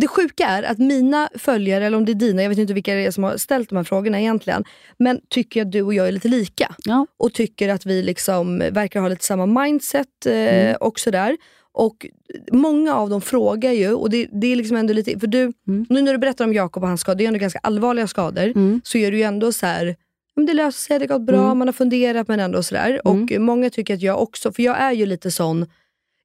Det 0.00 0.06
sjuka 0.06 0.46
är 0.46 0.62
att 0.62 0.78
mina 0.78 1.28
följare, 1.34 1.86
eller 1.86 1.96
om 1.96 2.04
det 2.04 2.12
är 2.12 2.14
dina, 2.14 2.42
jag 2.42 2.48
vet 2.48 2.58
inte 2.58 2.72
vilka 2.74 2.94
det 2.94 3.04
är 3.06 3.10
som 3.10 3.24
har 3.24 3.36
ställt 3.36 3.68
de 3.68 3.76
här 3.76 3.84
frågorna 3.84 4.20
egentligen, 4.20 4.64
men 4.98 5.20
tycker 5.28 5.62
att 5.62 5.72
du 5.72 5.82
och 5.82 5.94
jag 5.94 6.08
är 6.08 6.12
lite 6.12 6.28
lika. 6.28 6.74
Ja. 6.84 7.06
Och 7.16 7.32
tycker 7.34 7.68
att 7.68 7.86
vi 7.86 8.02
liksom 8.02 8.58
verkar 8.58 9.00
ha 9.00 9.08
lite 9.08 9.24
samma 9.24 9.46
mindset 9.46 10.26
eh, 10.26 10.32
Mm. 10.34 10.76
och 10.80 11.00
sådär. 11.00 11.36
Och 11.74 12.06
många 12.52 12.94
av 12.94 13.10
dem 13.10 13.20
frågar 13.20 13.72
ju, 13.72 13.92
och 13.94 14.10
det, 14.10 14.28
det 14.32 14.46
är 14.52 14.56
liksom 14.56 14.76
ändå 14.76 14.92
lite, 14.94 15.20
för 15.20 15.26
du, 15.26 15.52
Mm. 15.68 15.86
nu 15.88 16.02
när 16.02 16.12
du 16.12 16.18
berättar 16.18 16.44
om 16.44 16.54
Jakob 16.54 16.82
och 16.82 16.88
hans 16.88 17.00
skador, 17.00 17.18
det 17.18 17.24
är 17.24 17.28
ändå 17.28 17.38
ganska 17.40 17.58
allvarliga 17.62 18.06
skador, 18.06 18.44
Mm. 18.46 18.80
så 18.84 18.98
är 18.98 19.10
det 19.10 19.16
ju 19.16 19.22
ändå 19.22 19.52
så 19.52 19.66
här, 19.66 19.96
men 20.36 20.46
det 20.46 20.54
löser 20.54 20.78
sig, 20.78 20.98
det 20.98 21.02
har 21.12 21.18
gått 21.18 21.26
bra, 21.26 21.44
Mm. 21.44 21.58
man 21.58 21.68
har 21.68 21.72
funderat 21.72 22.28
men 22.28 22.40
ändå 22.40 22.62
sådär. 22.62 23.00
Mm. 23.04 23.22
Och 23.24 23.40
många 23.40 23.70
tycker 23.70 23.94
att 23.94 24.02
jag 24.02 24.22
också, 24.22 24.52
för 24.52 24.62
jag 24.62 24.80
är 24.80 24.92
ju 24.92 25.06
lite 25.06 25.30
sån, 25.30 25.66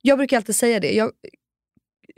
jag 0.01 0.17
brukar 0.17 0.37
alltid 0.37 0.55
säga 0.55 0.79
det, 0.79 0.91
jag, 0.91 1.11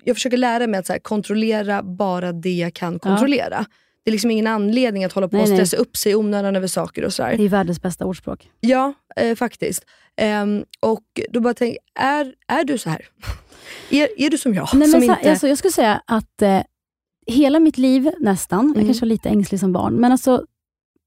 jag 0.03 0.15
försöker 0.15 0.37
lära 0.37 0.67
mig 0.67 0.79
att 0.79 0.85
så 0.85 0.93
här, 0.93 0.99
kontrollera 0.99 1.83
bara 1.83 2.31
det 2.31 2.53
jag 2.53 2.73
kan 2.73 2.99
kontrollera. 2.99 3.65
Det 4.03 4.09
är 4.09 4.11
liksom 4.11 4.31
ingen 4.31 4.47
anledning 4.47 5.03
att 5.05 5.13
hålla 5.13 5.27
på 5.27 5.35
Nej, 5.35 5.43
och 5.43 5.49
nej. 5.49 5.57
stressa 5.57 5.77
upp 5.77 5.97
sig 5.97 6.11
i 6.11 6.15
onödan 6.15 6.55
över 6.55 6.67
saker 6.67 7.05
och 7.05 7.13
sådär. 7.13 7.37
Det 7.37 7.43
är 7.43 7.49
världens 7.49 7.81
bästa 7.81 8.05
ordspråk. 8.05 8.49
Ja, 8.59 8.93
eh, 9.15 9.35
faktiskt. 9.35 9.85
Ehm, 10.17 10.65
och 10.79 11.03
då 11.29 11.39
bara 11.41 11.53
tänk, 11.53 11.77
är, 11.99 12.33
är 12.47 12.63
du 12.63 12.77
så 12.77 12.89
här? 12.89 13.05
är, 13.89 14.07
är 14.17 14.29
du 14.29 14.37
som 14.37 14.53
jag? 14.53 14.69
Nej, 14.73 14.87
som 14.87 14.99
men 14.99 15.07
så, 15.07 15.13
inte... 15.15 15.29
alltså, 15.31 15.47
jag 15.47 15.57
skulle 15.57 15.71
säga 15.71 16.01
att 16.05 16.41
eh, 16.41 16.61
hela 17.27 17.59
mitt 17.59 17.77
liv 17.77 18.11
nästan, 18.19 18.67
jag 18.67 18.75
Mm. 18.75 18.87
kanske 18.87 19.05
var 19.05 19.09
lite 19.09 19.29
ängslig 19.29 19.59
som 19.59 19.73
barn, 19.73 19.93
men 19.95 20.11
alltså, 20.11 20.43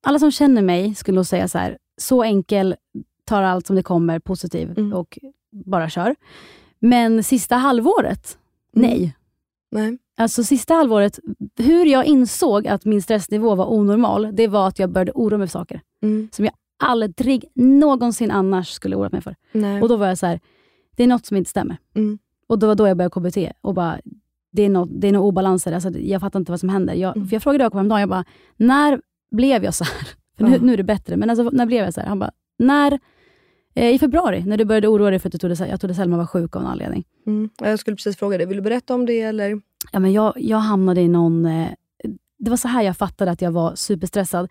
alla 0.07 0.18
som 0.18 0.30
känner 0.30 0.62
mig 0.62 0.95
skulle 0.95 1.14
nog 1.16 1.26
säga 1.26 1.49
så 1.49 1.59
här, 1.59 1.78
så 2.01 2.22
enkel, 2.22 2.74
tar 3.24 3.43
allt 3.43 3.66
som 3.66 3.76
det 3.76 3.82
kommer, 3.82 4.18
positiv 4.18 4.70
Mm. 4.78 4.93
och 4.93 5.18
bara 5.66 5.90
kör. 5.90 6.14
Men 6.80 7.24
sista 7.24 7.57
halvåret. 7.57 8.38
Nej. 8.72 9.16
Nej. 9.70 9.98
Alltså 10.16 10.44
sista 10.44 10.74
halvåret, 10.74 11.18
hur 11.58 11.84
jag 11.86 12.04
insåg 12.04 12.66
att 12.68 12.84
min 12.84 13.02
stressnivå 13.02 13.54
var 13.54 13.72
onormal, 13.72 14.28
det 14.32 14.48
var 14.48 14.68
att 14.68 14.78
jag 14.78 14.90
började 14.90 15.12
oroa 15.14 15.38
mig 15.38 15.46
för 15.46 15.52
saker 15.52 15.80
Mm. 16.02 16.28
som 16.32 16.44
jag 16.44 16.54
aldrig 16.84 17.44
någonsin 17.54 18.30
annars 18.30 18.68
skulle 18.68 18.96
oroa 18.96 19.08
mig 19.12 19.20
för. 19.20 19.36
Nej. 19.52 19.82
Och 19.82 19.88
då 19.88 19.96
var 19.96 20.06
jag 20.06 20.18
så 20.18 20.26
här, 20.26 20.40
det 20.96 21.02
är 21.02 21.06
något 21.06 21.26
som 21.26 21.36
inte 21.36 21.50
stämmer. 21.50 21.76
Mm. 21.94 22.18
Och 22.48 22.58
då 22.58 22.66
var 22.66 22.74
då 22.74 22.88
jag 22.88 22.96
började 22.96 23.10
KBT 23.30 23.52
och 23.60 23.74
bara, 23.74 24.00
det 24.52 24.62
är 24.62 24.68
något, 24.68 24.88
det 24.92 25.08
är 25.08 25.12
något 25.12 25.28
obalanser. 25.28 25.72
Alltså, 25.72 25.90
jag 25.98 26.20
fattar 26.20 26.38
inte 26.40 26.52
vad 26.52 26.60
som 26.60 26.68
händer. 26.68 26.94
Jag, 26.94 27.16
Mm. 27.16 27.28
för 27.28 27.34
jag 27.36 27.42
frågade 27.42 27.64
Jakob 27.64 27.74
häromdagen, 27.76 28.00
jag 28.00 28.08
bara, 28.08 28.24
när 28.56 29.00
blev 29.30 29.64
jag 29.64 29.74
så 29.74 29.84
här? 29.84 30.08
För 30.38 30.44
nu, 30.44 30.58
nu 30.62 30.72
är 30.72 30.76
det 30.76 30.82
bättre, 30.84 31.16
men 31.16 31.30
alltså, 31.30 31.50
när 31.52 31.66
blev 31.66 31.84
jag 31.84 31.94
så 31.94 32.00
här? 32.00 32.08
Han 32.08 32.18
bara, 32.18 32.30
när, 32.58 32.98
i 33.74 33.98
februari, 33.98 34.44
när 34.46 34.56
du 34.56 34.64
började 34.64 34.88
oroa 34.88 35.10
dig 35.10 35.18
för 35.18 35.28
att 35.28 35.32
du 35.32 35.38
trodde, 35.38 35.66
jag 35.68 35.80
trodde 35.80 35.94
Selma 35.94 36.16
var 36.16 36.26
sjuk 36.26 36.56
av 36.56 36.62
en 36.62 36.68
anledning. 36.68 37.04
Mm. 37.26 37.50
Ja, 37.60 37.68
Jag 37.68 37.78
skulle 37.78 37.96
precis 37.96 38.16
fråga 38.16 38.38
dig, 38.38 38.46
vill 38.46 38.56
du 38.56 38.62
berätta 38.62 38.94
om 38.94 39.06
det 39.06 39.20
eller? 39.20 39.60
Ja, 39.92 39.98
men 40.00 40.12
jag, 40.12 40.32
jag 40.36 40.58
hamnade 40.58 41.00
i 41.00 41.08
någon... 41.08 41.46
Eh, 41.46 41.68
det 42.38 42.50
var 42.50 42.56
så 42.56 42.68
här 42.68 42.82
jag 42.82 42.96
fattade 42.96 43.30
att 43.30 43.42
jag 43.42 43.50
var 43.52 43.74
superstressad. 43.74 44.48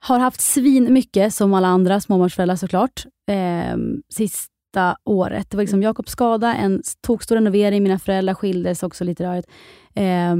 Har 0.00 0.18
haft 0.18 0.40
svin 0.40 0.92
mycket 0.92 1.34
som 1.34 1.54
alla 1.54 1.68
andra 1.68 2.00
småbarnsföräldrar 2.00 2.56
såklart, 2.56 3.06
eh, 3.30 3.76
sista 4.08 4.96
året. 5.04 5.50
Det 5.50 5.56
var 5.56 5.62
liksom 5.62 5.82
Jakobs 5.82 6.12
skada, 6.12 6.54
en 6.54 6.82
tokstor 7.06 7.34
renovering, 7.34 7.82
mina 7.82 7.98
föräldrar 7.98 8.34
skildes, 8.34 8.82
också 8.82 9.04
lite 9.04 9.24
rörigt. 9.24 9.48
Eh, 9.94 10.36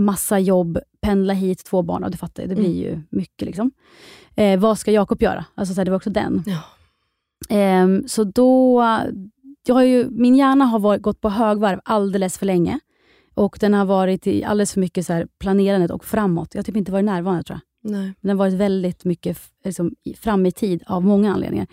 massa 0.00 0.38
jobb, 0.38 0.78
pendla 1.00 1.32
hit, 1.34 1.64
två 1.64 1.82
barn. 1.82 2.02
Ja, 2.02 2.08
du 2.08 2.18
fattar, 2.18 2.46
det 2.46 2.54
blir 2.54 2.74
ju 2.82 3.00
mycket. 3.10 3.46
liksom. 3.46 3.70
Eh, 4.34 4.58
vad 4.60 4.78
ska 4.78 4.90
Jakob 4.92 5.22
göra? 5.22 5.44
Alltså, 5.54 5.74
så 5.74 5.80
här, 5.80 5.84
det 5.84 5.90
var 5.90 5.96
också 5.96 6.10
den. 6.10 6.42
Ja. 6.46 6.58
Ehm, 7.48 8.08
så 8.08 8.24
då, 8.24 8.84
jag 9.66 9.74
har 9.74 9.82
ju, 9.82 10.10
min 10.10 10.34
hjärna 10.34 10.64
har 10.64 10.78
varit, 10.78 11.02
gått 11.02 11.20
på 11.20 11.28
högvarv 11.28 11.80
alldeles 11.84 12.38
för 12.38 12.46
länge. 12.46 12.80
Och 13.34 13.56
den 13.60 13.74
har 13.74 13.84
varit 13.84 14.26
i 14.26 14.44
alldeles 14.44 14.72
för 14.72 14.80
mycket 14.80 15.06
så 15.06 15.12
här 15.12 15.26
planerandet 15.38 15.90
och 15.90 16.04
framåt. 16.04 16.54
Jag 16.54 16.58
har 16.58 16.64
typ 16.64 16.76
inte 16.76 16.92
varit 16.92 17.04
närvarande 17.04 17.42
tror 17.42 17.60
jag. 17.82 17.92
Nej. 17.92 18.12
Den 18.20 18.30
har 18.30 18.36
varit 18.36 18.54
väldigt 18.54 19.04
mycket 19.04 19.38
liksom, 19.64 19.94
fram 20.16 20.46
i 20.46 20.52
tid 20.52 20.82
av 20.86 21.04
många 21.04 21.32
anledningar. 21.32 21.66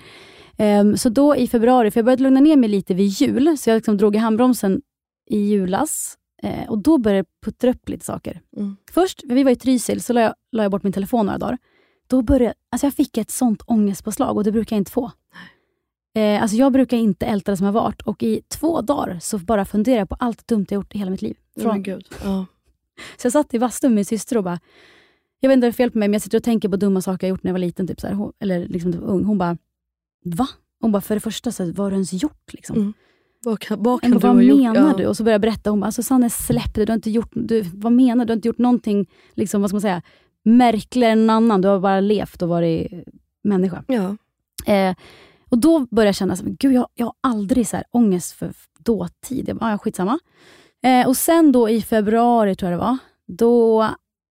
Ehm, 0.57 0.97
så 0.97 1.09
då 1.09 1.35
i 1.35 1.47
februari, 1.47 1.91
för 1.91 1.99
jag 1.99 2.05
började 2.05 2.23
lugna 2.23 2.39
ner 2.39 2.57
mig 2.57 2.69
lite 2.69 2.93
vid 2.93 3.07
jul, 3.07 3.57
så 3.57 3.69
jag 3.69 3.75
liksom 3.75 3.97
drog 3.97 4.15
i 4.15 4.19
handbromsen 4.19 4.81
i 5.29 5.37
julas. 5.37 6.17
Eh, 6.43 6.69
och 6.69 6.77
då 6.77 6.97
började 6.97 7.21
det 7.21 7.45
puttra 7.45 7.71
upp 7.71 7.89
lite 7.89 8.05
saker. 8.05 8.41
Mm. 8.57 8.75
Först, 8.91 9.21
för 9.27 9.35
vi 9.35 9.43
var 9.43 9.51
i 9.51 9.55
Trysil, 9.55 10.01
så 10.01 10.13
la 10.13 10.21
jag, 10.21 10.33
la 10.51 10.63
jag 10.63 10.71
bort 10.71 10.83
min 10.83 10.93
telefon 10.93 11.25
några 11.25 11.37
dagar. 11.37 11.57
Då 12.07 12.21
började, 12.21 12.53
alltså 12.71 12.87
jag 12.87 12.93
fick 12.93 13.17
ett 13.17 13.31
sånt 13.31 13.61
ångestpåslag 13.65 14.37
och 14.37 14.43
det 14.43 14.51
brukar 14.51 14.75
jag 14.75 14.81
inte 14.81 14.91
få. 14.91 15.11
Eh, 16.15 16.41
alltså 16.41 16.57
jag 16.57 16.71
brukar 16.71 16.97
inte 16.97 17.25
älta 17.25 17.51
det 17.51 17.57
som 17.57 17.65
har 17.65 17.73
varit 17.73 18.01
och 18.01 18.23
i 18.23 18.41
två 18.47 18.81
dagar 18.81 19.19
så 19.21 19.37
bara 19.37 19.65
funderar 19.65 19.97
jag 19.97 20.09
på 20.09 20.15
allt 20.19 20.47
dumt 20.47 20.65
jag 20.69 20.75
gjort 20.75 20.95
i 20.95 20.97
hela 20.97 21.11
mitt 21.11 21.21
liv. 21.21 21.37
Oh 21.55 21.61
Från, 21.63 21.77
my 21.77 21.83
God. 21.83 22.03
Ja. 22.23 22.45
så 23.17 23.25
jag 23.25 23.31
satt 23.31 23.53
i 23.53 23.59
bastun 23.59 23.91
med 23.91 23.95
min 23.95 24.05
syster 24.05 24.37
och 24.37 24.43
bara, 24.43 24.59
jag 25.39 25.49
vet 25.49 25.53
inte 25.55 25.65
vad 25.65 25.71
det 25.71 25.75
är 25.75 25.77
fel 25.77 25.91
på 25.91 25.97
mig, 25.97 26.07
men 26.07 26.13
jag 26.13 26.21
sitter 26.21 26.37
och 26.37 26.43
tänker 26.43 26.69
på 26.69 26.75
dumma 26.75 27.01
saker 27.01 27.27
jag 27.27 27.29
gjort 27.29 27.43
när 27.43 27.49
jag 27.49 27.53
var 27.53 27.59
liten, 27.59 27.87
typ 27.87 28.01
så 28.01 28.07
här, 28.07 28.13
hon, 28.13 28.33
eller 28.39 28.67
liksom 28.67 28.93
ung. 29.03 29.23
Hon 29.23 29.37
bara, 29.37 29.57
va? 30.25 30.47
Hon 30.81 30.91
bara, 30.91 31.01
för 31.01 31.15
det 31.15 31.21
första, 31.21 31.51
så 31.51 31.63
här, 31.63 31.71
vad 31.71 31.85
har 31.85 31.91
du 31.91 31.95
ens 31.95 32.13
gjort? 32.13 32.53
Liksom. 32.53 32.75
Mm. 32.75 32.93
Vad 33.45 33.59
kan, 33.59 33.83
vad 33.83 34.01
kan 34.01 34.11
bara, 34.19 34.33
vad 34.33 34.43
gjort? 34.43 34.57
menar 34.57 34.89
Ja. 34.89 34.93
du? 34.97 35.05
Och 35.05 35.17
så 35.17 35.23
började 35.23 35.33
jag 35.47 35.53
berätta. 35.53 35.69
Hon 35.69 35.79
bara, 35.79 35.85
alltså 35.85 36.03
Sanne 36.03 36.29
släpp 36.29 36.73
det. 36.75 36.85
Du 36.85 36.91
har 36.91 36.95
inte 36.95 37.09
gjort, 37.11 37.31
du, 37.33 37.61
vad 37.61 37.91
menar 37.91 38.25
du? 38.25 38.27
Du 38.27 38.31
har 38.31 38.35
inte 38.35 38.47
gjort 38.47 38.57
någonting 38.57 39.09
liksom, 39.33 39.61
vad 39.61 39.69
ska 39.69 39.75
man 39.75 39.81
säga, 39.81 40.01
märkligare 40.43 41.11
än 41.13 41.27
någon 41.27 41.35
annan. 41.35 41.61
Du 41.61 41.67
har 41.67 41.79
bara 41.79 41.99
levt 41.99 42.41
och 42.41 42.49
varit 42.49 42.91
människa. 43.43 43.83
Ja. 43.87 44.15
Eh, 44.73 44.95
och 45.53 45.59
Då 45.59 45.79
började 45.79 46.07
jag 46.07 46.15
känna, 46.15 46.35
så, 46.35 46.43
gud 46.59 46.73
jag, 46.73 46.87
jag 46.93 47.05
har 47.05 47.13
aldrig 47.21 47.67
så 47.67 47.75
här, 47.77 47.85
ångest 47.91 48.31
för 48.31 48.53
dåtid. 48.79 49.49
Jag 49.49 49.57
bara, 49.57 49.71
ja, 49.71 49.77
skitsamma. 49.77 50.19
Eh, 50.83 51.07
och 51.07 51.17
sen 51.17 51.51
då 51.51 51.69
i 51.69 51.81
februari, 51.81 52.55
tror 52.55 52.71
jag 52.71 52.79
det 52.79 52.85
var, 52.85 52.97
då, 53.27 53.83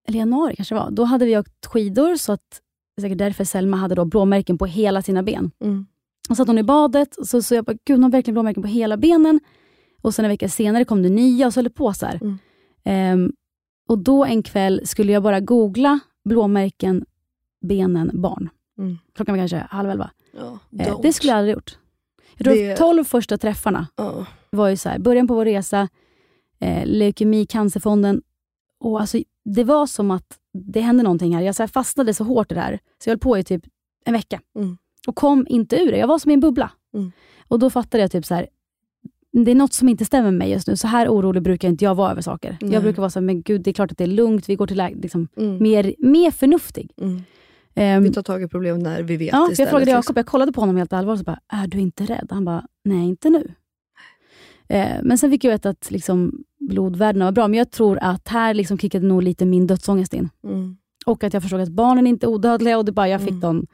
eller 0.08 0.18
januari 0.18 0.56
kanske 0.56 0.74
det 0.74 0.80
var, 0.80 0.90
då 0.90 1.04
hade 1.04 1.24
vi 1.24 1.38
åkt 1.38 1.66
skidor, 1.66 2.16
så 2.16 2.32
att, 2.32 2.60
säkert 3.00 3.18
därför 3.18 3.44
Selma 3.44 3.76
hade 3.76 3.94
då 3.94 4.04
blåmärken 4.04 4.58
på 4.58 4.66
hela 4.66 5.02
sina 5.02 5.22
ben. 5.22 5.50
Mm. 5.64 5.86
Och 6.30 6.36
satt 6.36 6.46
hon 6.46 6.58
i 6.58 6.62
badet 6.62 7.16
och 7.16 7.28
så, 7.28 7.42
så 7.42 7.54
jag 7.54 7.64
bara, 7.64 7.76
gud 7.84 7.96
hon 7.96 8.02
har 8.02 8.10
verkligen 8.10 8.34
blåmärken 8.34 8.62
på 8.62 8.68
hela 8.68 8.96
benen. 8.96 9.40
Och 10.02 10.14
sen 10.14 10.24
en 10.24 10.30
vecka 10.30 10.48
senare 10.48 10.84
kom 10.84 11.02
det 11.02 11.08
nya 11.08 11.46
och 11.46 11.52
så 11.52 11.58
höll 11.58 11.64
det 11.64 11.70
på 11.70 11.92
så. 11.92 12.06
Mm. 12.06 12.38
Ehm, 12.84 13.32
och 13.88 13.98
då 13.98 14.24
en 14.24 14.42
kväll 14.42 14.80
skulle 14.84 15.12
jag 15.12 15.22
bara 15.22 15.40
googla 15.40 16.00
blåmärken, 16.24 17.04
benen, 17.60 18.10
barn. 18.14 18.48
Mm. 18.78 18.98
Klockan 19.14 19.32
var 19.32 19.40
kanske 19.40 19.66
halv 19.70 19.90
elva. 19.90 20.10
Ja. 20.36 20.58
Eh, 20.78 21.00
det 21.02 21.12
skulle 21.12 21.32
jag 21.32 21.38
aldrig 21.38 21.54
gjort. 21.54 21.78
Jag 22.36 22.44
tror 22.44 22.54
Det- 22.54 22.76
12 22.76 23.04
första 23.04 23.38
träffarna 23.38 23.86
Ja. 23.96 24.26
var 24.50 24.68
ju 24.68 24.76
så 24.76 24.88
här, 24.88 24.98
början 24.98 25.28
på 25.28 25.34
vår 25.34 25.44
resa, 25.44 25.88
eh, 26.60 26.86
leukemi, 26.86 27.46
Cancerfonden. 27.46 28.22
Och 28.80 29.00
alltså, 29.00 29.18
det 29.44 29.64
var 29.64 29.86
som 29.86 30.10
att 30.10 30.38
det 30.54 30.80
hände 30.80 31.02
någonting 31.02 31.34
här. 31.34 31.42
Jag 31.42 31.54
så 31.54 31.62
här 31.62 31.68
fastnade 31.68 32.14
så 32.14 32.24
hårt 32.24 32.52
i 32.52 32.54
det 32.54 32.60
här, 32.60 32.78
så 33.04 33.08
jag 33.08 33.12
höll 33.12 33.18
på 33.18 33.38
i 33.38 33.44
typ 33.44 33.62
en 34.04 34.12
vecka. 34.12 34.40
Mm. 34.56 34.76
Och 35.06 35.16
kom 35.16 35.46
inte 35.48 35.76
ur 35.76 35.92
det. 35.92 35.98
Jag 35.98 36.06
var 36.06 36.18
som 36.18 36.30
i 36.30 36.34
en 36.34 36.40
bubbla. 36.40 36.70
Mm. 36.94 37.12
Och 37.48 37.58
då 37.58 37.70
fattade 37.70 38.02
jag 38.02 38.10
typ 38.12 38.26
så 38.26 38.34
här, 38.34 38.46
det 39.32 39.50
är 39.50 39.54
något 39.54 39.72
som 39.72 39.88
inte 39.88 40.04
stämmer 40.04 40.30
med 40.30 40.38
mig 40.38 40.50
just 40.50 40.66
nu. 40.68 40.76
Så 40.76 40.86
här 40.88 41.08
orolig 41.08 41.42
brukar 41.42 41.68
inte 41.68 41.84
jag 41.84 41.94
vara 41.94 42.10
över 42.10 42.22
saker. 42.22 42.56
Nej. 42.60 42.72
Jag 42.72 42.82
brukar 42.82 43.02
vara 43.02 43.10
så 43.10 43.18
här, 43.18 43.24
men 43.26 43.42
gud, 43.42 43.60
det 43.62 43.70
är 43.70 43.72
klart 43.74 43.92
att 43.92 43.98
det 43.98 44.04
är 44.04 44.08
lugnt. 44.08 44.48
Vi 44.48 44.56
går 44.56 44.66
till. 44.66 44.88
Liksom, 45.02 45.28
Mm. 45.36 45.62
mer, 45.62 45.94
mer 45.98 46.30
förnuftig. 46.30 46.90
Ehm, 47.74 48.02
Vi 48.02 48.12
tar 48.12 48.22
tag 48.22 48.42
i 48.42 48.48
problemet 48.48 48.82
när 48.82 49.02
vi 49.02 49.16
vet 49.16 49.28
Ja, 49.32 49.32
för 49.36 49.42
jag 49.42 49.50
istället. 49.52 49.70
frågade 49.70 49.84
liksom. 49.84 49.96
Jakob, 49.98 50.18
jag 50.18 50.26
kollade 50.26 50.52
på 50.52 50.60
honom 50.60 50.76
helt 50.76 50.92
allvarligt 50.92 51.20
och 51.20 51.24
bara, 51.26 51.62
är 51.62 51.66
du 51.66 51.78
inte 51.78 52.04
rädd? 52.04 52.26
Han 52.30 52.44
bara, 52.44 52.66
nej 52.84 53.08
inte 53.08 53.30
nu. 53.30 53.54
Eh, 54.68 54.96
men 55.02 55.18
sen 55.18 55.30
fick 55.30 55.44
jag 55.44 55.50
veta 55.50 55.68
att 55.68 55.90
liksom, 55.90 56.44
blodvärdena 56.60 57.24
var 57.24 57.32
bra, 57.32 57.48
men 57.48 57.58
jag 57.58 57.70
tror 57.70 57.98
att 58.02 58.28
här 58.28 58.54
liksom 58.54 58.78
kickade 58.78 59.06
nog 59.06 59.22
lite 59.22 59.44
min 59.46 59.66
dödsångest 59.66 60.14
in. 60.14 60.28
Mm. 60.44 60.76
Och 61.06 61.24
att 61.24 61.32
jag 61.34 61.42
förstod 61.42 61.60
att 61.60 61.68
barnen 61.68 62.06
inte 62.06 62.26
är 62.26 62.28
odödliga 62.28 62.78
och 62.78 62.84
det 62.84 62.92
bara, 62.92 63.08
jag 63.08 63.20
fick 63.20 63.30
Mm. 63.30 63.40
dem, 63.40 63.66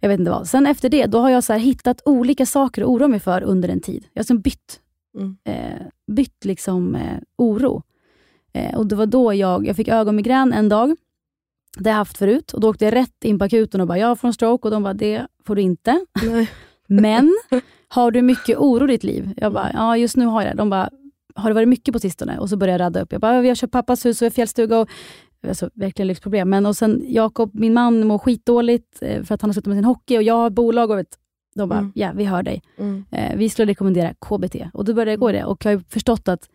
jag 0.00 0.08
vet 0.08 0.18
inte 0.20 0.30
vad. 0.30 0.48
Sen 0.48 0.66
efter 0.66 0.88
det, 0.88 1.06
då 1.06 1.18
har 1.18 1.30
jag 1.30 1.44
så 1.44 1.52
hittat 1.52 2.02
olika 2.04 2.46
saker 2.46 2.82
att 2.82 2.88
oroa 2.88 3.08
mig 3.08 3.20
för 3.20 3.42
under 3.42 3.68
en 3.68 3.80
tid. 3.80 4.04
Jag 4.12 4.20
har 4.20 4.22
liksom 4.22 4.40
bytt, 4.40 4.80
Mm. 5.18 5.36
eh, 5.44 5.86
bytt 6.12 6.44
liksom, 6.44 6.94
eh, 6.94 7.18
oro. 7.38 7.82
Eh, 8.52 8.74
och 8.78 8.86
Det 8.86 8.96
var 8.96 9.06
då 9.06 9.34
jag, 9.34 9.66
jag 9.66 9.76
fick 9.76 9.88
ögonmigrän 9.88 10.52
en 10.52 10.68
dag. 10.68 10.96
Det 11.78 11.90
har 11.90 11.94
jag 11.94 11.98
haft 11.98 12.18
förut. 12.18 12.52
Och 12.52 12.60
Då 12.60 12.68
åkte 12.70 12.84
jag 12.84 12.94
rätt 12.94 13.24
in 13.24 13.38
på 13.38 13.44
akuten 13.44 13.80
och 13.80 13.86
bara, 13.86 13.98
jag 13.98 14.20
får 14.20 14.28
en 14.28 14.34
stroke. 14.34 14.68
Och 14.68 14.70
de 14.70 14.82
bara, 14.82 14.94
det 14.94 15.26
får 15.46 15.56
du 15.56 15.62
inte. 15.62 16.06
Men, 16.86 17.34
har 17.88 18.10
du 18.10 18.22
mycket 18.22 18.58
oro 18.58 18.84
i 18.84 18.86
ditt 18.86 19.04
liv? 19.04 19.30
Jag 19.36 19.52
bara, 19.52 19.70
ja 19.74 19.96
just 19.96 20.16
nu 20.16 20.24
har 20.26 20.42
jag 20.42 20.52
det. 20.52 20.56
De 20.56 20.70
bara, 20.70 20.90
har 21.34 21.50
det 21.50 21.54
varit 21.54 21.68
mycket 21.68 21.92
på 21.92 21.98
sistone? 21.98 22.38
Och 22.38 22.48
så 22.48 22.56
började 22.56 22.82
jag 22.84 22.86
radda 22.86 23.00
upp. 23.02 23.12
Jag 23.12 23.20
bara, 23.20 23.40
vi 23.40 23.48
har 23.48 23.54
köpt 23.54 23.72
pappas 23.72 24.06
hus 24.06 24.22
och 24.22 24.32
fjällstuga. 24.32 24.78
Och, 24.78 24.88
alltså, 25.48 25.70
verkligen 25.74 26.06
lyxproblem. 26.08 26.50
Men 26.50 26.66
och 26.66 26.76
sen 26.76 27.02
Jakob, 27.08 27.50
min 27.54 27.74
man, 27.74 28.06
mår 28.06 28.18
skitdåligt 28.18 28.98
eh, 29.02 29.22
för 29.22 29.34
att 29.34 29.42
han 29.42 29.48
har 29.50 29.52
slutat 29.52 29.66
med 29.68 29.76
sin 29.76 29.84
hockey 29.84 30.16
och 30.18 30.22
jag 30.22 30.34
har 30.34 30.50
bolag. 30.50 30.90
Och 30.90 30.98
vet, 30.98 31.18
de 31.56 31.68
bara, 31.68 31.78
Mm. 31.78 31.92
ja 31.94 32.12
vi 32.14 32.24
hör 32.24 32.42
dig. 32.42 32.62
Mm. 32.78 33.04
Eh, 33.10 33.36
vi 33.36 33.48
skulle 33.48 33.70
rekommendera 33.70 34.14
KBT. 34.14 34.56
Och 34.72 34.84
då 34.84 34.94
började 34.94 35.10
jag 35.10 35.20
gå 35.20 35.30
i 35.30 35.32
det 35.32 35.44
och 35.44 35.64
jag 35.64 35.70
har 35.72 35.78
ju 35.78 35.84
förstått 35.88 36.28
att 36.28 36.48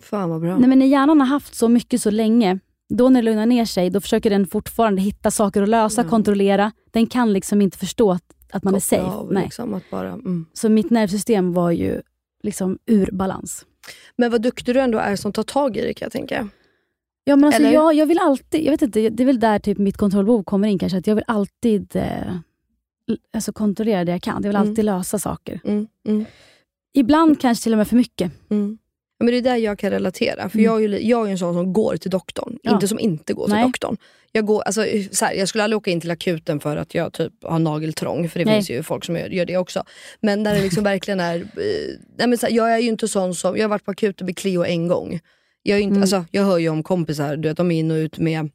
Fan 0.00 0.30
vad 0.30 0.40
bra. 0.40 0.58
nej, 0.58 0.68
men 0.68 0.78
när 0.78 0.86
hjärnan 0.86 1.20
har 1.20 1.26
haft 1.26 1.54
så 1.54 1.68
mycket 1.68 2.02
så 2.02 2.10
länge, 2.10 2.58
då 2.94 3.08
när 3.08 3.22
det 3.22 3.24
lugnar 3.24 3.46
ner 3.46 3.64
sig, 3.64 3.90
då 3.90 4.00
försöker 4.00 4.30
den 4.30 4.46
fortfarande 4.46 5.02
hitta 5.02 5.30
saker 5.30 5.62
att 5.62 5.68
lösa, 5.68 6.02
Ja. 6.02 6.08
kontrollera. 6.08 6.72
Den 6.90 7.06
kan 7.06 7.32
liksom 7.32 7.62
inte 7.62 7.78
förstå 7.78 8.12
att, 8.12 8.22
att 8.52 8.64
man 8.64 8.74
är 8.74 8.80
Koppla 8.80 8.98
safe. 8.98 9.02
av, 9.16 9.32
Nej. 9.32 9.44
Liksom, 9.44 9.80
bara, 9.90 10.08
mm. 10.12 10.46
Så 10.52 10.68
mitt 10.68 10.90
nervsystem 10.90 11.52
var 11.52 11.70
ju 11.70 12.02
liksom 12.42 12.78
ur 12.86 13.10
balans. 13.12 13.66
Men 14.16 14.30
vad 14.30 14.42
duktig 14.42 14.74
du 14.74 14.80
ändå 14.80 14.98
är 14.98 15.16
som 15.16 15.32
tar 15.32 15.42
tag 15.42 15.76
i 15.76 15.80
det 15.80 15.94
kan 15.94 16.06
jag 16.06 16.12
tänka. 16.12 16.48
Ja, 17.24 17.36
men 17.36 17.44
alltså 17.44 17.60
Eller? 17.62 17.72
jag, 17.72 17.94
jag 17.94 18.06
vill 18.06 18.18
alltid, 18.18 18.64
jag 18.64 18.70
vet 18.70 18.82
inte, 18.82 19.10
det 19.10 19.22
är 19.22 19.26
väl 19.26 19.40
där 19.40 19.58
typ 19.58 19.78
mitt 19.78 19.96
kontrollbehov 19.96 20.42
kommer 20.42 20.68
in 20.68 20.78
kanske, 20.78 20.98
att 20.98 21.06
jag 21.06 21.14
vill 21.14 21.24
alltid 21.26 21.96
eh, 21.96 22.36
alltså 23.34 23.52
kontrollera 23.52 24.04
det 24.04 24.12
jag 24.12 24.22
kan. 24.22 24.34
Jag 24.42 24.48
vill 24.48 24.56
Mm. 24.56 24.68
alltid 24.68 24.84
lösa 24.84 25.18
saker. 25.18 25.60
Mm. 25.64 25.86
Mm. 26.08 26.24
Ibland 26.94 27.40
kanske 27.40 27.62
till 27.62 27.72
och 27.72 27.78
med 27.78 27.88
för 27.88 27.96
mycket. 27.96 28.32
Mm. 29.18 29.18
Ja, 29.18 29.24
men 29.24 29.44
det 29.44 29.50
är 29.50 29.52
där 29.54 29.56
jag 29.64 29.78
kan 29.78 29.90
relatera. 29.90 30.48
För 30.48 30.58
Mm. 30.58 30.64
jag, 30.64 30.84
är 30.84 30.88
ju, 30.88 31.08
jag 31.08 31.26
är 31.26 31.30
en 31.30 31.38
sån 31.38 31.54
som 31.54 31.72
går 31.72 31.96
till 31.96 32.10
doktorn, 32.10 32.58
Ja. 32.62 32.74
inte 32.74 32.88
som 32.88 32.98
inte 32.98 33.34
går 33.34 33.44
till 33.46 33.54
Nej. 33.54 33.64
doktorn. 33.66 33.96
Jag, 34.32 34.46
går, 34.46 34.62
alltså, 34.62 34.84
så 35.12 35.24
här, 35.24 35.34
jag 35.34 35.48
skulle 35.48 35.64
aldrig 35.64 35.76
åka 35.78 35.90
in 35.90 36.00
till 36.00 36.10
akuten 36.10 36.60
för 36.60 36.76
att 36.76 36.94
jag 36.94 37.12
typ 37.12 37.32
har 37.42 37.58
nageltrång, 37.58 38.28
för 38.28 38.38
det 38.38 38.44
Nej. 38.44 38.54
finns 38.54 38.70
ju 38.70 38.82
folk 38.82 39.04
som 39.04 39.16
gör, 39.16 39.28
gör 39.28 39.44
det 39.46 39.56
också. 39.56 39.84
Men 40.20 40.42
när 40.42 40.54
det 40.54 40.62
liksom 40.62 40.84
verkligen 40.92 41.20
är... 41.20 41.36
Eh, 41.36 41.42
nej, 42.18 42.26
men 42.28 42.38
så 42.38 42.46
här, 42.46 42.52
jag 42.54 42.72
är 42.74 42.78
ju 42.78 42.88
inte 42.88 43.08
sån 43.08 43.34
som... 43.34 43.56
Jag 43.56 43.64
har 43.64 43.68
varit 43.68 43.84
på 43.84 43.90
akuten 43.90 44.24
med 44.26 44.36
Cleo 44.36 44.64
en 44.64 44.88
gång. 44.88 45.20
Jag, 45.62 45.78
är 45.78 45.82
inte, 45.82 45.90
Mm. 45.92 46.02
alltså, 46.02 46.24
jag 46.30 46.42
hör 46.44 46.58
ju 46.58 46.68
om 46.68 46.82
kompisar, 46.82 47.36
du 47.36 47.48
vet, 47.48 47.56
de 47.56 47.70
är 47.70 47.78
in 47.78 47.90
och 47.90 47.94
ut 47.96 48.18
med, 48.18 48.50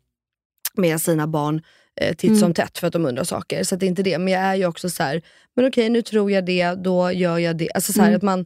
med 0.74 1.02
sina 1.02 1.28
barn 1.28 1.62
eh, 2.02 2.16
titt 2.16 2.30
Mm. 2.30 2.40
som 2.40 2.54
tätt 2.54 2.78
för 2.78 2.88
att 2.88 2.94
de 2.94 3.06
undrar 3.06 3.24
saker. 3.24 3.64
Så 3.64 3.76
att 3.76 3.80
det 3.80 3.86
är 3.86 3.88
inte 3.88 4.04
det. 4.04 4.18
Men 4.18 4.34
jag 4.34 4.42
är 4.42 4.56
ju 4.56 4.66
också 4.66 4.90
så 4.90 5.04
här, 5.04 5.22
men 5.56 5.68
okej 5.68 5.90
nu 5.90 6.02
tror 6.02 6.32
jag 6.32 6.46
det, 6.46 6.74
då 6.74 7.12
gör 7.12 7.38
jag 7.38 7.58
det. 7.58 7.70
Alltså 7.74 7.94
så 7.94 8.02
här, 8.02 8.08
Mm. 8.08 8.18
att 8.18 8.24
man, 8.24 8.46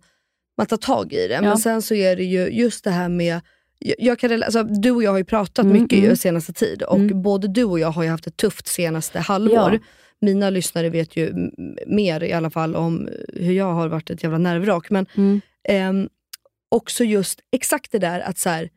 man 0.57 0.67
tar 0.67 0.77
tag 0.77 1.13
i 1.13 1.27
det. 1.27 1.33
Ja. 1.33 1.41
Men 1.41 1.57
sen 1.57 1.81
så 1.81 1.93
är 1.95 2.15
det 2.15 2.23
ju 2.23 2.47
just 2.47 2.83
det 2.83 2.91
här 2.91 3.09
med 3.09 3.41
jag, 3.77 4.19
kan, 4.19 4.43
alltså, 4.43 4.63
du 4.63 4.91
och 4.91 5.03
jag 5.03 5.11
har 5.11 5.17
ju 5.17 5.23
pratat 5.25 5.65
Mm, 5.65 5.81
mycket 5.81 5.99
mm. 6.03 6.15
senaste 6.15 6.53
tid 6.53 6.83
och 6.83 6.95
Mm. 6.97 7.21
både 7.21 7.47
du 7.47 7.63
och 7.63 7.79
jag 7.79 7.87
har 7.91 8.03
ju 8.03 8.09
haft 8.09 8.27
ett 8.27 8.37
tufft 8.37 8.67
senaste 8.67 9.19
halvår. 9.19 9.71
Ja. 9.73 9.79
Mina 10.21 10.49
lyssnare 10.49 10.89
vet 10.89 11.17
ju 11.17 11.33
mer 11.87 12.23
i 12.23 12.33
alla 12.33 12.49
fall 12.49 12.75
om 12.75 13.09
hur 13.33 13.53
jag 13.53 13.73
har 13.73 13.87
varit 13.87 14.09
ett 14.09 14.23
jävla 14.23 14.37
nervvrak. 14.37 14.89
Men 14.89 15.05
Mm. 15.15 15.41
ehm, 15.69 16.09
också 16.69 17.03
just 17.03 17.39
exakt 17.51 17.91
det 17.91 17.99
där 17.99 18.19
att 18.19 18.37
så 18.37 18.49
här, 18.49 18.69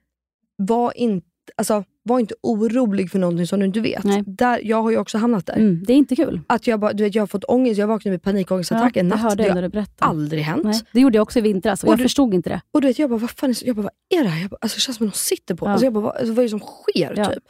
var, 0.56 0.92
inte, 0.96 1.26
alltså, 1.56 1.84
var 2.08 2.18
inte 2.20 2.34
orolig 2.42 3.10
för 3.10 3.18
någonting 3.18 3.46
som 3.46 3.60
du 3.60 3.66
inte 3.66 3.80
vet. 3.80 4.04
Nej. 4.04 4.22
Där, 4.26 4.60
jag 4.64 4.82
har 4.82 4.90
ju 4.90 4.98
också 4.98 5.18
hamnat 5.18 5.46
där. 5.46 5.54
Mm. 5.56 5.84
Det 5.86 5.92
är 5.92 5.96
inte 5.96 6.16
kul. 6.16 6.40
Att 6.46 6.66
jag, 6.66 6.80
bara, 6.80 6.92
du 6.92 7.02
vet, 7.04 7.14
jag 7.14 7.22
har 7.22 7.26
fått 7.26 7.44
ångest, 7.44 7.78
jag 7.78 7.86
vaknade 7.86 8.12
med 8.12 8.22
panikångestattack 8.22 8.96
en 8.96 9.08
jag 9.08 9.16
natt. 9.16 9.20
hörde 9.30 9.42
Det 9.42 9.54
när 9.54 9.62
du 9.62 9.68
berättade. 9.68 10.10
aldrig 10.10 10.42
hänt. 10.42 10.64
Nej, 10.64 10.80
det 10.92 11.00
gjorde 11.00 11.16
jag 11.18 11.22
också 11.22 11.38
i 11.38 11.42
vintras 11.42 11.82
och 11.82 11.88
Och 11.88 11.92
jag 11.92 11.98
du- 11.98 12.02
förstod 12.02 12.34
inte 12.34 12.48
det. 12.50 12.60
Och 12.72 12.80
du 12.80 12.86
vet, 12.88 12.98
jag 12.98 13.10
bara, 13.10 13.18
vad 13.18 13.30
fan 13.30 13.50
är, 13.50 13.66
jag 13.66 13.76
bara, 13.76 13.82
vad 13.82 14.18
är 14.20 14.22
det 14.24 14.28
här? 14.30 14.40
Jag 14.40 14.50
bara, 14.50 14.58
alltså, 14.60 14.76
det 14.76 14.80
känns 14.80 14.96
som 14.96 15.06
att 15.06 15.12
någon 15.12 15.18
sitter 15.18 15.54
på 15.54 15.66
Ja. 15.66 15.70
alltså, 15.70 15.86
jag 15.86 15.92
bara, 15.92 16.04
vad, 16.04 16.16
alltså, 16.16 16.28
vad 16.32 16.38
är 16.38 16.42
det 16.42 16.48
som 16.48 16.60
sker? 16.60 17.14
Ja. 17.16 17.24
Typ. 17.24 17.42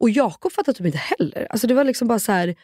Och 0.00 0.10
Jakob 0.10 0.52
fattade 0.52 0.78
typ 0.78 0.86
inte 0.86 0.98
heller. 1.18 1.46
Alltså, 1.50 1.66
det 1.66 1.74
var 1.74 1.84
liksom 1.84 2.08
bara 2.08 2.18
så 2.18 2.32
här, 2.32 2.54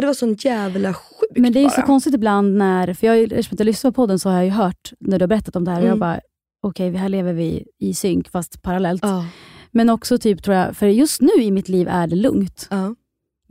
det 0.00 0.06
var 0.06 0.14
sån 0.14 0.34
jävla 0.34 0.94
sjukt 0.94 1.36
Men 1.36 1.52
det 1.52 1.58
är 1.58 1.60
ju 1.62 1.66
bara. 1.68 1.74
så 1.76 1.82
konstigt 1.82 2.14
ibland 2.14 2.56
när, 2.56 2.94
för 2.94 3.06
jag, 3.06 3.22
eftersom 3.22 3.56
jag 3.58 3.64
lyssnar 3.64 3.90
på 3.90 3.94
podden 3.94 4.18
så 4.18 4.28
har 4.28 4.36
jag 4.36 4.44
ju 4.44 4.50
hört 4.50 4.92
när 5.00 5.18
du 5.18 5.22
har 5.22 5.28
berättat 5.28 5.56
om 5.56 5.64
det 5.64 5.70
här 5.70 5.78
och 5.78 5.84
jag 5.86 5.88
Mm. 5.88 5.98
bara, 6.00 6.20
okej 6.62 6.90
här 6.92 7.08
lever 7.08 7.32
vi 7.32 7.64
i 7.78 7.94
synk 7.94 8.28
fast 8.30 8.62
parallellt. 8.62 9.02
Ja, 9.04 9.24
Men 9.70 9.90
också 9.90 10.18
typ 10.18 10.42
tror 10.42 10.56
jag, 10.56 10.76
för 10.76 10.86
just 10.86 11.20
nu 11.20 11.42
i 11.42 11.50
mitt 11.50 11.68
liv 11.68 11.88
är 11.88 12.06
det 12.06 12.16
lugnt. 12.16 12.66
ja. 12.70 12.94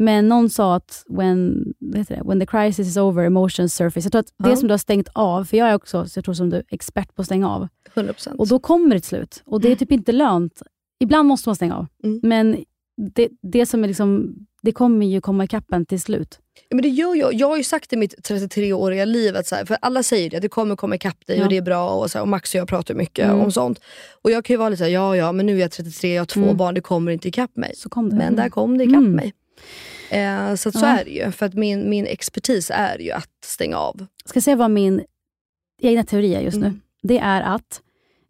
Men 0.01 0.27
någon 0.29 0.49
sa 0.49 0.75
att 0.75 1.03
when, 1.09 1.73
det, 1.79 2.21
when 2.25 2.39
the 2.39 2.45
crisis 2.45 2.87
is 2.87 2.97
over, 2.97 3.23
emotions 3.25 3.73
surface. 3.73 4.05
Jag 4.05 4.11
tror 4.11 4.19
att 4.19 4.33
det 4.43 4.49
Ja. 4.49 4.55
som 4.55 4.67
du 4.67 4.73
har 4.73 4.77
stängt 4.77 5.07
av, 5.13 5.43
för 5.45 5.57
jag 5.57 5.69
är 5.69 5.75
också 5.75 6.05
så 6.07 6.17
jag 6.17 6.25
tror 6.25 6.33
som 6.33 6.49
du, 6.49 6.63
expert 6.69 7.15
på 7.15 7.21
att 7.21 7.25
stänga 7.25 7.49
av. 7.49 7.67
100%. 7.95 8.35
Och 8.35 8.47
då 8.47 8.59
kommer 8.59 8.95
ett 8.95 9.05
slut. 9.05 9.41
Och 9.45 9.61
det 9.61 9.71
är 9.71 9.75
typ 9.75 9.91
inte 9.91 10.11
lönt. 10.11 10.61
Ibland 10.99 11.27
måste 11.27 11.49
man 11.49 11.55
stänga 11.55 11.75
av. 11.75 11.87
Mm. 12.03 12.19
Men 12.23 12.57
det, 13.13 13.29
det 13.41 13.65
som 13.65 13.83
är 13.83 13.87
liksom, 13.87 14.35
det 14.61 14.71
kommer 14.71 15.05
ju 15.05 15.21
komma 15.21 15.43
ikapp 15.43 15.71
en 15.71 15.85
till 15.85 16.01
slut. 16.01 16.39
Ja, 16.69 16.75
men 16.75 16.81
det 16.83 16.89
gör 16.89 17.15
jag. 17.15 17.33
Jag 17.33 17.47
har 17.47 17.57
ju 17.57 17.63
sagt 17.63 17.93
i 17.93 17.97
mitt 17.97 18.29
33-åriga 18.29 19.05
liv, 19.05 19.35
att 19.35 19.47
så 19.47 19.55
här, 19.55 19.65
för 19.65 19.77
alla 19.81 20.03
säger 20.03 20.29
det, 20.29 20.39
det 20.39 20.49
kommer 20.49 20.75
komma 20.75 20.95
ikapp 20.95 21.25
dig 21.27 21.37
Ja. 21.37 21.43
och 21.43 21.49
det 21.49 21.57
är 21.57 21.61
bra. 21.61 21.89
Och, 21.89 22.11
så 22.11 22.17
här, 22.17 22.23
och 22.23 22.27
Max 22.27 22.53
och 22.55 22.59
jag 22.59 22.67
pratar 22.67 22.93
mycket 22.95 23.25
Mm. 23.25 23.39
om 23.39 23.51
sånt. 23.51 23.79
Och 24.21 24.31
jag 24.31 24.45
kan 24.45 24.53
ju 24.53 24.57
vara 24.57 24.69
lite 24.69 24.77
såhär, 24.77 24.91
ja 24.91 25.15
ja, 25.15 25.31
men 25.31 25.45
nu 25.45 25.55
är 25.57 25.59
jag 25.61 25.71
33, 25.71 26.13
jag 26.13 26.21
har 26.21 26.25
två 26.25 26.43
Mm. 26.43 26.57
barn, 26.57 26.73
det 26.75 26.81
kommer 26.81 27.11
inte 27.11 27.27
ikapp 27.27 27.55
mig. 27.55 27.75
Så 27.75 27.89
kom 27.89 28.09
det. 28.09 28.15
Men 28.15 28.35
där 28.35 28.49
kom 28.49 28.77
det 28.77 28.83
ikapp 28.83 28.95
Mm. 28.95 29.11
mig. 29.11 29.33
Eh, 30.09 30.55
så 30.55 30.69
att 30.69 30.75
så 30.79 30.85
Ja. 30.85 30.99
är 30.99 31.05
det 31.05 31.11
ju. 31.11 31.31
För 31.31 31.45
att 31.45 31.53
min, 31.53 31.89
min 31.89 32.05
expertis 32.05 32.71
är 32.73 32.99
ju 32.99 33.11
att 33.11 33.29
stänga 33.45 33.77
av. 33.77 34.05
Ska 34.25 34.37
jag 34.37 34.43
säga 34.43 34.55
vad 34.55 34.71
min 34.71 35.01
egna 35.81 36.03
teori 36.03 36.35
är 36.35 36.41
just 36.41 36.57
Mm. 36.57 36.69
nu? 36.71 36.79
Det 37.03 37.17
är 37.19 37.41
att, 37.41 37.81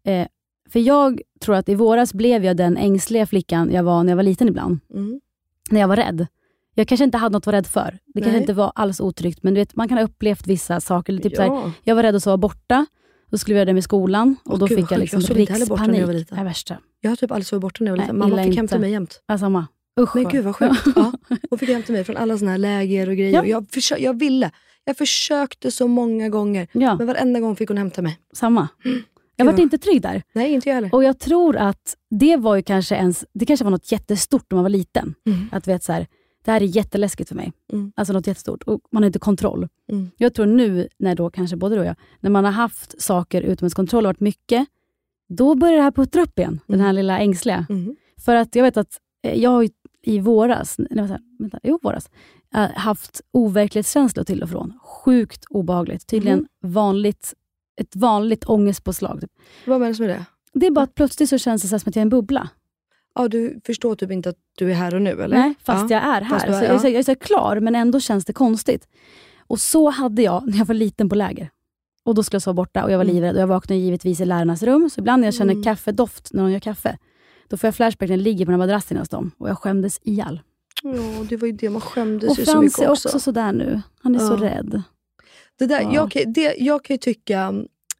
eh, 0.05 0.27
för 0.69 0.79
jag 0.79 1.21
tror 1.41 1.55
att 1.55 1.69
i 1.69 1.75
våras 1.75 2.13
blev 2.13 2.45
jag 2.45 2.57
den 2.57 2.77
ängsliga 2.77 3.25
flickan 3.25 3.71
jag 3.73 3.83
var 3.83 4.03
när 4.03 4.11
jag 4.11 4.15
var 4.17 4.23
liten 4.23 4.47
ibland. 4.47 4.79
Mm. 5.71 5.73
När 5.75 5.81
jag 5.81 5.87
var 5.87 5.95
rädd. 5.95 6.27
jag 6.75 6.87
kanske 6.87 7.03
inte 7.03 7.17
hade 7.17 7.33
något 7.33 7.41
att 7.41 7.45
vara 7.45 7.57
rädd 7.57 7.67
för. 7.67 7.97
Det 8.05 8.13
kanske 8.21 8.31
Nej. 8.31 8.41
inte 8.41 8.53
var 8.53 8.71
alls 8.75 8.99
otryggt, 8.99 9.43
men 9.43 9.53
du 9.53 9.59
vet, 9.59 9.75
man 9.75 9.87
kan 9.89 9.97
ha 9.97 10.05
upplevt 10.05 10.47
vissa 10.47 10.79
saker. 10.81 11.13
Eller 11.13 11.21
Typ 11.23 11.35
så 11.35 11.41
här, 11.41 11.49
Ja. 11.49 11.71
jag 11.83 11.95
var 11.95 12.03
rädd 12.03 12.15
att 12.15 12.23
sova 12.23 12.37
borta, 12.37 12.85
då 13.31 13.37
skulle 13.37 13.53
vi 13.53 13.57
göra 13.57 13.65
det 13.65 13.73
med 13.73 13.83
skolan 13.83 14.35
och 14.45 14.53
Åh, 14.53 14.59
då 14.59 14.65
gud, 14.65 14.77
fick 14.79 14.91
jag 14.91 14.99
liksom 14.99 15.21
Jag 15.21 15.29
jag 15.29 15.35
var 15.35 15.55
rikspanik. 15.57 16.07
liten. 16.07 16.35
Det 16.35 16.41
är 16.41 16.45
värsta. 16.45 16.77
Jag 17.01 17.11
har 17.11 17.15
typ 17.15 17.31
aldrig 17.31 17.45
sovit 17.45 17.61
borta 17.61 17.83
när 17.83 17.91
jag 17.91 17.97
var 17.97 18.03
liten. 18.03 18.17
Mamma 18.17 18.43
fick 18.43 18.45
hämta 18.55 18.61
inte. 18.75 18.79
mig 18.79 18.91
jämt. 18.91 19.21
Ja, 19.27 19.37
samma. 19.37 19.67
Usch, 19.99 20.15
Men 20.15 20.29
gud 20.29 20.45
vad 20.45 20.55
sjukt. 20.55 20.83
Ja. 20.95 21.11
Hon 21.49 21.59
fick 21.59 21.69
hämta 21.69 21.91
mig 21.93 22.03
från 22.03 22.17
alla 22.17 22.37
såna 22.37 22.51
här 22.51 22.57
läger 22.57 23.09
och 23.09 23.15
grejer. 23.15 23.33
Ja. 23.33 23.45
Jag, 23.45 23.63
försö- 23.67 23.97
jag 23.99 24.19
ville. 24.19 24.51
Jag 24.85 24.97
försökte 24.97 25.71
så 25.71 25.87
många 25.87 26.29
gånger. 26.29 26.67
Ja, 26.71 26.95
Men 26.95 27.07
varenda 27.07 27.39
gång 27.39 27.55
fick 27.55 27.67
hon 27.69 27.77
hämta 27.77 28.01
mig. 28.01 28.17
samma. 28.33 28.67
Jag 29.39 29.53
var 29.53 29.59
inte 29.59 29.77
trygg 29.77 30.01
där. 30.01 30.23
Nej, 30.33 30.53
inte 30.53 30.69
jag 30.69 30.75
heller. 30.75 30.95
Och 30.95 31.03
jag 31.03 31.19
tror 31.19 31.57
att 31.57 31.95
det 32.09 32.37
var 32.37 32.55
ju 32.55 32.61
kanske 32.61 32.95
ens, 32.95 33.25
det 33.33 33.45
kanske 33.45 33.63
var 33.63 33.71
något 33.71 33.91
jättestort 33.91 34.45
när 34.49 34.55
man 34.55 34.63
var 34.63 34.69
liten. 34.69 35.15
Mm. 35.27 35.49
Att 35.51 35.67
vet 35.67 35.83
så 35.83 35.93
här, 35.93 36.07
det 36.45 36.51
här 36.51 36.61
är 36.61 36.65
jätteläskigt 36.65 37.29
för 37.29 37.35
mig. 37.35 37.51
Mm. 37.73 37.91
Alltså 37.95 38.13
något 38.13 38.27
jättestort. 38.27 38.63
Och 38.63 38.79
man 38.91 39.03
har 39.03 39.07
inte 39.07 39.19
kontroll. 39.19 39.67
Mm. 39.91 40.11
Jag 40.17 40.33
tror 40.33 40.45
nu, 40.45 40.87
när 40.99 41.15
då 41.15 41.29
kanske 41.29 41.55
både 41.55 41.75
du 41.75 41.79
och 41.81 41.87
jag, 41.87 41.95
när 42.19 42.29
man 42.29 42.45
har 42.45 42.51
haft 42.51 43.01
saker 43.01 43.41
utom 43.41 43.65
ens 43.65 43.73
kontroll 43.73 44.05
och 44.05 44.09
varit 44.09 44.19
mycket, 44.19 44.67
då 45.29 45.55
börjar 45.55 45.77
det 45.77 45.83
här 45.83 45.91
puttra 45.91 46.21
upp 46.21 46.39
igen. 46.39 46.59
Den 46.67 46.79
här 46.79 46.93
lilla 46.93 47.19
ängsliga. 47.19 47.65
Mm. 47.69 47.95
För 48.25 48.35
att 48.35 48.55
jag 48.55 48.63
vet 48.63 48.77
att 48.77 48.97
eh, 49.23 49.41
jag 49.41 49.49
har 49.49 49.69
i 50.03 50.19
våras, 50.19 50.75
nej, 50.77 50.87
vänta, 50.91 51.19
vänta, 51.39 51.59
jo, 51.63 51.79
våras, 51.81 52.09
eh, 52.55 52.69
haft 52.75 53.21
overklighetskänslor 53.31 54.23
till 54.23 54.43
och 54.43 54.49
från. 54.49 54.79
Sjukt 54.83 55.45
obehagligt. 55.49 56.07
Tydligen 56.07 56.47
vanligt, 56.61 57.33
ett 57.79 57.95
vanligt 57.95 58.45
ångestpåslag. 58.49 59.21
Typ. 59.21 59.31
Vad 59.65 59.79
menas 59.81 59.99
med 59.99 60.09
det? 60.09 60.25
Det 60.53 60.65
är 60.67 60.71
bara 60.71 60.83
att 60.83 60.95
plötsligt 60.95 61.29
så 61.29 61.37
känns 61.37 61.61
det 61.61 61.67
så 61.67 61.79
som 61.79 61.89
att 61.89 61.95
jag 61.95 62.01
är 62.01 62.05
en 62.05 62.09
bubbla. 62.09 62.49
Ja, 63.15 63.27
du 63.27 63.61
förstår 63.65 63.95
typ 63.95 64.11
inte 64.11 64.29
att 64.29 64.35
du 64.57 64.69
är 64.71 64.75
här 64.75 64.95
och 64.95 65.01
nu 65.01 65.21
eller? 65.21 65.37
Nej, 65.37 65.53
fast 65.63 65.89
ja. 65.91 65.95
jag 65.97 66.05
är 66.17 66.21
här. 66.21 66.35
Är- 66.47 66.53
så 66.53 66.63
jag, 66.63 66.63
är 66.63 66.73
ja. 66.73 66.79
så, 66.79 66.87
jag 66.87 66.95
är 66.95 67.03
så 67.03 67.15
klar, 67.15 67.59
men 67.59 67.75
ändå 67.75 67.99
känns 67.99 68.25
det 68.25 68.33
konstigt. 68.33 68.87
Och 69.47 69.59
så 69.59 69.89
hade 69.89 70.21
jag 70.21 70.47
när 70.47 70.57
jag 70.57 70.65
var 70.65 70.75
liten 70.75 71.09
på 71.09 71.15
läger. 71.15 71.49
Och 72.03 72.15
Då 72.15 72.23
skulle 72.23 72.35
jag 72.35 72.41
sova 72.41 72.53
borta 72.53 72.83
och 72.83 72.91
jag 72.91 72.97
var 72.97 73.03
Mm. 73.05 73.15
livrädd. 73.15 73.35
Och 73.35 73.41
jag 73.41 73.47
vaknade 73.47 73.79
givetvis 73.81 74.21
i 74.21 74.25
lärarnas 74.25 74.63
rum, 74.63 74.89
så 74.89 74.99
ibland 75.01 75.19
när 75.21 75.27
jag 75.27 75.33
känner 75.35 75.53
Mm. 75.53 75.63
kaffedoft 75.63 76.29
när 76.33 76.43
de 76.43 76.51
gör 76.51 76.59
kaffe, 76.59 76.97
då 77.47 77.57
får 77.57 77.67
jag 77.67 77.75
flashback 77.75 78.09
när 78.09 78.17
jag 78.17 78.23
ligger 78.23 78.45
på 78.45 78.51
den 78.51 78.59
här 78.61 78.67
madrassen 78.67 78.97
hos 78.97 79.09
dem. 79.09 79.31
Och 79.37 79.49
jag 79.49 79.57
skämdes 79.57 79.99
ihjäl. 80.03 80.41
Ja, 80.83 80.91
det 81.29 81.37
var 81.37 81.45
ju 81.47 81.51
det 81.53 81.69
man 81.69 81.81
skämdes 81.81 82.29
Och 82.29 82.39
ju 82.39 82.45
så 82.45 82.51
Frans 82.51 82.63
mycket 82.63 82.79
är 82.79 82.89
också. 82.91 83.07
också 83.09 83.19
sådär 83.19 83.51
nu. 83.51 83.81
Han 84.03 84.15
är 84.15 84.19
så 84.19 84.33
Ja. 84.33 84.49
rädd. 84.49 84.81
Det, 85.59 85.65
där, 85.65 85.81
Ja. 85.81 85.93
jag, 85.93 86.11
kan, 86.11 86.33
det, 86.33 86.55
jag 86.57 86.83
kan 86.83 86.93
ju 86.93 86.97
tycka, 86.97 87.53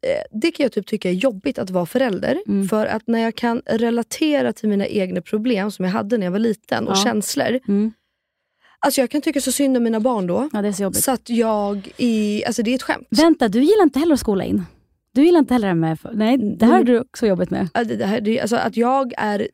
eh, 0.06 0.38
det 0.40 0.50
kan 0.50 0.64
jag 0.64 0.72
typ 0.72 0.86
tycka 0.86 1.08
är 1.08 1.12
jobbigt 1.14 1.58
att 1.58 1.70
vara 1.70 1.86
förälder. 1.86 2.38
Mm. 2.48 2.68
För 2.68 2.86
att 2.86 3.02
när 3.06 3.18
jag 3.18 3.34
kan 3.34 3.62
relatera 3.66 4.52
till 4.52 4.68
mina 4.68 4.86
egna 4.86 5.20
problem 5.20 5.70
som 5.70 5.84
jag 5.84 5.92
hade 5.92 6.18
när 6.18 6.26
jag 6.26 6.30
var 6.32 6.38
liten 6.38 6.88
och 6.88 6.96
Ja. 6.96 7.04
känslor. 7.04 7.60
Mm. 7.68 7.92
Alltså 8.78 9.00
jag 9.00 9.10
kan 9.10 9.20
tycka 9.20 9.40
så 9.40 9.52
synd 9.52 9.76
om 9.76 9.82
mina 9.82 10.00
barn 10.00 10.26
då. 10.26 10.48
Ja, 10.52 10.62
det 10.62 10.68
är 10.68 10.72
så 10.72 10.82
jobbigt. 10.82 11.04
Så 11.04 11.10
att 11.10 11.28
jag, 11.30 11.88
i, 11.96 12.44
alltså 12.44 12.62
det 12.62 12.70
är 12.70 12.74
ett 12.74 12.82
skämt. 12.82 13.06
Vänta, 13.10 13.48
du 13.48 13.58
gillar 13.58 13.82
inte 13.82 13.98
heller 13.98 14.14
att 14.14 14.20
skola 14.20 14.44
in? 14.44 14.62
Du 15.14 15.24
gillar 15.24 15.38
inte 15.38 15.54
heller 15.54 15.68
det 15.68 15.74
med... 15.74 15.98
Nej, 16.12 16.38
det 16.38 16.66
här 16.66 16.72
har 16.72 16.84
du 16.84 17.00
också 17.00 17.26
jobbet 17.26 17.50
med. 17.50 17.68
Ja, 17.74 17.84
Det, 17.84 17.96
det 17.96 18.06
här, 18.06 18.20
det, 18.20 18.40
alltså 18.40 18.56
att 18.56 18.76
jag 18.76 19.12
är 19.16 19.48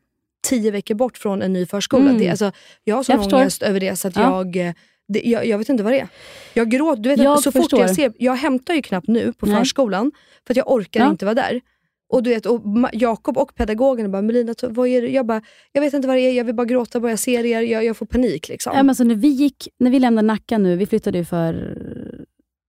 tio 0.48 0.70
veckor 0.70 0.94
bort 0.94 1.18
från 1.18 1.42
en 1.42 1.52
ny 1.52 1.66
förskola. 1.66 2.04
Mm. 2.10 2.18
Det, 2.18 2.28
alltså, 2.28 2.52
jag 2.84 2.96
har 2.96 3.02
sån 3.02 3.12
Jag 3.14 3.22
förstår. 3.24 3.38
ångest 3.38 3.62
över 3.62 3.80
det 3.80 3.96
så 3.96 4.08
att 4.08 4.16
Ja. 4.16 4.22
jag, 4.22 4.56
eh, 4.68 4.74
det, 5.08 5.20
jag... 5.24 5.46
Jag 5.46 5.58
vet 5.58 5.68
inte 5.68 5.82
vad 5.82 5.92
det 5.92 6.00
är. 6.00 6.08
Jag 6.54 6.70
gråter. 6.70 7.02
Du 7.02 7.08
vet, 7.08 7.18
Jag 7.18 7.42
så 7.42 7.52
fort 7.52 7.62
förstår. 7.62 7.80
jag 7.80 7.94
ser... 7.94 8.12
Jag 8.18 8.34
hämtar 8.34 8.74
ju 8.74 8.82
knappt 8.82 9.08
nu 9.08 9.32
på 9.32 9.46
Nej. 9.46 9.56
förskolan 9.56 10.12
för 10.46 10.52
att 10.52 10.56
jag 10.56 10.72
orkar 10.72 11.00
Ja. 11.00 11.10
inte 11.10 11.24
vara 11.24 11.34
där. 11.34 11.60
Och 12.08 12.22
du 12.22 12.30
vet, 12.30 12.46
och 12.46 12.62
Jakob 12.92 13.38
och 13.38 13.54
pedagogen 13.54 14.12
bara, 14.12 14.22
Melina, 14.22 14.54
vad 14.62 14.88
är 14.88 15.02
det? 15.02 15.08
Jag 15.08 15.26
bara, 15.26 15.42
jag 15.72 15.80
vet 15.80 15.94
inte 15.94 16.08
vad 16.08 16.16
det 16.16 16.20
är, 16.20 16.32
jag 16.32 16.44
vill 16.44 16.54
bara 16.54 16.64
gråta, 16.66 17.00
börja 17.00 17.16
serier, 17.16 17.60
jag, 17.62 17.84
jag 17.84 17.96
får 17.96 18.06
panik. 18.06 18.48
Liksom. 18.48 18.72
Ja, 18.74 18.82
men 18.82 18.88
alltså, 18.90 19.04
när, 19.04 19.14
vi 19.14 19.28
gick, 19.28 19.68
när 19.78 19.90
vi 19.90 19.98
lämnade 19.98 20.26
Nacka 20.26 20.58
nu, 20.58 20.76
vi 20.76 20.86
flyttade 20.86 21.18
ju 21.18 21.24
för 21.24 21.78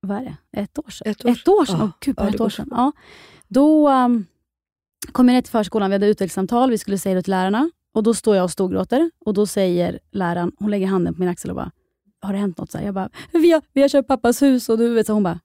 vad 0.01 0.17
är 0.17 0.21
det? 0.51 0.59
ett 0.61 0.79
år 0.79 0.89
sedan. 0.89 1.11
Ett 1.11 1.25
år 1.25 1.29
Ett 1.31 1.47
år 1.47 1.65
sedan? 1.65 1.75
Ja. 1.79 1.83
Åh, 1.85 1.91
gud, 2.05 2.15
Ja, 2.17 2.23
bara 2.23 2.29
ett 2.33 2.41
år 2.41 2.49
sedan. 2.49 2.67
Ja. 2.71 2.91
Då 3.47 3.89
um, 3.89 4.25
kom 5.11 5.27
jag 5.29 5.35
ner 5.35 5.41
till 5.41 5.51
förskolan, 5.51 5.89
vi 5.89 5.95
hade 5.95 6.07
utvecklingssamtal, 6.07 6.69
vi 6.69 6.77
skulle 6.77 6.97
säga 6.97 7.15
det 7.15 7.21
till 7.21 7.31
lärarna. 7.31 7.69
Och 7.93 8.03
Då 8.03 8.13
står 8.13 8.35
jag 8.35 8.43
och 8.43 8.51
storgråter 8.51 9.11
och 9.25 9.33
då 9.33 9.45
säger 9.47 9.99
läraren, 10.11 10.51
hon 10.59 10.71
lägger 10.71 10.87
handen 10.87 11.13
på 11.13 11.19
min 11.19 11.29
axel 11.29 11.49
och 11.51 11.55
bara, 11.55 11.71
har 12.27 12.33
det 12.33 12.39
hänt 12.39 12.57
något? 12.57 12.71
Så 12.71 12.77
här, 12.77 12.85
jag 12.85 12.93
bara, 12.93 13.09
vi 13.31 13.51
har, 13.51 13.61
vi 13.73 13.81
har 13.81 13.89
köpt 13.89 14.07
pappas 14.07 14.41
hus 14.41 14.69
och 14.69 14.77
du 14.77 14.93
vet, 14.93 15.07
så 15.07 15.13
hon 15.13 15.23
bara, 15.23 15.39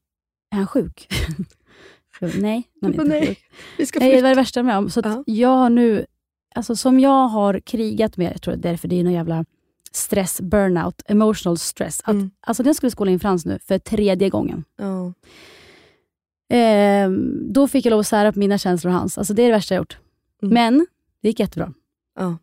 är 0.51 0.57
han 0.57 0.67
sjuk? 0.67 1.09
jag 2.21 2.31
bara, 2.31 2.41
nej, 2.41 2.63
han 2.81 2.91
är 2.91 2.95
inte 2.95 3.09
nej. 3.09 3.27
sjuk. 3.27 3.39
Vi 3.79 3.87
ska 3.87 3.99
Nej, 3.99 4.17
det 4.17 4.23
var 4.23 4.29
det 4.29 4.35
värsta 4.35 4.63
med 4.63 4.79
om. 4.79 4.91
Så 4.91 5.01
Ja. 5.05 5.25
jag 5.27 5.49
har 5.57 5.71
nu, 5.71 6.07
alltså 6.55 6.77
som 6.77 7.01
jag 7.01 7.29
har 7.29 7.61
krigat 7.61 8.17
med, 8.17 8.33
jag 8.33 8.43
tror 8.43 8.57
därför 8.57 8.89
det 8.89 9.01
är 9.01 9.05
någon 9.05 9.13
jävla 9.13 9.45
stress, 9.93 10.41
burnout, 10.41 11.03
emotional 11.07 11.59
stress. 11.59 12.01
Att, 12.05 12.15
Mm. 12.15 12.31
Alltså 12.41 12.63
den 12.63 12.75
skulle 12.75 12.91
skola 12.91 13.11
in 13.11 13.21
Frans 13.21 13.47
nu 13.47 13.59
för 13.59 13.79
tredje 13.79 14.29
gången. 14.31 14.65
Ja. 14.77 15.13
Ehm, 16.53 17.53
då 17.53 17.69
fick 17.69 17.87
jag 17.87 17.91
lov 17.91 18.01
att 18.01 18.07
sära 18.07 18.33
på 18.33 18.39
mina 18.39 18.59
känslor 18.59 18.93
och 18.93 18.99
hans. 18.99 19.19
Alltså 19.19 19.35
det 19.35 19.43
är 19.43 19.47
det 19.47 19.53
värsta 19.53 19.75
jag 19.75 19.81
gjort. 19.81 19.99
Mm. 20.43 20.55
Men 20.55 20.87
det 21.23 21.29
gick 21.29 21.41
jättebra. 21.41 21.73
Ja. 22.19 22.39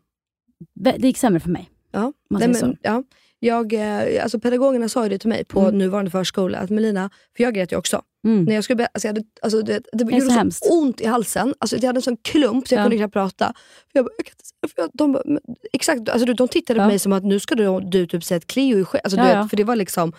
Det 0.74 0.96
det 0.98 1.06
gick 1.06 1.18
sämre 1.18 1.40
för 1.40 1.50
mig. 1.50 1.70
Ja. 1.90 2.12
säger 2.38 2.66
men, 2.66 2.76
ja. 2.82 3.02
Jag, 3.42 3.72
eh, 3.72 4.22
alltså 4.22 4.40
pedagogerna 4.40 4.88
sa 4.88 5.02
ju 5.02 5.08
det 5.08 5.18
till 5.18 5.28
mig 5.28 5.44
på 5.44 5.60
Mm. 5.60 5.78
nuvarande 5.78 6.10
förskola, 6.10 6.58
att 6.58 6.70
Melina, 6.70 7.10
för 7.36 7.42
jag 7.44 7.54
grät 7.54 7.72
ju 7.72 7.76
också. 7.76 8.02
Mm. 8.26 8.44
När 8.44 8.54
jag 8.54 8.64
skulle, 8.64 8.86
alltså 8.86 9.08
jag 9.08 9.14
hade, 9.14 9.26
alltså 9.42 9.62
det, 9.62 9.82
det, 9.92 10.04
är 10.04 10.10
gjorde 10.10 10.20
så 10.20 10.30
hemskt. 10.30 10.66
ont 10.70 11.00
i 11.00 11.06
halsen. 11.06 11.54
Alltså 11.58 11.76
jag 11.76 11.86
hade 11.86 11.98
en 11.98 12.02
sån 12.02 12.16
klump 12.16 12.68
så 12.68 12.74
jag 12.74 12.80
Ja. 12.80 12.84
kunde 12.84 12.96
knappt 12.96 13.12
prata. 13.12 13.46
För 13.92 13.98
jag 13.98 14.04
bara, 14.04 14.10
jag 14.18 14.26
inte, 14.26 14.74
för 14.74 14.82
jag, 14.82 14.90
de, 14.92 15.12
bara, 15.12 15.22
men- 15.26 15.40
exakt, 15.72 16.08
alltså 16.08 16.34
de 16.34 16.48
tittade 16.48 16.80
Ja. 16.80 16.84
på 16.84 16.88
mig 16.88 16.98
som 16.98 17.12
att 17.12 17.24
nu 17.24 17.40
ska 17.40 17.54
du, 17.54 17.80
du 17.80 18.06
typ 18.06 18.24
säga 18.24 18.38
att 18.38 18.46
Cleo 18.46 18.78
är 18.78 18.84
själv. 18.84 19.00
Alltså, 19.04 19.16
du 19.20 19.22
Ja, 19.28 19.40
vet. 19.42 19.50
För 19.50 19.56
det 19.56 19.64
var 19.64 19.76
liksom, 19.76 20.12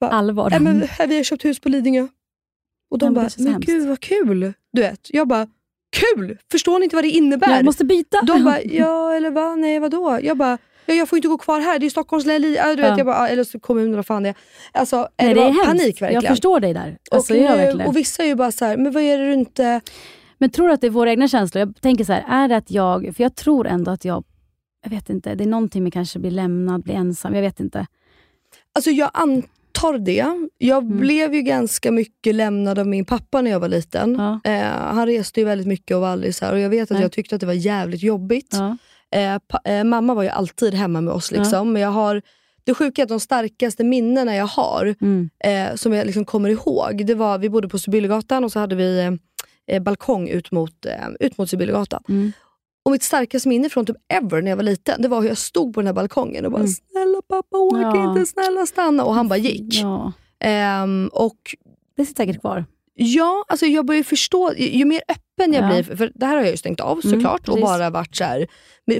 Allvar. 0.00 0.50
Nej, 0.50 0.60
men, 0.60 0.82
här, 0.82 1.06
vi 1.06 1.16
har 1.16 1.24
köpt 1.24 1.44
hus 1.44 1.60
på 1.60 1.68
Lidingö. 1.68 2.06
Och 2.90 2.98
de 2.98 3.06
Ja, 3.06 3.10
men 3.10 3.24
det 3.24 3.30
bara, 3.36 3.44
men 3.44 3.52
hemskt. 3.52 3.66
gud 3.68 3.88
vad 3.88 4.00
kul. 4.00 4.52
Du 4.72 4.82
vet, 4.82 5.00
jag 5.10 5.28
bara, 5.28 5.48
kul! 5.96 6.38
Förstår 6.50 6.78
ni 6.78 6.84
inte 6.84 6.96
vad 6.96 7.04
det 7.04 7.10
innebär? 7.10 7.56
jag 7.56 7.64
måste 7.64 7.84
byta. 7.84 8.22
De 8.22 8.44
bara, 8.44 8.62
ja 8.64 9.12
eller 9.14 9.30
va? 9.30 9.54
Nej 9.56 9.78
vadå? 9.78 10.18
Jag 10.22 10.36
bara, 10.36 10.58
ja, 10.90 10.98
jag 10.98 11.08
får 11.08 11.16
inte 11.16 11.28
gå 11.28 11.38
kvar 11.38 11.60
här, 11.60 11.78
det 11.78 11.86
är 11.86 11.90
Stockholms 11.90 12.26
län, 12.26 12.42
du 12.42 12.48
vet, 12.50 12.78
Ja. 12.78 12.96
jag 12.98 13.06
bara, 13.06 13.28
eller 13.28 13.44
så 13.44 13.60
kommunen 13.60 13.96
vad 13.96 14.06
fan 14.06 14.22
det. 14.22 14.34
Alltså, 14.72 15.08
Nej, 15.22 15.34
det, 15.34 15.40
det 15.40 15.40
är 15.40 15.44
hemskt. 15.44 15.64
panik 15.64 16.02
verkligen. 16.02 16.22
Jag 16.22 16.30
förstår 16.32 16.60
dig 16.60 16.74
där. 16.74 16.98
Alltså, 17.10 17.34
och, 17.34 17.40
nu- 17.76 17.84
och 17.86 17.96
vissa 17.96 18.22
är 18.22 18.26
ju 18.26 18.34
bara 18.34 18.52
så 18.52 18.64
här, 18.64 18.76
men 18.76 18.92
vad 18.92 19.02
är 19.02 19.18
det 19.18 19.24
du 19.26 19.32
inte... 19.32 19.80
Men 20.38 20.50
tror 20.50 20.66
du 20.68 20.74
att 20.74 20.80
det 20.80 20.86
är 20.86 20.90
våra 20.90 21.10
egna 21.10 21.28
känslor? 21.28 21.60
Jag 21.60 21.80
tänker 21.80 22.04
så 22.04 22.12
här, 22.12 22.24
är 22.44 22.48
det 22.48 22.56
att 22.56 22.70
jag, 22.70 23.16
för 23.16 23.22
jag 23.22 23.34
tror 23.36 23.66
ändå 23.66 23.90
att 23.90 24.04
jag, 24.04 24.24
jag 24.84 24.90
vet 24.90 25.10
inte, 25.10 25.34
det 25.34 25.44
är 25.44 25.48
någonting 25.48 25.82
med 25.82 25.92
kanske 25.92 26.18
bli 26.18 26.30
lämnad, 26.30 26.82
bli 26.82 26.94
ensam, 26.94 27.34
jag 27.34 27.42
vet 27.42 27.60
inte. 27.60 27.86
Alltså 28.74 28.90
jag 28.90 29.10
antar 29.14 29.98
det. 29.98 30.26
Jag 30.58 30.82
Mm. 30.84 30.98
blev 30.98 31.34
ju 31.34 31.42
ganska 31.42 31.90
mycket 31.92 32.34
lämnad 32.34 32.78
av 32.78 32.86
min 32.86 33.04
pappa 33.04 33.42
när 33.42 33.50
jag 33.50 33.60
var 33.60 33.68
liten. 33.68 34.14
Ja. 34.44 34.50
Eh, 34.50 34.62
han 34.68 35.06
reste 35.06 35.40
ju 35.40 35.46
väldigt 35.46 35.66
mycket 35.66 35.94
och 35.94 36.00
var 36.00 36.08
aldrig 36.08 36.34
så 36.34 36.44
här, 36.44 36.52
och 36.52 36.58
jag 36.60 36.68
vet 36.70 36.82
att 36.82 36.90
Nej. 36.90 37.02
jag 37.02 37.12
tyckte 37.12 37.34
att 37.34 37.40
det 37.40 37.46
var 37.46 37.52
jävligt 37.54 38.02
jobbigt. 38.02 38.56
Ja. 38.58 38.76
Eh, 39.14 39.38
eh, 39.64 39.84
mamma 39.84 40.14
var 40.14 40.22
ju 40.22 40.28
alltid 40.28 40.74
hemma 40.74 41.00
med 41.00 41.14
oss. 41.14 41.30
Liksom. 41.32 41.72
Men 41.72 41.82
jag 41.82 41.90
har, 41.90 42.22
det 42.64 42.74
sjuka 42.74 43.02
är 43.02 43.04
att 43.04 43.08
de 43.08 43.20
starkaste 43.20 43.84
minnena 43.84 44.36
jag 44.36 44.46
har, 44.46 44.94
Mm. 45.00 45.30
eh, 45.44 45.74
som 45.76 45.92
jag 45.92 46.06
liksom 46.06 46.24
kommer 46.24 46.48
ihåg, 46.48 47.06
det 47.06 47.14
var 47.14 47.38
vi 47.38 47.48
bodde 47.50 47.68
på 47.68 47.78
Sibyllegatan 47.78 48.44
och 48.44 48.52
så 48.52 48.58
hade 48.58 48.74
vi 48.76 48.98
eh, 49.00 49.12
eh, 49.76 49.82
balkong 49.82 50.28
ut 50.28 50.50
mot, 50.50 50.86
eh, 50.86 51.08
ut 51.20 51.38
mot 51.38 51.50
Sibyllegatan. 51.50 52.02
Mm. 52.08 52.32
Och 52.84 52.90
mitt 52.90 53.02
starkaste 53.02 53.48
minne 53.48 53.68
från 53.68 53.86
typ 53.86 53.96
ever 54.08 54.42
när 54.42 54.50
jag 54.50 54.56
var 54.56 54.64
liten, 54.64 55.02
det 55.02 55.08
var 55.08 55.20
hur 55.20 55.28
jag 55.28 55.38
stod 55.38 55.74
på 55.74 55.80
den 55.80 55.86
här 55.86 55.94
balkongen 55.94 56.44
och 56.46 56.52
bara 56.52 56.58
Mm. 56.58 56.68
“snälla 56.68 57.22
pappa 57.28 57.56
åk 57.58 57.74
Ja. 57.74 58.10
inte, 58.10 58.26
snälla 58.26 58.66
stanna” 58.66 59.04
och 59.04 59.14
han 59.14 59.28
bara 59.28 59.36
gick. 59.38 59.74
Ja. 59.74 60.12
Ehm, 60.40 61.10
och 61.12 61.36
Det 61.96 62.06
sitter 62.06 62.24
säkert 62.24 62.40
kvar. 62.40 62.64
Ja, 63.02 63.44
alltså 63.48 63.66
jag 63.66 63.86
börjar 63.86 64.02
förstå, 64.02 64.52
ju, 64.56 64.68
ju 64.78 64.84
mer 64.84 65.02
öppen 65.08 65.52
jag 65.52 65.64
Ja. 65.64 65.68
blir, 65.68 65.96
för, 65.96 66.12
det 66.14 66.26
här 66.26 66.36
har 66.36 66.42
jag 66.42 66.50
ju 66.50 66.56
stängt 66.56 66.80
av 66.80 67.00
Mm, 67.04 67.12
såklart 67.16 67.40
och 67.48 67.54
precis. 67.54 67.62
bara 67.62 67.90
varit 67.90 68.16
så 68.16 68.24
här. 68.24 68.46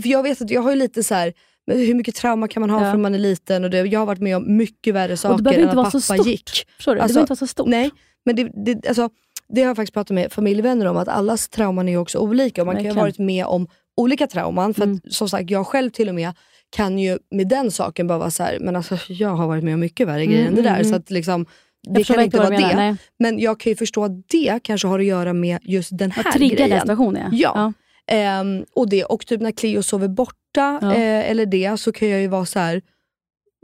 För 0.03 0.09
jag 0.09 0.23
vet 0.23 0.41
att 0.43 0.51
jag 0.51 0.63
har 0.63 0.71
ju 0.71 0.77
lite 0.77 1.03
så 1.03 1.15
här, 1.15 1.33
hur 1.67 1.95
mycket 1.95 2.15
trauma 2.15 2.49
kan 2.49 2.61
man 2.61 2.71
ha 2.71 2.85
Ja. 2.87 2.93
från 2.93 3.03
man 3.03 3.15
är 3.15 3.19
liten? 3.19 3.65
Och 3.65 3.71
det, 3.71 3.79
jag 3.79 3.99
har 4.01 4.07
varit 4.07 4.21
med 4.21 4.37
om 4.37 4.57
mycket 4.57 4.95
värre 4.95 5.17
saker 5.17 5.43
behöver 5.43 5.59
än 5.63 5.69
inte 5.69 5.71
att 5.71 5.77
vara 5.77 5.87
pappa 5.87 6.01
så 6.01 6.15
stort. 6.15 6.27
gick. 6.27 6.51
Förstår 6.77 6.95
du? 6.95 7.01
Alltså, 7.01 7.13
det 7.13 7.15
behöver 7.15 7.23
inte 7.25 7.31
vara 7.31 7.37
så 7.37 7.47
stort. 7.47 7.67
Nej, 7.69 7.91
men 8.25 8.37
det, 8.37 8.51
det, 8.65 8.89
alltså, 8.89 9.09
det 9.49 9.61
har 9.61 9.69
jag 9.69 9.77
faktiskt 9.77 9.95
pratat 9.95 10.15
med 10.15 10.33
familjevänner 10.33 10.87
om, 10.87 10.97
att 10.97 11.09
allas 11.09 11.49
trauman 11.49 11.89
är 11.89 11.97
också 11.97 12.19
olika. 12.19 12.63
Och 12.63 12.67
man 12.67 12.75
kan 12.75 12.83
Verkligen. 12.85 12.97
ha 12.97 13.03
varit 13.03 13.19
med 13.19 13.47
om 13.47 13.67
olika 13.97 14.27
trauman. 14.27 14.75
För 14.75 14.83
Mm. 14.83 15.01
att, 15.07 15.13
som 15.13 15.29
sagt, 15.29 15.51
jag 15.51 15.67
själv 15.67 15.91
till 15.91 16.09
och 16.09 16.15
med 16.15 16.33
kan 16.77 16.99
ju 16.99 17.19
med 17.31 17.49
den 17.49 17.71
saken 17.71 18.07
bara 18.07 18.19
vara 18.19 18.31
så 18.31 18.43
här, 18.43 18.59
men 18.61 18.77
alltså 18.77 18.99
jag 19.09 19.29
har 19.29 19.47
varit 19.47 19.65
med 19.65 19.75
om 19.75 19.81
mycket 19.81 20.09
värre 20.09 20.27
grejer 20.27 20.47
än 20.47 20.55
det 20.55 20.61
mm, 20.61 20.73
där. 20.73 20.81
mm. 20.81 20.91
Så 20.91 20.97
att 20.97 21.11
liksom, 21.11 21.47
det 21.89 22.05
kan 22.05 22.21
inte 22.21 22.39
vara 22.39 22.51
det. 22.51 22.57
menar. 22.59 22.97
Men 23.19 23.39
jag 23.39 23.61
kan 23.61 23.71
ju 23.71 23.77
förstå 23.77 24.05
att 24.05 24.29
det 24.29 24.59
kanske 24.63 24.89
har 24.89 24.99
att 24.99 25.05
göra 25.05 25.33
med 25.33 25.59
just 25.63 25.99
den 25.99 26.11
här 26.11 26.27
Att 26.27 26.33
trigga 26.35 26.57
den 26.57 26.67
grejen. 26.69 26.81
situationen. 26.81 27.31
Ja. 27.33 27.73
Ehm, 28.07 28.65
och, 28.75 28.89
det, 28.89 29.05
och 29.05 29.27
typ 29.27 29.41
när 29.41 29.51
Cleo 29.53 29.83
sover 29.83 30.09
borta, 30.09 30.35
Ja. 30.83 30.95
eh, 30.95 31.31
eller 31.31 31.47
det, 31.47 31.81
så 31.81 31.93
kan 31.93 32.09
jag 32.09 32.21
ju 32.21 32.27
vara 32.29 32.47
så 32.47 32.59
här. 32.59 32.73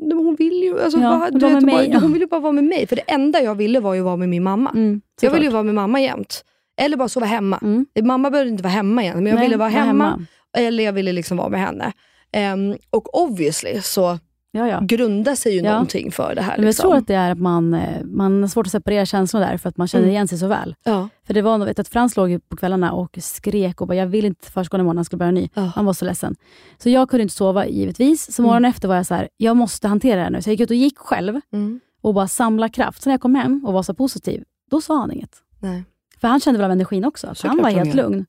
"Nej, 0.02 0.14
men 0.16 0.18
Hon 0.26 0.34
vill 0.34 0.62
ju 0.62 0.80
alltså, 0.82 0.98
Ja, 1.00 1.28
hon 1.30 1.38
du 1.40 1.46
vet, 1.54 1.62
med 1.62 1.74
bara, 1.74 1.84
ja. 1.86 1.98
hon 1.98 2.12
vill 2.12 2.22
ju 2.22 2.28
bara 2.28 2.40
vara 2.40 2.52
med 2.52 2.64
mig. 2.64 2.86
För 2.86 2.96
det 2.96 3.02
enda 3.02 3.40
jag 3.40 3.54
ville 3.54 3.80
var 3.80 3.94
ju 3.94 4.00
att 4.00 4.04
vara 4.04 4.16
med 4.16 4.28
min 4.28 4.42
mamma. 4.42 4.70
Mm, 4.70 5.00
jag 5.20 5.30
ville 5.30 5.44
ju 5.44 5.50
vara 5.50 5.62
med 5.62 5.74
mamma 5.74 6.00
jämt. 6.00 6.44
Eller 6.80 6.96
bara 6.96 7.08
sova 7.08 7.26
hemma. 7.26 7.58
Mm. 7.62 7.86
Mamma 8.02 8.30
behövde 8.30 8.50
inte 8.50 8.62
vara 8.62 8.72
hemma 8.72 9.02
igen, 9.02 9.16
men 9.16 9.26
jag 9.26 9.34
Nej, 9.34 9.44
ville 9.46 9.56
vara 9.56 9.68
var 9.70 9.76
hemma, 9.78 10.26
eller 10.56 10.84
jag 10.84 10.92
ville 10.92 11.12
liksom 11.12 11.36
vara 11.36 11.48
med 11.48 11.60
henne. 11.60 11.92
Ehm, 12.32 12.76
och 12.90 13.22
obviously 13.22 13.80
så 13.82 14.18
Ja, 14.56 14.68
ja. 14.68 14.80
grundar 14.82 15.34
sig 15.34 15.54
ju 15.54 15.60
Ja. 15.60 15.70
någonting 15.72 16.12
för 16.12 16.34
det 16.34 16.42
här. 16.42 16.56
Men 16.56 16.62
jag 16.64 16.68
Liksom. 16.68 16.82
tror 16.82 16.96
att 16.96 17.06
det 17.06 17.14
är 17.14 17.30
att 17.32 17.38
man, 17.38 17.74
eh, 17.74 18.04
man 18.04 18.40
har 18.42 18.48
svårt 18.48 18.66
att 18.66 18.72
separera 18.72 19.06
känslor 19.06 19.40
där, 19.40 19.56
för 19.56 19.68
att 19.68 19.76
man 19.76 19.88
känner 19.88 20.02
Mm. 20.04 20.12
igen 20.12 20.28
sig 20.28 20.38
så 20.38 20.46
väl. 20.46 20.74
ja. 20.84 21.08
För 21.26 21.34
det 21.34 21.42
var 21.42 21.58
vet, 21.58 21.78
att 21.78 21.88
Frans 21.88 22.16
låg 22.16 22.48
på 22.48 22.56
kvällarna 22.56 22.92
och 22.92 23.18
skrek 23.20 23.80
och 23.80 23.86
bara, 23.86 23.94
jag 23.94 24.06
vill 24.06 24.24
inte 24.24 24.50
förskolan 24.50 24.80
imorgon, 24.80 24.96
han 24.96 25.04
skulle 25.04 25.18
börja 25.18 25.32
ny. 25.32 25.48
Ja. 25.54 25.62
Han 25.74 25.84
var 25.84 25.92
så 25.92 26.04
ledsen. 26.04 26.36
Så 26.78 26.88
jag 26.90 27.10
kunde 27.10 27.22
inte 27.22 27.34
sova 27.34 27.66
givetvis. 27.66 28.32
Så 28.34 28.42
morgonen 28.42 28.70
efter 28.70 28.88
var 28.88 28.96
jag 28.96 29.06
så 29.06 29.14
här, 29.14 29.28
jag 29.36 29.56
måste 29.56 29.88
hantera 29.88 30.16
det 30.16 30.22
här 30.22 30.30
nu. 30.30 30.42
Så 30.42 30.48
jag 30.48 30.52
gick 30.52 30.60
ut 30.60 30.70
och 30.70 30.76
gick 30.76 30.98
själv 30.98 31.40
Mm. 31.52 31.80
och 32.00 32.14
bara 32.14 32.28
samla 32.28 32.68
kraft. 32.68 33.02
Så 33.02 33.08
när 33.08 33.14
jag 33.14 33.20
kom 33.20 33.34
hem 33.34 33.64
och 33.66 33.72
var 33.72 33.82
så 33.82 33.94
positiv, 33.94 34.44
då 34.70 34.80
sa 34.80 34.98
han 35.00 35.12
inget. 35.12 35.30
Nej. 35.60 35.84
För 36.20 36.28
han 36.28 36.40
kände 36.40 36.58
väl 36.58 36.64
av 36.64 36.70
energin 36.72 37.04
också. 37.04 37.34
Så 37.34 37.48
han 37.48 37.62
var 37.62 37.70
helt 37.70 37.94
lugn. 37.94 38.26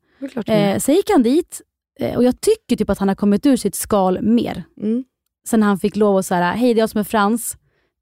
Mm. 0.48 0.74
Eh, 0.74 0.80
sen 0.80 0.96
gick 0.96 1.10
han 1.10 1.24
dit 1.24 1.62
eh, 2.00 2.16
och 2.18 2.24
jag 2.24 2.42
tycker 2.42 2.76
typ 2.76 2.90
att 2.90 2.98
han 3.00 3.08
har 3.08 3.16
kommit 3.16 3.46
ur 3.46 3.56
sitt 3.58 3.76
skal 3.76 4.22
mer. 4.22 4.64
mm. 4.82 5.04
Sen 5.48 5.64
han 5.64 5.80
fick 5.80 5.96
lov 5.96 6.18
att 6.18 6.26
säga, 6.26 6.52
hej 6.52 6.74
det 6.74 6.80
är 6.80 6.82
jag 6.82 6.90
som 6.90 7.00
är 7.00 7.04
Frans. 7.04 7.58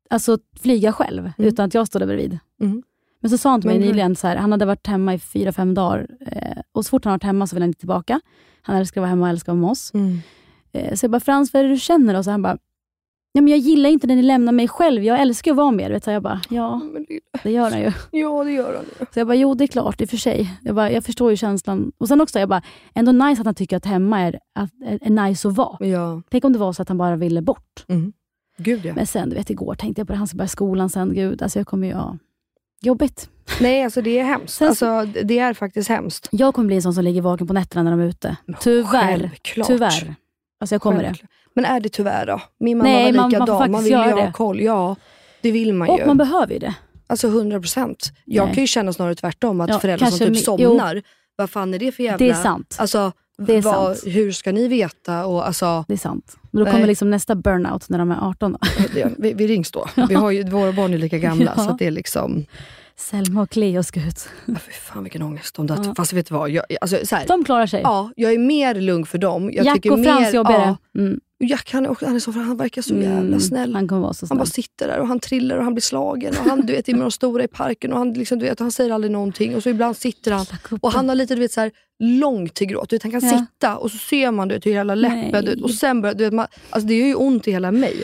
Alltså 0.10 0.38
flyga 0.62 0.94
själv, 0.94 1.20
Mm. 1.20 1.34
utan 1.50 1.66
att 1.66 1.74
jag 1.74 1.88
står 1.88 2.00
där 2.00 2.08
bredvid. 2.08 2.40
Mm. 2.62 2.84
Men 3.22 3.30
så 3.30 3.38
sa 3.38 3.50
han 3.50 3.62
till 3.62 3.70
mig 3.70 3.80
nyligen, 3.80 4.16
så 4.16 4.28
här, 4.28 4.36
han 4.36 4.52
hade 4.52 4.66
varit 4.66 4.88
hemma 4.88 5.14
i 5.14 5.20
fyra, 5.20 5.52
fem 5.52 5.74
dagar. 5.74 6.08
Eh, 6.20 6.62
och 6.72 6.86
så 6.86 6.90
fort 6.90 7.06
han 7.06 7.12
varit 7.14 7.24
hemma 7.24 7.48
så 7.48 7.56
vill 7.56 7.64
han 7.64 7.70
inte 7.70 7.80
tillbaka. 7.80 8.22
Han 8.62 8.76
älskar 8.76 9.02
att 9.02 9.04
vara 9.04 9.10
hemma 9.10 9.26
och 9.26 9.30
älskar 9.30 9.52
att 9.52 9.56
vara 9.58 9.62
med 9.62 9.72
oss. 9.72 9.92
Mm. 9.94 10.20
Eh, 10.72 10.96
så 10.96 11.04
jag 11.04 11.12
bara, 11.12 11.20
Frans 11.20 11.54
vad 11.54 11.60
är 11.60 11.64
det 11.68 11.74
du 11.74 11.80
känner? 11.80 12.18
Och 12.18 12.24
så 12.26 12.32
han 12.32 12.42
bara, 12.42 12.58
ja, 13.36 13.42
men 13.42 13.48
jag 13.48 13.60
gillar 13.60 13.90
inte 13.90 14.08
när 14.08 14.16
ni 14.16 14.22
lämnar 14.22 14.52
mig 14.52 14.68
själv. 14.68 15.04
Jag 15.04 15.22
älskar 15.22 15.52
att 15.52 15.58
vara 15.58 15.72
med 15.72 15.92
er. 15.92 16.12
Jag 16.12 16.24
bara, 16.24 16.42
ja 16.50 16.82
det- 17.08 17.20
det 17.44 17.52
gör 17.52 17.70
han 17.72 17.80
ju. 17.82 17.92
Ja, 18.12 18.44
det 18.44 18.52
gör 18.52 18.76
han 18.76 18.84
ju. 19.00 19.06
Så 19.14 19.20
jag 19.20 19.28
bara, 19.28 19.36
jo 19.36 19.54
det 19.54 19.64
är 19.64 19.68
klart 19.68 20.02
i 20.02 20.06
och 20.06 20.10
för 20.10 20.18
sig. 20.18 20.50
Jag, 20.62 20.76
bara, 20.76 20.92
jag 20.92 21.04
förstår 21.04 21.32
ju 21.32 21.38
känslan. 21.38 21.92
Och 21.98 22.08
sen 22.08 22.22
också, 22.22 22.40
jag 22.40 22.50
bara, 22.50 22.62
ändå 22.94 23.12
nice 23.12 23.42
att 23.42 23.46
han 23.46 23.56
tycker 23.56 23.78
att 23.78 23.86
hemma 23.86 24.20
är, 24.22 24.40
att, 24.56 24.70
är, 25.02 25.10
nice 25.28 25.48
att 25.48 25.56
vara. 25.56 25.86
Ja. 25.88 26.22
Tänk 26.30 26.46
om 26.46 26.54
det 26.54 26.60
var 26.60 26.74
så 26.74 26.82
att 26.82 26.88
han 26.90 26.98
bara 26.98 27.16
ville 27.16 27.42
bort. 27.42 27.86
Mm. 27.88 28.14
Gud 28.58 28.86
ja. 28.86 28.94
Men 28.96 29.08
sen, 29.08 29.30
du 29.30 29.36
vet 29.36 29.50
igår 29.50 29.76
tänkte 29.76 30.00
jag 30.02 30.08
på 30.08 30.14
det, 30.14 30.18
han 30.18 30.28
ska 30.28 30.38
börja 30.38 30.48
skolan 30.48 30.90
sen. 30.90 31.14
Gud, 31.14 31.42
alltså 31.42 31.60
jag 31.60 31.68
kommer 31.68 31.88
ju 31.88 31.94
ha 31.94 32.18
jobbigt. 32.82 33.30
Nej, 33.62 33.84
alltså 33.84 34.02
det 34.02 34.20
är 34.20 34.24
hemskt. 34.24 34.54
Sen- 34.54 34.68
Alltså, 34.68 35.06
det 35.24 35.40
är 35.40 35.54
faktiskt 35.54 35.90
hemskt. 35.90 36.28
Jag 36.32 36.54
kommer 36.56 36.68
bli 36.68 36.76
en 36.76 36.82
sån 36.82 36.94
som 36.94 37.04
ligger 37.04 37.22
vaken 37.22 37.48
på 37.48 37.54
nätterna 37.54 37.84
när 37.84 37.92
de 37.92 38.00
är 38.00 38.06
ute. 38.08 38.38
Tyvärr. 38.60 38.92
Självklart. 39.18 39.68
Tyvärr. 39.68 40.16
Alltså 40.60 40.76
jag 40.76 40.82
kommer 40.82 41.04
det. 41.04 41.14
Men 41.56 41.66
är 41.66 41.80
det 41.80 41.90
tyvärr 41.90 42.26
då? 42.26 42.42
Min 42.60 42.78
mamma 42.78 42.90
Nej, 42.90 43.06
var 43.06 43.12
man- 43.12 43.22
man 43.22 43.30
likadan. 43.32 43.48
Man, 43.58 43.72
faktiskt 43.72 43.86
vill 43.86 44.18
ju 44.18 44.22
ha 44.26 44.32
koll. 44.32 44.62
Ja, 44.62 44.96
det 45.42 45.52
vill 45.52 45.74
man 45.74 45.90
Och 45.90 46.00
ju. 46.00 46.06
man 46.06 46.18
behöver 46.18 46.54
ju 46.54 46.60
det. 46.60 46.74
Alltså 47.08 47.28
100 47.28 47.60
procent. 47.60 48.12
Jag 48.26 48.48
kan 48.54 48.64
ju 48.64 48.68
känna 48.68 48.94
snarare 48.94 49.16
tvärtom, 49.16 49.62
att 49.62 49.70
Ja, 49.70 49.80
föräldrar 49.80 50.08
som 50.10 50.20
typ 50.20 50.30
mi- 50.30 50.58
jo. 50.58 50.70
somnar, 50.70 51.02
vad 51.36 51.50
fan 51.50 51.74
är 51.74 51.80
det 51.80 51.92
för 51.92 52.04
jävla... 52.04 52.18
Det 52.18 52.30
är 52.30 52.34
sant. 52.44 52.76
Alltså, 52.80 53.12
Det 53.38 53.56
är 53.56 53.62
vad, 53.62 53.98
sant. 53.98 54.14
hur 54.16 54.32
ska 54.32 54.52
ni 54.52 54.68
veta? 54.68 55.26
Och, 55.26 55.48
alltså, 55.48 55.86
Det 55.88 55.94
är 55.94 55.98
sant. 55.98 56.38
Men 56.52 56.60
då 56.60 56.64
Nej. 56.64 56.74
kommer 56.74 56.88
liksom 56.88 57.10
nästa 57.10 57.36
burnout 57.36 57.90
när 57.90 57.98
de 57.98 58.12
är 58.12 58.30
18. 58.30 58.52
Då. 58.52 58.60
vi, 59.18 59.34
vi 59.34 59.48
rings 59.48 59.72
då. 59.72 59.88
Vi 60.10 60.14
har 60.16 60.32
ju, 60.32 60.44
våra 60.44 60.72
barn 60.72 60.94
är 60.94 60.98
lika 60.98 61.18
gamla, 61.18 61.54
Ja. 61.58 61.64
så 61.64 61.72
det 61.80 61.88
är 61.88 61.92
liksom... 61.92 62.46
Selma 62.98 63.42
och 63.42 63.50
Cleo 63.50 63.84
ska 63.84 64.00
ut. 64.00 64.30
Ja, 64.46 64.54
fy 64.66 64.72
fan 64.72 65.04
vilken 65.04 65.22
ångest. 65.22 65.56
De 65.56 65.68
där, 65.68 65.78
Ja. 65.84 65.94
Fast 65.98 66.14
vet 66.14 66.28
du 66.28 66.34
vad? 66.36 66.50
Jag, 66.50 66.66
alltså, 66.82 66.98
så 67.06 67.16
här, 67.16 67.28
De 67.28 67.44
klarar 67.46 67.68
sig. 67.68 67.82
ja, 67.84 68.12
jag 68.16 68.34
är 68.34 68.38
mer 68.38 68.76
lugn 68.76 69.06
för 69.06 69.18
dem. 69.18 69.52
Jag 69.54 69.66
Jack 69.66 69.76
tycker 69.76 69.92
och 69.92 70.04
Frans 70.04 70.20
mer, 70.22 70.34
jobbigare. 70.34 70.76
Ja, 70.94 71.02
Mm. 71.02 71.20
Jack 71.40 71.72
han, 71.74 71.86
är 71.86 71.90
också, 71.90 72.06
han, 72.06 72.16
är 72.16 72.20
så, 72.20 72.32
han 72.32 72.58
verkar 72.58 72.82
så 72.82 72.96
jävla 72.96 73.18
Mm. 73.20 73.40
snäll. 73.40 73.76
Han 73.76 73.88
kommer 73.88 74.02
vara 74.02 74.14
så 74.14 74.24
Han 74.24 74.28
snäll. 74.28 74.38
bara 74.38 74.46
sitter 74.46 74.88
där 74.88 75.00
och 75.00 75.08
han 75.08 75.20
trillar 75.20 75.58
och 75.58 75.64
han 75.64 75.74
blir 75.74 75.82
slagen. 75.82 76.34
Och 76.40 76.50
han 76.50 76.62
du 76.66 76.74
vet, 76.74 76.90
är 76.90 76.94
med 76.94 77.02
de 77.02 77.12
stora 77.12 77.44
i 77.44 77.48
parken 77.48 77.94
och 77.94 77.98
han, 78.00 78.14
liksom, 78.14 78.40
du 78.40 78.46
vet, 78.46 78.60
han 78.60 78.72
säger 78.72 78.92
aldrig 78.92 79.12
någonting. 79.12 79.56
Och 79.56 79.64
så 79.64 79.70
ibland 79.70 79.98
sitter 79.98 80.32
han 80.32 80.46
och 80.82 80.92
han 80.92 81.10
har 81.10 81.16
lite 81.16 81.36
du 81.36 81.42
vet, 81.42 81.52
så 81.52 81.62
här, 81.62 81.72
långt 82.00 82.54
till 82.54 82.68
gråt. 82.68 82.90
Du 82.90 82.96
vet, 82.96 83.04
han 83.04 83.12
kan 83.12 83.30
Ja. 83.30 83.40
sitta 83.40 83.78
och 83.78 83.92
så 83.92 83.98
ser 83.98 84.32
man 84.32 84.48
du 84.48 84.56
vet, 84.56 84.66
hur 84.66 84.72
hela 84.72 84.96
läppen 84.96 85.48
ut. 85.48 85.62
Och 85.62 85.72
sen 85.72 86.02
börjar, 86.02 86.16
du 86.16 86.24
vet, 86.24 86.34
man, 86.34 86.48
alltså, 86.70 86.88
det 86.88 86.94
gör 86.98 87.08
ju 87.08 87.16
ont 87.16 87.48
i 87.48 87.52
hela 87.52 87.72
mig. 87.72 88.04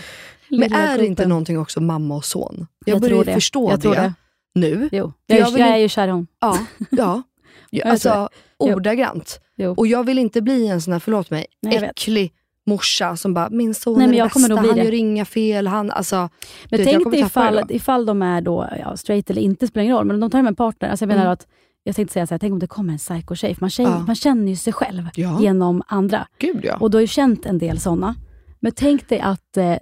Men 0.50 0.60
Lilla 0.60 0.78
är 0.78 0.98
det 0.98 1.06
inte 1.06 1.28
någonting 1.28 1.60
också 1.60 1.82
mamma 1.82 2.16
och 2.16 2.26
son? 2.26 2.68
Jag, 2.86 2.96
Jag 2.96 3.02
börjar 3.02 3.34
förstå 3.34 3.70
Jag 3.72 3.80
det, 3.80 3.90
det. 3.90 4.14
nu. 4.56 4.90
Jo. 4.92 5.14
Jag, 5.28 5.40
jag 5.40 5.60
jag 5.60 5.68
är 5.70 5.78
ju 5.78 5.90
kär 5.90 6.08
i 6.08 6.12
honom. 6.12 6.28
Ja, 6.92 7.22
ja. 7.70 7.86
Alltså, 7.86 8.30
ordagrant. 8.58 9.40
Jo. 9.56 9.74
Och 9.78 9.88
jag 9.88 10.04
vill 10.04 10.20
inte 10.20 10.42
bli 10.42 10.68
en 10.68 10.82
sån 10.82 10.94
här, 10.94 11.00
förlåt 11.00 11.30
mig, 11.30 11.46
Nej, 11.62 11.76
äcklig 11.78 12.34
morsa 12.68 13.16
som 13.18 13.34
bara, 13.34 13.50
min 13.50 13.74
son 13.74 13.94
Nej, 13.94 14.04
är 14.04 14.08
men 14.08 14.12
det 14.12 14.18
jag 14.18 14.28
bästa, 14.34 14.56
han 14.56 14.76
det. 14.78 14.84
gör 14.84 14.94
inga 14.94 15.26
fel. 15.26 15.68
Han, 15.68 15.92
alltså, 15.92 16.16
Men 16.16 16.78
vet, 16.80 16.84
tänk 16.88 17.12
dig 17.12 17.20
ifall, 17.20 17.62
ifall 17.70 18.06
de 18.06 18.22
är 18.22 18.42
då, 18.42 18.70
ja, 18.80 18.98
straight 18.98 19.30
eller 19.30 19.42
inte, 19.42 19.68
spelar 19.68 19.84
ingen 19.84 19.96
roll, 19.98 20.06
men 20.06 20.20
de 20.20 20.30
tar 20.32 20.40
hem 20.40 20.48
en 20.48 20.56
partner. 20.56 20.90
Alltså 20.90 21.04
jag 21.04 21.08
menar 21.08 21.22
Mm. 21.22 21.34
att, 21.34 21.48
jag 21.84 21.96
tänkte 21.96 22.14
säga 22.14 22.28
så 22.28 22.34
här, 22.34 22.40
tänk 22.40 22.54
om 22.54 22.60
det 22.60 22.68
kommer 22.68 22.94
en 22.94 23.00
psycho-tjej, 23.00 23.56
för 23.56 23.62
man, 23.62 23.70
tjej, 23.70 23.86
Ja. 23.86 24.00
man 24.00 24.16
känner 24.16 24.48
ju 24.50 24.56
sig 24.56 24.74
själv 24.74 25.04
Ja. 25.16 25.42
genom 25.42 25.82
andra. 25.88 26.28
Gud 26.40 26.60
ja. 26.64 26.78
Och 26.78 26.92
du 26.92 26.98
har 26.98 27.02
ju 27.02 27.08
känt 27.08 27.46
en 27.46 27.58
del 27.58 27.80
sådana. 27.80 28.16
Men 28.60 28.72
tänk 28.72 29.10
dig 29.10 29.20
att 29.20 29.58
eh, 29.58 29.78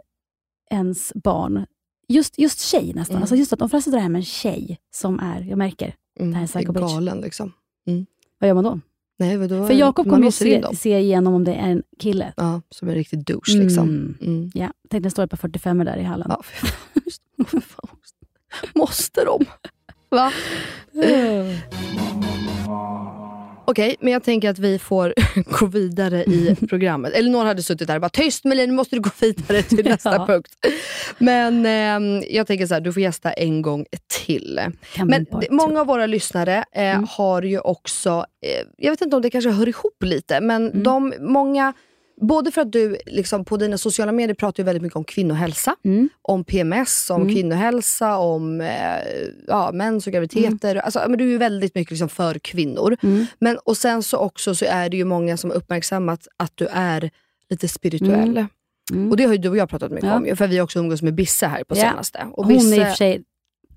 ens 0.71 1.11
barn, 1.23 1.65
just, 2.07 2.39
just 2.39 2.59
tjej 2.59 2.93
nästan, 2.95 3.15
Mm. 3.15 3.23
alltså 3.23 3.35
just 3.35 3.53
att 3.53 3.59
de 3.59 3.69
flesta 3.69 3.91
drar 3.91 3.99
hem 3.99 4.15
en 4.15 4.23
tjej 4.23 4.77
som 4.95 5.19
är, 5.19 5.41
jag 5.41 5.57
märker, 5.57 5.93
Mm, 6.19 6.31
det 6.31 6.37
här 6.37 6.43
är 6.43 6.47
psycho 6.47 6.71
bitch. 6.73 6.81
galen 6.83 7.21
liksom. 7.21 7.51
vad 8.39 8.47
gör 8.47 8.53
man 8.53 8.63
då? 8.63 8.79
Nej, 9.19 9.37
men 9.37 9.49
då, 9.49 9.67
För 9.67 9.73
Jakob 9.73 10.09
kommer 10.09 10.25
ju 10.25 10.31
se, 10.31 10.75
se 10.75 10.99
igenom 10.99 11.33
om 11.33 11.43
det 11.43 11.53
är 11.53 11.69
en 11.71 11.83
kille. 11.99 12.33
Ja, 12.37 12.61
som 12.69 12.89
en 12.89 12.95
riktig 12.95 13.25
douche 13.25 13.57
liksom. 13.57 13.89
Mm. 13.89 14.17
Mm. 14.21 14.51
Ja, 14.53 14.73
tänk 14.89 15.03
när 15.03 15.09
står 15.09 15.23
ett 15.23 15.29
par 15.29 15.37
45 15.37 15.77
där 15.77 15.97
i 15.97 16.03
hallen. 16.03 16.27
Ja, 16.29 16.41
fy 16.43 16.67
fan. 17.61 17.89
Måste 18.75 19.25
de? 19.25 19.45
Va? 20.09 20.31
Okej, 23.69 23.95
men 23.99 24.13
jag 24.13 24.23
tänker 24.23 24.49
att 24.49 24.59
vi 24.59 24.79
får 24.79 25.13
gå 25.59 25.65
vidare 25.65 26.23
i 26.23 26.55
programmet. 26.69 27.13
Eller 27.13 27.29
någon 27.29 27.45
hade 27.47 27.63
suttit 27.63 27.87
där 27.87 27.95
och 27.95 28.01
bara 28.01 28.09
“Tyst 28.09 28.45
Melin, 28.45 28.69
nu 28.69 28.75
måste 28.75 28.95
du 28.95 29.01
gå 29.01 29.09
vidare 29.21 29.61
till 29.63 29.85
nästa 29.89 30.15
Ja. 30.15 30.25
punkt”. 30.25 30.51
Men 31.17 31.65
ehm, 31.65 32.23
jag 32.29 32.47
tänker 32.47 32.67
så 32.67 32.73
här, 32.73 32.81
du 32.81 32.93
får 32.93 33.01
gästa 33.01 33.31
en 33.31 33.61
gång 33.61 33.85
till. 34.25 34.59
Men 35.05 35.25
många 35.49 35.81
av 35.81 35.87
våra 35.87 36.05
lyssnare 36.05 36.63
eh, 36.75 36.89
Mm. 36.89 37.07
har 37.09 37.41
ju 37.41 37.59
också, 37.59 38.25
eh, 38.45 38.67
jag 38.77 38.91
vet 38.91 39.01
inte 39.01 39.15
om 39.15 39.21
det 39.21 39.29
kanske 39.29 39.49
hör 39.51 39.67
ihop 39.67 40.03
lite, 40.03 40.41
men 40.41 40.69
Mm. 40.71 40.83
de, 40.83 41.13
många, 41.19 41.73
både 42.21 42.51
för 42.51 42.61
att 42.61 42.71
du 42.71 42.97
liksom, 43.05 43.45
på 43.45 43.57
dina 43.57 43.77
sociala 43.77 44.11
medier 44.11 44.35
pratar 44.35 44.63
ju 44.63 44.65
väldigt 44.65 44.83
mycket 44.83 44.95
om 44.95 45.03
kvinnohälsa, 45.03 45.75
Mm. 45.85 46.09
om 46.21 46.43
PMS, 46.43 47.09
om 47.09 47.21
Mm. 47.21 47.33
kvinnohälsa, 47.35 48.17
om 48.17 48.61
eh, 48.61 48.69
ja, 49.47 49.71
mens 49.73 50.07
och 50.07 50.13
graviditeter. 50.13 50.75
Alltså, 50.75 51.03
men 51.07 51.17
du 51.17 51.23
är 51.23 51.29
ju 51.29 51.37
väldigt 51.37 51.75
mycket 51.75 51.91
liksom 51.91 52.09
för 52.09 52.39
kvinnor. 52.39 52.97
Mm. 53.03 53.25
Men, 53.39 53.57
och 53.57 53.77
sen 53.77 54.03
så 54.03 54.17
också 54.17 54.55
så 54.55 54.65
är 54.65 54.89
det 54.89 54.97
ju 54.97 55.05
många 55.05 55.37
som 55.37 55.49
har 55.49 55.57
uppmärksammat 55.57 56.27
att 56.37 56.51
du 56.55 56.67
är 56.71 57.09
lite 57.49 57.67
spirituell. 57.67 58.37
Mm. 58.37 58.47
Mm. 58.93 59.11
Och 59.11 59.17
det 59.17 59.23
har 59.23 59.31
ju 59.31 59.37
du 59.37 59.49
och 59.49 59.57
jag 59.57 59.69
pratat 59.69 59.91
mycket 59.91 60.09
Ja. 60.09 60.15
om, 60.15 60.35
för 60.37 60.47
vi 60.47 60.57
har 60.57 60.63
också 60.63 60.79
umgås 60.79 61.01
med 61.01 61.13
Bisse 61.15 61.47
här 61.47 61.63
på 61.63 61.75
senaste. 61.75 62.25
Och 62.33 62.45
Hon 62.45 62.53
är 62.53 62.57
i 62.57 62.59
Bisse- 62.59 62.81
och 62.81 62.87
för 62.87 62.93
sig 62.95 63.23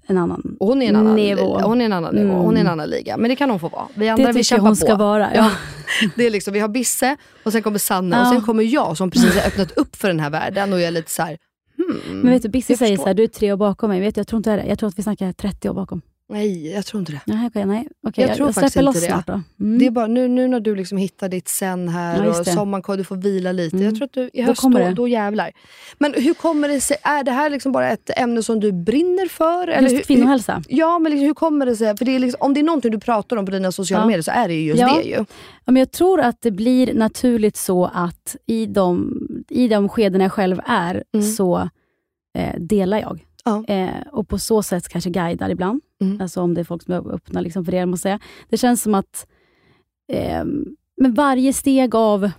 en 0.06 0.18
annan 0.18 0.56
och 0.60 0.66
hon 0.66 0.82
är 0.82 0.88
en 0.88 0.96
annan 0.96 1.16
nivå. 1.16 1.60
Hon 1.60 1.80
är 1.80 1.84
en 1.84 1.92
annan 1.92 2.14
nivå. 2.14 2.32
Hon 2.34 2.56
är 2.56 2.60
en 2.60 2.66
Mm. 2.66 2.72
annan 2.72 2.90
liga. 2.90 3.16
Men 3.16 3.28
det 3.30 3.36
kan 3.36 3.50
hon 3.50 3.60
få 3.60 3.68
vara. 3.68 3.86
Vi 3.94 4.08
andra 4.08 4.26
Det 4.26 4.32
vi 4.32 4.44
kämpar 4.44 4.62
hon 4.62 4.70
på. 4.72 4.76
ska 4.76 4.94
vara. 4.94 5.34
Ja. 5.34 5.50
Det 6.16 6.26
är 6.26 6.30
liksom, 6.30 6.54
vi 6.54 6.60
har 6.60 6.68
Bisse, 6.68 7.16
och 7.42 7.52
sen 7.52 7.62
kommer 7.62 7.78
Sanna 7.78 8.20
och 8.20 8.26
Ja. 8.26 8.30
sen 8.32 8.42
kommer 8.42 8.62
jag 8.62 8.96
som 8.96 9.10
precis 9.10 9.34
har 9.34 9.46
öppnat 9.46 9.72
upp 9.72 9.96
för 9.96 10.08
den 10.08 10.20
här 10.20 10.30
världen 10.30 10.72
och 10.72 10.78
jag 10.80 10.86
är 10.86 10.90
lite 10.90 11.10
så 11.10 11.22
här, 11.22 11.38
hmm, 11.76 12.20
Men 12.20 12.32
vet 12.32 12.42
du, 12.42 12.48
Bisse 12.48 12.76
säger 12.76 12.92
förstår. 12.92 13.02
så 13.04 13.08
här, 13.08 13.14
du 13.14 13.22
är 13.22 13.28
tre 13.28 13.52
år 13.52 13.56
bakom 13.56 13.90
mig. 13.90 14.00
Vet 14.00 14.14
du, 14.14 14.18
jag 14.18 14.26
tror 14.28 14.36
inte 14.36 14.50
är 14.52 14.56
det. 14.56 14.64
Jag 14.66 14.78
tror 14.78 14.88
att 14.88 14.98
vi 14.98 15.02
snackar 15.02 15.32
30 15.32 15.68
år 15.70 15.74
bakom. 15.74 16.02
Nej, 16.32 16.72
jag 16.72 16.86
tror 16.86 17.00
inte 17.00 17.12
det. 17.12 17.20
Nej, 17.24 17.46
okej, 17.46 17.64
nej. 17.66 17.88
Okej, 18.06 18.22
Jag 18.22 18.30
jag, 18.30 18.36
tror 18.36 18.48
jag 18.48 18.54
faktiskt 18.54 18.76
inte 18.76 18.84
loss 18.84 19.00
det. 19.00 19.06
snart 19.06 19.26
då. 19.26 19.40
Mm. 19.60 19.78
Det 19.78 19.86
är 19.86 19.90
bara 19.90 20.06
nu, 20.06 20.28
nu 20.28 20.48
när 20.48 20.60
du 20.60 20.74
liksom 20.76 20.98
hittar 20.98 21.28
ditt 21.28 21.48
sen 21.48 21.88
här 21.88 22.24
Ja, 22.24 22.40
och 22.40 22.46
sommaren 22.46 22.96
du 22.98 23.04
får 23.04 23.16
vila 23.16 23.52
lite. 23.52 23.76
Mm. 23.76 23.88
Jag 23.88 23.96
tror 23.96 24.04
att 24.04 24.12
du 24.12 24.30
i 24.32 24.40
Då 24.42 24.46
höst, 24.48 24.62
då, 24.62 24.68
det. 24.68 24.90
då 24.94 25.08
jävlar. 25.08 25.50
Men 25.98 26.14
hur 26.14 26.34
kommer 26.34 26.68
det 26.68 26.80
sig, 26.80 26.96
är 27.02 27.24
det 27.24 27.30
här 27.30 27.50
liksom 27.50 27.72
bara 27.72 27.90
ett 27.90 28.10
ämne 28.16 28.42
som 28.42 28.60
du 28.60 28.72
brinner 28.72 29.28
för? 29.28 29.68
Eller 29.68 29.88
Just 29.88 30.10
hur, 30.10 30.14
kvinnohälsa. 30.14 30.62
Ja, 30.68 30.98
men 30.98 31.12
liksom, 31.12 31.26
hur 31.26 31.34
kommer 31.34 31.66
det 31.66 31.76
sig? 31.76 31.96
För 31.96 32.04
det 32.04 32.14
är 32.14 32.18
liksom, 32.18 32.38
om 32.40 32.54
det 32.54 32.60
är 32.60 32.64
någonting 32.64 32.90
du 32.90 33.00
pratar 33.00 33.36
om 33.36 33.44
på 33.46 33.52
dina 33.52 33.72
sociala 33.72 34.02
Ja. 34.02 34.06
medier 34.06 34.22
så 34.22 34.30
är 34.30 34.48
det 34.48 34.54
ju 34.54 34.62
just 34.68 34.80
Ja. 34.80 34.96
det 34.96 35.08
ju. 35.08 35.14
Ja, 35.64 35.72
men 35.72 35.76
jag 35.76 35.90
tror 35.90 36.20
att 36.20 36.42
det 36.42 36.50
blir 36.50 36.94
naturligt 36.94 37.56
så 37.56 37.90
att 37.94 38.36
i 38.46 38.66
de, 38.66 39.18
i 39.48 39.68
de 39.68 39.88
skeden 39.88 40.20
jag 40.20 40.32
själv 40.32 40.60
är, 40.66 41.04
Mm. 41.14 41.26
så 41.26 41.68
eh, 42.38 42.60
delar 42.60 42.98
jag. 43.00 43.24
Ja. 43.44 43.64
Eh, 43.68 44.00
och 44.12 44.28
på 44.28 44.38
så 44.38 44.62
sätt 44.62 44.88
kanske 44.88 45.10
guidar 45.10 45.50
ibland. 45.50 45.80
Mm. 46.00 46.20
Alltså 46.20 46.40
om 46.40 46.54
det 46.54 46.60
är 46.60 46.64
folk 46.64 46.82
som 46.82 46.94
är 46.94 47.12
öppna 47.14 47.40
liksom 47.40 47.64
för 47.64 47.72
det, 47.72 47.86
måste 47.86 48.02
säga. 48.02 48.20
Det 48.48 48.56
känns 48.56 48.82
som 48.82 48.94
att 48.94 49.26
eh, 50.12 50.44
men 50.96 51.14
varje 51.14 51.52
steg 51.52 51.94
av 51.94 52.30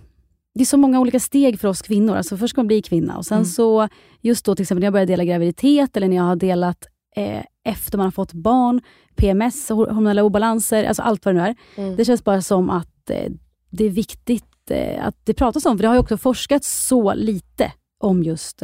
det 0.54 0.60
är 0.60 0.64
så 0.64 0.76
många 0.76 1.00
olika 1.00 1.20
steg 1.20 1.60
för 1.60 1.68
oss 1.68 1.82
kvinnor. 1.82 2.16
Alltså 2.16 2.36
först 2.36 2.50
ska 2.50 2.58
man 2.58 2.66
bli 2.66 2.82
kvinna 2.82 3.16
och 3.16 3.26
sen 3.26 3.36
Mm. 3.38 3.44
så, 3.46 3.88
just 4.20 4.44
då 4.44 4.54
till 4.54 4.62
exempel 4.62 4.80
när 4.80 4.86
jag 4.86 4.92
började 4.92 5.12
dela 5.12 5.24
graviditet 5.24 5.96
eller 5.96 6.08
när 6.08 6.16
jag 6.16 6.22
har 6.24 6.36
delat 6.36 6.86
eh, 7.16 7.44
efter 7.64 7.98
man 7.98 8.06
har 8.06 8.10
fått 8.10 8.32
barn, 8.32 8.80
PMS, 9.16 9.68
hor- 9.70 9.86
hormonella 9.86 10.22
obalanser, 10.22 10.84
alltså 10.84 11.02
allt 11.02 11.24
vad 11.24 11.34
det 11.34 11.40
nu 11.40 11.46
är. 11.48 11.56
Mm. 11.76 11.96
Det 11.96 12.04
känns 12.04 12.24
bara 12.24 12.42
som 12.42 12.70
att 12.70 13.10
eh, 13.10 13.32
det 13.70 13.84
är 13.84 13.90
viktigt 13.90 14.70
eh, 14.70 15.06
att 15.06 15.16
det 15.24 15.34
pratas 15.34 15.66
om, 15.66 15.78
för 15.78 15.82
det 15.82 15.88
har 15.88 15.94
ju 15.94 16.00
också 16.00 16.16
forskats 16.16 16.86
så 16.86 17.14
lite 17.14 17.72
om 18.00 18.22
just 18.22 18.58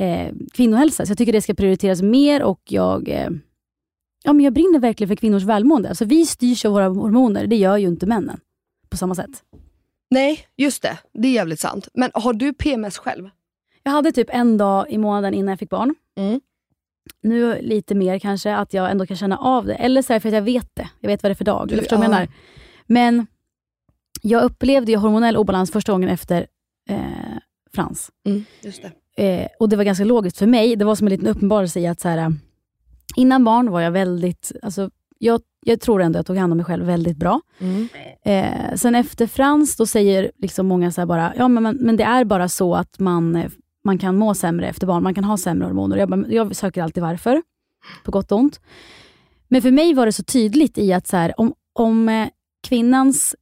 eh, 0.00 0.32
kvinnohälsa. 0.52 1.06
Så 1.06 1.10
jag 1.10 1.18
tycker 1.18 1.32
det 1.32 1.42
ska 1.42 1.54
prioriteras 1.54 2.02
mer 2.02 2.42
och 2.42 2.60
jag, 2.68 3.08
eh, 3.08 3.28
ja, 4.24 4.32
men 4.32 4.44
jag 4.44 4.52
brinner 4.52 4.78
verkligen 4.78 5.08
för 5.08 5.16
kvinnors 5.16 5.42
välmående. 5.42 5.88
Alltså 5.88 6.04
vi 6.04 6.26
styrs 6.26 6.64
av 6.64 6.72
våra 6.72 6.88
hormoner, 6.88 7.46
det 7.46 7.56
gör 7.56 7.76
ju 7.76 7.86
inte 7.88 8.06
männen 8.06 8.40
på 8.90 8.96
samma 8.96 9.14
sätt. 9.14 9.42
Nej, 10.10 10.46
just 10.56 10.82
det. 10.82 10.98
Det 11.12 11.28
är 11.28 11.32
jävligt 11.32 11.60
sant. 11.60 11.88
Men 11.94 12.10
har 12.14 12.32
du 12.32 12.52
PMS 12.52 12.98
själv? 12.98 13.28
Jag 13.82 13.92
hade 13.92 14.12
typ 14.12 14.28
en 14.30 14.58
dag 14.58 14.90
i 14.90 14.98
månaden 14.98 15.34
innan 15.34 15.48
jag 15.48 15.58
fick 15.58 15.70
barn. 15.70 15.94
Mm. 16.18 16.40
Nu 17.22 17.58
lite 17.62 17.94
mer 17.94 18.18
kanske, 18.18 18.54
att 18.56 18.74
jag 18.74 18.90
ändå 18.90 19.06
kan 19.06 19.16
känna 19.16 19.36
av 19.38 19.66
det. 19.66 19.74
Eller 19.74 20.02
så 20.02 20.12
är 20.12 20.14
det 20.14 20.20
för 20.20 20.28
att 20.28 20.34
jag 20.34 20.42
vet 20.42 20.68
det. 20.74 20.88
Jag 21.00 21.08
vet 21.08 21.22
vad 21.22 21.30
det 21.30 21.32
är 21.32 21.34
för 21.34 21.44
dag. 21.44 21.68
Du- 21.68 21.74
Du, 21.74 21.80
förstår 21.80 21.96
vad 21.96 22.04
jag 22.04 22.12
ja. 22.12 22.14
menar? 22.18 22.28
Men 22.86 23.26
jag 24.22 24.42
upplevde 24.42 24.92
ju 24.92 24.98
hormonell 24.98 25.36
obalans 25.36 25.72
första 25.72 25.92
gången 25.92 26.08
efter 26.08 26.46
eh, 26.90 26.98
Frans. 27.74 28.10
Mm. 28.26 28.44
Just 28.62 28.82
det. 28.82 28.92
Eh, 29.20 29.46
och 29.58 29.68
det 29.68 29.76
var 29.76 29.84
ganska 29.84 30.04
logiskt 30.04 30.38
för 30.38 30.46
mig. 30.46 30.76
Det 30.76 30.84
var 30.84 30.94
som 30.94 31.06
en 31.06 31.10
liten 31.10 31.26
uppenbarelse 31.26 31.80
i 31.80 31.86
att 31.86 32.00
så 32.00 32.08
här, 32.08 32.32
innan 33.16 33.44
barn 33.44 33.70
var 33.70 33.80
jag 33.80 33.90
väldigt, 33.90 34.52
alltså, 34.62 34.90
jag, 35.18 35.40
jag 35.64 35.80
tror 35.80 36.02
ändå 36.02 36.18
att 36.18 36.18
jag 36.18 36.26
tog 36.26 36.36
hand 36.36 36.52
om 36.52 36.56
mig 36.56 36.66
själv 36.66 36.86
väldigt 36.86 37.16
bra. 37.16 37.40
Mm. 37.58 37.88
Eh, 38.24 38.74
sen 38.76 38.94
efter 38.94 39.26
Frans, 39.26 39.76
då 39.76 39.86
säger 39.86 40.30
liksom 40.38 40.66
många 40.66 40.90
så 40.90 41.06
bara, 41.06 41.32
ja 41.36 41.48
men, 41.48 41.62
men, 41.62 41.76
men 41.76 41.96
det 41.96 42.04
är 42.04 42.24
bara 42.24 42.48
så 42.48 42.74
att 42.74 42.98
man, 42.98 43.36
eh, 43.36 43.50
man 43.84 43.98
kan 43.98 44.16
må 44.16 44.34
sämre 44.34 44.68
efter 44.68 44.86
barn, 44.86 45.02
man 45.02 45.14
kan 45.14 45.24
ha 45.24 45.36
sämre 45.36 45.66
hormoner. 45.66 45.96
Jag, 45.96 46.08
bara, 46.08 46.24
jag 46.28 46.56
söker 46.56 46.82
alltid 46.82 47.02
varför, 47.02 47.42
på 48.04 48.10
gott 48.10 48.32
och 48.32 48.38
ont. 48.38 48.60
Men 49.48 49.62
för 49.62 49.70
mig 49.70 49.94
var 49.94 50.06
det 50.06 50.12
så 50.12 50.22
tydligt 50.22 50.78
i 50.78 50.92
att 50.92 51.06
så 51.06 51.16
här, 51.16 51.40
om, 51.40 51.54
om 51.72 52.08
eh, 52.08 52.28
kvinnans 52.68 53.36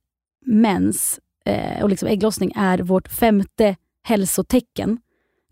mens 0.46 1.20
eh, 1.44 1.82
och 1.82 1.88
liksom 1.88 2.08
ägglossning 2.08 2.52
är 2.56 2.78
vårt 2.78 3.08
femte 3.08 3.76
hälsotecken, 4.02 4.98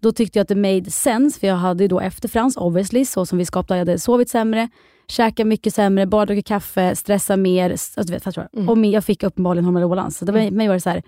då 0.06 0.12
tyckte 0.12 0.38
jag 0.38 0.42
att 0.42 0.48
det 0.48 0.54
made 0.54 0.90
sense, 0.90 1.40
för 1.40 1.46
jag 1.46 1.56
hade 1.56 1.84
ju 1.84 1.88
då 1.88 2.00
efter 2.00 2.28
Frans, 2.28 2.56
obviously, 2.56 3.04
så 3.04 3.26
som 3.26 3.38
vi 3.38 3.44
skapade, 3.44 3.78
jag 3.80 3.86
hade 3.86 3.98
sovit 3.98 4.28
sämre, 4.30 4.68
käkat 5.08 5.46
mycket 5.46 5.74
sämre, 5.74 6.06
bara 6.06 6.26
druckit 6.26 6.46
kaffe, 6.46 6.96
stressat 6.96 7.38
mer. 7.38 7.70
Alltså, 7.70 8.02
du 8.02 8.12
vet, 8.12 8.24
förstår 8.24 8.48
du? 8.52 8.58
Mm. 8.58 8.68
Och 8.68 8.78
min- 8.78 8.90
jag 8.90 9.04
fick 9.04 9.22
uppenbarligen 9.22 9.64
hormonell 9.64 9.86
obalans. 9.86 10.18
Så 10.18 10.24
det 10.24 10.32
Mm. 10.40 10.54
mig 10.54 10.68
var 10.68 10.74
det 10.74 10.80
så 10.80 10.90
här, 10.90 11.02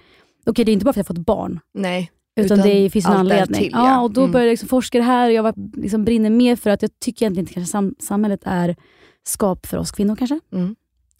okej 0.46 0.64
det 0.64 0.70
är 0.70 0.72
inte 0.72 0.84
bara 0.84 0.92
för 0.92 1.00
att 1.00 1.08
jag 1.08 1.16
fått 1.16 1.26
barn, 1.26 1.60
Nej. 1.74 2.10
utan, 2.40 2.58
Utan 2.58 2.68
det 2.70 2.90
finns 2.90 3.06
en 3.06 3.12
anledning. 3.12 3.52
därtill, 3.52 3.70
ja. 3.72 3.88
ja. 3.88 4.00
och 4.00 4.10
då 4.10 4.20
Mm. 4.20 4.32
började 4.32 4.46
jag 4.48 4.52
liksom 4.52 4.68
forska 4.68 4.98
det 4.98 5.04
här 5.04 5.26
och 5.28 5.32
jag 5.32 5.42
var, 5.42 5.54
liksom 5.76 6.04
brinner 6.04 6.30
mer 6.30 6.56
för 6.56 6.70
att 6.70 6.82
jag 6.82 6.90
tycker 7.00 7.22
egentligen 7.24 7.42
inte 7.44 7.54
kanske 7.54 7.70
sam, 7.70 7.94
samhället 7.98 8.40
är 8.44 8.76
skap 9.26 9.66
för 9.66 9.76
oss 9.76 9.90
kvinnor 9.90 10.16
kanske. 10.16 10.40
Mm. 10.52 10.76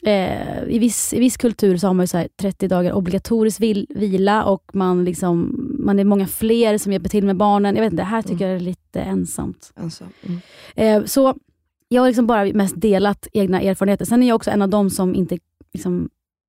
Eh, 0.06 0.64
i, 0.68 0.78
viss, 0.78 1.12
I 1.14 1.20
viss 1.20 1.36
kultur 1.36 1.76
så 1.76 1.86
har 1.86 1.94
man 1.94 2.02
ju 2.04 2.06
så 2.08 2.18
här 2.18 2.28
30 2.40 2.68
dagar 2.68 2.92
obligatorisk 2.92 3.60
vil, 3.60 3.86
vila 3.90 4.44
och 4.44 4.62
man, 4.72 5.04
liksom, 5.04 5.54
man 5.78 5.98
är 5.98 6.04
många 6.04 6.26
fler 6.26 6.78
som 6.78 6.92
hjälper 6.92 7.08
till 7.08 7.24
med 7.26 7.36
barnen. 7.36 7.74
Jag 7.76 7.82
vet 7.82 7.92
inte, 7.92 8.02
det 8.02 8.06
här 8.06 8.22
tycker 8.22 8.44
Mm. 8.44 8.48
jag 8.50 8.56
är 8.56 8.60
lite 8.60 9.00
ensamt. 9.00 9.72
Alltså, 9.76 10.04
mm. 10.22 10.40
Eh, 10.74 11.04
så 11.04 11.34
jag 11.88 12.02
har 12.02 12.06
liksom 12.08 12.26
bara 12.26 12.44
mest 12.44 12.74
delat 12.80 13.26
egna 13.32 13.60
erfarenheter. 13.60 14.04
Sen 14.04 14.22
är 14.22 14.28
jag 14.28 14.36
också 14.36 14.50
en 14.50 14.62
av 14.62 14.68
dem 14.68 14.90
som 14.90 15.14
inte 15.14 15.38
liksom, 15.72 16.08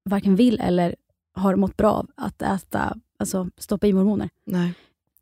varken 0.09 0.35
vill 0.35 0.59
eller 0.59 0.95
har 1.33 1.55
mått 1.55 1.77
bra 1.77 1.91
av 1.91 2.07
att 2.17 2.41
äta, 2.41 2.97
alltså 3.19 3.49
stoppa 3.57 3.87
i 3.87 3.91
hormoner. 3.91 4.29
Nej. 4.45 4.73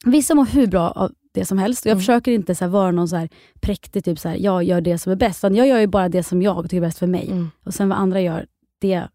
Vissa 0.06 0.36
mår 0.36 0.46
hur 0.46 0.68
bra 0.68 0.92
av 0.92 1.12
det 1.34 1.46
som 1.46 1.58
helst. 1.58 1.86
Jag 1.86 1.92
Mm. 1.92 2.00
försöker 2.02 2.32
inte 2.32 2.56
så 2.56 2.68
vara 2.68 2.92
någon 2.92 3.08
så 3.08 3.16
här 3.16 3.30
präktig, 3.62 4.04
typ 4.06 4.20
så 4.20 4.30
här, 4.30 4.36
jag 4.36 4.64
gör 4.64 4.82
det 4.82 4.98
som 4.98 5.12
är 5.12 5.16
bäst. 5.16 5.44
Jag 5.44 5.68
gör 5.68 5.80
ju 5.80 5.88
bara 5.88 6.10
det 6.10 6.24
som 6.24 6.42
jag 6.42 6.64
tycker 6.64 6.78
är 6.78 6.82
bäst 6.82 7.00
för 7.00 7.08
mig. 7.08 7.28
Mm. 7.32 7.52
Och 7.64 7.74
sen 7.74 7.90
vad 7.90 7.98
andra 7.98 8.22
gör, 8.22 8.46
det... 8.80 9.08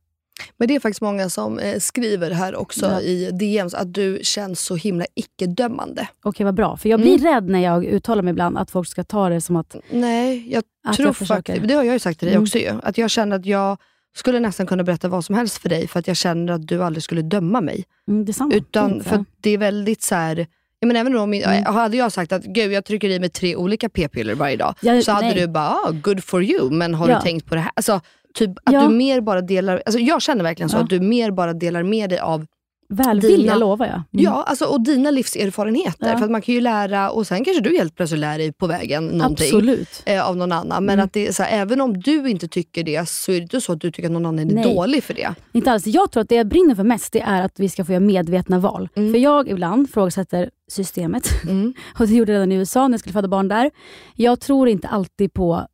Men 0.57 0.69
det 0.69 0.75
är 0.75 0.81
faktiskt 0.81 1.01
många 1.01 1.29
som 1.29 1.59
eh, 1.59 1.79
skriver 1.79 2.31
här 2.31 2.55
också 2.57 2.87
Ja. 2.87 3.01
i 3.01 3.31
DMs 3.31 3.75
att 3.75 3.95
du 3.95 4.19
känns 4.23 4.61
så 4.61 4.77
himla 4.77 5.05
icke-dömande. 5.15 6.09
Okej, 6.25 6.45
vad 6.45 6.55
bra. 6.55 6.77
För 6.77 6.89
jag 6.89 7.01
blir 7.01 7.19
Mm. 7.19 7.35
rädd 7.35 7.49
när 7.49 7.59
jag 7.61 7.85
uttalar 7.85 8.23
mig 8.23 8.31
ibland, 8.31 8.59
att 8.59 8.71
folk 8.71 8.89
ska 8.89 9.05
ta 9.05 9.29
det 9.29 9.41
som 9.41 9.57
att, 9.57 9.77
Nej, 9.91 10.53
jag 10.53 10.63
att 10.85 10.97
tror 10.97 11.07
jag 11.09 11.17
faktiskt, 11.17 11.69
det 11.69 11.75
har 11.75 11.83
jag 11.85 11.93
ju 11.93 11.99
sagt 11.99 12.19
till 12.19 12.27
dig 12.27 12.35
Mm. 12.35 12.43
också 12.43 12.59
ju, 12.59 12.73
att 12.83 12.99
jag 12.99 13.11
känner 13.11 13.37
att 13.37 13.47
jag 13.47 13.77
skulle 14.17 14.41
nästan 14.41 14.67
kunna 14.67 14.83
berätta 14.85 15.09
vad 15.09 15.25
som 15.25 15.35
helst 15.35 15.59
för 15.59 15.69
dig 15.69 15.89
för 15.89 15.99
att 15.99 16.07
jag 16.09 16.17
känner 16.17 16.53
att 16.53 16.67
du 16.67 16.83
aldrig 16.85 17.03
skulle 17.03 17.23
döma 17.23 17.61
mig. 17.61 17.85
Mm, 18.09 18.25
det. 18.25 18.57
Utan 18.57 19.03
för 19.05 19.25
det 19.41 19.51
är 19.51 19.59
väldigt 19.59 20.03
så 20.03 20.15
här. 20.15 20.47
Jag 20.83 20.87
menar, 20.89 21.01
även 21.01 21.17
om, 21.17 21.33
Mm. 21.35 21.65
hade 21.75 21.97
jag 21.97 22.13
sagt 22.13 22.33
att 22.33 22.45
Gud, 22.45 22.73
jag 22.73 22.85
trycker 22.85 23.09
i 23.09 23.21
mig 23.21 23.29
tre 23.29 23.57
olika 23.57 23.89
p-piller 23.89 24.35
varje 24.35 24.57
dag, 24.57 24.75
Ja, 24.81 25.03
så 25.03 25.13
hade 25.13 25.27
nej. 25.27 25.35
du 25.41 25.47
bara, 25.49 25.69
ah, 25.69 25.91
good 26.03 26.25
for 26.25 26.43
you, 26.43 26.71
men 26.71 26.95
har 26.95 27.09
Ja. 27.09 27.17
du 27.17 27.23
tänkt 27.23 27.47
på 27.47 27.55
det 27.55 27.61
här? 27.61 27.71
Alltså, 27.77 28.01
typ 28.35 28.51
att 28.65 28.73
Ja. 28.73 28.81
du 28.81 28.89
mer 28.95 29.21
bara 29.21 29.41
delar, 29.41 29.83
alltså 29.87 29.99
jag 30.01 30.23
känner 30.23 30.43
verkligen 30.45 30.69
så 30.69 30.77
Ja. 30.77 30.81
att 30.83 30.91
du 30.91 31.01
mer 31.01 31.31
bara 31.31 31.53
delar 31.53 31.83
med 31.83 32.11
dig 32.11 32.19
av 32.19 32.47
Välvilja 32.93 33.37
dina- 33.53 33.57
lovar 33.59 33.87
jag. 33.87 33.95
Mm. 33.95 34.05
Ja, 34.11 34.43
alltså, 34.47 34.65
och 34.65 34.81
dina 34.81 35.11
livserfarenheter. 35.11 36.11
Ja. 36.11 36.19
För 36.19 36.25
att 36.25 36.31
man 36.31 36.43
kan 36.43 36.55
ju 36.55 36.61
lära, 36.61 37.11
och 37.11 37.27
sen 37.27 37.45
kanske 37.45 37.63
du 37.63 37.77
helt 37.77 37.97
plötsligt 37.97 38.21
lär 38.21 38.39
dig 38.39 38.53
på 38.53 38.67
vägen 38.67 39.07
någonting. 39.07 39.47
Absolut. 39.47 40.03
Eh, 40.07 40.29
av 40.29 40.37
någon 40.37 40.53
annan. 40.53 40.85
Men 40.85 40.93
Mm. 40.95 41.05
att 41.05 41.13
det 41.13 41.37
så 41.37 41.43
här, 41.43 41.61
även 41.61 41.81
om 41.81 42.01
du 42.01 42.31
inte 42.31 42.49
tycker 42.49 42.85
det 42.85 43.09
så 43.09 43.33
är 43.33 43.37
det 43.37 43.43
inte 43.43 43.61
så 43.61 43.73
att 43.73 43.81
du 43.81 43.91
tycker 43.91 44.09
att 44.09 44.13
någon 44.13 44.27
annan 44.27 44.51
är 44.51 44.55
Nej. 44.55 44.75
dålig 44.75 45.05
för 45.05 45.15
det. 45.15 45.35
Inte 45.53 45.73
alls. 45.73 45.87
Jag 45.87 46.11
tror 46.11 46.21
att 46.21 46.29
det 46.29 46.35
jag 46.35 46.47
brinner 46.47 46.75
för 46.75 46.85
mest, 46.85 47.13
det 47.13 47.21
är 47.21 47.43
att 47.43 47.61
vi 47.61 47.69
ska 47.69 47.85
få 47.85 47.93
göra 47.93 48.01
medvetna 48.01 48.59
val. 48.59 48.89
Mm. 48.95 49.13
För 49.13 49.19
jag 49.19 49.49
ibland 49.49 49.87
ifrågasätter 49.89 50.51
systemet. 50.71 51.29
Mm. 51.45 51.75
Och 51.99 52.07
det 52.07 52.15
gjorde 52.15 52.33
jag 52.33 52.37
redan 52.37 52.53
i 52.53 52.55
USA 52.55 52.89
när 52.89 52.93
jag 52.95 53.01
skulle 53.01 53.13
föda 53.13 53.29
barn 53.29 53.49
där. 53.49 53.71
Jag 54.17 54.41
tror 54.41 54.69
inte 54.69 54.89
alltid 54.89 55.33
på 55.33 55.67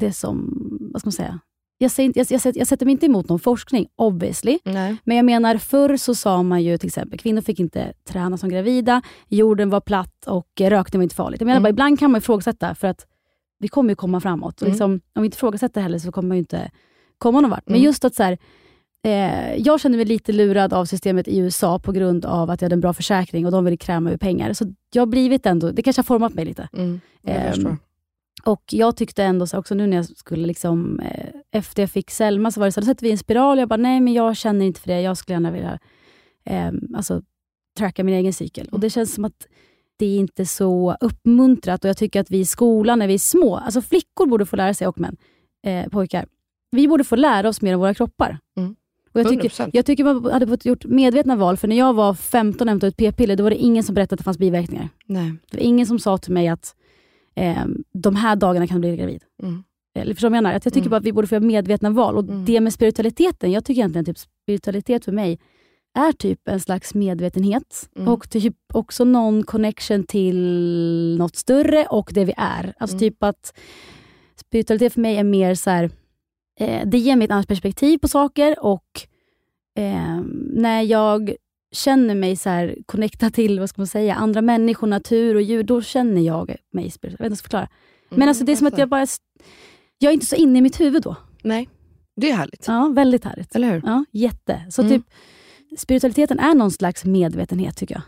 det 0.00 0.12
som, 0.12 0.54
vad 0.92 1.00
ska 1.00 1.06
man 1.06 1.12
säga? 1.12 1.38
Jag, 1.84 1.90
säger 1.90 2.12
jag, 2.14 2.26
jag, 2.30 2.40
sätter, 2.40 2.58
jag 2.60 2.66
sätter 2.68 2.86
mig 2.86 2.92
inte 2.92 3.06
emot 3.06 3.28
någon 3.28 3.38
forskning, 3.40 3.86
obviously. 3.96 4.58
Nej. 4.64 4.96
Men 5.04 5.16
jag 5.16 5.24
menar, 5.26 5.56
förr 5.58 5.96
så 5.96 6.14
sa 6.14 6.42
man 6.42 6.62
ju 6.62 6.78
till 6.78 6.86
exempel, 6.88 7.18
kvinnor 7.18 7.40
fick 7.40 7.60
inte 7.60 7.92
träna 8.08 8.36
som 8.38 8.48
gravida, 8.48 9.02
jorden 9.28 9.70
var 9.70 9.80
platt 9.80 10.26
och 10.26 10.60
eh, 10.60 10.70
rökning 10.70 10.98
var 11.00 11.02
inte 11.02 11.14
farligt. 11.14 11.40
Jag 11.40 11.46
menar 11.46 11.56
Mm. 11.56 11.62
bara, 11.62 11.68
ibland 11.70 11.98
kan 11.98 12.10
man 12.10 12.18
ifrågasätta, 12.18 12.74
för 12.74 12.88
att 12.88 13.06
vi 13.58 13.68
kommer 13.68 13.90
ju 13.90 13.94
komma 13.96 14.20
framåt. 14.20 14.62
Mm. 14.62 14.70
liksom, 14.72 15.00
om 15.14 15.22
vi 15.22 15.26
inte 15.26 15.34
ifrågasätter 15.36 15.80
heller 15.80 15.98
så 15.98 16.12
kommer 16.12 16.28
man 16.28 16.36
ju 16.36 16.38
inte 16.38 16.70
komma 17.18 17.40
någon 17.40 17.50
vart. 17.50 17.66
Men 17.66 17.74
Mm. 17.76 17.84
just 17.84 18.04
att 18.04 18.14
så 18.14 18.22
här, 18.22 18.38
eh, 19.04 19.54
jag 19.56 19.80
kände 19.80 19.98
mig 19.98 20.06
lite 20.06 20.32
lurad 20.32 20.72
av 20.72 20.84
systemet 20.84 21.28
i 21.28 21.38
USA 21.38 21.78
på 21.78 21.92
grund 21.92 22.24
av 22.24 22.50
att 22.50 22.60
jag 22.60 22.66
hade 22.66 22.74
en 22.74 22.80
bra 22.80 22.92
försäkring 22.92 23.46
och 23.46 23.52
de 23.52 23.64
ville 23.64 23.76
kräma 23.76 24.10
ur 24.10 24.16
pengar. 24.16 24.52
Så 24.52 24.64
jag 24.92 25.02
har 25.02 25.06
blivit 25.06 25.46
ändå, 25.46 25.70
det 25.70 25.82
kanske 25.82 26.00
har 26.00 26.04
format 26.04 26.34
mig 26.34 26.44
lite. 26.44 26.68
Mm. 26.72 27.00
Jag 27.22 27.54
förstår. 27.54 27.76
Och 28.44 28.62
jag 28.70 28.96
tyckte 28.96 29.24
ändå, 29.24 29.46
så 29.46 29.58
också 29.58 29.74
nu 29.74 29.86
när 29.86 29.96
jag 29.96 30.04
skulle, 30.06 30.46
liksom, 30.46 31.00
eh, 31.00 31.26
efter 31.54 31.82
jag 31.82 31.90
fick 31.90 32.10
Selma, 32.10 32.50
så 32.50 32.60
var 32.60 32.66
det 32.66 32.72
så 32.72 32.80
då 32.80 32.86
sätter 32.86 33.02
vi 33.06 33.10
en 33.10 33.18
spiral. 33.18 33.58
Jag 33.58 33.68
bara, 33.68 33.76
nej 33.76 34.00
men 34.00 34.12
jag 34.12 34.36
känner 34.36 34.66
inte 34.66 34.80
för 34.80 34.88
det. 34.88 35.00
Jag 35.00 35.16
skulle 35.16 35.34
gärna 35.34 35.50
vilja 35.50 35.78
eh, 36.44 36.72
alltså, 36.94 37.22
tracka 37.78 38.04
min 38.04 38.14
egen 38.14 38.32
cykel. 38.32 38.68
Och 38.72 38.80
det 38.80 38.90
känns 38.90 39.14
som 39.14 39.24
att 39.24 39.46
det 39.96 40.06
är 40.06 40.18
inte 40.18 40.46
så 40.46 40.96
uppmuntrat 41.00 41.84
och 41.84 41.88
jag 41.88 41.96
tycker 41.96 42.20
att 42.20 42.30
vi 42.30 42.38
i 42.38 42.44
skolan 42.44 42.98
när 42.98 43.06
vi 43.06 43.14
är 43.14 43.18
små, 43.18 43.56
alltså 43.56 43.82
flickor 43.82 44.26
borde 44.26 44.46
få 44.46 44.56
lära 44.56 44.74
sig 44.74 44.86
och 44.86 45.00
män, 45.00 45.16
eh, 45.66 45.88
pojkar, 45.88 46.26
vi 46.70 46.88
borde 46.88 47.04
få 47.04 47.16
lära 47.16 47.48
oss 47.48 47.62
mer 47.62 47.74
om 47.74 47.80
våra 47.80 47.94
kroppar. 47.94 48.38
Mm. 48.56 48.76
Och 49.12 49.20
jag, 49.20 49.28
tycker, 49.28 49.48
100%. 49.48 49.70
jag 49.72 49.86
tycker 49.86 50.04
man 50.04 50.32
hade 50.32 50.46
fått 50.46 50.64
gjort 50.64 50.84
medvetna 50.84 51.36
val, 51.36 51.56
för 51.56 51.68
när 51.68 51.76
jag 51.76 51.94
var 51.94 52.14
15 52.14 52.68
och 52.68 52.70
hämtade 52.70 52.88
ut 52.88 52.96
p-piller, 52.96 53.36
då 53.36 53.42
var 53.42 53.50
det 53.50 53.56
ingen 53.56 53.84
som 53.84 53.94
berättade 53.94 54.14
att 54.14 54.18
det 54.18 54.24
fanns 54.24 54.38
biverkningar. 54.38 54.88
Nej. 55.06 55.32
Det 55.50 55.56
var 55.56 55.64
ingen 55.64 55.86
som 55.86 55.98
sa 55.98 56.18
till 56.18 56.32
mig 56.32 56.48
att 56.48 56.76
eh, 57.34 57.64
de 57.92 58.16
här 58.16 58.36
dagarna 58.36 58.66
kan 58.66 58.80
du 58.80 58.88
bli 58.88 58.96
gravid. 58.96 59.22
Mm. 59.42 59.64
Eller 59.94 60.14
förstår 60.14 60.28
du 60.28 60.30
vad 60.30 60.36
jag 60.36 60.42
menar? 60.42 60.56
Att 60.56 60.64
jag 60.64 60.74
tycker 60.74 60.86
Mm. 60.86 60.90
bara 60.90 60.96
att 60.96 61.04
vi 61.04 61.12
borde 61.12 61.26
få 61.28 61.34
göra 61.34 61.44
medvetna 61.44 61.90
val. 61.90 62.16
Och 62.16 62.22
Mm. 62.24 62.44
det 62.44 62.60
med 62.60 62.72
spiritualiteten, 62.72 63.52
jag 63.52 63.64
tycker 63.64 63.80
egentligen 63.80 64.04
typ 64.04 64.18
spiritualitet 64.18 65.04
för 65.04 65.12
mig 65.12 65.38
är 65.98 66.12
typ 66.12 66.48
en 66.48 66.60
slags 66.60 66.94
medvetenhet. 66.94 67.88
Mm. 67.96 68.08
Och 68.08 68.30
typ 68.30 68.56
också 68.74 69.04
någon 69.04 69.42
connection 69.42 70.04
till 70.04 71.16
något 71.18 71.36
större 71.36 71.86
och 71.86 72.10
det 72.14 72.24
vi 72.24 72.34
är. 72.36 72.74
Alltså 72.78 72.96
Mm. 72.96 72.98
typ 73.10 73.22
att 73.22 73.54
spiritualitet 74.40 74.92
för 74.92 75.00
mig 75.00 75.16
är 75.16 75.24
mer 75.24 75.54
så 75.54 75.70
här, 75.70 75.90
eh, 76.60 76.86
det 76.88 76.98
ger 76.98 77.16
mig 77.16 77.24
ett 77.24 77.30
annat 77.30 77.48
perspektiv 77.48 77.98
på 77.98 78.08
saker 78.08 78.56
och 78.64 78.86
eh, 79.78 80.20
när 80.52 80.82
jag 80.82 81.34
känner 81.72 82.14
mig 82.14 82.36
så 82.36 82.48
här 82.50 82.76
connectad 82.86 83.34
till 83.34 83.60
vad 83.60 83.68
ska 83.70 83.80
man 83.80 83.86
säga, 83.86 84.14
andra 84.14 84.42
människor, 84.42 84.86
natur 84.86 85.34
och 85.34 85.42
djur, 85.42 85.62
då 85.62 85.82
känner 85.82 86.20
jag 86.20 86.56
mig 86.72 86.90
spirituell. 86.90 87.16
Jag 87.18 87.24
vet 87.24 87.24
inte 87.24 87.24
hur 87.24 87.30
jag 87.30 87.38
ska 87.38 87.44
förklara. 87.44 87.68
Men 88.10 88.28
alltså 88.28 88.44
det 88.44 88.52
är 88.52 88.56
som 88.56 88.66
att 88.66 88.78
jag 88.78 88.88
bara... 88.88 89.06
Jag 89.98 90.10
är 90.10 90.14
inte 90.14 90.26
så 90.26 90.36
inne 90.36 90.58
i 90.58 90.62
mitt 90.62 90.80
huvud 90.80 91.02
då. 91.02 91.16
Nej, 91.42 91.68
det 92.16 92.30
är 92.30 92.34
härligt. 92.36 92.64
Ja, 92.68 92.88
väldigt 92.94 93.24
härligt. 93.24 93.54
Eller 93.54 93.72
hur? 93.72 93.82
Ja, 93.84 94.04
jätte. 94.12 94.60
Så 94.70 94.82
Mm. 94.82 94.92
typ 95.02 95.06
spiritualiteten 95.78 96.38
är 96.38 96.54
någon 96.54 96.70
slags 96.70 97.04
medvetenhet 97.04 97.76
tycker 97.76 97.94
jag. 97.94 98.02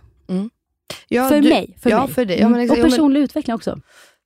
Ja, 1.08 1.28
för 1.28 1.40
du- 1.40 1.48
mig. 1.48 1.76
För 1.82 1.90
ja, 1.90 2.04
mig. 2.06 2.14
för 2.14 2.24
dig. 2.24 2.36
Ja, 2.36 2.40
Mm. 2.46 2.52
men 2.52 2.60
exakt. 2.60 2.80
och 2.84 2.90
personlig 2.90 3.20
utveckling 3.20 3.54
också. 3.56 3.80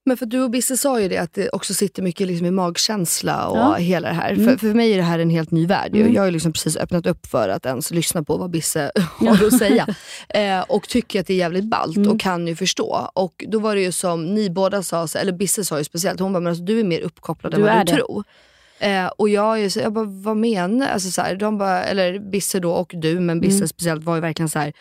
Men 0.05 0.17
för 0.17 0.27
du 0.27 0.41
och 0.43 0.51
Bisse 0.51 0.77
sa 0.77 1.01
ju 1.01 1.09
det 1.09 1.17
att 1.19 1.33
det 1.35 1.49
också 1.49 1.75
sitter 1.75 2.03
mycket 2.03 2.27
liksom 2.27 2.47
i 2.47 2.51
magkänsla 2.51 3.47
och 3.49 3.57
Ja. 3.59 3.75
hela 3.75 4.09
det 4.09 4.15
här. 4.15 4.33
Mm. 4.33 4.45
För, 4.49 4.57
för 4.57 4.75
mig 4.75 4.93
är 4.93 4.97
det 4.97 5.03
här 5.03 5.19
en 5.19 5.31
helt 5.31 5.51
ny 5.51 5.67
värld. 5.67 5.95
Mm. 5.97 6.13
Jag 6.15 6.23
har 6.23 6.31
liksom 6.31 6.53
precis 6.53 6.77
öppnat 6.77 7.07
upp 7.07 7.27
för 7.27 7.49
att 7.49 7.67
ens 7.67 7.91
lyssna 7.91 8.23
på 8.23 8.37
vad 8.37 8.51
Bisse 8.51 8.91
har 9.19 9.47
att 9.47 9.59
säga. 9.59 9.87
Eh, 10.29 10.61
och 10.61 10.89
tycker 10.89 11.21
att 11.21 11.27
det 11.27 11.33
är 11.35 11.39
jävligt 11.39 11.65
ballt 11.65 11.97
Mm. 11.97 12.11
och 12.11 12.21
kan 12.21 12.47
ju 12.47 12.57
förstå. 12.57 13.11
Och 13.15 13.45
då 13.49 13.59
var 13.59 13.75
det 13.75 13.81
ju 13.83 13.93
som 13.93 14.35
ni 14.35 14.51
båda 14.51 14.83
sa, 14.83 15.07
eller 15.19 15.33
Bisse 15.33 15.65
sa 15.65 15.79
ju 15.79 15.85
speciellt, 15.85 16.21
hon 16.21 16.33
bara, 16.33 16.41
men 16.41 16.51
alltså, 16.51 16.65
du 16.65 16.81
är 16.81 16.85
mer 16.85 17.01
uppkopplad 17.01 17.55
än 17.55 17.61
Du 17.61 17.67
vad 17.67 17.75
är 17.75 17.85
du 17.85 17.93
det. 17.93 17.97
tror. 17.99 18.25
Eh, 18.79 19.07
och 19.07 19.29
jag, 19.29 19.61
är 19.61 19.69
så, 19.69 19.81
jag 19.81 19.93
bara, 19.93 20.05
vad 20.05 20.37
menar 20.37 20.89
alltså, 20.89 21.11
så 21.11 21.23
här, 21.23 21.35
de 21.37 21.59
bara, 21.59 21.83
Eller 21.85 22.19
Bisse 22.31 22.61
då 22.61 22.73
och 22.73 22.93
du, 22.95 23.21
men 23.21 23.41
Bisse 23.41 23.57
Mm. 23.57 23.69
speciellt 23.69 24.05
var 24.05 24.15
ju 24.15 24.21
verkligen 24.21 24.49
så 24.49 24.59
här. 24.59 24.73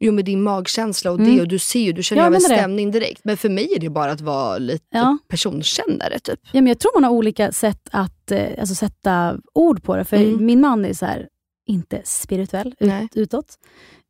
Jo 0.00 0.12
men 0.12 0.24
din 0.24 0.42
magkänsla 0.42 1.10
och 1.10 1.18
Mm. 1.20 1.34
det 1.36 1.42
och 1.42 1.48
du 1.48 1.58
ser 1.58 1.80
ju, 1.80 1.92
du 1.92 2.02
känner 2.02 2.22
Ja, 2.22 2.26
av 2.26 2.34
en 2.34 2.42
men 2.42 2.50
det 2.50 2.56
stämning 2.56 2.90
direkt. 2.90 3.20
Men 3.24 3.36
för 3.36 3.48
mig 3.48 3.68
är 3.76 3.80
det 3.80 3.90
bara 3.90 4.12
att 4.12 4.20
vara 4.20 4.58
lite 4.58 4.84
Ja. 4.90 5.18
personkännare 5.28 6.18
typ. 6.18 6.40
Ja, 6.44 6.60
men 6.60 6.66
jag 6.66 6.78
tror 6.78 7.00
man 7.00 7.04
har 7.04 7.10
olika 7.10 7.52
sätt 7.52 7.88
att 7.92 8.30
eh, 8.30 8.46
alltså, 8.58 8.74
sätta 8.74 9.38
ord 9.54 9.82
på 9.82 9.96
det. 9.96 10.04
För 10.04 10.16
Mm. 10.16 10.46
min 10.46 10.60
man 10.60 10.84
är 10.84 10.92
så 10.92 11.06
här, 11.06 11.28
inte 11.66 12.00
spirituell 12.04 12.74
Nej. 12.80 13.04
ut, 13.04 13.16
utåt. 13.16 13.54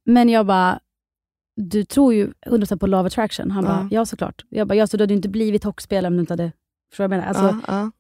Men 0.06 0.28
jag 0.28 0.46
bara, 0.46 0.78
du 1.56 1.84
tror 1.84 2.14
ju 2.14 2.32
100% 2.46 2.78
på 2.80 2.86
love 2.86 3.06
attraction. 3.06 3.50
Han 3.50 3.64
bara, 3.64 3.88
ja 3.90 4.06
såklart. 4.06 4.44
Jag 4.48 4.68
bara, 4.68 4.74
ja 4.74 4.86
så 4.86 4.96
du 4.96 5.02
hade 5.02 5.14
inte 5.14 5.28
blivit 5.28 5.64
hockeyspelare 5.64 6.06
om 6.10 6.14
du 6.16 6.20
inte 6.20 6.32
hade, 6.32 6.52
förstår 6.90 7.04
du 7.04 7.08
vad 7.08 7.16
jag 7.18 7.22
menar? 7.22 7.28
Alltså, 7.28 7.60
ja, 7.72 7.74
ja. 7.78 7.90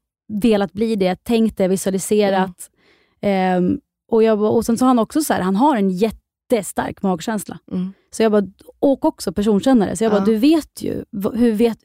velat 0.42 0.72
bli 0.72 0.96
det, 0.96 1.24
tänkt 1.24 1.56
det, 1.58 1.68
visualiserat. 1.68 2.70
Ehm, 3.20 3.78
och, 4.10 4.22
jag, 4.22 4.38
bara- 4.38 4.50
och 4.50 4.64
sen 4.66 4.78
så 4.78 4.84
har 4.84 4.88
han 4.88 4.98
också 4.98 5.20
så 5.20 5.32
här, 5.32 5.40
han 5.40 5.56
har 5.56 5.76
en 5.76 5.90
jättestark 6.54 7.02
magkänsla. 7.02 7.58
Mm. 7.72 7.92
Så 8.10 8.22
jag 8.22 8.32
bara, 8.32 8.46
och 8.78 9.04
också 9.04 9.32
personkännare. 9.32 9.96
Så 9.96 10.04
jag 10.04 10.12
bara, 10.12 10.20
Ja. 10.20 10.24
du 10.24 10.36
vet 10.36 10.82
ju, 10.82 11.04
hur 11.34 11.52
vet, 11.52 11.78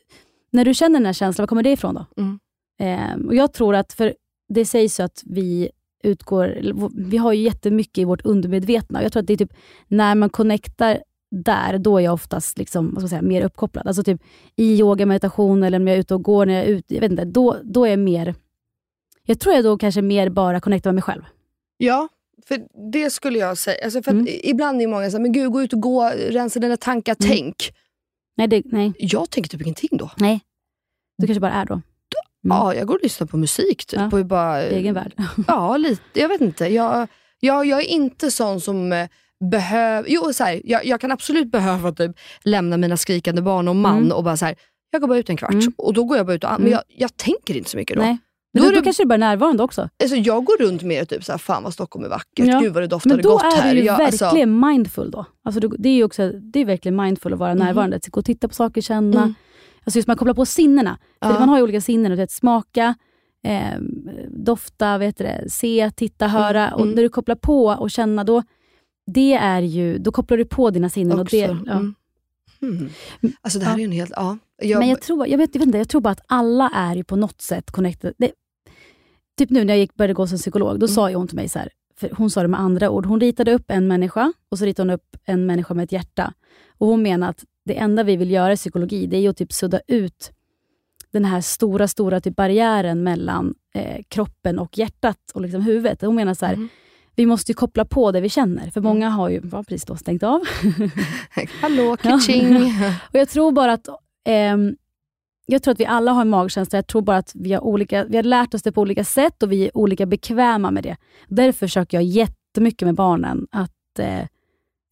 när 0.51 0.65
du 0.65 0.73
känner 0.73 0.99
den 0.99 1.05
här 1.05 1.13
känslan, 1.13 1.43
var 1.43 1.47
kommer 1.47 1.63
det 1.63 1.71
ifrån 1.71 1.95
då? 1.95 2.05
Mm. 2.17 2.39
Ehm, 2.79 3.27
och 3.27 3.35
jag 3.35 3.53
tror 3.53 3.75
att, 3.75 3.93
för 3.93 4.13
det 4.49 4.65
sägs 4.65 4.99
ju 4.99 5.03
att 5.03 5.23
vi 5.25 5.69
utgår, 6.03 6.59
vi 6.95 7.17
har 7.17 7.33
ju 7.33 7.41
jättemycket 7.41 7.97
i 7.97 8.05
vårt 8.05 8.25
undermedvetna. 8.25 9.03
Jag 9.03 9.11
tror 9.11 9.21
att 9.21 9.27
det 9.27 9.33
är 9.33 9.37
typ 9.37 9.53
när 9.87 10.15
man 10.15 10.29
connectar 10.29 10.99
där, 11.31 11.77
då 11.77 11.97
är 11.97 12.01
jag 12.01 12.13
oftast 12.13 12.57
liksom, 12.57 12.85
vad 12.85 12.93
ska 12.93 13.03
jag 13.03 13.09
säga, 13.09 13.21
mer 13.21 13.41
uppkopplad. 13.45 13.87
Alltså 13.87 14.03
typ 14.03 14.21
i 14.55 14.79
yoga, 14.79 15.05
meditation 15.05 15.63
eller 15.63 15.79
om 15.79 15.87
jag 15.87 15.95
är 15.95 15.99
ute 15.99 16.13
och 16.15 16.23
går, 16.23 16.45
när 16.45 16.53
jag 16.53 16.63
är 16.63 16.67
ute, 16.69 16.93
jag 16.93 17.01
vet 17.01 17.11
inte, 17.11 17.25
då, 17.25 17.57
då 17.63 17.85
är 17.85 17.89
jag 17.89 17.99
mer, 17.99 18.35
jag 19.25 19.39
tror 19.39 19.55
jag 19.55 19.63
då 19.63 19.77
kanske 19.77 20.01
mer 20.01 20.29
bara 20.29 20.59
connectar 20.59 20.89
med 20.89 20.95
mig 20.95 21.01
själv. 21.03 21.23
Ja, 21.77 22.07
för 22.47 22.59
det 22.91 23.09
skulle 23.09 23.39
jag 23.39 23.57
säga. 23.57 23.85
Alltså 23.85 24.03
för 24.03 24.11
Mm. 24.11 24.27
Ibland 24.43 24.81
är 24.81 24.87
många 24.87 25.09
såhär, 25.11 25.21
men 25.21 25.31
gud 25.31 25.51
gå 25.51 25.61
ut 25.61 25.73
och 25.73 25.81
gå, 25.81 26.09
rensa 26.29 26.59
dina 26.59 26.77
tankar, 26.77 27.15
Mm. 27.23 27.31
tänk. 27.37 27.55
Nej, 28.37 28.47
det, 28.47 28.61
nej, 28.65 28.93
Jag 28.97 29.29
tänker 29.29 29.49
typ 29.49 29.61
ingenting 29.61 29.89
då. 29.91 30.11
nej. 30.17 30.39
Du 31.17 31.27
kanske 31.27 31.39
bara 31.41 31.51
är 31.53 31.65
då. 31.65 31.73
Mm. 31.73 31.83
Ja, 32.41 32.75
jag 32.75 32.87
går 32.87 32.95
och 32.95 33.03
lyssnar 33.03 33.27
på 33.27 33.37
musik 33.37 33.85
typ. 33.85 33.99
Ja. 33.99 34.17
Och 34.19 34.25
bara, 34.25 34.61
Egen 34.63 34.93
värld. 34.93 35.13
Ja, 35.47 35.77
lite. 35.77 36.01
Jag 36.19 36.29
vet 36.29 36.41
inte. 36.41 36.65
Jag, 36.67 37.07
jag, 37.39 37.65
jag 37.65 37.79
är 37.79 37.85
inte 37.87 38.31
sån 38.31 38.61
som 38.61 38.91
eh, 38.93 39.07
behöver... 39.51 40.09
Jo, 40.09 40.33
så 40.33 40.43
här, 40.43 40.61
jag, 40.63 40.85
jag 40.85 41.01
kan 41.01 41.11
absolut 41.11 41.51
behöva 41.51 41.91
typ, 41.91 42.11
lämna 42.43 42.77
mina 42.77 42.97
skrikande 42.97 43.41
barn 43.41 43.67
och 43.67 43.75
man 43.75 43.97
Mm. 43.97 44.11
och 44.11 44.23
bara 44.23 44.37
så 44.37 44.45
här, 44.45 44.55
jag 44.91 45.01
går 45.01 45.07
bara 45.07 45.17
ut 45.17 45.29
en 45.29 45.37
kvart. 45.37 45.51
Mm. 45.53 45.73
Och 45.77 45.93
då 45.93 46.03
går 46.03 46.17
jag 46.17 46.25
bara 46.25 46.33
ut 46.35 46.43
och, 46.43 46.49
Men 46.49 46.59
Mm. 46.61 46.71
jag, 46.71 46.81
jag 46.87 47.17
tänker 47.17 47.57
inte 47.57 47.69
så 47.69 47.77
mycket 47.77 47.97
då. 47.97 48.01
Nej. 48.03 48.17
Men 48.53 48.63
då, 48.63 48.69
är 48.69 48.75
då 48.75 48.81
kanske 48.81 49.03
du 49.03 49.07
bara 49.07 49.13
är 49.13 49.17
närvarande 49.17 49.63
också. 49.63 49.89
Alltså, 50.03 50.15
jag 50.15 50.45
går 50.45 50.57
runt 50.63 50.83
med 50.83 51.09
typ 51.09 51.23
så 51.23 51.31
här, 51.31 51.39
fan 51.39 51.63
vad 51.63 51.73
Stockholm 51.73 52.05
är 52.05 52.09
vackert, 52.09 52.45
Ja. 52.47 52.59
gud 52.59 52.73
vad 52.73 52.83
det 52.83 52.87
doftade 52.87 53.15
Men 53.15 53.23
då 53.23 53.29
gott 53.29 53.43
är 53.43 53.61
här. 53.61 53.73
du 53.73 53.79
ju 53.79 53.85
Jag, 53.85 54.01
alltså- 54.01 54.25
verkligen 54.25 54.59
mindful 54.59 55.11
då. 55.11 55.25
Alltså 55.43 55.59
du- 55.59 55.75
det 55.79 55.89
är 55.89 55.93
ju 55.95 56.03
också, 56.03 56.31
det 56.31 56.59
är 56.59 56.65
verkligen 56.65 56.95
mindful 56.95 57.33
att 57.33 57.39
vara 57.39 57.55
Mhm. 57.55 57.65
närvarande. 57.65 57.95
Att 57.95 58.07
gå 58.07 58.19
och 58.19 58.25
titta 58.25 58.47
på 58.47 58.53
saker, 58.53 58.81
känna. 58.81 59.21
Mm. 59.21 59.33
Alltså 59.83 59.97
just 59.97 60.07
man 60.07 60.17
kopplar 60.17 60.33
på 60.33 60.45
sinnena. 60.45 60.97
För 61.23 61.29
Ja. 61.33 61.39
man 61.39 61.49
har 61.49 61.57
ju 61.57 61.63
olika 61.63 61.81
sinnen. 61.81 62.11
Du 62.11 62.17
vet, 62.17 62.31
smaka, 62.31 62.95
eh, 63.43 63.79
dofta, 64.29 64.97
vet 64.97 65.17
du 65.17 65.23
det, 65.23 65.49
se, 65.49 65.91
titta, 65.95 66.27
höra. 66.27 66.73
Och 66.73 66.81
mm. 66.81 66.95
när 66.95 67.01
du 67.03 67.09
kopplar 67.09 67.35
på 67.35 67.65
och 67.65 67.91
känna, 67.91 68.23
då, 68.23 68.43
det 69.11 69.33
är 69.33 69.61
ju, 69.61 69.97
då 69.97 70.11
kopplar 70.11 70.37
du 70.37 70.45
på 70.45 70.69
dina 70.69 70.89
sinnen. 70.89 71.13
Och 71.13 71.21
också. 71.21 71.35
det, 71.35 71.57
ja. 71.65 71.71
mm. 71.73 71.95
Mm. 72.61 72.89
Alltså 73.41 73.59
det 73.59 73.65
här 73.65 73.71
Ja. 73.71 73.75
är 73.75 73.79
ju 73.79 73.85
en 73.85 73.91
helt... 73.91 74.11
Ja. 74.15 74.37
Jag, 74.61 74.79
Men 74.79 74.89
jag 74.89 75.01
tror, 75.01 75.27
jag, 75.27 75.37
vet, 75.37 75.55
jag, 75.55 75.59
vet 75.59 75.65
inte, 75.67 75.77
jag 75.77 75.89
tror 75.89 76.01
bara 76.01 76.11
att 76.11 76.25
alla 76.27 76.69
är 76.75 76.95
ju 76.95 77.03
på 77.03 77.15
något 77.15 77.41
sätt 77.41 77.71
connected. 77.71 78.13
Det, 78.17 78.31
typ 79.37 79.49
nu 79.49 79.63
när 79.65 79.73
jag 79.73 79.79
gick, 79.79 79.95
började 79.95 80.13
gå 80.13 80.27
som 80.27 80.37
psykolog, 80.37 80.79
då 80.79 80.85
Mm. 80.85 80.95
sa 80.95 81.11
hon 81.11 81.27
till 81.27 81.35
mig 81.35 81.49
så 81.49 81.59
här, 81.59 81.69
hon 82.11 82.29
sa 82.29 82.41
det 82.41 82.47
med 82.47 82.59
andra 82.59 82.89
ord. 82.89 83.05
Hon 83.05 83.19
ritade 83.19 83.53
upp 83.53 83.71
en 83.71 83.87
människa 83.87 84.33
och 84.51 84.59
så 84.59 84.65
ritade 84.65 84.89
hon 84.89 84.95
upp 84.95 85.15
en 85.25 85.45
människa 85.45 85.73
med 85.73 85.83
ett 85.83 85.91
hjärta. 85.91 86.33
Och 86.77 86.87
Hon 86.87 87.01
menar 87.01 87.29
att 87.29 87.43
det 87.65 87.77
enda 87.77 88.03
vi 88.03 88.15
vill 88.15 88.31
göra 88.31 88.53
i 88.53 88.55
psykologi, 88.55 89.07
det 89.07 89.17
är 89.17 89.29
att 89.29 89.37
typ 89.37 89.53
sudda 89.53 89.79
ut 89.87 90.31
den 91.11 91.25
här 91.25 91.41
stora, 91.41 91.87
stora 91.87 92.21
typ 92.21 92.35
barriären 92.35 93.03
mellan 93.03 93.53
eh, 93.75 94.03
kroppen 94.07 94.59
och 94.59 94.77
hjärtat 94.77 95.31
och 95.33 95.41
liksom 95.41 95.61
huvudet. 95.61 96.01
Hon 96.01 96.15
menar 96.15 96.33
så 96.33 96.45
här, 96.45 96.53
Mm. 96.53 96.69
vi 97.15 97.25
måste 97.25 97.51
ju 97.51 97.55
koppla 97.55 97.85
på 97.85 98.11
det 98.11 98.21
vi 98.21 98.29
känner. 98.29 98.69
För 98.69 98.81
många 98.81 99.09
har 99.09 99.29
ju, 99.29 99.41
precis 99.49 99.85
då 99.85 99.95
stängt 99.95 100.23
av. 100.23 100.41
Hallå, 101.61 101.97
kitching. 102.03 102.55
Och 103.09 103.15
jag 103.19 103.29
tror 103.29 103.51
bara 103.51 103.73
att 103.73 103.87
ehm, 104.29 104.75
jag 105.45 105.63
tror 105.63 105.71
att 105.71 105.79
vi 105.79 105.85
alla 105.85 106.11
har 106.11 106.21
en 106.21 106.29
magkänsla. 106.29 106.77
Jag 106.77 106.87
tror 106.87 107.01
bara 107.01 107.17
att 107.17 107.31
vi 107.35 107.53
har, 107.53 107.61
olika, 107.63 108.05
vi 108.05 108.15
har 108.15 108.23
lärt 108.23 108.53
oss 108.53 108.61
det 108.63 108.71
på 108.71 108.81
olika 108.81 109.03
sätt 109.03 109.43
och 109.43 109.51
vi 109.51 109.65
är 109.65 109.77
olika 109.77 110.05
bekväma 110.05 110.71
med 110.71 110.83
det. 110.83 110.97
Därför 111.27 111.59
försöker 111.59 111.97
jag 111.97 112.03
jättemycket 112.03 112.85
med 112.85 112.95
barnen 112.95 113.47
att 113.51 113.99
eh, 113.99 114.25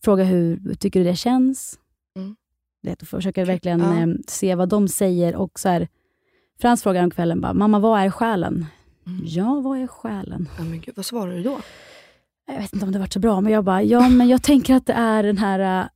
fråga 0.03 0.23
hur 0.23 0.75
tycker 0.75 0.99
du 0.99 1.05
det 1.05 1.15
känns? 1.15 1.79
Mm. 2.17 2.35
Det, 2.83 3.01
och 3.01 3.07
försöka 3.07 3.45
verkligen 3.45 3.79
Ja. 3.79 3.97
eh, 4.01 4.07
se 4.27 4.55
vad 4.55 4.69
de 4.69 4.87
säger. 4.87 5.35
Och 5.35 5.59
så 5.59 5.69
här, 5.69 5.87
Frans 6.61 6.83
frågar 6.83 7.03
om 7.03 7.11
kvällen, 7.11 7.41
bara, 7.41 7.53
mamma 7.53 7.79
vad 7.79 7.99
är 8.01 8.09
själen? 8.09 8.65
Mm. 9.07 9.21
Ja, 9.25 9.59
vad 9.63 9.79
är 9.79 9.87
själen? 9.87 10.49
Ja, 10.57 10.63
men 10.63 10.81
gud, 10.81 10.93
vad 10.95 11.05
svarar 11.05 11.33
du 11.33 11.43
då? 11.43 11.57
Jag 12.47 12.57
vet 12.57 12.73
inte 12.73 12.85
om 12.85 12.91
det 12.91 12.99
var 12.99 13.07
så 13.07 13.19
bra, 13.19 13.41
men 13.41 13.53
jag 13.53 13.63
bara, 13.63 13.83
ja 13.83 14.09
men 14.09 14.27
jag 14.27 14.43
tänker 14.43 14.75
att 14.75 14.85
det 14.85 14.93
är 14.93 15.23
den 15.23 15.37
här 15.37 15.81
äh, 15.81 15.87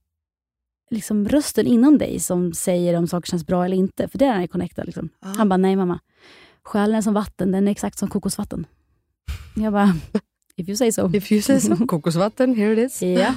liksom 0.91 1.29
rösten 1.29 1.67
inom 1.67 1.97
dig 1.97 2.19
som 2.19 2.53
säger 2.53 2.97
om 2.97 3.07
saker 3.07 3.27
känns 3.31 3.45
bra 3.47 3.65
eller 3.65 3.77
inte. 3.77 4.07
För 4.07 4.17
det 4.17 4.25
är 4.25 4.31
den 4.31 4.41
jag 4.41 4.51
connectad. 4.51 4.85
Liksom. 4.85 5.09
Ja. 5.21 5.27
Han 5.37 5.49
bara, 5.49 5.57
nej 5.57 5.75
mamma. 5.75 5.99
Själen 6.63 6.95
är 6.95 7.01
som 7.01 7.13
vatten, 7.13 7.51
den 7.51 7.67
är 7.67 7.71
exakt 7.71 7.97
som 7.99 8.09
kokosvatten. 8.09 8.65
Jag 9.55 9.73
bara, 9.73 9.93
if 10.55 10.67
you 10.69 10.77
say 10.77 10.91
so. 10.91 11.15
If 11.15 11.31
you 11.31 11.41
say 11.41 11.59
so. 11.59 11.75
Kokosvatten, 11.87 12.55
here 12.55 12.73
it 12.85 12.91
is. 12.91 13.01
Ja, 13.01 13.33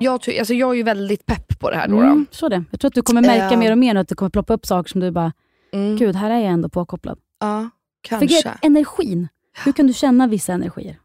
Jag, 0.00 0.12
alltså, 0.38 0.54
jag 0.54 0.70
är 0.70 0.74
ju 0.74 0.82
väldigt 0.82 1.26
pepp 1.26 1.58
på 1.60 1.70
det 1.70 1.76
här. 1.76 1.88
Då. 1.88 2.00
mm, 2.00 2.26
så 2.30 2.48
det. 2.48 2.64
Jag 2.70 2.80
tror 2.80 2.88
att 2.88 2.94
du 2.94 3.02
kommer 3.02 3.20
märka 3.20 3.48
Ja. 3.50 3.56
mer 3.58 3.72
och 3.72 3.78
mer 3.78 3.94
nu 3.94 4.00
att 4.00 4.08
det 4.08 4.14
kommer 4.14 4.30
ploppa 4.30 4.54
upp 4.54 4.66
saker 4.66 4.90
som 4.90 5.00
du 5.00 5.10
bara, 5.10 5.32
Mm. 5.72 5.96
gud 5.96 6.16
här 6.16 6.30
är 6.30 6.34
jag 6.38 6.44
ändå 6.52 6.68
påkopplad. 6.68 7.18
Ja, 7.40 7.70
För 8.08 8.08
kanske. 8.08 8.26
grejen- 8.26 8.58
energin, 8.62 9.28
hur 9.64 9.72
kan 9.72 9.86
du 9.86 9.92
känna 9.92 10.26
vissa 10.26 10.52
energier? 10.52 10.98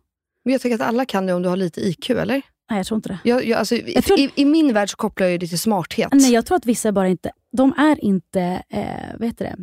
Men 0.45 0.51
jag 0.51 0.61
tänker 0.61 0.75
att 0.75 0.89
alla 0.89 1.05
kan 1.05 1.25
det 1.25 1.33
om 1.33 1.41
du 1.41 1.49
har 1.49 1.57
lite 1.57 1.81
IQ, 1.81 2.09
eller? 2.09 2.41
Nej, 2.69 2.79
jag 2.79 2.85
tror 2.87 2.95
inte 2.95 3.09
det. 3.09 3.19
Jag, 3.23 3.45
jag, 3.45 3.59
alltså, 3.59 3.75
i, 3.75 3.93
Jag 3.95 4.03
tror- 4.03 4.19
i, 4.19 4.31
I 4.35 4.45
min 4.45 4.73
värld 4.73 4.89
så 4.89 4.97
kopplar 4.97 5.27
jag 5.27 5.39
det 5.39 5.47
till 5.47 5.59
smarthet. 5.59 6.09
Nej, 6.11 6.33
jag 6.33 6.45
tror 6.45 6.57
att 6.57 6.65
vissa 6.65 6.91
bara 6.91 7.07
inte, 7.07 7.31
de 7.51 7.73
är 7.77 8.03
inte, 8.05 8.41
eh, 8.69 9.17
vad 9.19 9.27
heter 9.27 9.45
det, 9.45 9.55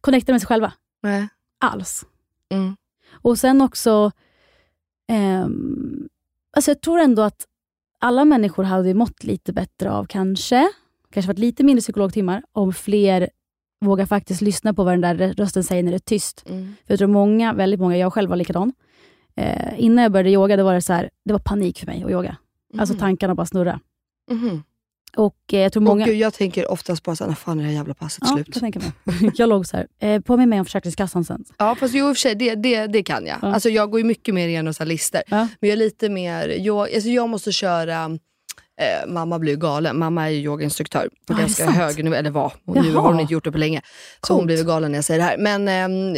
connectade 0.00 0.32
med 0.32 0.40
sig 0.40 0.48
själva. 0.48 0.72
Nej. 1.02 1.28
Alls. 1.60 2.04
Mm. 2.50 2.76
Och 3.12 3.38
sen 3.38 3.60
också, 3.62 4.10
ehm, 5.08 6.08
alltså 6.56 6.70
jag 6.70 6.80
tror 6.80 6.98
ändå 7.00 7.22
att 7.22 7.46
alla 7.98 8.24
människor 8.24 8.64
hade 8.64 8.94
mått 8.94 9.24
lite 9.24 9.52
bättre 9.52 9.90
av 9.90 10.04
kanske, 10.04 10.68
kanske 11.10 11.28
varit 11.28 11.38
lite 11.38 11.64
mindre 11.64 11.80
psykologtimmar, 11.80 12.42
om 12.52 12.72
fler 12.72 13.30
vågar 13.80 14.06
faktiskt 14.06 14.40
lyssna 14.40 14.74
på 14.74 14.84
vad 14.84 14.92
den 14.92 15.00
där 15.18 15.32
rösten 15.32 15.64
säger 15.64 15.82
när 15.82 15.90
det 15.92 15.96
är 15.96 15.98
tyst. 15.98 16.44
Mm. 16.48 16.74
För 16.86 16.92
jag 16.92 16.98
tror 16.98 17.08
många, 17.08 17.52
väldigt 17.52 17.80
många, 17.80 17.96
jag 17.96 18.12
själv 18.12 18.30
var 18.30 18.36
likadan. 18.36 18.72
Eh, 19.36 19.72
innan 19.80 20.02
jag 20.02 20.12
började 20.12 20.30
yoga, 20.30 20.56
det 20.56 20.62
var 20.62 20.74
det 20.74 20.82
så 20.82 20.92
här, 20.92 21.10
det 21.24 21.32
var 21.32 21.40
panik 21.40 21.78
för 21.78 21.86
mig 21.86 22.02
att 22.04 22.10
yoga. 22.10 22.36
Alltså 22.78 22.94
Mhm. 22.94 23.00
tankarna 23.00 23.34
bara 23.34 23.46
snurra. 23.46 23.80
Mhm. 24.30 24.62
Och 25.16 25.36
eh, 25.52 25.60
jag 25.60 25.72
tror 25.72 25.80
Och 25.80 25.84
många... 25.86 26.04
gud, 26.04 26.16
jag 26.16 26.34
tänker 26.34 26.70
oftast 26.70 27.02
bara 27.02 27.16
såhär, 27.16 27.28
när 27.28 27.36
fan 27.36 27.58
är 27.58 27.62
det 27.62 27.68
här 27.68 27.76
jävla 27.76 27.94
passet 27.94 28.22
ja, 28.26 28.34
slut? 28.34 28.52
kan 28.52 28.60
tänka 28.60 28.78
mig. 28.78 29.30
jag 29.34 29.48
låg 29.48 29.66
så 29.66 29.76
här, 29.76 29.86
eh, 29.98 30.20
på 30.20 30.36
med 30.36 30.48
mig 30.48 30.58
om 30.58 30.64
Försäkringskassan 30.64 31.24
sen. 31.24 31.44
Ja, 31.58 31.74
fast 31.74 31.94
jo, 31.94 32.08
i 32.08 32.12
och 32.12 32.16
för 32.16 32.20
sig, 32.20 32.34
det, 32.34 32.54
det, 32.54 32.86
det 32.86 33.02
kan 33.02 33.26
jag. 33.26 33.38
Ja. 33.42 33.52
Alltså, 33.54 33.68
jag 33.68 33.90
går 33.90 34.00
ju 34.00 34.06
mycket 34.06 34.34
mer 34.34 34.48
igenom 34.48 34.74
så 34.74 34.82
här 34.82 34.88
listor. 34.88 35.20
Ja. 35.26 35.36
Men 35.36 35.48
jag 35.60 35.70
är 35.70 35.76
lite 35.76 36.08
mer, 36.08 36.48
jag, 36.48 36.94
alltså, 36.94 37.08
jag 37.08 37.28
måste 37.28 37.52
köra, 37.52 38.04
eh, 38.80 39.08
mamma 39.12 39.38
blir 39.38 39.56
galen. 39.56 39.98
Mamma 39.98 40.24
är 40.26 40.30
ju 40.30 40.40
yogainstruktör 40.40 41.08
på 41.26 41.32
det 41.32 41.38
ganska 41.40 41.70
hög 41.70 42.04
nivå, 42.04 42.16
eller 42.16 42.30
var. 42.30 42.52
Och 42.66 42.76
nu 42.82 42.94
har 42.94 43.12
hon 43.12 43.20
inte 43.20 43.32
gjort 43.32 43.44
det 43.44 43.52
på 43.52 43.58
länge. 43.58 43.82
Så 44.26 44.32
hon 44.32 44.38
Coolt. 44.38 44.46
blir 44.46 44.56
väl 44.56 44.66
galen 44.66 44.90
när 44.92 44.98
jag 44.98 45.04
säger 45.04 45.20
det 45.20 45.24
här. 45.26 45.38
Men 45.38 45.68
ehm, 45.68 46.12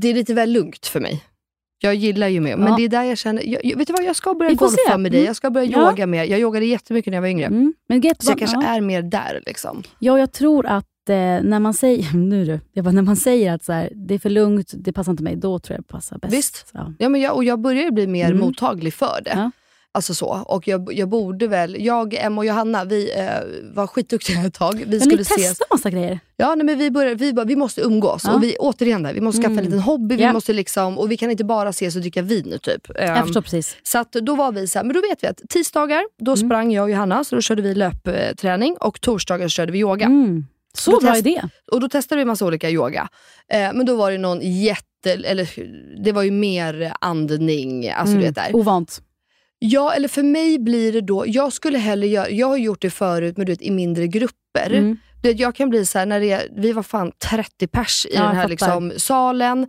det 0.00 0.08
är 0.08 0.14
lite 0.14 0.34
väl 0.34 0.52
lugnt 0.52 0.86
för 0.86 1.00
mig. 1.00 1.24
Jag 1.82 1.94
gillar 1.94 2.28
ju 2.28 2.40
mer, 2.40 2.56
men 2.56 2.68
Ja. 2.68 2.76
det 2.76 2.84
är 2.84 2.88
där 2.88 3.02
jag 3.02 3.18
känner, 3.18 3.42
jag, 3.66 3.76
vet 3.78 3.86
du 3.86 3.92
vad, 3.92 4.04
jag 4.04 4.16
ska 4.16 4.34
börja 4.34 4.52
golfa 4.54 4.76
se. 4.90 4.98
med 4.98 5.12
dig. 5.12 5.20
Mm. 5.20 5.26
Jag 5.26 5.36
ska 5.36 5.50
börja 5.50 5.66
Ja. 5.66 5.90
yoga 5.90 6.06
mer. 6.06 6.24
Jag 6.24 6.40
yogade 6.40 6.66
jättemycket 6.66 7.10
när 7.10 7.16
jag 7.16 7.22
var 7.22 7.28
yngre. 7.28 7.46
Mm. 7.46 7.74
Men 7.88 8.00
get, 8.00 8.22
Så 8.22 8.30
jag 8.30 8.38
kanske 8.38 8.64
är 8.66 8.80
mer 8.80 9.02
där 9.02 9.42
liksom. 9.46 9.82
Ja, 9.98 10.18
jag 10.18 10.32
tror 10.32 10.66
att 10.66 10.84
eh, 11.08 11.14
när 11.16 11.58
man 11.58 11.74
säger, 11.74 12.12
nu 12.16 12.44
du, 12.44 12.60
jag 12.72 12.84
bara, 12.84 12.92
när 12.92 13.02
man 13.02 13.16
säger 13.16 13.52
att 13.52 13.64
så 13.64 13.72
här, 13.72 13.90
det 13.94 14.14
är 14.14 14.18
för 14.18 14.30
lugnt, 14.30 14.72
det 14.76 14.92
passar 14.92 15.12
inte 15.12 15.22
mig, 15.22 15.36
då 15.36 15.58
tror 15.58 15.74
jag 15.76 15.84
det 15.84 15.88
passar 15.92 16.18
bäst. 16.18 16.34
Visst. 16.34 16.70
Ja. 16.74 16.92
Ja, 16.98 17.08
men 17.08 17.20
jag, 17.20 17.36
och 17.36 17.44
jag 17.44 17.60
börjar 17.60 17.90
bli 17.90 18.06
mer 18.06 18.26
Mm. 18.26 18.38
mottaglig 18.40 18.94
för 18.94 19.20
det. 19.24 19.32
Ja. 19.34 19.50
Alltså 19.92 20.14
så. 20.14 20.26
Och 20.26 20.68
jag, 20.68 20.92
jag 20.92 21.08
borde 21.08 21.46
väl, 21.46 21.76
jag, 21.84 22.14
Emma 22.14 22.40
och 22.40 22.44
Johanna, 22.46 22.84
vi 22.84 23.12
eh, 23.16 23.26
var 23.74 23.86
skitduktiga 23.86 24.40
ett 24.46 24.54
tag. 24.54 24.74
Vi 24.74 24.86
Men 24.86 25.00
skulle 25.00 25.16
ni 25.16 25.22
ses. 25.22 25.36
testar 25.48 25.66
massa 25.70 25.90
grejer. 25.90 26.20
Ja, 26.36 26.54
nej, 26.54 26.66
men 26.66 26.78
vi, 26.78 26.90
började, 26.90 27.14
vi, 27.14 27.32
bara, 27.32 27.44
vi 27.44 27.56
måste 27.56 27.80
umgås. 27.80 28.22
Ja. 28.26 28.34
Och 28.34 28.42
vi, 28.42 28.56
återigen, 28.58 29.02
där, 29.02 29.12
vi 29.14 29.20
måste 29.20 29.40
skaffa 29.42 29.50
Mm. 29.52 29.58
en 29.58 29.64
liten 29.64 29.80
hobby. 29.80 30.16
Vi 30.16 30.22
Ja. 30.22 30.32
måste 30.32 30.52
liksom, 30.52 30.98
och 30.98 31.10
vi 31.10 31.16
kan 31.16 31.30
inte 31.30 31.44
bara 31.44 31.68
ses 31.68 31.94
och 31.96 32.00
dricka 32.00 32.22
vin. 32.22 32.58
Typ. 32.62 32.88
jag 32.88 33.16
Ehm, 33.18 33.22
förstår 33.24 33.40
precis. 33.42 33.76
så 33.82 33.98
att 33.98 34.12
då 34.12 34.34
var 34.34 34.52
vi 34.52 34.66
så 34.66 34.78
här, 34.78 34.84
men 34.84 34.94
då 34.94 35.00
vet 35.00 35.24
vi 35.24 35.28
att 35.28 35.40
tisdagar, 35.48 36.02
då 36.18 36.30
Mm. 36.34 36.46
sprang 36.48 36.72
jag 36.72 36.82
och 36.82 36.90
Johanna, 36.90 37.24
så 37.24 37.34
då 37.36 37.42
körde 37.42 37.62
vi 37.62 37.74
löpträning. 37.74 38.76
Och 38.80 39.00
torsdagar 39.00 39.48
körde 39.48 39.72
vi 39.72 39.78
yoga. 39.78 40.06
Mm. 40.06 40.46
Så 40.74 40.90
Då 40.90 41.00
bra 41.00 41.12
test- 41.12 41.26
idé. 41.26 41.42
Och 41.72 41.80
då 41.80 41.88
testade 41.88 42.18
vi 42.18 42.24
massa 42.24 42.46
olika 42.46 42.70
yoga. 42.70 43.08
Eh, 43.52 43.58
men 43.74 43.86
då 43.86 43.96
var 43.96 44.10
det 44.12 44.18
någon 44.18 44.40
jätte, 44.42 45.12
eller 45.12 45.50
det 46.04 46.12
var 46.12 46.22
ju 46.22 46.30
mer 46.30 46.92
andning. 47.00 47.90
Alltså 47.90 48.14
du 48.14 48.20
vet 48.20 48.34
där. 48.34 48.56
Ovant. 48.56 49.02
Ja, 49.62 49.92
eller 49.92 50.08
för 50.08 50.22
mig 50.22 50.58
blir 50.58 50.92
det 50.92 51.00
då, 51.00 51.24
jag 51.26 51.52
skulle 51.52 51.78
hellre 51.78 52.06
göra, 52.08 52.30
jag 52.30 52.46
har 52.46 52.56
gjort 52.56 52.82
det 52.82 52.90
förut 52.90 53.36
men 53.36 53.46
du 53.46 53.52
vet, 53.52 53.62
i 53.62 53.70
mindre 53.70 54.06
grupper. 54.06 54.70
Mm. 54.72 54.96
Du 55.22 55.28
vet, 55.28 55.38
jag 55.40 55.54
kan 55.54 55.70
bli 55.70 55.86
så 55.86 55.98
här, 55.98 56.06
när 56.06 56.20
det 56.20 56.42
vi 56.56 56.72
var 56.72 56.82
fan 56.82 57.12
30 57.30 57.66
pers 57.66 58.06
i 58.06 58.14
Ja, 58.14 58.22
den 58.22 58.36
här 58.36 58.48
liksom, 58.48 58.92
salen. 58.96 59.66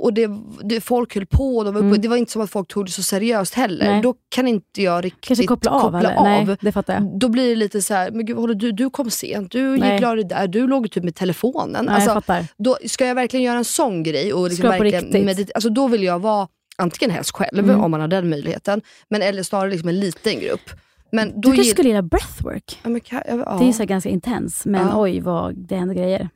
och 0.00 0.12
det, 0.14 0.30
det, 0.62 0.80
folk 0.80 1.14
höll 1.14 1.26
på, 1.26 1.56
och 1.56 1.64
de 1.64 1.74
var 1.74 1.80
uppe, 1.80 1.86
Mm. 1.88 2.00
det 2.00 2.08
var 2.08 2.16
inte 2.16 2.32
som 2.32 2.42
att 2.42 2.50
folk 2.50 2.68
tog 2.68 2.86
det 2.86 2.90
så 2.92 3.02
seriöst 3.02 3.54
heller. 3.54 3.86
Nej. 3.92 4.02
Då 4.02 4.14
kan 4.28 4.48
inte 4.48 4.82
jag 4.82 5.04
riktigt 5.04 5.24
Kanske 5.28 5.46
koppla 5.46 5.70
av? 5.70 5.94
eller? 5.96 6.14
av. 6.14 6.24
Nej, 6.24 6.56
det 6.60 6.72
fattar 6.72 6.94
jag. 6.94 7.18
Då 7.18 7.28
blir 7.28 7.48
det 7.48 7.54
lite 7.56 7.82
så 7.82 7.94
här, 7.94 8.10
men 8.10 8.26
gud, 8.26 8.36
håller 8.36 8.54
du, 8.54 8.72
du 8.72 8.90
kom 8.90 9.10
sent, 9.10 9.52
du 9.52 9.76
Nej. 9.76 9.90
gick 9.92 9.98
klar 10.00 10.16
i 10.16 10.22
där, 10.22 10.46
du 10.48 10.66
låg 10.66 10.90
typ 10.90 11.04
med 11.04 11.14
telefonen. 11.14 11.84
Nej, 11.84 11.94
alltså, 11.94 12.10
jag 12.10 12.24
fattar. 12.24 12.46
då, 12.58 12.76
ska 12.86 13.06
jag 13.06 13.14
verkligen 13.14 13.44
göra 13.46 13.58
en 13.58 13.64
sån 13.64 14.02
grej, 14.02 14.32
och 14.32 14.48
liksom 14.48 14.68
verkligen 14.68 15.04
riktigt. 15.04 15.24
medit- 15.26 15.50
alltså, 15.54 15.70
då 15.70 15.88
vill 15.88 16.02
jag 16.02 16.18
vara 16.18 16.48
antingen 16.82 17.10
helst 17.10 17.30
själv, 17.30 17.58
Mm. 17.58 17.80
om 17.80 17.90
man 17.90 18.00
har 18.00 18.08
den 18.08 18.30
möjligheten, 18.30 18.82
men 19.08 19.22
eller 19.22 19.42
snarare 19.42 19.70
liksom 19.70 19.88
en 19.88 20.00
liten 20.00 20.40
grupp. 20.40 20.70
Men 21.12 21.40
Du 21.40 21.48
kanske 21.52 21.64
skulle 21.64 21.88
gilla 21.88 22.02
breathwork? 22.02 22.80
ja, 22.84 23.00
kan- 23.04 23.22
ja. 23.28 23.56
Det 23.60 23.68
är 23.68 23.72
så 23.72 23.84
ganska 23.84 24.10
intens, 24.10 24.66
men 24.66 24.86
Ja. 24.86 25.00
oj 25.00 25.20
vad 25.20 25.54
det 25.58 25.76
händer 25.76 25.94
grejer. 25.94 26.28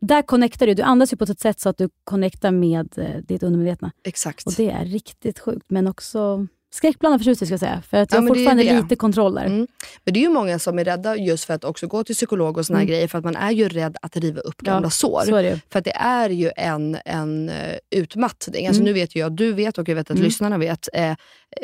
Där 0.00 0.22
connectar 0.22 0.66
du. 0.66 0.74
Du 0.74 0.82
andas 0.82 1.12
ju 1.12 1.16
på 1.16 1.24
ett 1.24 1.40
sätt 1.40 1.60
så 1.60 1.68
att 1.68 1.78
du 1.78 1.88
connectar 2.04 2.50
med 2.50 2.98
eh, 2.98 3.16
ditt 3.28 3.42
undermedvetna. 3.42 3.90
exakt. 4.04 4.46
Och 4.46 4.52
det 4.56 4.70
är 4.70 4.84
riktigt 4.84 5.38
sjukt, 5.38 5.66
men 5.68 5.86
också 5.86 6.46
skräckblandad 6.74 7.20
förtjusning 7.20 7.46
ska 7.46 7.52
jag 7.52 7.60
säga. 7.60 7.82
För 7.90 7.96
att 7.96 8.12
Ja, 8.12 8.16
jag 8.16 8.22
har 8.22 8.28
det 8.28 8.32
är 8.32 8.34
fortfarande 8.38 8.62
det. 8.64 8.82
lite 8.82 8.96
kontroll 8.96 9.34
där. 9.34 9.44
Mm. 9.44 9.66
Men 10.04 10.14
det 10.14 10.20
är 10.20 10.22
ju 10.22 10.28
många 10.28 10.58
som 10.58 10.78
är 10.78 10.84
rädda 10.84 11.16
just 11.16 11.44
för 11.44 11.54
att 11.54 11.64
också 11.64 11.86
gå 11.86 12.04
till 12.04 12.14
psykolog 12.14 12.58
och 12.58 12.66
såna 12.66 12.78
här 12.78 12.84
Mm. 12.84 12.92
grejer, 12.94 13.08
för 13.08 13.18
att 13.18 13.24
man 13.24 13.36
är 13.36 13.50
ju 13.50 13.68
rädd 13.68 13.96
att 14.02 14.16
riva 14.16 14.40
upp 14.40 14.54
Ja, 14.62 14.72
gamla 14.72 14.90
sår. 14.90 15.20
Så. 15.20 15.58
För 15.70 15.78
att 15.78 15.84
det 15.84 15.96
är 15.96 16.30
ju 16.30 16.50
en, 16.56 16.96
en 17.04 17.48
eh, 17.48 17.54
utmattning. 17.90 18.66
Alltså 18.66 18.80
Mm. 18.82 18.92
Nu 18.94 19.00
vet 19.00 19.16
ju 19.16 19.20
jag, 19.20 19.32
du 19.32 19.52
vet 19.52 19.78
och 19.78 19.88
jag 19.88 19.94
vet 19.94 20.06
att 20.10 20.16
Mm. 20.16 20.24
lyssnarna 20.24 20.58
vet. 20.58 20.88
Eh, 20.92 21.14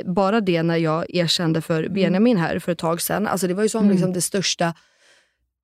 bara 0.06 0.40
det 0.40 0.62
när 0.62 0.76
jag 0.76 1.04
erkände 1.14 1.60
för 1.60 1.88
Benjamin 1.88 2.36
här 2.36 2.58
för 2.58 2.72
ett 2.72 2.78
tag 2.78 3.00
sedan. 3.02 3.26
Alltså 3.26 3.46
det 3.46 3.54
var 3.54 3.62
ju 3.62 3.68
som 3.68 3.80
Mm. 3.84 3.92
liksom 3.92 4.12
det 4.12 4.20
största 4.20 4.74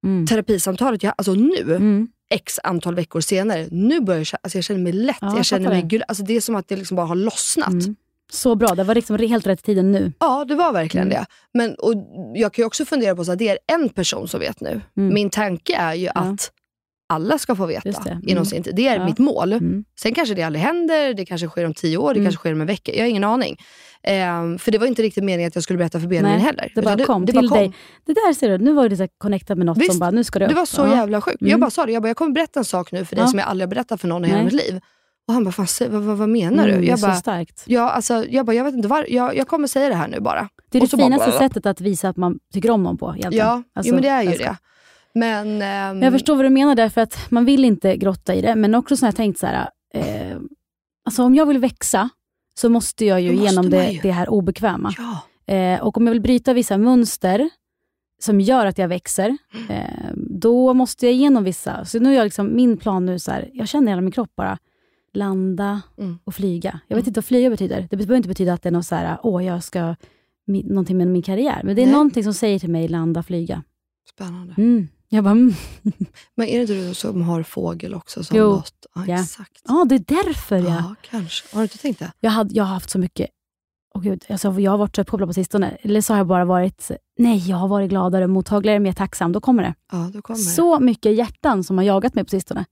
Mm. 0.05 0.27
terapisamtalet 0.27 1.02
jag 1.02 1.14
Alltså 1.18 1.32
nu, 1.35 1.62
Mm. 1.77 2.09
x 2.31 2.59
antal 2.64 2.94
veckor 2.94 3.20
senare, 3.20 3.66
nu 3.70 4.01
börjar 4.01 4.18
jag, 4.32 4.39
alltså 4.43 4.59
jag 4.59 4.64
känner 4.64 4.81
mig 4.81 4.93
lätt. 4.93 5.16
Ja, 5.20 5.27
jag 5.28 5.39
jag 5.39 5.44
känner 5.44 5.68
mig 5.68 5.82
det. 5.82 5.89
gul. 5.89 6.02
Alltså 6.09 6.24
det 6.24 6.36
är 6.36 6.40
som 6.40 6.55
att 6.56 6.68
det 6.68 6.77
liksom 6.77 6.97
bara 6.97 7.06
har 7.06 7.14
lossnat. 7.14 7.68
Mm. 7.68 7.97
Så 8.32 8.55
bra, 8.55 8.69
det 8.74 8.85
var 8.85 8.94
liksom 8.94 9.19
helt 9.19 9.47
rätt 9.47 9.62
tiden 9.65 9.93
nu. 9.93 10.12
Ja, 10.20 10.44
det 10.48 10.55
var 10.55 10.73
verkligen 10.73 11.09
det. 11.09 11.27
Men, 11.55 11.74
och 11.74 11.94
jag 12.35 12.53
kan 12.53 12.62
ju 12.62 12.66
också 12.66 12.85
fundera 12.85 13.16
på 13.16 13.23
att 13.23 13.39
det 13.39 13.48
är 13.48 13.59
en 13.73 13.89
person 13.89 14.28
som 14.28 14.40
vet 14.40 14.61
nu. 14.61 14.81
Mm. 14.97 15.15
Min 15.15 15.31
tanke 15.31 15.77
är 15.77 15.94
ju 15.94 16.09
att 16.15 16.51
alla 17.09 17.39
ska 17.39 17.55
få 17.57 17.66
veta 17.66 17.89
det. 17.90 18.11
inom 18.11 18.31
Mm. 18.32 18.44
sin 18.44 18.62
tid. 18.62 18.74
Det 18.77 18.89
är 18.89 18.97
Ja. 18.98 19.05
mitt 19.05 19.19
mål. 19.19 19.53
Mm. 19.53 19.85
Sen 20.01 20.15
kanske 20.15 20.35
det 20.35 20.43
aldrig 20.43 20.62
händer, 20.65 21.15
det 21.15 21.24
kanske 21.27 21.48
sker 21.48 21.65
om 21.66 21.74
tio 21.74 21.97
år, 21.98 22.15
det 22.15 22.20
Mm. 22.20 22.27
kanske 22.27 22.39
sker 22.40 22.53
om 22.53 22.61
en 22.61 22.66
vecka. 22.66 22.93
Jag 22.94 23.03
har 23.03 23.09
ingen 23.09 23.24
aning. 23.24 23.57
Ehm, 24.03 24.59
för 24.59 24.73
det 24.73 24.78
var 24.78 24.86
inte 24.86 25.03
riktigt 25.03 25.24
meningen 25.24 25.48
att 25.48 25.55
jag 25.55 25.65
skulle 25.65 25.77
berätta 25.78 26.01
för 26.01 26.07
Benjamin 26.07 26.40
heller. 26.40 26.73
Det 26.74 26.82
bara 26.82 26.94
Utan 26.94 27.07
kom 27.07 27.27
det 27.27 27.32
till 27.32 27.48
bara 27.48 27.61
dig. 27.61 27.73
Det 28.07 28.12
där 28.12 28.32
ser 28.35 28.48
du, 28.48 28.59
nu 28.65 28.73
var 28.73 28.89
det 28.89 28.97
så 28.97 29.03
här 29.03 29.11
connectat 29.19 29.59
med 29.59 29.66
något 29.66 29.78
Visst, 29.78 29.90
som 29.90 29.98
bara, 29.98 30.11
nu 30.11 30.24
ska 30.24 30.39
det 30.39 30.47
Det 30.47 30.51
upp. 30.53 30.57
var 30.59 30.66
så 30.66 30.81
Ja. 30.82 30.97
jävla 30.97 31.20
sjukt. 31.20 31.36
Jag 31.40 31.48
Mm. 31.48 31.61
bara 31.61 31.70
sa 31.70 31.86
det, 31.86 31.93
jag, 31.93 32.03
bara, 32.03 32.09
jag 32.09 32.16
kommer 32.16 32.32
berätta 32.32 32.61
en 32.61 32.65
sak 32.65 32.93
nu 32.93 33.05
för 33.05 33.16
dig 33.16 33.24
Ja. 33.24 33.28
som 33.28 33.39
jag 33.39 33.48
aldrig 33.48 33.66
har 33.69 33.70
berättat 33.70 34.01
för 34.01 34.09
någon 34.09 34.24
i 34.24 34.28
hela 34.28 34.43
mitt 34.44 34.53
liv. 34.53 34.81
Och 35.28 35.35
han 35.35 35.44
bara, 35.44 35.53
Fan, 35.53 35.66
vad, 35.93 36.03
vad, 36.03 36.16
vad 36.19 36.28
menar 36.28 36.69
Mm, 36.69 36.81
du? 36.81 36.86
är 36.86 36.90
Jag 36.90 36.98
så 36.98 37.07
bara, 37.07 37.16
starkt. 37.16 37.62
ja, 37.66 37.90
alltså, 37.90 38.24
jag, 38.28 38.47
bara, 38.47 38.53
jag 38.57 38.65
vet 38.65 38.74
inte 38.74 38.89
var, 38.89 39.07
jag, 39.09 39.36
jag 39.36 39.48
kommer 39.48 39.69
säga 39.69 39.89
det 39.89 39.94
här 39.94 40.09
nu 40.09 40.20
bara. 40.20 40.48
Det 40.70 40.78
är 40.78 40.82
Och 40.82 40.86
det 40.86 40.90
så 40.90 40.97
bara- 40.97 41.05
finaste 41.07 41.32
sättet 41.32 41.66
att 41.66 41.81
visa 41.81 42.09
att 42.09 42.16
man 42.16 42.39
tycker 42.53 42.70
om 42.70 42.82
någon 42.82 42.98
på. 42.98 43.15
Egentligen. 43.16 43.47
Ja, 43.47 43.62
Alltså, 43.74 43.89
jo, 43.90 43.94
men 43.94 44.03
det 44.03 44.09
är 44.09 44.23
ju 44.23 44.31
det. 44.31 44.57
Men, 45.15 45.62
ehm, 45.62 46.03
Jag 46.03 46.12
förstår 46.12 46.36
vad 46.36 46.44
du 46.44 46.51
menar 46.51 46.74
där, 46.74 46.89
för 46.89 47.01
att 47.01 47.31
man 47.31 47.44
vill 47.44 47.65
inte 47.65 47.97
grotta 47.97 48.35
i 48.35 48.40
det, 48.40 48.55
men 48.55 48.74
också 48.74 48.97
så 48.97 49.05
har 49.07 49.09
jag 49.09 49.16
tänkt 49.16 49.39
så 49.39 49.47
här, 49.47 49.69
eh, 49.94 50.36
alltså 51.05 51.23
om 51.23 51.35
jag 51.35 51.47
vill 51.47 51.59
växa, 51.59 52.09
så 52.61 52.69
måste 52.69 53.05
jag 53.05 53.20
ju 53.20 53.32
måste 53.32 53.47
genom 53.47 53.70
det, 53.70 53.89
ju. 53.90 54.01
det 54.01 54.11
här 54.11 54.28
obekväma. 54.28 54.93
Ja. 54.98 55.55
Eh, 55.55 55.81
och 55.81 55.97
om 55.97 56.07
jag 56.07 56.12
vill 56.12 56.23
bryta 56.23 56.53
vissa 56.53 56.78
mönster 56.78 57.51
som 58.23 58.40
gör 58.40 58.66
att 58.66 58.78
jag 58.78 58.89
växer, 58.89 59.36
eh, 59.69 60.11
då 60.15 60.74
måste 60.74 61.07
jag 61.07 61.12
igenom 61.12 61.44
vissa. 61.44 61.85
Så 61.85 61.98
nu 62.01 62.11
är 62.12 62.16
jag 62.16 62.24
liksom, 62.24 62.57
min 62.57 62.77
plan 62.77 63.07
nu, 63.07 63.19
så 63.19 63.31
här, 63.31 63.51
jag 63.53 63.69
känner 63.69 63.89
hela 63.93 64.01
min 64.01 64.12
kropp 64.12 64.31
bara, 64.36 64.59
landa 65.16 65.82
Mm. 65.98 66.18
och 66.24 66.34
flyga. 66.34 66.80
Jag 66.88 66.97
vet 66.97 67.02
Mm. 67.02 67.09
inte 67.09 67.18
vad 67.18 67.24
flyga 67.24 67.51
betyder. 67.51 67.86
Det 67.90 67.97
behöver 67.97 68.16
inte 68.16 68.28
betyda 68.28 68.52
att 68.52 68.62
det 68.62 68.68
är 68.68 68.72
något 68.72 68.86
så 68.86 68.94
här, 68.94 69.18
åh, 69.22 69.44
jag 69.44 69.62
ska, 69.64 69.94
någonting 70.47 70.97
med 70.98 71.06
min 71.09 71.22
karriär. 71.22 71.60
Men 71.64 71.76
det 71.76 71.82
är 71.82 71.86
Nej. 71.86 71.93
någonting 71.93 72.24
som 72.24 72.34
säger 72.34 72.59
till 72.59 72.70
mig, 72.70 72.88
landa, 72.88 73.22
flyga. 73.22 73.62
Spännande. 74.14 74.55
Mm. 74.59 74.88
Jag 75.09 75.24
bara, 75.24 75.30
mm. 75.30 75.55
Men 76.34 76.47
är 76.48 76.55
det 76.55 76.60
inte 76.60 76.74
du 76.88 76.94
som 76.94 77.22
har 77.22 77.43
fågel 77.43 77.94
också? 77.94 78.24
Som 78.24 78.36
Jo. 78.36 78.44
Något? 78.51 78.72
Ja, 78.94 79.05
Ja. 79.06 79.20
exakt. 79.20 79.62
ja, 79.68 79.84
det 79.88 79.94
är 79.94 79.98
därför 80.24 80.56
jag... 80.56 80.66
Ja, 80.66 80.94
kanske. 81.10 81.56
Har 81.56 81.60
du 81.60 81.64
inte 81.64 81.78
tänkt 81.78 81.98
det? 81.98 82.12
Jag, 82.20 82.30
hade, 82.30 82.55
jag 82.55 82.64
har 82.64 82.74
haft 82.74 82.90
så 82.90 82.98
mycket... 82.98 83.30
Oh 83.94 84.02
gud, 84.02 84.24
alltså 84.28 84.60
jag 84.60 84.70
har 84.70 84.78
varit 84.78 84.97
så 84.97 85.02
uppkopplad 85.02 85.28
på 85.28 85.32
sistone. 85.32 85.76
Eller 85.82 86.01
så 86.01 86.12
har 86.12 86.18
jag 86.18 86.26
bara 86.26 86.44
varit... 86.44 86.90
Nej, 87.18 87.38
jag 87.51 87.56
har 87.56 87.68
varit 87.68 87.88
gladare, 87.90 88.26
mottagligare, 88.26 88.78
mer 88.80 88.93
tacksam. 88.93 89.32
Då 89.32 89.40
kommer 89.40 89.62
det. 89.62 89.74
Ja, 89.93 90.10
då 90.14 90.22
kommer 90.22 90.38
det. 90.38 90.44
Så 90.44 90.80
mycket 90.80 91.14
hjärtan 91.16 91.64
som 91.64 91.78
har 91.78 91.84
jagat 91.84 92.14
mig 92.14 92.24
på 92.24 92.30
sistone. 92.30 92.64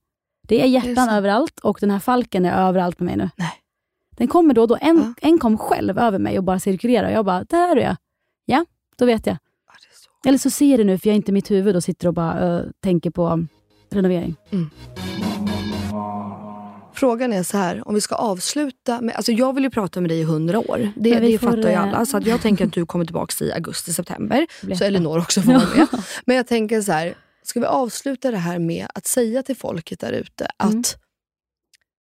Det 0.47 0.61
är 0.61 0.65
hjärtan 0.65 0.95
sant? 0.95 1.11
överallt 1.11 1.59
och 1.59 1.77
den 1.81 1.91
här 1.91 1.99
falken 1.99 2.45
är 2.45 2.67
överallt 2.67 2.99
med 2.99 3.05
mig 3.05 3.17
nu. 3.17 3.29
Nej. 3.35 3.53
Den 4.17 4.27
kommer 4.27 4.53
då 4.53 4.61
och 4.61 4.67
då. 4.67 4.77
En, 4.81 4.97
Ja. 5.21 5.27
en 5.29 5.39
kom 5.39 5.57
själv 5.57 5.99
över 5.99 6.19
mig 6.19 6.37
och 6.37 6.43
bara 6.43 6.59
cirkulerar. 6.59 7.09
Jag 7.09 7.25
bara, 7.25 7.43
där 7.43 7.71
är 7.71 7.75
du 7.75 7.81
ja. 7.81 7.95
Ja, 8.45 8.65
då 8.97 9.05
vet 9.05 9.25
jag. 9.27 9.37
Ja, 9.67 9.73
det 9.81 9.87
är 9.87 9.95
så. 10.23 10.29
Eller 10.29 10.37
så 10.37 10.49
ser 10.49 10.69
jag 10.71 10.79
det 10.79 10.83
nu, 10.83 10.97
för 10.97 11.07
jag 11.07 11.11
är 11.13 11.15
inte 11.15 11.31
i 11.31 11.33
mitt 11.33 11.51
huvud 11.51 11.75
och 11.75 11.83
sitter 11.83 12.07
och 12.07 12.13
bara 12.13 12.59
uh, 12.59 12.65
tänker 12.83 13.09
på 13.09 13.45
renovering. 13.91 14.35
Frågan 16.93 17.33
är 17.33 17.43
så 17.43 17.57
här, 17.57 17.87
om 17.87 17.95
vi 17.95 18.01
ska 18.01 18.15
avsluta 18.15 19.01
med... 19.01 19.15
Alltså 19.15 19.31
jag 19.31 19.53
vill 19.53 19.63
ju 19.63 19.69
prata 19.69 20.01
med 20.01 20.09
dig 20.09 20.19
i 20.19 20.23
hundra 20.23 20.59
år. 20.59 20.89
Det, 20.95 21.19
det 21.19 21.37
fattar 21.39 21.57
ju 21.57 21.69
eh, 21.69 21.81
alla. 21.81 22.05
Så 22.05 22.19
jag 22.25 22.41
tänker 22.41 22.65
att 22.65 22.73
du 22.73 22.85
kommer 22.85 23.05
tillbaka 23.05 23.45
i 23.45 23.51
augusti, 23.51 23.93
september. 23.93 24.47
Så 24.77 24.83
Elinor 24.83 25.19
också 25.19 25.41
får 25.41 25.51
vara 25.53 25.63
med. 25.77 25.87
Men 26.25 26.35
jag 26.35 26.47
tänker 26.47 26.81
så 26.81 26.91
här, 26.91 27.13
ska 27.47 27.59
vi 27.59 27.65
avsluta 27.65 28.31
det 28.31 28.37
här 28.37 28.59
med 28.59 28.87
att 28.95 29.05
säga 29.07 29.43
till 29.43 29.55
folket 29.55 29.99
där 29.99 30.11
ute 30.11 30.47
att 30.57 30.71
Mm. 30.71 30.83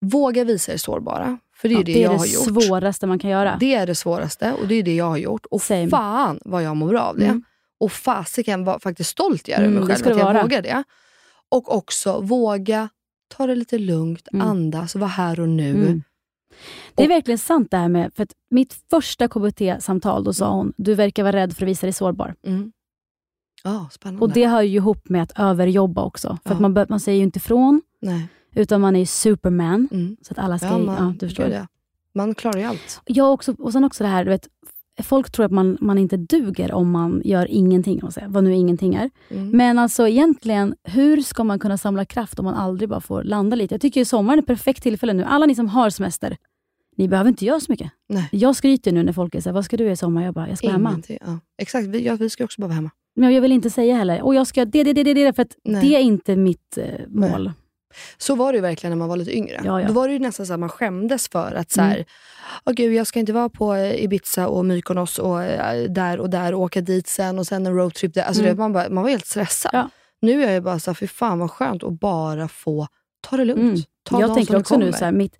våga 0.02 0.44
visa 0.44 0.74
er 0.74 0.78
sårbara. 0.78 1.38
För 1.56 1.70
det 1.70 1.76
är 1.76 1.78
Ja, 1.78 1.84
det, 1.84 1.94
det 1.94 2.00
är 2.00 2.04
jag 2.04 2.12
det 2.12 2.18
har 2.18 2.26
gjort. 2.26 2.64
svåraste 2.66 3.08
man 3.08 3.20
kan 3.20 3.30
göra. 3.30 3.58
Det 3.60 3.74
är 3.76 3.88
det 3.88 3.96
svåraste 3.96 4.54
och 4.54 4.68
det 4.68 4.76
är 4.76 4.84
det 4.84 4.96
jag 4.96 5.06
har 5.10 5.18
gjort. 5.18 5.46
Och 5.46 5.62
Same. 5.62 5.90
fan 5.90 6.40
vad 6.46 6.64
jag 6.64 6.78
mår 6.78 6.88
bra 6.90 7.02
av 7.02 7.18
det. 7.18 7.26
Mm. 7.26 7.44
Och 7.80 7.92
fasiken 7.92 8.64
var 8.64 8.80
faktiskt 8.80 9.10
stolt 9.10 9.48
jag 9.48 9.60
är 9.60 9.64
Mm, 9.64 9.78
över 9.78 9.88
mig 9.88 9.96
det 9.98 10.04
själv 10.04 10.16
att 10.16 10.20
jag 10.20 10.34
vara. 10.34 10.42
vågar 10.44 10.62
det. 10.62 10.84
Och 11.50 11.76
också 11.76 12.20
våga 12.22 12.90
ta 13.36 13.48
det 13.48 13.56
lite 13.56 13.78
lugnt, 13.78 14.28
Mm. 14.34 14.48
andas, 14.48 14.96
vara 14.96 15.08
här 15.10 15.40
och 15.40 15.50
nu. 15.50 15.70
Mm. 15.76 16.04
Det 16.96 17.04
är 17.04 17.08
verkligen 17.08 17.38
sant 17.38 17.68
det 17.72 17.78
här 17.78 17.88
med, 17.90 18.12
för 18.16 18.24
att 18.24 18.32
mitt 18.50 18.76
första 18.90 19.28
KBT-samtal, 19.28 20.24
då 20.24 20.34
sa 20.34 20.52
hon, 20.52 20.74
du 20.78 20.94
verkar 20.96 21.24
vara 21.24 21.36
rädd 21.36 21.56
för 21.58 21.64
att 21.66 21.70
visa 21.70 21.86
dig 21.86 21.94
sårbar. 21.94 22.36
Mm. 22.44 22.72
Ja, 23.64 23.90
spännande. 23.92 24.22
Och 24.22 24.32
det 24.34 24.48
hör 24.48 24.62
ju 24.62 24.76
ihop 24.76 25.10
med 25.10 25.24
att 25.24 25.32
överjobba 25.40 26.04
också. 26.04 26.38
För 26.44 26.50
Ja. 26.50 26.56
att 26.56 26.62
man, 26.62 26.86
man 26.90 27.00
säger 27.00 27.18
ju 27.18 27.24
inte 27.24 27.38
ifrån, 27.38 27.82
Nej. 28.02 28.28
utan 28.56 28.82
man 28.82 28.96
är 28.96 29.00
ju 29.00 29.06
superman. 29.06 29.88
Mm. 29.92 30.18
Så 30.22 30.32
att 30.34 30.38
alla 30.40 30.58
ska... 30.58 30.68
Ja, 30.68 30.80
Ja, 30.80 30.86
man, 30.86 31.18
du 31.18 31.28
förstår. 31.28 31.48
ja. 31.48 31.68
man 32.14 32.36
klarar 32.36 32.58
ju 32.60 32.64
allt. 32.66 33.02
Jag 33.06 33.34
också, 33.34 33.56
och 33.60 33.72
sen 33.74 33.84
också 33.84 34.04
det 34.04 34.10
här, 34.10 34.24
du 34.26 34.30
vet, 34.32 34.48
folk 35.04 35.32
tror 35.32 35.46
att 35.46 35.52
man, 35.52 35.78
man 35.82 35.98
inte 35.98 36.18
duger 36.18 36.72
om 36.74 36.92
man 36.92 37.22
gör 37.26 37.46
ingenting, 37.52 38.00
man 38.02 38.12
säger, 38.12 38.28
vad 38.28 38.44
nu 38.44 38.54
ingenting 38.56 38.96
är. 38.96 39.10
Mm. 39.30 39.50
Men 39.50 39.80
alltså 39.80 40.08
egentligen, 40.08 40.76
hur 40.84 41.22
ska 41.22 41.44
man 41.44 41.60
kunna 41.60 41.78
samla 41.78 42.06
kraft 42.06 42.40
om 42.40 42.46
man 42.46 42.54
aldrig 42.56 42.90
bara 42.90 43.02
får 43.02 43.24
landa 43.24 43.56
lite? 43.56 43.74
Jag 43.74 43.82
tycker 43.82 44.02
ju 44.02 44.06
sommaren 44.06 44.40
är 44.40 44.42
ett 44.42 44.48
perfekt 44.48 44.84
tillfälle 44.84 45.14
nu. 45.14 45.24
Alla 45.24 45.46
ni 45.46 45.56
som 45.56 45.68
har 45.68 45.90
semester, 45.90 46.38
ni 46.98 47.08
behöver 47.08 47.30
inte 47.30 47.46
göra 47.46 47.60
så 47.60 47.72
mycket. 47.72 47.92
Nej. 48.10 48.30
Jag 48.32 48.56
skryter 48.56 48.92
nu 48.92 49.04
när 49.04 49.14
folk 49.14 49.36
här, 49.36 49.52
vad 49.52 49.66
ska 49.66 49.78
du 49.78 49.84
göra 49.84 49.94
i 49.94 49.98
sommar? 49.98 50.24
Jag 50.24 50.34
bara, 50.34 50.50
jag 50.50 50.58
ska 50.58 50.68
vara 50.68 50.74
hemma. 50.78 51.02
Ja. 51.08 51.40
Exakt, 51.58 51.88
vi, 51.88 52.06
ja, 52.06 52.16
vi 52.16 52.30
ska 52.30 52.44
också 52.44 52.62
bara 52.62 52.68
vara 52.68 52.76
hemma. 52.76 52.90
Men 53.18 53.34
jag 53.34 53.42
vill 53.42 53.52
inte 53.52 53.70
säga 53.70 53.96
heller, 53.96 54.22
och 54.22 54.36
jag 54.36 54.48
ska 54.48 54.66
det, 54.66 54.84
det, 54.84 54.94
det, 54.94 55.04
det, 55.04 55.14
det 55.14 55.34
för 55.34 55.42
att 55.42 55.56
Nej. 55.64 55.82
det 55.82 55.96
är 55.96 56.00
inte 56.00 56.36
mitt 56.36 56.78
eh, 56.78 56.86
mål. 57.08 57.52
Så 58.18 58.36
var 58.36 58.52
det 58.52 58.56
ju 58.58 58.62
verkligen 58.62 58.92
när 58.92 58.98
man 58.98 59.10
var 59.10 59.18
lite 59.18 59.38
yngre. 59.38 59.62
Ja, 59.64 59.82
ja. 59.82 59.88
Då 59.88 59.94
var 59.94 60.08
det 60.08 60.20
nästan 60.20 60.46
så 60.46 60.54
att 60.54 60.60
man 60.60 60.70
skämdes 60.70 61.30
för 61.30 61.54
att 61.56 61.72
så 61.72 61.82
här, 61.82 61.96
Mm. 61.96 62.76
Gud, 62.76 62.94
jag 62.94 63.08
ska 63.08 63.20
inte 63.20 63.34
vara 63.34 63.50
på 63.50 63.74
eh, 63.76 64.04
Ibiza 64.04 64.48
och 64.48 64.66
Mykonos 64.66 65.20
och 65.20 65.44
eh, 65.44 65.84
där 65.90 66.20
och 66.20 66.30
där 66.30 66.54
och 66.54 66.62
åka 66.62 66.82
dit 66.82 67.08
sen 67.08 67.40
och 67.40 67.48
sen 67.48 67.66
en 67.66 67.76
roadtrip 67.76 68.14
där. 68.14 68.24
Alltså, 68.24 68.42
Mm. 68.44 68.56
det, 68.56 68.60
man, 68.60 68.74
bara, 68.74 68.90
man 68.90 69.04
var 69.04 69.10
helt 69.10 69.26
stressad. 69.26 69.70
Ja. 69.74 69.90
Nu 70.22 70.44
är 70.44 70.52
jag 70.54 70.64
bara 70.64 70.80
så 70.80 70.92
här, 70.92 70.96
fy 70.96 71.08
fan 71.08 71.40
vad 71.40 71.52
skönt 71.52 71.84
att 71.84 72.00
bara 72.00 72.48
få 72.48 72.88
ta 73.22 73.38
det 73.38 73.46
lugnt. 73.46 73.62
Mm. 73.62 73.82
Ta 74.04 74.22
jag 74.22 74.36
tänker 74.36 74.56
också 74.56 74.78
nu, 74.78 74.92
så 74.94 75.06
här, 75.06 75.12
mitt, 75.12 75.34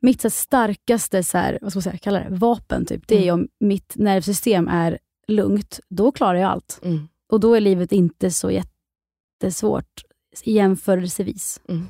mitt 0.00 0.20
så 0.20 0.30
starkaste 0.30 1.22
så 1.22 1.38
här, 1.38 1.58
vad 1.62 1.70
ska 1.72 1.76
man 1.76 1.82
säga, 1.82 1.96
kalla 1.98 2.18
det, 2.20 2.26
vapen, 2.30 2.86
typ, 2.86 3.02
det 3.08 3.16
är 3.18 3.22
ju 3.24 3.30
om 3.30 3.48
mitt 3.60 3.92
nervsystem 3.96 4.68
är 4.68 4.98
lugnt. 5.28 5.80
Då 5.88 6.12
klarar 6.12 6.38
jag 6.38 6.50
allt. 6.50 6.80
Mm. 6.84 7.08
Och 7.32 7.40
då 7.40 7.54
är 7.54 7.60
livet 7.60 7.92
inte 7.92 8.30
så 8.30 8.50
jättesvårt 8.50 10.02
jämförelsevis. 10.44 11.60
Mm. 11.68 11.86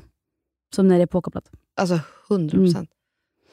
Som 0.74 0.88
när 0.88 0.96
det 0.96 1.02
är 1.02 1.06
påkopplat. 1.06 1.50
Alltså 1.80 2.00
100 2.30 2.56
Mm. 2.56 2.66
procent. 2.66 2.90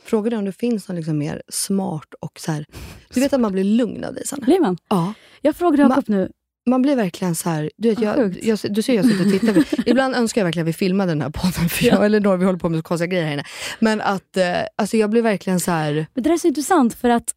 Frågan 0.03 0.34
är 0.34 0.38
om 0.38 0.45
det 0.45 0.52
finns 0.52 0.88
någon 0.88 0.95
liksom 0.95 1.18
mer 1.18 1.41
smart 1.49 2.14
och 2.20 2.40
så 2.40 2.52
här. 2.52 2.66
Du 3.14 3.20
vet 3.20 3.34
att 3.34 3.41
man 3.41 3.52
blir 3.52 3.64
lugn 3.64 4.03
av 4.03 4.14
dig 4.14 4.28
Sanna? 4.28 4.45
Blir 4.45 4.60
man? 4.60 4.78
Ja. 4.90 5.14
Jag 5.41 5.56
frågade 5.56 5.84
Ma- 5.84 5.90
Jakob 5.90 6.10
nu, 6.10 6.32
Man 6.66 6.82
blir 6.82 6.95
verkligen 6.95 7.36
så 7.36 7.49
här, 7.49 7.72
du, 7.78 7.90
vet, 7.90 7.99
jag, 8.02 8.16
sjukt. 8.16 8.45
jag, 8.45 8.60
du 8.74 8.82
ser 8.82 8.94
jag 8.94 9.06
sitter 9.06 9.26
och 9.26 9.32
tittar. 9.32 9.53
på- 9.53 9.84
Ibland 9.90 10.16
önskar 10.16 10.41
jag 10.41 10.45
verkligen 10.45 10.64
att 10.66 10.70
vi 10.70 10.74
filmade 10.74 11.12
den 11.12 11.22
här 11.22 11.30
podden, 11.30 11.70
för 11.70 11.86
jag 11.86 12.06
eller 12.06 12.20
några 12.20 12.38
vi 12.38 12.45
håller 12.45 12.60
på 12.60 12.70
med 12.70 12.80
så 12.80 12.84
konstiga 12.84 13.07
grejer 13.07 13.26
här 13.26 13.34
inne. 13.34 13.44
Men 13.80 14.02
att 14.02 14.38
eh, 14.38 14.56
alltså 14.76 14.98
jag 14.98 15.10
blir 15.10 15.22
verkligen 15.22 15.60
så 15.60 15.72
här, 15.72 15.94
men 15.94 16.24
det 16.24 16.30
där 16.30 16.34
är 16.34 16.38
så 16.38 16.48
intressant 16.48 16.94
för 16.94 17.10
att 17.10 17.34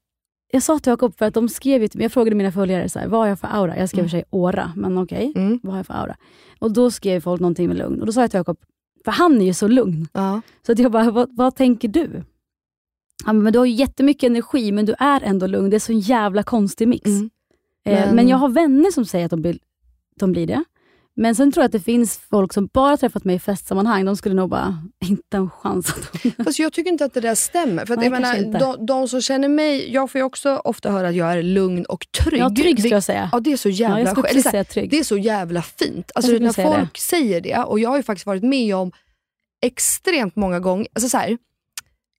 jag 0.53 0.63
sa 0.63 0.79
till 0.79 0.91
Jakob, 0.91 1.19
för 1.19 1.27
att 1.27 1.35
de 1.35 1.49
skrev 1.49 1.83
ju 1.83 1.89
jag 1.93 2.13
frågade 2.13 2.37
mina 2.37 2.53
följare, 2.53 2.89
så 2.89 2.99
här, 2.99 3.09
vad 3.09 3.21
har 3.21 3.27
jag 3.27 3.39
för 3.41 3.49
aura? 3.53 3.79
Jag 3.79 3.89
skrev 3.89 4.05
i 4.05 4.07
och 4.07 4.11
för 4.11 4.17
sig 4.19 4.25
åra, 4.31 4.73
men 4.77 4.99
okej, 4.99 5.33
mm, 5.37 5.61
vad 5.63 5.73
har 5.73 5.79
jag 5.79 5.87
för 5.87 5.95
aura? 5.95 6.17
Och 6.59 6.73
då 6.73 6.91
skrev 6.91 7.21
folk 7.21 7.41
någonting 7.41 7.69
med 7.69 7.77
lugn. 7.77 8.01
Och 8.01 8.07
då 8.07 8.13
sa 8.13 8.21
jag 8.21 8.31
till 8.31 8.39
Jakob, 8.39 8.59
För 9.05 9.13
han 9.13 9.41
är 9.41 9.45
ju 9.45 9.55
så 9.55 9.69
lugn. 9.69 10.09
Ja. 10.13 10.41
Så 10.67 10.73
att 10.73 10.79
jag 10.79 10.93
bara, 10.93 11.11
vad, 11.11 11.37
vad 11.37 11.55
tänker 11.57 11.89
du? 11.89 12.23
Han 13.25 13.43
men 13.43 13.53
du 13.53 13.59
har 13.59 13.67
ju 13.67 13.73
jättemycket 13.73 14.31
energi 14.31 14.73
men 14.73 14.87
du 14.87 14.95
är 14.99 15.21
ändå 15.23 15.47
lugn. 15.47 15.71
Det 15.71 15.77
är 15.77 15.81
så 15.81 15.93
en 15.93 16.01
jävla 16.01 16.43
konstig 16.43 16.89
mix. 16.89 17.07
Mm. 17.07 17.31
Eh, 17.85 18.07
Men- 18.07 18.17
men... 18.17 18.29
jag 18.29 18.37
har 18.37 18.49
vänner 18.49 18.91
som 18.91 19.05
säger 19.05 19.25
att 19.25 19.31
de 19.31 19.43
blir, 19.43 19.59
de 20.21 20.33
blir 20.33 20.47
det. 20.47 20.65
Men 21.21 21.35
sen 21.35 21.53
tror 21.53 21.63
jag 21.63 21.67
att 21.67 21.73
det 21.73 21.81
finns 21.81 22.21
folk 22.31 22.53
som 22.53 22.67
bara 22.67 22.97
träffat 22.97 23.25
mig 23.25 23.37
i 23.37 23.39
festsammanhang. 23.39 24.05
De 24.05 24.17
skulle 24.17 24.35
nog 24.35 24.51
bara, 24.51 24.83
inte 25.05 25.37
en 25.37 25.51
chans. 25.51 25.95
Att 26.39 26.45
Fast 26.45 26.59
jag 26.59 26.73
tycker 26.73 26.91
inte 26.91 27.05
att 27.05 27.15
det 27.15 27.21
där 27.21 27.35
stämmer. 27.35 27.87
För 27.87 27.95
att 27.95 28.01
Nej, 28.01 28.11
menar, 28.11 28.59
de, 28.59 28.87
de 28.87 29.09
som 29.09 29.21
känner 29.21 29.49
mig, 29.49 29.93
jag 29.93 30.11
får 30.11 30.19
ju 30.19 30.25
också 30.25 30.57
ofta 30.57 30.91
höra 30.91 31.09
att 31.09 31.15
jag 31.15 31.33
är 31.33 31.43
lugn 31.43 31.85
och 31.85 32.07
trygg. 32.25 32.41
Ja, 32.41 32.51
trygg 32.51 32.79
skulle 32.79 32.95
jag 32.95 33.05
säga. 33.05 33.31
Ja, 33.33 33.41
det 33.41 33.53
är 33.53 33.57
så 33.57 33.69
jävla 33.69 34.15
Ja. 34.17 34.27
Eller 34.27 34.43
så 34.43 34.49
här. 34.49 34.87
Det 34.89 34.99
är 34.99 35.05
så 35.05 35.19
jävla 35.19 35.63
fint. 35.63 36.11
Alltså, 36.15 36.33
när 36.33 36.53
säga 36.53 36.71
det. 36.71 36.77
folk 36.77 36.99
säger 36.99 37.41
det, 37.41 37.57
och 37.59 37.81
jag 37.81 37.91
har 37.91 37.97
ju 37.97 38.03
faktiskt 38.03 38.27
varit 38.27 38.43
med 38.43 38.77
om 38.77 38.93
extremt 39.67 40.37
många 40.37 40.61
gånger. 40.61 40.87
Alltså, 40.93 41.09
så 41.09 41.19
här, 41.19 41.39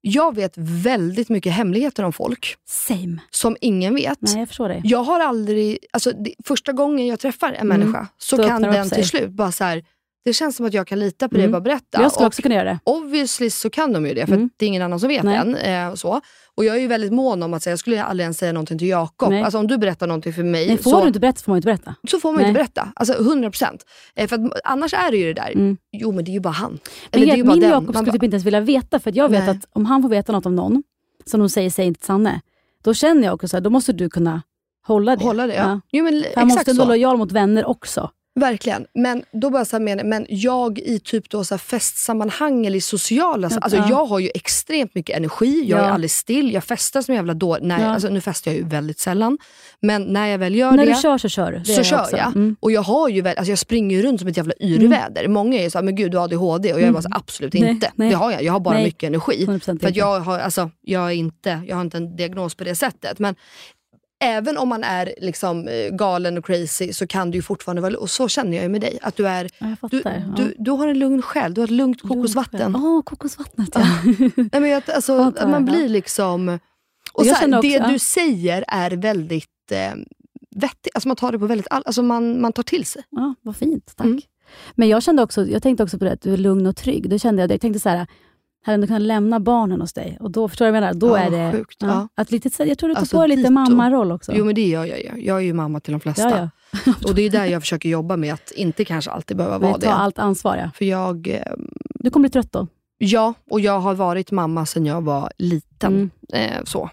jag 0.02 0.36
vet 0.36 0.54
väldigt 0.58 1.30
mycket 1.30 1.54
hemligheter 1.54 2.04
om 2.04 2.14
folk 2.14 2.56
Same. 2.68 3.20
som 3.30 3.58
ingen 3.62 3.96
vet. 3.96 4.18
Nej, 4.22 4.40
jag 4.40 4.48
förstår 4.48 4.70
dig. 4.70 4.82
Jag 4.84 5.04
har 5.04 5.20
aldrig, 5.20 5.78
alltså, 5.94 6.12
det, 6.12 6.34
första 6.46 6.72
gången 6.72 7.08
jag 7.08 7.20
träffar 7.20 7.48
en 7.52 7.56
Mm. 7.56 7.80
människa 7.80 8.08
så 8.18 8.38
Då 8.38 8.48
kan 8.48 8.62
den 8.62 8.90
till 8.90 9.08
slut 9.08 9.30
bara 9.30 9.52
så 9.52 9.64
här, 9.64 9.84
det 10.26 10.34
känns 10.34 10.56
som 10.56 10.66
att 10.66 10.74
jag 10.74 10.88
kan 10.88 11.00
lita 11.00 11.30
på 11.30 11.36
det 11.36 11.42
Mm. 11.42 11.54
jag 11.54 11.62
bara 11.62 11.66
berättar. 11.66 12.02
Jag 12.02 12.12
skulle 12.12 12.26
Och 12.26 12.28
också 12.28 12.42
kunna 12.42 12.56
göra 12.56 12.64
det. 12.70 12.80
Obviously 12.84 13.50
så 13.50 13.70
kan 13.70 13.94
de 13.94 14.06
ju 14.06 14.14
det, 14.14 14.26
för 14.28 14.34
Mm. 14.36 14.50
det 14.58 14.66
är 14.66 14.68
ingen 14.68 14.82
annan 14.82 15.00
som 15.00 15.10
vet 15.10 15.24
Nej. 15.24 15.36
än. 15.38 15.56
Eh, 15.56 15.94
så. 15.96 16.22
Och 16.56 16.66
jag 16.66 16.76
är 16.76 16.80
ju 16.80 16.88
väldigt 16.88 17.14
mån 17.14 17.44
om 17.44 17.54
att 17.54 17.64
säga, 17.64 17.72
jag 17.72 17.80
skulle 17.80 18.04
aldrig 18.04 18.24
ens 18.24 18.38
säga 18.38 18.52
någonting 18.54 18.78
till 18.78 18.88
Jakob. 18.88 19.34
Alltså 19.34 19.58
om 19.60 19.68
du 19.68 19.78
berättar 19.78 20.08
någonting 20.08 20.34
för 20.34 20.44
mig 20.44 20.68
Nej, 20.68 20.78
får 20.78 20.92
så, 20.92 21.02
du 21.02 21.08
inte 21.08 21.20
berätta 21.20 21.42
får 21.44 21.52
man 21.52 21.58
inte 21.58 21.66
berätta. 21.66 21.96
så 22.12 22.20
får 22.20 22.32
man 22.32 22.42
Nej. 22.42 22.50
inte 22.50 22.58
berätta. 22.58 22.92
Alltså 22.96 23.14
100%. 23.14 23.86
Eh, 24.16 24.28
för 24.28 24.36
att, 24.36 24.52
annars 24.64 24.94
är 24.94 25.12
det 25.12 25.18
ju 25.18 25.34
det 25.34 25.42
där, 25.42 25.52
Mm. 25.52 25.78
jo 25.92 26.12
men 26.12 26.26
det 26.26 26.32
är 26.32 26.34
ju 26.34 26.40
bara 26.40 26.50
han. 26.54 26.72
Men 26.72 26.80
Eller 27.12 27.26
det 27.26 27.32
ju 27.38 27.46
jag, 27.46 27.48
min. 27.58 27.70
Jakob 27.70 27.96
skulle 27.96 28.12
typ 28.12 28.24
inte 28.24 28.36
ens 28.36 28.46
vilja 28.46 28.60
veta, 28.60 29.00
för 29.00 29.10
att 29.10 29.16
jag 29.16 29.30
vet 29.30 29.40
Nej. 29.40 29.50
att 29.50 29.68
om 29.74 29.86
han 29.86 30.02
får 30.02 30.10
veta 30.10 30.32
något 30.32 30.46
om 30.46 30.56
någon, 30.56 30.84
som 31.26 31.40
de 31.40 31.50
säger, 31.50 31.70
säg 31.70 31.86
inte 31.86 32.06
Sanne. 32.06 32.42
Då 32.84 32.94
känner 32.94 33.24
jag 33.24 33.34
också 33.34 33.58
att 33.58 33.64
då 33.64 33.70
måste 33.70 33.94
du 33.94 34.10
kunna 34.10 34.42
hålla 34.88 35.16
det. 35.16 35.24
Hålla 35.26 35.48
det, 35.48 35.56
ja. 35.56 35.82
Jo, 35.92 36.04
men, 36.04 36.24
han 36.36 36.48
måste 36.48 36.72
så. 36.74 36.78
vara 36.78 36.90
lojal 36.90 37.18
mot 37.18 37.32
vänner 37.32 37.66
också. 37.66 38.10
Verkligen. 38.40 38.86
Men 38.94 39.24
då 39.32 39.50
bara 39.50 39.66
så 39.66 39.76
här 39.76 39.84
menar, 39.84 40.04
men 40.04 40.26
jag 40.30 40.80
i 40.80 41.00
typ 41.00 41.30
då 41.30 41.44
så 41.44 41.58
festsammanhang 41.58 42.66
eller 42.66 42.78
i 42.78 42.82
sociala... 42.82 43.48
Ja. 43.52 43.58
Alltså 43.62 43.78
jag 43.78 44.06
har 44.06 44.20
ju 44.20 44.30
extremt 44.36 44.96
mycket 44.96 45.18
energi, 45.18 45.66
jag 45.68 45.80
är 45.80 45.84
Ja. 45.84 45.90
aldrig 45.90 46.12
still, 46.12 46.54
jag 46.54 46.64
festar 46.64 47.02
som 47.02 47.16
jävla 47.16 47.34
då. 47.34 47.58
Nej, 47.62 47.82
Ja. 47.82 47.88
alltså, 47.88 48.10
nu 48.10 48.22
festar 48.22 48.52
jag 48.52 48.58
ju 48.58 48.64
väldigt 48.68 49.00
sällan. 49.00 49.38
Men 49.82 50.04
när 50.04 50.28
jag 50.28 50.38
väl 50.38 50.56
gör 50.56 50.72
När 50.72 50.86
det 50.86 50.92
du 50.94 51.02
kör 51.02 51.18
så 51.18 51.30
kör 51.30 51.52
du. 51.52 51.66
Så 51.66 51.72
gör 51.72 51.84
kör 51.84 52.02
också. 52.02 52.18
jag. 52.18 52.28
Mm. 52.28 52.56
Och 52.60 52.72
jag 52.72 52.82
har 52.82 53.10
ju 53.10 53.28
alltså 53.28 53.52
jag 53.52 53.60
springer 53.60 53.96
ju 53.98 54.04
runt 54.04 54.20
som 54.20 54.30
ett 54.30 54.38
jävla 54.38 54.54
yrväder. 54.60 55.28
Många 55.28 55.60
är 55.60 55.64
ju 55.64 55.70
såhär, 55.70 55.84
men 55.86 55.96
gud 55.96 56.12
du 56.12 56.18
har 56.18 56.24
ADHD. 56.26 56.74
Och 56.74 56.82
jag 56.82 56.88
är 56.88 56.92
bara 56.92 57.02
så, 57.02 57.10
absolut 57.12 57.54
Mm. 57.54 57.66
Nej, 57.66 57.74
inte. 57.74 57.92
nej. 57.96 58.10
Det 58.10 58.16
har 58.16 58.32
jag, 58.32 58.44
jag 58.44 58.54
har 58.54 58.60
bara 58.60 58.74
Nej. 58.76 58.84
mycket 58.84 59.08
energi. 59.08 59.46
100% 59.46 59.80
För 59.82 59.98
jag 59.98 60.20
har, 60.20 60.40
alltså, 60.40 60.70
jag, 60.82 61.08
är 61.08 61.12
inte, 61.16 61.62
jag 61.68 61.76
har 61.76 61.82
inte 61.82 61.98
en 61.98 62.16
diagnos 62.16 62.56
på 62.56 62.64
det 62.64 62.76
sättet. 62.76 63.20
Men 63.20 63.36
även 64.20 64.58
om 64.58 64.70
man 64.70 64.84
är 64.84 65.14
liksom 65.18 65.68
eh, 65.68 65.90
galen 65.96 66.38
och 66.38 66.46
crazy 66.46 66.94
så 66.94 67.08
kan 67.08 67.32
du 67.32 67.38
ju 67.38 67.42
fortfarande 67.42 67.82
vara, 67.82 67.98
och 67.98 68.10
så 68.10 68.28
känner 68.28 68.54
jag 68.58 68.64
ju 68.64 68.70
med 68.70 68.82
dig. 68.82 69.00
Att 69.02 69.16
du 69.16 69.28
är, 69.28 69.44
Ja, 69.58 69.68
jag 69.82 69.90
du, 69.92 69.98
fattar. 70.02 70.24
ja. 70.28 70.44
du, 70.44 70.56
du 70.58 70.72
har 70.72 70.88
en 70.88 71.00
lugn 71.00 71.22
själ, 71.22 71.54
du 71.54 71.62
har 71.62 71.66
ett 71.68 71.72
lugnt 71.72 72.02
kokosvatten. 72.02 72.76
Åh, 72.76 73.02
kokosvattnet 73.04 73.70
ja. 73.74 73.86
Nej, 74.36 74.62
men 74.62 74.82
alltså, 74.96 75.18
Fattar, 75.18 75.48
man 75.48 75.66
ja. 75.68 75.72
blir 75.74 75.90
liksom... 75.90 76.60
Och 77.14 77.26
så 77.26 77.34
här, 77.34 77.48
också- 77.48 77.62
det 77.62 77.68
ja. 77.68 77.88
du 77.88 78.00
säger 78.00 78.66
är 78.68 78.92
väldigt 78.92 79.72
eh, 79.72 79.94
vettigt. 80.56 80.96
Alltså 80.96 81.08
man 81.08 81.16
tar 81.18 81.32
det 81.32 81.40
på 81.40 81.46
väldigt 81.46 81.68
all, 81.70 81.84
alltså 81.86 82.02
man, 82.02 82.42
man 82.42 82.54
tar 82.54 82.64
till 82.64 82.86
sig. 82.86 83.04
ja, 83.10 83.36
vad 83.42 83.56
fint. 83.56 83.94
Tack. 83.98 84.06
Mm. 84.06 84.22
Men 84.76 84.88
jag 84.90 85.04
kände 85.04 85.24
också, 85.24 85.46
jag 85.46 85.64
tänkte 85.64 85.84
också 85.84 86.00
på 86.00 86.06
det, 86.06 86.12
att 86.12 86.22
du 86.22 86.34
är 86.34 86.38
lugn 86.38 86.66
och 86.68 86.76
trygg. 86.76 87.10
Då 87.10 87.18
kände 87.18 87.42
jag, 87.42 87.52
jag 87.52 87.62
tänkte 87.62 87.80
så 87.80 87.90
här, 87.90 88.08
hade 88.66 88.74
ändå 88.74 88.88
kunnat 88.88 89.02
lämna 89.02 89.40
barnen 89.40 89.82
hos 89.82 89.94
dig. 89.94 90.18
Och 90.20 90.32
då 90.32 90.48
förstår 90.48 90.66
du 90.66 90.72
vad 90.72 90.78
jag 90.78 90.82
menar? 90.82 90.94
Då 90.94 91.08
Ja, 91.08 91.18
är 91.18 91.32
det... 91.32 91.52
sjukt, 91.58 91.78
ja. 91.80 92.08
Att 92.16 92.32
lite, 92.32 92.64
jag 92.64 92.78
tror 92.78 92.90
du 92.90 92.96
tar 92.96 93.00
Alltså, 93.02 93.18
på 93.18 93.22
dig 93.22 93.30
lite 93.30 93.42
dito. 93.42 93.52
mammaroll 93.52 94.12
också. 94.12 94.32
Jo 94.36 94.46
men 94.46 94.56
det 94.56 94.68
gör 94.68 94.86
jag 94.86 95.00
ju. 95.00 95.12
Jag 95.26 95.38
är 95.38 95.42
ju 95.42 95.54
mamma 95.54 95.80
till 95.80 95.92
de 95.92 96.00
flesta. 96.02 96.50
Och 97.08 97.16
det 97.16 97.22
är 97.22 97.30
där 97.30 97.46
jag 97.46 97.62
försöker 97.62 97.90
jobba 97.90 98.18
med 98.18 98.34
att 98.34 98.52
inte 98.52 98.86
kanske 98.86 99.12
alltid 99.12 99.38
behöva 99.38 99.58
vara 99.58 99.72
Men 99.72 99.80
ta 99.80 99.88
det. 99.88 99.94
allt 99.94 100.20
ansvar 100.20 100.58
ja. 100.58 100.72
För 100.76 100.86
jag, 100.86 101.28
eh, 101.28 101.42
Du 101.94 102.10
kommer 102.10 102.24
bli 102.24 102.32
trött 102.32 102.52
då. 102.52 102.68
ja, 102.98 103.34
och 103.50 103.60
jag 103.62 103.80
har 103.80 103.94
varit 103.94 104.32
mamma 104.32 104.66
sedan 104.66 104.86
jag 104.86 105.02
var 105.02 105.32
liten. 105.38 105.94
Mm. 106.34 106.52
Eh, 106.58 106.64
så. 106.64 106.90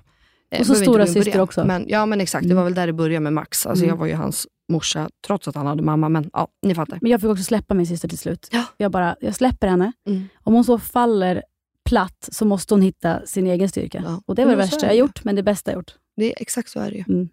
Eh, 0.51 0.60
Och 0.60 0.66
så 0.66 0.74
stora 0.74 1.06
syster 1.06 1.32
det. 1.32 1.40
också. 1.40 1.64
Men, 1.64 1.84
ja 1.88 2.06
men 2.06 2.20
exakt, 2.20 2.43
det 2.43 2.47
Mm. 2.47 2.56
var 2.56 2.64
väl 2.64 2.74
där 2.74 2.86
det 2.86 2.93
började 2.93 3.20
med 3.22 3.32
Max. 3.32 3.66
Alltså 3.66 3.84
Mm. 3.84 3.93
jag 3.94 3.98
var 3.98 4.06
ju 4.06 4.14
hans 4.14 4.47
morsa, 4.72 5.09
trots 5.26 5.48
att 5.48 5.55
han 5.55 5.66
hade 5.66 5.82
mamma. 5.82 6.09
Men 6.09 6.30
ja, 6.32 6.48
ni 6.62 6.74
fattar. 6.74 6.98
Men 7.02 7.10
jag 7.10 7.20
fick 7.20 7.30
också 7.30 7.44
släppa 7.44 7.74
min 7.74 7.86
syster 7.86 8.09
till 8.09 8.18
slut. 8.18 8.48
Ja. 8.52 8.64
Jag, 8.76 8.93
bara, 8.93 9.16
jag 9.20 9.34
släpper 9.34 9.68
henne. 9.68 9.93
Mm. 10.09 10.28
Om 10.44 10.55
hon 10.55 10.64
så 10.64 10.78
faller 10.78 11.43
platt 11.87 12.29
så 12.33 12.45
måste 12.45 12.75
hon 12.75 12.83
hitta 12.83 13.27
sin 13.27 13.47
egen 13.47 13.69
styrka. 13.69 14.03
Ja. 14.05 14.23
Och 14.27 14.35
det 14.35 14.45
var 14.45 14.51
det 14.51 14.57
värsta 14.57 14.87
är 14.87 14.91
jag 14.91 14.97
gjort, 14.97 15.25
men 15.25 15.37
det 15.37 15.43
bästa 15.43 15.71
jag 15.71 15.77
gjort. 15.79 15.95
Det 16.17 16.33
är, 16.33 16.43
exakt 16.43 16.69
så 16.71 16.81
är 16.81 16.91
det 16.91 16.97
ju. 16.97 17.05
Mm. 17.09 17.29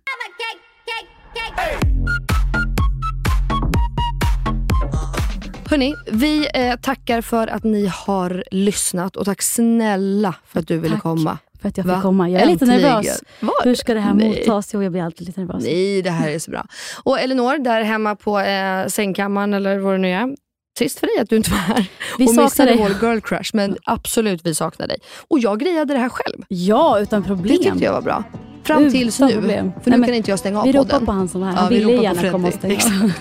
Hörni, 5.69 5.95
vi 6.11 6.47
eh, 6.53 6.75
tackar 6.75 7.21
för 7.21 7.47
att 7.47 7.63
ni 7.63 7.87
har 7.87 8.43
lyssnat 8.51 9.15
och 9.15 9.25
tack 9.25 9.41
snälla 9.41 10.35
för 10.47 10.59
att 10.59 10.67
du 10.67 10.77
ville 10.77 10.95
Tack. 10.95 11.03
komma. 11.03 11.37
För 11.61 11.69
att 11.69 11.77
jag 11.77 11.83
Va? 11.85 11.93
fick 11.95 12.01
komma. 12.01 12.29
Jag 12.29 12.41
är 12.41 12.45
lite 12.45 12.65
Äntligen. 12.65 12.81
nervös. 12.95 13.23
Var 13.39 13.63
Hur 13.63 13.75
ska 13.75 13.93
det 13.93 13.99
här 13.99 14.13
Nej. 14.13 14.29
mottas? 14.29 14.73
Jo, 14.73 14.83
jag 14.83 14.91
blir 14.91 15.01
alltid 15.03 15.27
lite 15.27 15.39
nervös. 15.39 15.63
Nej, 15.63 16.01
det 16.01 16.09
här 16.09 16.29
är 16.29 16.39
så 16.39 16.51
bra. 16.51 16.65
Och 17.03 17.19
Elinor, 17.19 17.57
där 17.57 17.81
hemma 17.83 18.15
på 18.15 18.39
eh, 18.39 18.87
sängkammaren 18.87 19.53
eller 19.53 19.77
vad 19.77 19.93
det 19.93 19.97
nu 19.97 20.09
är. 20.11 20.35
Trist 20.77 20.99
för 20.99 21.07
dig 21.07 21.19
att 21.19 21.29
du 21.29 21.35
inte 21.35 21.51
var 21.51 21.57
här 21.57 21.85
Vi 22.17 22.25
och 22.25 22.29
saknar 22.29 22.43
missade 22.43 22.69
dig. 22.71 22.79
vår 22.79 22.89
girl 23.09 23.19
crush. 23.21 23.49
Men 23.53 23.77
absolut, 23.83 24.41
vi 24.43 24.55
saknar 24.55 24.87
dig. 24.87 24.97
Och 25.27 25.39
jag 25.39 25.59
grejade 25.59 25.93
det 25.93 25.99
här 25.99 26.09
själv. 26.09 26.43
Ja, 26.47 26.99
utan 26.99 27.23
problem. 27.23 27.57
Det 27.57 27.63
tyckte 27.63 27.83
jag 27.85 27.93
var 27.93 28.01
bra. 28.01 28.23
Fram 28.63 28.91
tills 28.91 29.19
nu. 29.19 29.31
problem. 29.33 29.71
För 29.83 29.91
nu 29.91 29.97
Nej, 29.97 30.07
kan 30.07 30.15
inte 30.15 30.29
jag 30.31 30.39
stänga 30.39 30.59
av 30.59 30.65
Vi 30.65 30.71
ropar 30.71 30.83
podden. 30.89 31.05
på 31.05 31.11
han 31.11 31.27
som 31.29 31.41
var 31.41 31.47
här. 31.47 31.55
Ja, 31.55 31.61
Han 31.61 31.69
vi 31.69 31.79
ville 31.79 32.03
gärna 32.03 32.31
komma 32.31 32.47
och 32.47 32.53
stänga 32.53 32.75
av. 32.75 33.11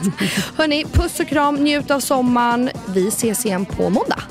Hörni, 0.57 0.85
puss 0.93 1.20
och 1.20 1.27
kram. 1.29 1.55
Njut 1.55 1.91
av 1.91 2.01
sommaren. 2.01 2.70
Vi 2.89 3.09
ses 3.09 3.47
igen 3.47 3.65
på 3.65 3.83
måndag. 3.83 4.23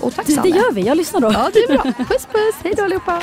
Och 0.00 0.14
tack 0.14 0.26
Det, 0.26 0.32
det 0.32 0.36
Sanne. 0.36 0.48
gör 0.56 0.72
vi. 0.72 0.82
Jag 0.82 0.96
lyssnar 0.96 1.20
då. 1.20 1.30
Ja, 1.32 1.50
det 1.54 1.58
är 1.58 1.68
bra. 1.68 1.82
Puss 1.82 2.26
puss. 2.32 2.54
Hej 2.62 2.74
då 2.76 2.84
allihopa. 2.84 3.22